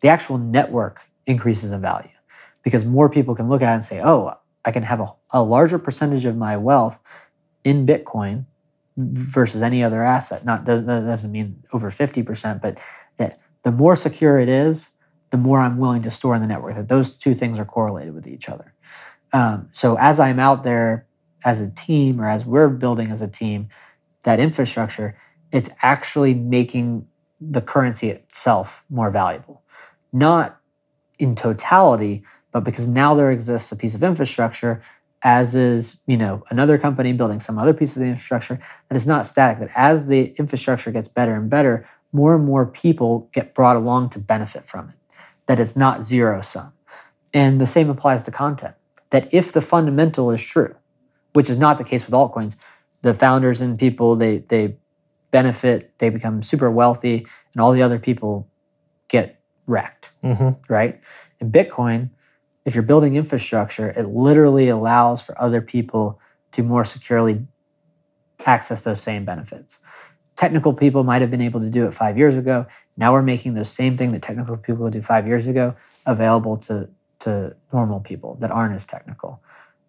the 0.02 0.08
actual 0.08 0.38
network 0.38 1.02
increases 1.28 1.72
in 1.72 1.82
value 1.82 2.10
because 2.64 2.84
more 2.84 3.10
people 3.10 3.36
can 3.36 3.48
look 3.48 3.62
at 3.62 3.72
it 3.72 3.76
and 3.76 3.84
say, 3.84 4.02
oh, 4.02 4.34
I 4.66 4.72
can 4.72 4.84
have 4.84 5.00
a, 5.00 5.08
a 5.32 5.44
larger 5.44 5.78
percentage 5.80 6.26
of 6.26 6.36
my 6.36 6.58
wealth 6.58 7.00
in 7.64 7.86
Bitcoin 7.86 8.46
versus 8.98 9.62
any 9.62 9.84
other 9.84 10.04
asset. 10.04 10.46
Not 10.46 10.66
that 10.66 10.86
doesn't 10.86 11.32
mean 11.32 11.64
over 11.72 11.92
50%, 11.92 12.62
but 12.62 12.80
that 13.18 13.40
the 13.64 13.72
more 13.72 13.96
secure 13.96 14.40
it 14.40 14.50
is, 14.50 14.92
the 15.30 15.38
more 15.38 15.60
I'm 15.60 15.78
willing 15.78 16.02
to 16.04 16.12
store 16.12 16.36
in 16.36 16.42
the 16.42 16.48
network. 16.48 16.76
That 16.76 16.88
those 16.88 17.12
two 17.12 17.36
things 17.36 17.60
are 17.60 17.66
correlated 17.66 18.14
with 18.14 18.28
each 18.28 18.50
other. 18.50 18.74
Um, 19.32 19.70
so 19.72 19.96
as 20.00 20.20
I'm 20.20 20.40
out 20.40 20.64
there 20.64 21.06
as 21.45 21.61
a 21.61 21.70
team 21.72 22.20
or 22.22 22.28
as 22.28 22.45
we're 22.45 22.70
building 22.70 23.11
as 23.11 23.22
a 23.22 23.28
team, 23.28 23.70
that 24.24 24.40
infrastructure, 24.40 25.18
it's 25.52 25.70
actually 25.82 26.34
making 26.34 27.07
the 27.40 27.61
currency 27.61 28.10
itself 28.10 28.84
more 28.90 29.10
valuable. 29.10 29.64
Not 30.11 30.60
in 31.18 31.36
totality, 31.36 32.24
but 32.52 32.61
because 32.61 32.90
now 32.90 33.16
there 33.16 33.32
exists 33.32 33.72
a 33.72 33.76
piece 33.76 33.95
of 33.95 34.03
infrastructure 34.03 34.82
as 35.22 35.53
is 35.53 35.99
you 36.07 36.16
know 36.16 36.41
another 36.49 36.78
company 36.78 37.11
building 37.11 37.41
some 37.41 37.60
other 37.60 37.74
piece 37.74 37.94
of 37.94 38.02
the 38.02 38.07
infrastructure 38.07 38.57
that 38.88 38.95
is 38.95 39.06
not 39.06 39.26
static 39.26 39.60
that 39.60 39.70
as 39.76 40.06
the 40.06 40.28
infrastructure 40.40 40.91
gets 40.91 41.10
better 41.10 41.36
and 41.36 41.49
better 41.49 41.86
more 42.11 42.36
and 42.36 42.45
more 42.45 42.66
people 42.66 43.30
get 43.32 43.53
brought 43.53 43.76
along 43.76 44.10
to 44.10 44.20
benefit 44.20 44.66
from 44.66 44.90
it. 44.90 44.95
That 45.45 45.60
it's 45.60 45.76
not 45.76 46.03
zero 46.03 46.41
sum. 46.41 46.74
And 47.34 47.60
the 47.60 47.68
same 47.68 47.90
applies 47.90 48.24
to 48.24 48.32
content. 48.32 48.76
That 49.11 49.34
if 49.34 49.52
the 49.52 49.61
fundamental 49.61 50.32
is 50.32 50.41
true 50.41 50.76
which 51.34 51.49
is 51.49 51.57
not 51.57 51.77
the 51.77 51.84
case 51.84 52.06
with 52.06 52.14
altcoins 52.14 52.56
the 53.01 53.14
founders 53.14 53.61
and 53.61 53.80
people 53.80 54.15
they 54.15 54.39
they 54.39 54.76
benefit 55.31 55.97
they 55.99 56.10
become 56.10 56.41
super 56.41 56.69
wealthy 56.72 57.26
and 57.53 57.61
all 57.61 57.72
the 57.72 57.81
other 57.81 57.99
people 57.99 58.49
get 59.07 59.41
wrecked 59.68 60.11
hmm 60.22 60.49
right? 60.68 60.99
In 61.39 61.51
Bitcoin, 61.51 62.10
if 62.65 62.76
you're 62.76 62.84
building 62.84 63.15
infrastructure, 63.15 63.89
it 63.89 64.07
literally 64.07 64.69
allows 64.69 65.22
for 65.22 65.39
other 65.41 65.61
people 65.61 66.19
to 66.51 66.64
more 66.64 66.84
securely 66.84 67.45
access 68.45 68.84
those 68.84 69.01
same 69.01 69.26
benefits. 69.26 69.80
Technical 70.35 70.73
people 70.73 71.03
might 71.03 71.22
have 71.22 71.31
been 71.31 71.41
able 71.41 71.60
to 71.60 71.69
do 71.69 71.85
it 71.85 71.93
five 71.93 72.18
years 72.18 72.35
ago. 72.35 72.65
Now 72.97 73.14
we're 73.14 73.22
making 73.22 73.53
the 73.53 73.65
same 73.65 73.97
thing 73.97 74.11
that 74.11 74.22
technical 74.22 74.57
people 74.57 74.84
would 74.84 74.93
do 74.93 75.01
five 75.01 75.27
years 75.27 75.47
ago 75.47 75.76
available 76.06 76.57
to, 76.57 76.89
to 77.19 77.56
normal 77.73 77.99
people 77.99 78.35
that 78.35 78.51
aren't 78.51 78.76
as 78.76 78.85
technical. 78.85 79.41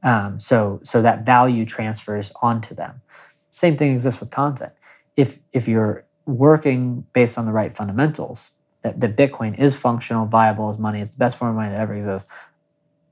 Um, 0.03 0.41
so, 0.41 0.81
so 0.83 1.03
that 1.03 1.27
value 1.27 1.65
transfers 1.65 2.33
onto 2.41 2.75
them. 2.75 3.03
Same 3.51 3.77
thing 3.77 3.93
exists 3.93 4.21
with 4.21 4.31
content. 4.31 4.73
If, 5.17 5.39
if 5.53 5.69
you're 5.69 6.07
working 6.27 7.05
based 7.13 7.37
on 7.37 7.47
the 7.47 7.53
right 7.53 7.77
fundamentals, 7.77 8.51
that, 8.83 9.01
that 9.01 9.17
Bitcoin 9.17 9.59
is 9.59 9.77
functional, 9.77 10.27
viable 10.27 10.69
as 10.69 10.79
money. 10.79 11.01
It's 11.01 11.11
the 11.11 11.19
best 11.19 11.37
form 11.37 11.51
of 11.51 11.57
money 11.57 11.71
that 11.71 11.81
ever 11.81 11.95
exists. 11.95 12.31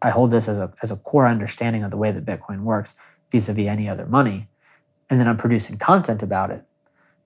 I 0.01 0.11
hold 0.11 0.31
this 0.31 0.49
as 0.49 0.59
a, 0.59 0.73
as 0.83 0.91
a 0.91 0.97
core 0.97 1.27
understanding 1.27 1.83
of 1.83 1.91
the 1.91 1.97
way 1.97 2.11
that 2.11 2.25
Bitcoin 2.25 2.63
works 2.63 2.95
vis-a-vis 3.31 3.67
any 3.67 3.89
other 3.89 4.07
money. 4.07 4.49
And 5.11 5.21
then 5.21 5.29
I'm 5.29 5.37
producing 5.37 5.77
content 5.77 6.23
about 6.23 6.51
it, 6.51 6.65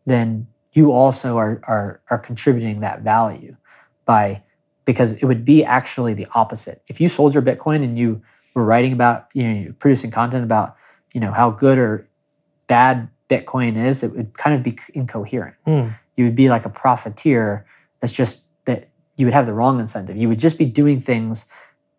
then 0.07 0.49
you 0.73 0.93
also 0.93 1.37
are, 1.37 1.61
are, 1.65 2.01
are 2.11 2.19
contributing 2.19 2.81
that 2.81 3.03
value 3.03 3.57
by 4.05 4.43
because 4.85 5.13
it 5.13 5.25
would 5.25 5.45
be 5.45 5.65
actually 5.65 6.15
the 6.15 6.27
opposite. 6.35 6.83
If 6.89 7.01
you 7.01 7.09
sold 7.09 7.35
your 7.35 7.43
Bitcoin 7.43 7.85
and 7.85 7.97
you 7.97 8.23
were 8.55 8.65
writing 8.65 8.93
about, 8.93 9.29
you 9.35 9.43
know, 9.43 9.73
producing 9.79 10.11
content 10.11 10.45
about, 10.45 10.77
you 11.13 11.21
know, 11.21 11.33
how 11.33 11.51
good 11.51 11.79
or 11.79 12.09
bad 12.67 13.09
Bitcoin 13.29 13.77
is, 13.77 14.03
it 14.03 14.15
would 14.15 14.37
kind 14.37 14.55
of 14.55 14.63
be 14.63 14.79
incoherent. 14.95 15.57
Mm. 15.67 15.95
you 16.17 16.25
would 16.25 16.37
be 16.37 16.49
like 16.51 16.67
a 16.67 16.69
profiteer 16.69 17.67
that's 18.01 18.13
just 18.13 18.43
that 18.67 18.91
you 19.17 19.27
would 19.27 19.33
have 19.33 19.47
the 19.47 19.55
wrong 19.55 19.81
incentive. 19.81 20.17
You 20.17 20.29
would 20.29 20.39
just 20.39 20.59
be 20.59 20.65
doing 20.65 21.01
things 21.01 21.47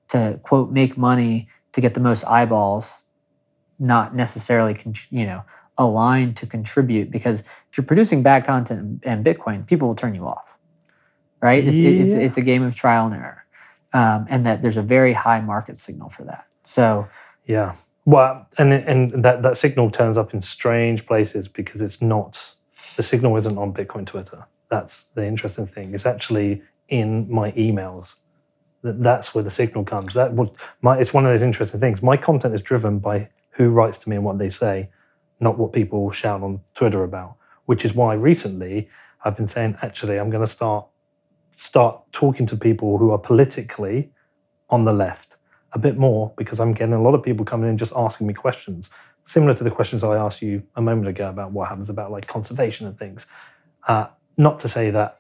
to 0.10 0.40
quote 0.44 0.72
make 0.72 0.98
money 0.98 1.48
to 1.72 1.82
get 1.82 1.96
the 1.96 2.00
most 2.00 2.24
eyeballs 2.26 3.04
not 3.80 4.16
necessarily 4.16 4.78
you 5.10 5.26
know 5.26 5.44
aligned 5.80 6.38
to 6.38 6.46
contribute 6.46 7.10
because 7.10 7.42
if 7.42 7.78
you're 7.78 7.86
producing 7.86 8.22
bad 8.22 8.46
content 8.46 9.04
and 9.04 9.26
bitcoin 9.26 9.66
people 9.66 9.88
will 9.88 9.96
turn 9.96 10.14
you 10.14 10.28
off. 10.28 10.58
Right? 11.42 11.68
It's, 11.68 11.82
it's, 11.82 12.14
it's 12.14 12.38
a 12.38 12.42
game 12.42 12.64
of 12.64 12.74
trial 12.74 13.08
and 13.08 13.16
error 13.16 13.43
um, 13.94 14.26
and 14.30 14.46
that 14.46 14.62
there's 14.62 14.78
a 14.78 14.82
very 14.82 15.14
high 15.14 15.40
market 15.40 15.78
signal 15.78 16.10
for 16.10 16.24
that 16.24 16.46
so 16.64 17.08
Yeah. 17.46 17.76
Well, 18.06 18.48
and 18.58 18.74
and 18.74 19.24
that 19.24 19.44
that 19.44 19.58
signal 19.58 19.90
turns 19.92 20.18
up 20.18 20.34
in 20.34 20.42
strange 20.42 21.06
places 21.06 21.48
because 21.48 21.82
it's 21.82 22.02
not 22.02 22.56
the 22.98 23.04
signal 23.04 23.38
isn't 23.38 23.58
on 23.58 23.74
Bitcoin 23.74 24.06
Twitter. 24.06 24.46
That's 24.70 25.06
the 25.16 25.26
interesting 25.26 25.68
thing. 25.68 25.94
It's 25.94 26.06
actually 26.06 26.62
in 26.90 27.32
my 27.32 27.52
emails. 27.54 28.14
That 28.82 29.02
that's 29.02 29.34
where 29.34 29.44
the 29.44 29.52
signal 29.52 29.86
comes. 29.86 30.14
That 30.16 30.34
was 30.34 30.50
my. 30.82 30.98
It's 30.98 31.14
one 31.14 31.26
of 31.26 31.34
those 31.34 31.42
interesting 31.42 31.80
things. 31.80 32.02
My 32.02 32.18
content 32.18 32.54
is 32.56 32.62
driven 32.62 33.00
by 33.00 33.30
who 33.52 33.70
writes 33.70 34.00
to 34.00 34.10
me 34.10 34.18
and 34.18 34.26
what 34.26 34.38
they 34.38 34.50
say, 34.50 34.90
not 35.40 35.58
what 35.58 35.72
people 35.74 36.12
shout 36.12 36.44
on 36.44 36.62
Twitter 36.76 37.04
about. 37.04 37.38
Which 37.66 37.86
is 37.86 37.94
why 37.94 38.16
recently 38.16 38.90
I've 39.24 39.38
been 39.38 39.48
saying, 39.48 39.78
actually, 39.82 40.18
I'm 40.20 40.30
going 40.30 40.46
to 40.46 40.52
start 40.52 40.86
start 41.58 42.02
talking 42.12 42.46
to 42.48 42.58
people 42.58 42.98
who 42.98 43.12
are 43.12 43.18
politically 43.18 44.12
on 44.70 44.86
the 44.86 44.94
left 44.94 45.36
a 45.74 45.80
bit 45.80 45.98
more 45.98 46.34
because 46.38 46.60
I'm 46.60 46.74
getting 46.74 46.94
a 46.94 47.02
lot 47.02 47.16
of 47.16 47.24
people 47.24 47.46
coming 47.46 47.70
in 47.70 47.78
just 47.78 47.94
asking 47.96 48.28
me 48.28 48.34
questions, 48.34 48.90
similar 49.26 49.54
to 49.56 49.64
the 49.64 49.72
questions 49.72 50.04
I 50.04 50.16
asked 50.18 50.42
you 50.42 50.64
a 50.76 50.82
moment 50.82 51.08
ago 51.08 51.30
about 51.30 51.52
what 51.52 51.68
happens 51.70 51.90
about 51.90 52.12
like 52.12 52.28
conservation 52.28 52.88
and 52.88 52.98
things. 52.98 53.26
Uh, 53.88 54.08
not 54.38 54.60
to 54.62 54.70
say 54.70 54.92
that 54.92 55.20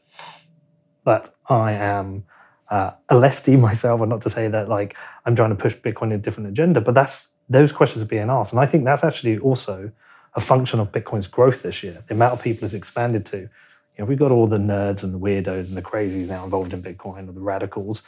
that 1.05 1.34
I 1.49 1.73
am 1.73 2.23
uh, 2.69 2.91
a 3.10 3.15
lefty 3.18 3.55
myself, 3.68 3.99
or 3.99 4.07
not 4.07 4.22
to 4.22 4.30
say 4.30 4.47
that 4.47 4.69
like 4.69 4.95
I'm 5.26 5.35
trying 5.35 5.49
to 5.49 5.55
push 5.55 5.76
Bitcoin 5.76 6.05
in 6.05 6.14
a 6.14 6.18
different 6.18 6.49
agenda, 6.49 6.81
but 6.81 6.93
that's 6.93 7.27
those 7.49 7.72
questions 7.72 8.03
are 8.03 8.07
being 8.07 8.30
asked, 8.30 8.53
and 8.53 8.60
I 8.60 8.65
think 8.65 8.85
that's 8.85 9.03
actually 9.03 9.38
also 9.39 9.91
a 10.35 10.41
function 10.41 10.80
of 10.80 10.91
Bitcoin's 10.91 11.27
growth 11.27 11.61
this 11.61 11.84
year. 11.84 12.03
The 12.07 12.14
amount 12.15 12.34
of 12.34 12.41
people 12.41 12.65
it's 12.65 12.73
expanded 12.73 13.26
to. 13.27 13.49
You 13.98 14.03
know, 14.03 14.07
we've 14.07 14.20
got 14.20 14.32
all 14.32 14.48
the 14.48 14.57
nerds 14.57 15.03
and 15.03 15.14
the 15.14 15.20
weirdos 15.20 15.68
and 15.68 15.78
the 15.78 15.82
crazies 15.82 16.28
now 16.28 16.44
involved 16.44 16.74
in 16.74 16.82
Bitcoin, 16.82 17.30
or 17.30 17.34
the 17.34 17.41
radicals. 17.41 18.02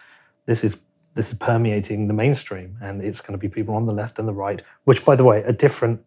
This 0.45 0.63
is 0.63 0.77
this 1.13 1.31
is 1.31 1.37
permeating 1.37 2.07
the 2.07 2.13
mainstream, 2.13 2.77
and 2.81 3.01
it's 3.01 3.21
going 3.21 3.31
to 3.33 3.37
be 3.37 3.47
people 3.47 3.75
on 3.75 3.85
the 3.85 3.93
left 3.93 4.19
and 4.19 4.27
the 4.27 4.33
right, 4.33 4.61
which, 4.83 5.05
by 5.05 5.15
the 5.15 5.23
way, 5.23 5.43
are 5.43 5.53
different 5.53 6.01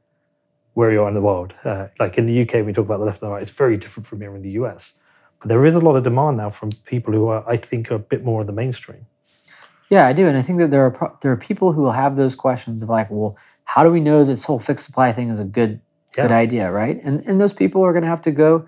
where 0.74 0.92
you 0.92 1.02
are 1.02 1.08
in 1.08 1.14
the 1.14 1.20
world. 1.20 1.54
Uh, 1.64 1.88
like 1.98 2.18
in 2.18 2.26
the 2.26 2.42
UK, 2.42 2.64
we 2.64 2.72
talk 2.72 2.84
about 2.84 2.98
the 2.98 3.04
left 3.04 3.22
and 3.22 3.28
the 3.28 3.32
right. 3.32 3.42
It's 3.42 3.50
very 3.50 3.76
different 3.76 4.06
from 4.06 4.20
here 4.20 4.36
in 4.36 4.42
the 4.42 4.50
US. 4.50 4.92
But 5.40 5.48
there 5.48 5.64
is 5.64 5.74
a 5.74 5.80
lot 5.80 5.96
of 5.96 6.04
demand 6.04 6.36
now 6.36 6.50
from 6.50 6.68
people 6.84 7.12
who 7.14 7.28
are, 7.28 7.48
I 7.48 7.56
think, 7.56 7.90
are 7.90 7.94
a 7.94 7.98
bit 7.98 8.24
more 8.24 8.42
of 8.42 8.46
the 8.46 8.52
mainstream. 8.52 9.06
Yeah, 9.88 10.06
I 10.06 10.12
do, 10.12 10.26
and 10.26 10.36
I 10.36 10.42
think 10.42 10.58
that 10.58 10.70
there 10.70 10.84
are 10.84 10.90
pro- 10.90 11.16
there 11.22 11.32
are 11.32 11.36
people 11.36 11.72
who 11.72 11.82
will 11.82 11.92
have 11.92 12.16
those 12.16 12.34
questions 12.34 12.82
of 12.82 12.88
like, 12.88 13.10
well, 13.10 13.36
how 13.64 13.82
do 13.82 13.90
we 13.90 14.00
know 14.00 14.24
this 14.24 14.44
whole 14.44 14.58
fixed 14.58 14.84
supply 14.84 15.12
thing 15.12 15.30
is 15.30 15.38
a 15.38 15.44
good 15.44 15.80
good 16.12 16.30
idea, 16.30 16.70
right? 16.70 17.00
And 17.02 17.22
and 17.26 17.40
those 17.40 17.54
people 17.54 17.82
are 17.82 17.92
going 17.92 18.02
to 18.02 18.08
have 18.08 18.20
to 18.22 18.30
go 18.30 18.66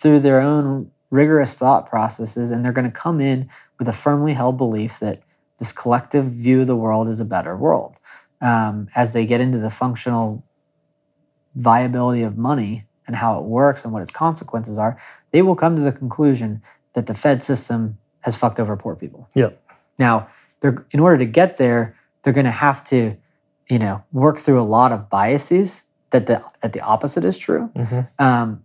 through 0.00 0.20
their 0.20 0.40
own 0.40 0.90
rigorous 1.10 1.54
thought 1.54 1.88
processes, 1.88 2.50
and 2.50 2.64
they're 2.64 2.72
going 2.72 2.86
to 2.86 2.90
come 2.90 3.20
in 3.20 3.48
with 3.78 3.88
a 3.88 3.92
firmly 3.92 4.32
held 4.32 4.56
belief 4.56 4.98
that 5.00 5.22
this 5.58 5.72
collective 5.72 6.24
view 6.24 6.62
of 6.62 6.66
the 6.66 6.76
world 6.76 7.08
is 7.08 7.20
a 7.20 7.24
better 7.24 7.56
world. 7.56 7.98
Um, 8.40 8.88
as 8.94 9.12
they 9.12 9.26
get 9.26 9.40
into 9.40 9.58
the 9.58 9.68
functional 9.68 10.42
viability 11.54 12.22
of 12.22 12.38
money 12.38 12.86
and 13.06 13.14
how 13.14 13.38
it 13.38 13.44
works 13.44 13.84
and 13.84 13.92
what 13.92 14.02
its 14.02 14.10
consequences 14.10 14.78
are, 14.78 14.98
they 15.32 15.42
will 15.42 15.56
come 15.56 15.76
to 15.76 15.82
the 15.82 15.92
conclusion 15.92 16.62
that 16.94 17.06
the 17.06 17.14
Fed 17.14 17.42
system 17.42 17.98
has 18.20 18.36
fucked 18.36 18.58
over 18.58 18.76
poor 18.76 18.96
people. 18.96 19.28
Yeah. 19.34 19.50
Now, 19.98 20.28
they're 20.60 20.86
in 20.92 21.00
order 21.00 21.18
to 21.18 21.26
get 21.26 21.58
there, 21.58 21.96
they're 22.22 22.32
going 22.32 22.44
to 22.46 22.50
have 22.50 22.82
to, 22.84 23.16
you 23.68 23.78
know, 23.78 24.02
work 24.12 24.38
through 24.38 24.60
a 24.60 24.64
lot 24.64 24.92
of 24.92 25.10
biases 25.10 25.84
that 26.10 26.26
the 26.26 26.42
that 26.60 26.72
the 26.72 26.80
opposite 26.80 27.24
is 27.24 27.36
true. 27.38 27.70
Mhm. 27.76 28.08
Um, 28.18 28.62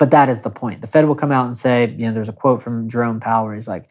but 0.00 0.10
that 0.12 0.30
is 0.30 0.40
the 0.40 0.48
point. 0.48 0.80
The 0.80 0.86
Fed 0.86 1.04
will 1.04 1.14
come 1.14 1.30
out 1.30 1.46
and 1.46 1.54
say, 1.54 1.94
you 1.98 2.06
know, 2.06 2.14
there's 2.14 2.30
a 2.30 2.32
quote 2.32 2.62
from 2.62 2.88
Jerome 2.88 3.20
Powell 3.20 3.44
where 3.44 3.54
he's 3.54 3.68
like, 3.68 3.84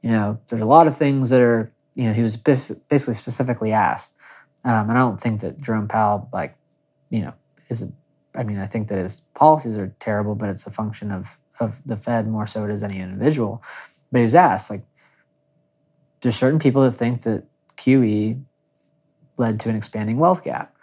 you 0.00 0.08
know, 0.08 0.38
there's 0.46 0.62
a 0.62 0.66
lot 0.66 0.86
of 0.86 0.96
things 0.96 1.28
that 1.30 1.40
are, 1.40 1.72
you 1.96 2.04
know, 2.04 2.12
he 2.12 2.22
was 2.22 2.36
basically 2.36 3.14
specifically 3.14 3.72
asked, 3.72 4.14
um, 4.64 4.88
and 4.88 4.96
I 4.96 5.00
don't 5.00 5.20
think 5.20 5.40
that 5.40 5.60
Jerome 5.60 5.88
Powell, 5.88 6.28
like, 6.32 6.56
you 7.10 7.20
know, 7.20 7.34
is. 7.68 7.84
I 8.36 8.44
mean, 8.44 8.58
I 8.58 8.66
think 8.66 8.86
that 8.88 8.98
his 8.98 9.22
policies 9.34 9.76
are 9.76 9.92
terrible, 9.98 10.36
but 10.36 10.50
it's 10.50 10.66
a 10.68 10.70
function 10.70 11.10
of 11.10 11.36
of 11.58 11.82
the 11.84 11.96
Fed 11.96 12.28
more 12.28 12.46
so 12.46 12.64
it 12.64 12.70
is 12.70 12.84
any 12.84 13.00
individual. 13.00 13.60
But 14.12 14.18
he 14.18 14.24
was 14.24 14.36
asked, 14.36 14.70
like, 14.70 14.84
there's 16.20 16.36
certain 16.36 16.60
people 16.60 16.82
that 16.82 16.92
think 16.92 17.22
that 17.22 17.42
QE 17.76 18.40
led 19.36 19.58
to 19.60 19.68
an 19.68 19.74
expanding 19.74 20.18
wealth 20.18 20.44
gap. 20.44 20.76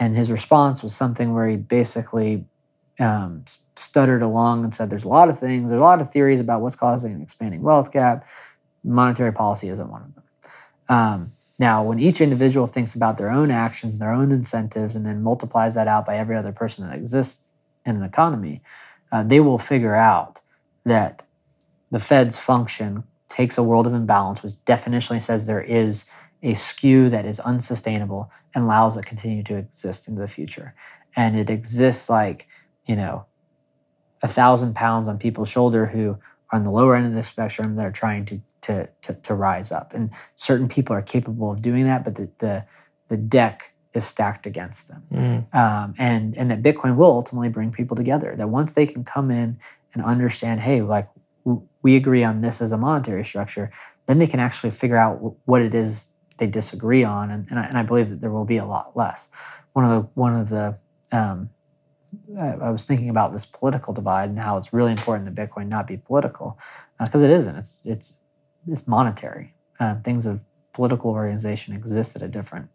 And 0.00 0.16
his 0.16 0.32
response 0.32 0.82
was 0.82 0.92
something 0.92 1.34
where 1.34 1.46
he 1.46 1.56
basically 1.56 2.46
um, 3.00 3.44
stuttered 3.76 4.22
along 4.22 4.64
and 4.64 4.74
said, 4.74 4.90
There's 4.90 5.04
a 5.04 5.08
lot 5.08 5.28
of 5.28 5.38
things, 5.38 5.70
there's 5.70 5.80
a 5.80 5.84
lot 5.84 6.00
of 6.00 6.12
theories 6.12 6.40
about 6.40 6.60
what's 6.60 6.76
causing 6.76 7.12
an 7.12 7.22
expanding 7.22 7.62
wealth 7.62 7.92
gap. 7.92 8.26
Monetary 8.82 9.32
policy 9.32 9.68
isn't 9.68 9.90
one 9.90 10.02
of 10.02 10.14
them. 10.14 10.24
Um, 10.88 11.32
now, 11.58 11.84
when 11.84 12.00
each 12.00 12.20
individual 12.20 12.66
thinks 12.66 12.94
about 12.94 13.16
their 13.16 13.30
own 13.30 13.50
actions 13.50 13.94
and 13.94 14.02
their 14.02 14.12
own 14.12 14.32
incentives 14.32 14.96
and 14.96 15.06
then 15.06 15.22
multiplies 15.22 15.74
that 15.74 15.88
out 15.88 16.04
by 16.04 16.16
every 16.16 16.36
other 16.36 16.52
person 16.52 16.86
that 16.86 16.96
exists 16.96 17.42
in 17.86 17.96
an 17.96 18.02
economy, 18.02 18.60
uh, 19.12 19.22
they 19.22 19.40
will 19.40 19.58
figure 19.58 19.94
out 19.94 20.40
that 20.84 21.22
the 21.90 22.00
Fed's 22.00 22.38
function 22.38 23.04
takes 23.28 23.56
a 23.56 23.62
world 23.62 23.86
of 23.86 23.94
imbalance, 23.94 24.42
which 24.42 24.52
definitionally 24.66 25.22
says 25.22 25.46
there 25.46 25.62
is 25.62 26.06
a 26.42 26.54
skew 26.54 27.08
that 27.08 27.24
is 27.24 27.40
unsustainable 27.40 28.30
and 28.54 28.64
allows 28.64 28.96
it 28.96 29.02
to 29.02 29.08
continue 29.08 29.42
to 29.44 29.56
exist 29.56 30.08
into 30.08 30.20
the 30.20 30.28
future. 30.28 30.74
And 31.16 31.36
it 31.36 31.50
exists 31.50 32.10
like, 32.10 32.48
you 32.86 32.96
know, 32.96 33.26
a 34.22 34.28
thousand 34.28 34.74
pounds 34.74 35.08
on 35.08 35.18
people's 35.18 35.48
shoulder 35.48 35.86
who 35.86 36.10
are 36.50 36.58
on 36.58 36.64
the 36.64 36.70
lower 36.70 36.96
end 36.96 37.06
of 37.06 37.14
the 37.14 37.22
spectrum 37.22 37.76
that 37.76 37.86
are 37.86 37.92
trying 37.92 38.24
to 38.26 38.40
to 38.62 38.88
to, 39.02 39.14
to 39.14 39.34
rise 39.34 39.70
up. 39.72 39.94
And 39.94 40.10
certain 40.36 40.68
people 40.68 40.94
are 40.96 41.02
capable 41.02 41.50
of 41.50 41.62
doing 41.62 41.84
that, 41.84 42.04
but 42.04 42.14
the 42.14 42.28
the, 42.38 42.64
the 43.08 43.16
deck 43.16 43.72
is 43.92 44.04
stacked 44.04 44.44
against 44.46 44.88
them 44.88 45.02
Mm. 45.12 45.54
um, 45.54 45.94
and 45.98 46.36
and 46.36 46.50
that 46.50 46.62
Bitcoin 46.62 46.96
will 46.96 47.10
ultimately 47.12 47.48
bring 47.48 47.70
people 47.70 47.96
together. 47.96 48.34
That 48.36 48.48
once 48.48 48.72
they 48.72 48.86
can 48.86 49.04
come 49.04 49.30
in 49.30 49.58
and 49.92 50.04
understand, 50.04 50.60
hey, 50.60 50.82
like 50.82 51.08
we 51.82 51.94
agree 51.96 52.24
on 52.24 52.40
this 52.40 52.60
as 52.60 52.72
a 52.72 52.76
monetary 52.78 53.24
structure, 53.24 53.70
then 54.06 54.18
they 54.18 54.26
can 54.26 54.40
actually 54.40 54.70
figure 54.70 54.96
out 54.96 55.36
what 55.44 55.62
it 55.62 55.74
is 55.74 56.08
they 56.38 56.46
disagree 56.48 57.04
on, 57.04 57.30
and, 57.30 57.46
and, 57.50 57.60
I, 57.60 57.64
and 57.66 57.78
I 57.78 57.84
believe 57.84 58.10
that 58.10 58.20
there 58.20 58.30
will 58.30 58.44
be 58.44 58.56
a 58.56 58.64
lot 58.64 58.96
less. 58.96 59.28
One 59.74 59.84
of 59.84 59.90
the 59.90 60.08
one 60.14 60.34
of 60.34 60.48
the 60.48 60.76
um, 61.12 61.50
I, 62.38 62.70
was 62.70 62.84
thinking 62.84 63.08
about 63.08 63.32
this 63.32 63.44
political 63.44 63.92
divide 63.92 64.28
and 64.28 64.38
how 64.38 64.56
it's 64.56 64.72
really 64.72 64.92
important 64.92 65.24
that 65.24 65.34
Bitcoin 65.34 65.68
not 65.68 65.86
be 65.86 65.96
political 65.96 66.58
because 67.02 67.22
it 67.22 67.30
isn't. 67.30 67.56
It's 67.56 67.78
it's 67.84 68.14
it's 68.68 68.86
monetary. 68.86 69.54
Um, 69.80 70.02
things 70.02 70.26
of 70.26 70.40
political 70.72 71.10
organization 71.10 71.74
exist 71.74 72.16
at 72.16 72.22
a 72.22 72.28
different 72.28 72.68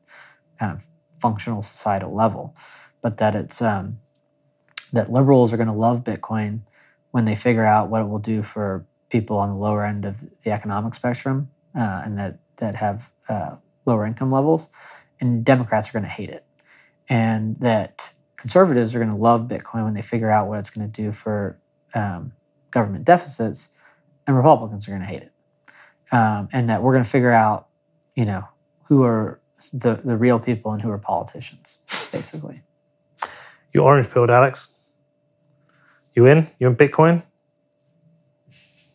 kind 0.60 0.72
of 0.72 0.86
functional 1.20 1.64
societal 1.64 2.14
level, 2.14 2.56
but 3.02 3.18
that 3.18 3.36
it's 3.36 3.62
um, 3.62 4.00
that 4.94 5.12
liberals 5.12 5.54
are 5.54 5.58
going 5.58 5.68
to 5.68 5.74
love 5.74 6.04
Bitcoin 6.04 6.62
when 7.12 7.26
they 7.26 7.36
figure 7.36 7.66
out 7.66 7.90
what 7.90 8.02
it 8.02 8.08
will 8.08 8.20
do 8.20 8.42
for 8.42 8.86
people 9.10 9.38
on 9.38 9.50
the 9.50 9.56
lower 9.56 9.84
end 9.84 10.06
of 10.06 10.24
the 10.44 10.52
economic 10.52 10.94
spectrum 10.96 11.50
uh, 11.76 12.02
and 12.06 12.18
that 12.18 12.40
that 12.58 12.76
have 12.76 13.12
uh, 13.30 13.56
lower 13.86 14.06
income 14.06 14.32
levels, 14.32 14.70
and 15.20 15.46
Democrats 15.46 15.90
are 15.90 15.94
going 15.94 16.04
to 16.04 16.10
hate 16.10 16.30
it, 16.30 16.46
and 17.08 17.60
that 17.60 18.14
conservatives 18.40 18.96
are 18.96 19.00
going 19.00 19.12
to 19.12 19.18
love 19.18 19.42
Bitcoin 19.48 19.84
when 19.84 19.94
they 19.94 20.02
figure 20.02 20.32
out 20.32 20.48
what 20.48 20.60
it's 20.60 20.70
going 20.70 20.90
to 20.90 21.02
do 21.02 21.12
for 21.12 21.60
um, 21.94 22.32
government 22.72 23.04
deficits, 23.06 23.70
and 24.26 24.36
Republicans 24.36 24.88
are 24.88 24.92
going 24.92 25.02
to 25.02 25.08
hate 25.08 25.24
it, 25.24 25.32
um, 26.12 26.48
and 26.54 26.70
that 26.70 26.82
we're 26.82 26.94
going 26.94 27.04
to 27.04 27.10
figure 27.10 27.32
out, 27.32 27.68
you 28.16 28.26
know, 28.26 28.44
who 28.84 29.04
are 29.04 29.42
the 29.74 29.96
the 29.96 30.18
real 30.18 30.40
people 30.40 30.72
and 30.72 30.82
who 30.82 30.90
are 30.90 30.98
politicians, 30.98 31.80
basically. 32.12 32.64
You 33.74 33.82
orange 33.82 34.10
pilled, 34.10 34.32
Alex. 34.32 34.70
You 36.16 36.26
in? 36.26 36.50
You 36.60 36.68
in 36.68 36.76
Bitcoin? 36.76 37.22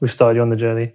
We've 0.00 0.10
started 0.10 0.36
you 0.36 0.42
on 0.42 0.50
the 0.50 0.56
journey. 0.56 0.92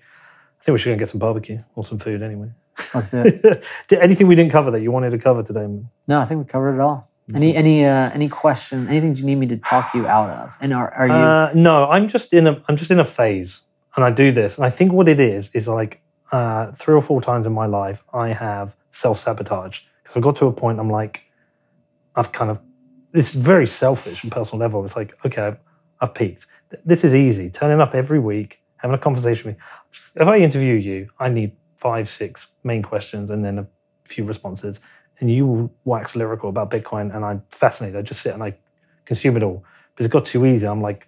I 0.59 0.63
think 0.63 0.73
we 0.73 0.79
should 0.79 0.89
go 0.89 0.91
and 0.93 0.99
get 0.99 1.09
some 1.09 1.19
barbecue 1.19 1.59
or 1.75 1.85
some 1.85 1.99
food 1.99 2.21
anyway. 2.21 2.51
Let's 2.93 3.11
do 3.11 3.21
it. 3.25 3.63
Anything 3.91 4.27
we 4.27 4.35
didn't 4.35 4.51
cover 4.51 4.71
that 4.71 4.81
you 4.81 4.91
wanted 4.91 5.11
to 5.11 5.17
cover 5.17 5.43
today? 5.43 5.67
no, 6.07 6.19
I 6.19 6.25
think 6.25 6.39
we 6.39 6.45
covered 6.45 6.75
it 6.75 6.81
all. 6.81 7.08
Any 7.33 7.55
any 7.55 7.85
uh, 7.85 8.09
any 8.11 8.27
question? 8.27 8.87
Anything 8.87 9.15
you 9.15 9.23
need 9.23 9.35
me 9.35 9.47
to 9.47 9.57
talk 9.57 9.93
you 9.93 10.07
out 10.07 10.29
of? 10.29 10.57
And 10.61 10.73
are, 10.73 10.91
are 10.93 11.07
you? 11.07 11.13
Uh, 11.13 11.51
no, 11.53 11.85
I'm 11.85 12.07
just 12.07 12.33
in 12.33 12.47
a 12.47 12.63
I'm 12.67 12.77
just 12.77 12.91
in 12.91 12.99
a 12.99 13.05
phase, 13.05 13.61
and 13.95 14.03
I 14.03 14.11
do 14.11 14.31
this, 14.31 14.57
and 14.57 14.65
I 14.65 14.69
think 14.69 14.91
what 14.91 15.07
it 15.07 15.19
is 15.19 15.51
is 15.53 15.67
like 15.67 16.01
uh, 16.31 16.71
three 16.73 16.95
or 16.95 17.01
four 17.01 17.21
times 17.21 17.45
in 17.45 17.53
my 17.53 17.65
life 17.65 18.03
I 18.13 18.29
have 18.29 18.75
self 18.91 19.19
sabotage 19.19 19.81
because 20.03 20.17
I've 20.17 20.23
got 20.23 20.35
to 20.37 20.47
a 20.47 20.51
point 20.51 20.79
I'm 20.79 20.89
like 20.89 21.21
I've 22.15 22.31
kind 22.31 22.51
of 22.51 22.59
it's 23.13 23.31
very 23.31 23.67
selfish 23.67 24.23
and 24.23 24.31
personal 24.31 24.59
level. 24.59 24.85
It's 24.85 24.95
like 24.95 25.13
okay, 25.25 25.41
I've, 25.41 25.57
I've 26.01 26.13
peaked. 26.13 26.47
This 26.85 27.03
is 27.03 27.13
easy. 27.13 27.49
Turning 27.49 27.81
up 27.81 27.93
every 27.95 28.19
week, 28.19 28.59
having 28.77 28.95
a 28.95 28.99
conversation 28.99 29.51
with. 29.51 29.57
If 30.15 30.27
I 30.27 30.37
interview 30.37 30.75
you, 30.75 31.09
I 31.19 31.29
need 31.29 31.53
five, 31.77 32.09
six 32.09 32.47
main 32.63 32.83
questions 32.83 33.29
and 33.29 33.43
then 33.43 33.59
a 33.59 33.67
few 34.07 34.23
responses. 34.23 34.79
And 35.19 35.31
you 35.31 35.69
wax 35.83 36.15
lyrical 36.15 36.49
about 36.49 36.71
Bitcoin, 36.71 37.13
and 37.13 37.25
I'm 37.25 37.43
fascinated. 37.51 37.97
I 37.97 38.01
just 38.01 38.21
sit 38.21 38.33
and 38.33 38.43
I 38.43 38.55
consume 39.05 39.35
it 39.37 39.43
all. 39.43 39.63
But 39.95 40.05
it's 40.05 40.11
got 40.11 40.25
too 40.25 40.45
easy. 40.45 40.65
I'm 40.65 40.81
like, 40.81 41.07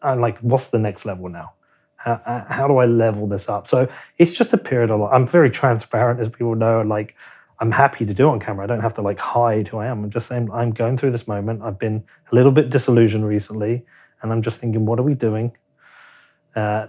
I'm 0.00 0.20
like, 0.20 0.38
what's 0.38 0.68
the 0.68 0.78
next 0.78 1.04
level 1.04 1.28
now? 1.28 1.52
How, 1.96 2.44
how 2.48 2.66
do 2.66 2.78
I 2.78 2.86
level 2.86 3.28
this 3.28 3.48
up? 3.48 3.68
So 3.68 3.88
it's 4.18 4.32
just 4.32 4.52
a 4.52 4.58
period 4.58 4.90
of. 4.90 5.02
I'm 5.12 5.26
very 5.28 5.50
transparent, 5.50 6.20
as 6.20 6.28
people 6.28 6.54
know. 6.54 6.80
Like, 6.80 7.14
I'm 7.60 7.70
happy 7.70 8.04
to 8.06 8.14
do 8.14 8.28
on 8.28 8.40
camera. 8.40 8.64
I 8.64 8.66
don't 8.66 8.80
have 8.80 8.94
to 8.94 9.02
like 9.02 9.18
hide 9.18 9.68
who 9.68 9.78
I 9.78 9.86
am. 9.86 10.02
I'm 10.02 10.10
just 10.10 10.26
saying 10.26 10.50
I'm 10.52 10.72
going 10.72 10.98
through 10.98 11.12
this 11.12 11.28
moment. 11.28 11.62
I've 11.62 11.78
been 11.78 12.02
a 12.30 12.34
little 12.34 12.50
bit 12.50 12.70
disillusioned 12.70 13.24
recently, 13.24 13.84
and 14.20 14.32
I'm 14.32 14.42
just 14.42 14.58
thinking, 14.58 14.84
what 14.84 14.98
are 14.98 15.04
we 15.04 15.14
doing? 15.14 15.52
Uh, 16.56 16.88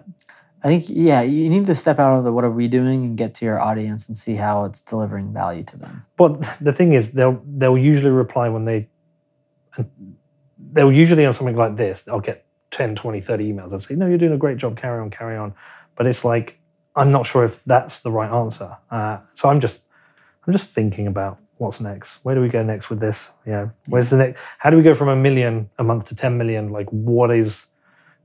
I 0.63 0.67
think 0.69 0.85
yeah, 0.87 1.21
you 1.21 1.49
need 1.49 1.65
to 1.67 1.75
step 1.75 1.99
out 1.99 2.17
of 2.17 2.23
the 2.23 2.31
what 2.31 2.45
are 2.45 2.51
we 2.51 2.67
doing 2.67 3.03
and 3.03 3.17
get 3.17 3.33
to 3.35 3.45
your 3.45 3.59
audience 3.59 4.07
and 4.07 4.15
see 4.15 4.35
how 4.35 4.63
it's 4.63 4.79
delivering 4.79 5.33
value 5.33 5.63
to 5.63 5.77
them. 5.77 6.05
But 6.15 6.41
the 6.61 6.71
thing 6.71 6.93
is, 6.93 7.11
they'll 7.11 7.41
they'll 7.45 7.77
usually 7.77 8.11
reply 8.11 8.47
when 8.47 8.65
they 8.65 8.87
they'll 10.71 10.91
usually 10.91 11.25
on 11.25 11.33
something 11.33 11.55
like 11.55 11.75
this. 11.75 12.07
I'll 12.07 12.21
get 12.21 12.45
10, 12.71 12.95
20, 12.95 13.21
30 13.21 13.51
emails. 13.51 13.73
I'll 13.73 13.79
say, 13.81 13.95
"No, 13.95 14.07
you're 14.07 14.17
doing 14.17 14.33
a 14.33 14.37
great 14.37 14.57
job. 14.57 14.77
Carry 14.77 15.01
on, 15.01 15.09
carry 15.09 15.35
on." 15.35 15.53
But 15.95 16.07
it's 16.07 16.23
like 16.23 16.57
I'm 16.95 17.11
not 17.11 17.27
sure 17.27 17.43
if 17.43 17.61
that's 17.65 17.99
the 17.99 18.11
right 18.11 18.31
answer. 18.31 18.77
Uh, 18.89 19.17
so 19.33 19.49
I'm 19.49 19.59
just 19.59 19.83
I'm 20.47 20.53
just 20.53 20.67
thinking 20.67 21.07
about 21.07 21.39
what's 21.57 21.79
next. 21.79 22.11
Where 22.23 22.35
do 22.35 22.41
we 22.41 22.49
go 22.49 22.63
next 22.63 22.89
with 22.89 22.99
this? 22.99 23.27
Yeah, 23.45 23.69
where's 23.87 24.09
the 24.09 24.17
next? 24.17 24.39
How 24.59 24.69
do 24.69 24.77
we 24.77 24.83
go 24.83 24.93
from 24.93 25.09
a 25.09 25.15
million 25.15 25.69
a 25.77 25.83
month 25.83 26.07
to 26.09 26.15
10 26.15 26.37
million? 26.37 26.71
Like, 26.71 26.89
what 26.89 27.31
is 27.31 27.67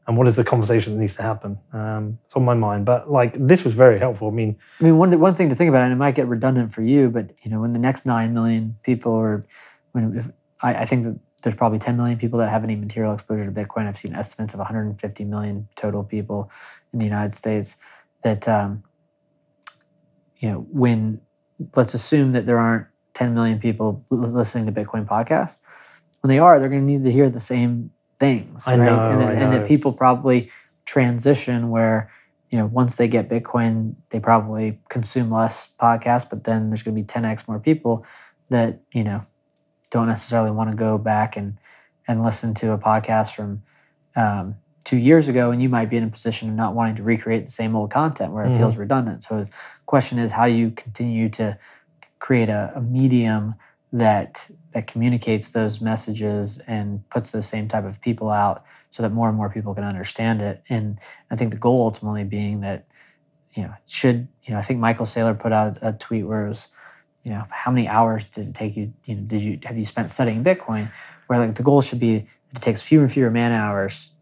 and 0.08 0.16
what 0.16 0.26
is 0.26 0.36
the 0.36 0.42
conversation 0.42 0.94
that 0.94 1.00
needs 1.00 1.14
to 1.16 1.22
happen? 1.22 1.58
Um, 1.74 2.18
it's 2.24 2.34
on 2.34 2.42
my 2.42 2.54
mind. 2.54 2.86
But 2.86 3.10
like 3.10 3.34
this 3.38 3.62
was 3.62 3.74
very 3.74 3.98
helpful. 3.98 4.28
I 4.28 4.30
mean, 4.30 4.56
I 4.80 4.84
mean, 4.84 4.96
one 4.96 5.20
one 5.20 5.34
thing 5.34 5.50
to 5.50 5.54
think 5.54 5.68
about, 5.68 5.82
and 5.82 5.92
it 5.92 5.96
might 5.96 6.14
get 6.14 6.26
redundant 6.26 6.72
for 6.72 6.82
you, 6.82 7.10
but 7.10 7.30
you 7.42 7.50
know, 7.50 7.60
when 7.60 7.74
the 7.74 7.78
next 7.78 8.06
nine 8.06 8.32
million 8.32 8.76
people, 8.82 9.12
or 9.12 9.46
when 9.92 10.16
if, 10.16 10.26
I, 10.62 10.74
I 10.74 10.84
think 10.86 11.04
that 11.04 11.18
there's 11.42 11.54
probably 11.54 11.78
10 11.78 11.96
million 11.96 12.18
people 12.18 12.38
that 12.40 12.48
have 12.48 12.64
any 12.64 12.74
material 12.74 13.14
exposure 13.14 13.44
to 13.44 13.52
Bitcoin. 13.52 13.86
I've 13.86 13.96
seen 13.96 14.12
estimates 14.12 14.54
of 14.54 14.58
150 14.58 15.24
million 15.24 15.68
total 15.76 16.02
people 16.02 16.50
in 16.92 16.98
the 16.98 17.04
United 17.04 17.34
States. 17.34 17.76
That 18.22 18.48
um, 18.48 18.82
you 20.38 20.48
know, 20.48 20.66
when 20.70 21.20
let's 21.76 21.92
assume 21.92 22.32
that 22.32 22.46
there 22.46 22.58
aren't 22.58 22.86
10 23.12 23.34
million 23.34 23.58
people 23.58 24.04
listening 24.08 24.64
to 24.66 24.72
Bitcoin 24.72 25.06
podcasts. 25.06 25.58
When 26.22 26.28
they 26.28 26.38
are, 26.38 26.58
they're 26.58 26.68
going 26.68 26.86
to 26.86 26.92
need 26.92 27.04
to 27.04 27.12
hear 27.12 27.28
the 27.28 27.40
same 27.40 27.90
things, 28.18 28.66
I 28.66 28.76
right? 28.76 28.86
know, 28.86 29.10
and, 29.10 29.20
that, 29.20 29.30
I 29.30 29.34
and 29.34 29.52
that 29.52 29.68
people 29.68 29.92
probably 29.92 30.50
transition 30.84 31.70
where 31.70 32.10
you 32.50 32.58
know 32.58 32.66
once 32.66 32.96
they 32.96 33.08
get 33.08 33.28
Bitcoin, 33.28 33.94
they 34.10 34.20
probably 34.20 34.80
consume 34.88 35.30
less 35.30 35.70
podcasts, 35.80 36.28
but 36.28 36.44
then 36.44 36.70
there's 36.70 36.82
going 36.82 36.96
to 36.96 37.02
be 37.02 37.06
10x 37.06 37.46
more 37.46 37.58
people 37.58 38.04
that 38.50 38.80
you 38.92 39.04
know 39.04 39.24
don't 39.90 40.08
necessarily 40.08 40.50
want 40.50 40.70
to 40.70 40.76
go 40.76 40.98
back 40.98 41.36
and 41.36 41.58
and 42.06 42.22
listen 42.22 42.54
to 42.54 42.72
a 42.72 42.78
podcast 42.78 43.34
from 43.34 43.62
um, 44.16 44.56
two 44.84 44.96
years 44.96 45.28
ago, 45.28 45.50
and 45.50 45.62
you 45.62 45.68
might 45.68 45.90
be 45.90 45.98
in 45.98 46.04
a 46.04 46.08
position 46.08 46.48
of 46.48 46.54
not 46.54 46.74
wanting 46.74 46.96
to 46.96 47.02
recreate 47.02 47.44
the 47.44 47.52
same 47.52 47.76
old 47.76 47.90
content 47.90 48.32
where 48.32 48.46
it 48.46 48.56
feels 48.56 48.76
redundant. 48.78 49.22
So 49.22 49.44
the 49.44 49.50
question 49.84 50.18
is 50.18 50.30
how 50.30 50.46
you 50.46 50.70
continue 50.70 51.28
to 51.30 51.58
create 52.18 52.48
a, 52.48 52.72
a 52.74 52.80
medium 52.80 53.54
that 53.92 54.48
that 54.78 54.86
communicates 54.86 55.50
those 55.50 55.80
messages 55.80 56.58
and 56.68 57.02
puts 57.10 57.32
those 57.32 57.48
same 57.48 57.66
type 57.66 57.84
of 57.84 58.00
people 58.00 58.30
out 58.30 58.62
so 58.90 59.02
that 59.02 59.10
more 59.10 59.26
and 59.28 59.36
more 59.36 59.50
people 59.50 59.74
can 59.74 59.82
understand 59.82 60.40
it. 60.40 60.62
And 60.68 61.00
i 61.32 61.36
think 61.36 61.50
the 61.50 61.58
goal 61.58 61.82
ultimately 61.82 62.22
being 62.22 62.60
that 62.60 62.86
you 63.54 63.64
know 63.64 63.74
should 63.86 64.28
you 64.44 64.52
know 64.52 64.58
i 64.60 64.62
think 64.62 64.78
michael 64.78 65.04
saylor 65.04 65.36
put 65.36 65.52
out 65.52 65.78
a 65.82 65.92
tweet 65.94 66.26
where 66.26 66.46
it 66.46 66.50
was 66.50 66.68
you 67.24 67.32
know 67.32 67.44
how 67.50 67.72
many 67.72 67.88
hours 67.88 68.30
did 68.30 68.46
it 68.46 68.54
take 68.54 68.76
you 68.76 68.92
you 69.04 69.16
know 69.16 69.22
did 69.22 69.40
you 69.40 69.58
have 69.64 69.76
you 69.76 69.84
spent 69.84 70.12
studying 70.12 70.44
bitcoin? 70.44 70.90
Where 71.26 71.40
like 71.40 71.56
the 71.56 71.64
goal 71.64 71.82
should 71.82 71.98
be 71.98 72.18
that 72.18 72.58
it 72.58 72.62
takes 72.62 72.80
fewer 72.80 73.02
and 73.02 73.12
fewer 73.12 73.30
man 73.30 73.50
hours 73.50 74.12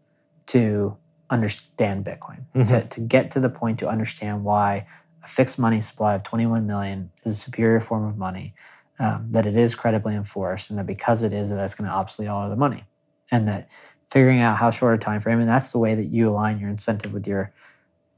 to 0.47 0.97
understand 1.29 2.03
bitcoin 2.03 2.39
to, 2.53 2.59
mm-hmm. 2.59 2.87
to 2.87 2.99
get 3.01 3.29
to 3.31 3.39
the 3.39 3.49
point 3.49 3.77
to 3.79 3.87
understand 3.87 4.43
why 4.43 4.87
a 5.23 5.27
fixed 5.27 5.59
money 5.59 5.81
supply 5.81 6.15
of 6.15 6.23
21 6.23 6.65
million 6.65 7.11
is 7.25 7.33
a 7.33 7.35
superior 7.35 7.79
form 7.79 8.05
of 8.05 8.17
money 8.17 8.55
um, 8.99 9.27
that 9.31 9.45
it 9.45 9.55
is 9.55 9.75
credibly 9.75 10.15
enforced 10.15 10.69
and 10.69 10.79
that 10.79 10.85
because 10.85 11.23
it 11.23 11.33
is 11.33 11.49
that's 11.49 11.75
going 11.75 11.89
to 11.89 11.95
obsolete 11.95 12.29
all 12.29 12.43
of 12.43 12.49
the 12.49 12.55
money. 12.55 12.83
And 13.31 13.47
that 13.47 13.69
figuring 14.09 14.39
out 14.39 14.57
how 14.57 14.71
short 14.71 14.95
a 14.95 14.97
time 14.97 15.19
frame 15.19 15.39
and 15.39 15.49
that's 15.49 15.71
the 15.71 15.79
way 15.79 15.93
that 15.95 16.05
you 16.05 16.29
align 16.29 16.59
your 16.59 16.69
incentive 16.69 17.13
with 17.13 17.27
your 17.27 17.53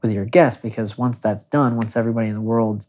with 0.02 0.12
your 0.12 0.24
guests 0.24 0.60
because 0.60 0.96
once 0.96 1.18
that's 1.18 1.44
done 1.44 1.76
once 1.76 1.96
everybody 1.96 2.28
in 2.28 2.34
the 2.34 2.40
world 2.40 2.86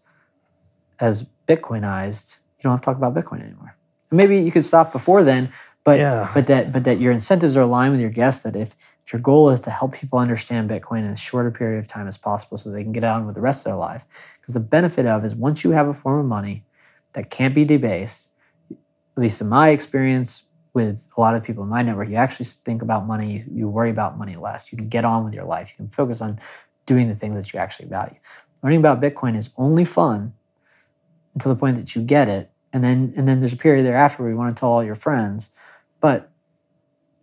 has 1.00 1.26
bitcoinized 1.48 2.38
you 2.60 2.64
don't 2.64 2.74
have 2.74 2.82
to 2.82 2.86
talk 2.86 2.98
about 2.98 3.16
bitcoin 3.16 3.44
anymore. 3.44 3.76
And 4.12 4.18
maybe 4.18 4.38
you 4.38 4.52
could 4.52 4.66
stop 4.66 4.92
before 4.92 5.24
then 5.24 5.52
but 5.84 5.98
Yeah. 6.00 6.30
but 6.34 6.46
that 6.46 6.72
but 6.72 6.84
that 6.84 7.00
your 7.00 7.12
incentives 7.12 7.58
are 7.58 7.62
aligned 7.62 7.92
with 7.92 8.02
your 8.02 8.12
guests 8.12 8.44
that 8.44 8.56
if, 8.56 8.76
if 9.06 9.14
your 9.14 9.22
goal 9.22 9.50
is 9.50 9.60
to 9.62 9.72
help 9.72 9.94
people 9.94 10.20
understand 10.20 10.70
bitcoin 10.70 11.00
in 11.00 11.14
as 11.14 11.20
short 11.20 11.48
a 11.48 11.52
period 11.52 11.80
of 11.80 11.88
time 11.88 12.08
as 12.08 12.18
possible 12.18 12.58
so 12.58 12.70
they 12.70 12.84
can 12.84 12.92
get 12.92 13.04
on 13.04 13.26
with 13.26 13.34
the 13.34 13.42
rest 13.42 13.62
of 13.62 13.72
their 13.72 13.76
life. 13.78 14.06
Because 14.40 14.54
the 14.54 14.60
benefit 14.60 15.08
of 15.08 15.26
is 15.26 15.34
once 15.34 15.64
you 15.64 15.72
have 15.72 15.88
a 15.88 15.94
form 15.94 16.20
of 16.20 16.26
money 16.26 16.66
that 17.14 17.30
can't 17.30 17.56
be 17.56 17.66
debased. 17.66 18.30
At 18.72 19.22
least 19.22 19.42
in 19.42 19.50
my 19.50 19.70
experience 19.70 20.44
with 20.74 21.06
a 21.18 21.22
lot 21.22 21.36
of 21.36 21.44
people 21.44 21.64
in 21.64 21.70
my 21.70 21.82
network 21.82 22.08
you 22.08 22.16
actually 22.16 22.46
think 22.46 22.82
about 22.82 23.06
money 23.06 23.44
you 23.52 23.68
worry 23.68 23.90
about 23.90 24.18
money 24.18 24.36
less. 24.36 24.72
You 24.72 24.78
can 24.78 24.88
get 24.88 25.04
on 25.04 25.26
with 25.26 25.34
your 25.34 25.44
life. 25.44 25.70
You 25.72 25.78
can 25.78 25.90
focus 25.90 26.22
on 26.22 26.40
doing 26.86 27.10
the 27.10 27.16
things 27.16 27.36
that 27.36 27.54
you 27.54 27.60
actually 27.60 27.88
value. 27.88 28.16
Learning 28.64 28.80
about 28.80 29.02
bitcoin 29.02 29.36
is 29.36 29.50
only 29.58 29.86
fun 29.86 30.34
until 31.34 31.54
the 31.54 31.60
point 31.60 31.78
that 31.78 31.96
you 31.96 32.02
get 32.02 32.30
it 32.30 32.52
and 32.74 32.84
then 32.84 33.14
and 33.16 33.28
then 33.28 33.40
there's 33.40 33.54
a 33.54 33.58
period 33.58 33.86
thereafter 33.86 34.24
where 34.24 34.32
you 34.32 34.38
want 34.38 34.56
to 34.56 34.60
tell 34.60 34.70
all 34.70 34.84
your 34.84 34.96
friends 34.96 35.52
but 36.00 36.32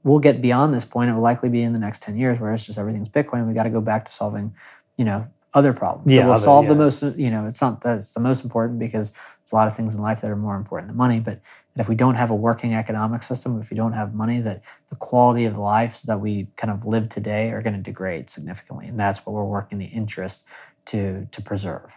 we'll 0.04 0.20
get 0.20 0.40
beyond 0.40 0.72
this 0.72 0.84
point. 0.84 1.10
It 1.10 1.14
will 1.14 1.22
likely 1.22 1.48
be 1.48 1.62
in 1.62 1.72
the 1.72 1.78
next 1.78 2.02
10 2.02 2.16
years 2.16 2.38
where 2.38 2.54
it's 2.54 2.64
just 2.64 2.78
everything's 2.78 3.08
bitcoin. 3.08 3.46
We 3.46 3.54
got 3.54 3.64
to 3.64 3.70
go 3.70 3.80
back 3.80 4.04
to 4.04 4.12
solving 4.12 4.54
you 4.96 5.04
know 5.04 5.26
other 5.54 5.72
problems 5.72 6.12
Yeah, 6.12 6.22
so 6.22 6.24
we'll 6.26 6.34
other- 6.34 6.44
solve 6.44 6.66
the 6.68 6.74
most 6.74 7.02
you 7.18 7.30
know 7.30 7.46
it's 7.46 7.60
not 7.60 7.80
that 7.82 7.98
it's 7.98 8.12
the 8.12 8.20
most 8.20 8.44
important 8.44 8.78
because 8.78 9.10
there's 9.10 9.52
a 9.52 9.56
lot 9.56 9.66
of 9.66 9.76
things 9.76 9.94
in 9.94 10.00
life 10.00 10.20
that 10.20 10.30
are 10.30 10.36
more 10.36 10.56
important 10.56 10.88
than 10.88 10.96
money 10.96 11.20
but 11.20 11.40
if 11.76 11.88
we 11.88 11.94
don't 11.94 12.16
have 12.16 12.30
a 12.30 12.34
working 12.34 12.74
economic 12.74 13.22
system 13.22 13.58
if 13.60 13.70
we 13.70 13.76
don't 13.76 13.92
have 13.92 14.14
money 14.14 14.40
that 14.40 14.62
the 14.90 14.96
quality 14.96 15.44
of 15.46 15.54
the 15.54 15.60
lives 15.60 16.02
that 16.02 16.20
we 16.20 16.48
kind 16.56 16.70
of 16.70 16.84
live 16.84 17.08
today 17.08 17.50
are 17.50 17.62
going 17.62 17.74
to 17.74 17.80
degrade 17.80 18.28
significantly 18.28 18.86
and 18.88 18.98
that's 19.00 19.24
what 19.24 19.32
we're 19.32 19.44
working 19.44 19.78
the 19.78 19.86
interest 19.86 20.44
to 20.84 21.26
to 21.30 21.40
preserve 21.42 21.90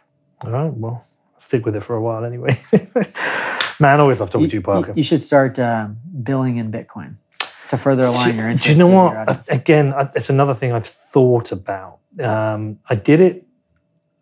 All 0.43 0.51
right. 0.51 0.73
Well, 0.73 1.05
stick 1.39 1.65
with 1.65 1.75
it 1.75 1.83
for 1.83 1.95
a 1.95 2.01
while 2.01 2.23
anyway. 2.25 2.59
Man, 3.79 3.99
I 3.99 4.01
always 4.01 4.19
love 4.19 4.29
talking 4.29 4.49
to 4.49 4.55
you, 4.55 4.61
Parker. 4.61 4.93
You 4.95 5.03
should 5.03 5.21
start 5.21 5.57
um, 5.59 5.97
billing 6.23 6.57
in 6.57 6.71
Bitcoin 6.71 7.15
to 7.69 7.77
further 7.77 8.05
align 8.05 8.35
your 8.37 8.47
interests. 8.49 8.67
Do 8.67 8.73
you 8.73 8.77
know 8.77 8.93
what? 8.95 9.49
Again, 9.49 9.93
it's 10.15 10.29
another 10.29 10.53
thing 10.53 10.71
I've 10.71 10.85
thought 10.85 11.51
about. 11.51 12.00
Um, 12.19 12.79
I 12.89 12.95
did 12.95 13.21
it, 13.21 13.45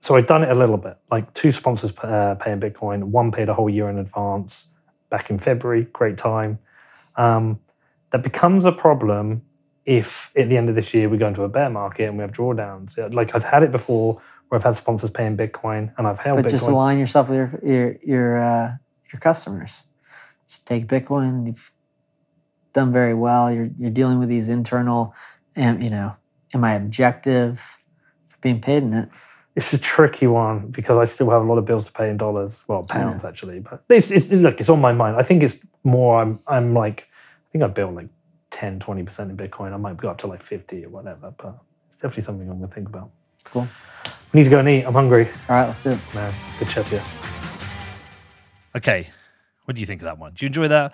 so 0.02 0.16
I've 0.16 0.28
done 0.28 0.44
it 0.44 0.50
a 0.50 0.56
little 0.56 0.78
bit. 0.78 0.98
Like 1.10 1.34
two 1.34 1.52
sponsors 1.52 1.92
uh, 2.00 2.36
pay 2.40 2.52
in 2.52 2.60
Bitcoin, 2.60 3.06
one 3.06 3.32
paid 3.32 3.50
a 3.50 3.54
whole 3.54 3.70
year 3.70 3.90
in 3.90 3.98
advance 3.98 4.68
back 5.10 5.30
in 5.30 5.40
February. 5.40 5.88
Great 5.92 6.18
time. 6.18 6.60
Um, 7.16 7.60
that 8.12 8.24
becomes 8.24 8.66
a 8.66 8.72
problem 8.72 9.42
if 9.86 10.32
at 10.38 10.50
the 10.50 10.58
end 10.58 10.70
of 10.70 10.76
this 10.76 10.94
year 10.94 11.10
we 11.10 11.18
go 11.18 11.28
into 11.28 11.44
a 11.44 11.50
bear 11.50 11.70
market 11.70 12.06
and 12.06 12.18
we 12.18 12.22
have 12.22 12.32
drawdowns. 12.32 12.98
Like 13.14 13.34
I've 13.34 13.44
had 13.44 13.64
it 13.64 13.72
before 13.72 14.22
where 14.48 14.60
I've 14.60 14.64
had 14.64 14.78
sponsors 14.78 15.10
paying 15.10 15.38
Bitcoin 15.38 15.94
and 15.98 16.08
I've 16.08 16.20
held 16.20 16.38
but 16.38 16.46
Bitcoin. 16.46 16.52
just 16.52 16.68
align 16.68 17.00
yourself 17.00 17.30
with 17.30 17.38
your 17.38 17.60
your 17.64 17.96
your, 18.04 18.38
uh, 18.38 18.72
your 19.12 19.20
customers. 19.20 19.84
Just 20.48 20.66
take 20.66 20.88
Bitcoin. 20.88 21.48
You've 21.48 21.72
done 22.74 22.92
very 22.92 23.14
well. 23.14 23.52
You're 23.52 23.70
you're 23.78 23.92
dealing 23.92 24.20
with 24.20 24.30
these 24.30 24.50
internal, 24.50 25.14
and 25.56 25.84
you 25.84 25.90
know, 25.90 26.16
am 26.54 26.64
I 26.64 26.74
objective 26.74 27.79
being 28.42 28.62
paid 28.62 28.84
in 28.84 28.94
it? 28.94 29.10
It's 29.56 29.74
a 29.74 29.78
tricky 29.78 30.28
one 30.28 30.68
because 30.68 30.98
I 30.98 31.06
still 31.12 31.30
have 31.32 31.42
a 31.42 31.46
lot 31.46 31.58
of 31.58 31.66
bills 31.66 31.86
to 31.86 31.92
pay 31.92 32.10
in 32.10 32.18
dollars, 32.18 32.56
well 32.68 32.84
pounds 32.84 33.26
actually. 33.26 33.60
But 33.60 33.84
it's, 33.90 34.10
it's 34.12 34.30
look, 34.30 34.60
it's 34.60 34.70
on 34.70 34.80
my 34.80 34.94
mind. 34.94 35.18
I 35.18 35.24
think 35.24 35.44
it's 35.44 35.58
more. 35.84 36.22
I'm 36.22 36.40
I'm 36.48 36.74
like 36.74 37.08
I 37.12 37.52
think 37.52 37.64
I 37.64 37.68
built 37.68 37.94
like 37.94 38.08
10, 38.52 38.80
20 38.80 39.04
percent 39.04 39.32
in 39.32 39.38
Bitcoin. 39.38 39.74
I 39.74 39.78
might 39.78 39.98
go 39.98 40.10
up 40.10 40.18
to 40.20 40.28
like 40.28 40.44
fifty 40.44 40.86
or 40.86 40.90
whatever. 40.90 41.34
But 41.38 41.58
it's 41.92 42.02
definitely 42.02 42.24
something 42.24 42.50
I'm 42.50 42.60
gonna 42.62 42.74
think 42.74 42.88
about. 42.88 43.10
Cool. 43.44 43.68
We 44.32 44.40
need 44.40 44.44
to 44.46 44.50
go 44.52 44.60
and 44.60 44.70
eat. 44.70 44.84
I'm 44.86 44.94
hungry, 44.94 45.26
All 45.50 45.56
right, 45.56 45.66
let's 45.66 45.84
do 45.84 45.90
it. 45.90 46.00
man. 46.14 46.34
Good 46.60 46.68
chat 46.70 46.86
to 46.88 46.96
you. 46.96 47.02
Okay, 48.76 49.10
what 49.66 49.76
do 49.76 49.82
you 49.82 49.88
think 49.88 50.02
of 50.02 50.06
that 50.06 50.20
one? 50.20 50.34
Do 50.36 50.46
you 50.46 50.48
enjoy 50.48 50.68
that? 50.68 50.94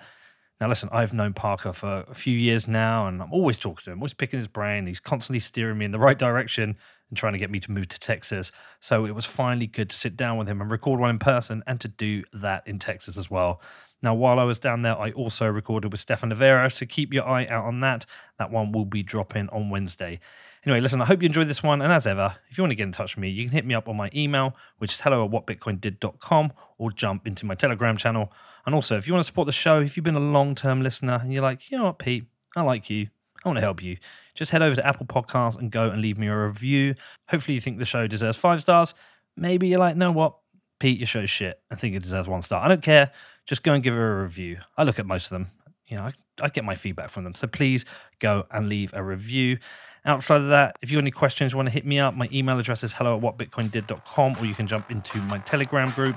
Now, 0.60 0.68
listen, 0.68 0.88
I've 0.90 1.12
known 1.12 1.34
Parker 1.34 1.74
for 1.74 2.04
a 2.08 2.14
few 2.14 2.36
years 2.36 2.66
now, 2.66 3.06
and 3.06 3.20
I'm 3.20 3.30
always 3.30 3.58
talking 3.58 3.84
to 3.84 3.90
him, 3.92 3.98
always 4.00 4.14
picking 4.14 4.38
his 4.38 4.48
brain. 4.48 4.86
He's 4.86 5.00
constantly 5.00 5.40
steering 5.40 5.76
me 5.76 5.84
in 5.84 5.90
the 5.90 5.98
right 5.98 6.18
direction 6.18 6.76
and 7.08 7.16
trying 7.16 7.32
to 7.32 7.38
get 7.38 7.50
me 7.50 7.60
to 7.60 7.70
move 7.70 7.88
to 7.88 8.00
Texas. 8.00 8.52
So 8.80 9.04
it 9.04 9.14
was 9.14 9.24
finally 9.24 9.66
good 9.66 9.90
to 9.90 9.96
sit 9.96 10.16
down 10.16 10.38
with 10.38 10.48
him 10.48 10.60
and 10.60 10.70
record 10.70 11.00
one 11.00 11.10
in 11.10 11.18
person 11.18 11.62
and 11.66 11.80
to 11.80 11.88
do 11.88 12.24
that 12.32 12.66
in 12.66 12.78
Texas 12.78 13.16
as 13.16 13.30
well. 13.30 13.60
Now, 14.02 14.14
while 14.14 14.38
I 14.38 14.44
was 14.44 14.58
down 14.58 14.82
there, 14.82 14.96
I 14.96 15.10
also 15.12 15.46
recorded 15.46 15.90
with 15.90 16.00
Stefan 16.00 16.30
Livera, 16.30 16.70
so 16.70 16.84
keep 16.86 17.14
your 17.14 17.26
eye 17.26 17.46
out 17.46 17.64
on 17.64 17.80
that. 17.80 18.04
That 18.38 18.50
one 18.50 18.70
will 18.70 18.84
be 18.84 19.02
dropping 19.02 19.48
on 19.48 19.70
Wednesday. 19.70 20.20
Anyway, 20.64 20.80
listen, 20.80 21.00
I 21.00 21.06
hope 21.06 21.22
you 21.22 21.26
enjoyed 21.26 21.48
this 21.48 21.62
one. 21.62 21.80
And 21.80 21.92
as 21.92 22.06
ever, 22.06 22.36
if 22.50 22.58
you 22.58 22.62
want 22.62 22.72
to 22.72 22.76
get 22.76 22.84
in 22.84 22.92
touch 22.92 23.16
with 23.16 23.22
me, 23.22 23.30
you 23.30 23.44
can 23.44 23.52
hit 23.52 23.64
me 23.64 23.74
up 23.74 23.88
on 23.88 23.96
my 23.96 24.10
email, 24.14 24.54
which 24.78 24.92
is 24.92 25.00
hello 25.00 25.24
at 25.24 25.30
whatbitcoindid.com, 25.30 26.52
or 26.78 26.90
jump 26.90 27.26
into 27.26 27.46
my 27.46 27.54
Telegram 27.54 27.96
channel. 27.96 28.32
And 28.66 28.74
also, 28.74 28.96
if 28.96 29.06
you 29.06 29.14
want 29.14 29.24
to 29.24 29.26
support 29.26 29.46
the 29.46 29.52
show, 29.52 29.80
if 29.80 29.96
you've 29.96 30.04
been 30.04 30.16
a 30.16 30.20
long 30.20 30.54
term 30.54 30.82
listener 30.82 31.20
and 31.22 31.32
you're 31.32 31.42
like, 31.42 31.70
you 31.70 31.78
know 31.78 31.84
what, 31.84 31.98
Pete, 31.98 32.24
I 32.56 32.62
like 32.62 32.90
you, 32.90 33.08
I 33.46 33.48
want 33.48 33.58
to 33.58 33.62
help 33.62 33.80
you, 33.80 33.96
just 34.34 34.50
head 34.50 34.60
over 34.60 34.74
to 34.74 34.84
Apple 34.84 35.06
Podcasts 35.06 35.56
and 35.56 35.70
go 35.70 35.88
and 35.88 36.02
leave 36.02 36.18
me 36.18 36.26
a 36.26 36.36
review. 36.36 36.96
Hopefully, 37.28 37.54
you 37.54 37.60
think 37.60 37.78
the 37.78 37.84
show 37.84 38.08
deserves 38.08 38.36
five 38.36 38.60
stars. 38.60 38.92
Maybe 39.36 39.68
you're 39.68 39.78
like, 39.78 39.96
no, 39.96 40.10
what, 40.10 40.34
Pete, 40.80 40.98
your 40.98 41.06
show's 41.06 41.30
shit. 41.30 41.60
I 41.70 41.76
think 41.76 41.94
it 41.94 42.02
deserves 42.02 42.28
one 42.28 42.42
star. 42.42 42.64
I 42.64 42.66
don't 42.66 42.82
care. 42.82 43.12
Just 43.46 43.62
go 43.62 43.72
and 43.72 43.84
give 43.84 43.94
it 43.94 44.00
a 44.00 44.14
review. 44.14 44.58
I 44.76 44.82
look 44.82 44.98
at 44.98 45.06
most 45.06 45.26
of 45.26 45.30
them. 45.30 45.52
You 45.86 45.96
know, 45.96 46.02
I, 46.02 46.12
I 46.42 46.48
get 46.48 46.64
my 46.64 46.74
feedback 46.74 47.10
from 47.10 47.22
them. 47.22 47.36
So 47.36 47.46
please 47.46 47.84
go 48.18 48.46
and 48.50 48.68
leave 48.68 48.92
a 48.94 49.02
review. 49.02 49.58
Outside 50.04 50.40
of 50.40 50.48
that, 50.48 50.76
if 50.82 50.90
you 50.90 50.96
have 50.96 51.04
any 51.04 51.12
questions, 51.12 51.52
you 51.52 51.56
want 51.56 51.68
to 51.68 51.72
hit 51.72 51.86
me 51.86 52.00
up, 52.00 52.14
my 52.14 52.28
email 52.32 52.58
address 52.58 52.82
is 52.82 52.92
hello 52.92 53.16
at 53.16 53.22
whatbitcoindid.com, 53.22 54.36
or 54.40 54.44
you 54.44 54.54
can 54.54 54.66
jump 54.66 54.90
into 54.90 55.18
my 55.18 55.38
Telegram 55.38 55.90
group. 55.90 56.16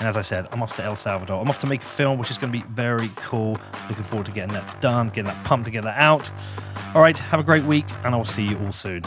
And 0.00 0.08
as 0.08 0.16
I 0.16 0.22
said, 0.22 0.48
I'm 0.50 0.62
off 0.62 0.74
to 0.76 0.82
El 0.82 0.96
Salvador. 0.96 1.40
I'm 1.40 1.48
off 1.48 1.58
to 1.58 1.66
make 1.66 1.82
a 1.82 1.86
film, 1.86 2.18
which 2.18 2.30
is 2.30 2.38
going 2.38 2.50
to 2.50 2.58
be 2.58 2.64
very 2.72 3.10
cool. 3.16 3.58
Looking 3.90 4.02
forward 4.02 4.24
to 4.26 4.32
getting 4.32 4.54
that 4.54 4.80
done, 4.80 5.08
getting 5.08 5.26
that 5.26 5.44
pumped 5.44 5.66
to 5.66 5.70
get 5.70 5.84
that 5.84 5.98
out. 5.98 6.30
All 6.94 7.02
right, 7.02 7.18
have 7.18 7.38
a 7.38 7.44
great 7.44 7.64
week, 7.64 7.84
and 8.02 8.14
I 8.14 8.16
will 8.16 8.24
see 8.24 8.44
you 8.44 8.58
all 8.58 8.72
soon. 8.72 9.02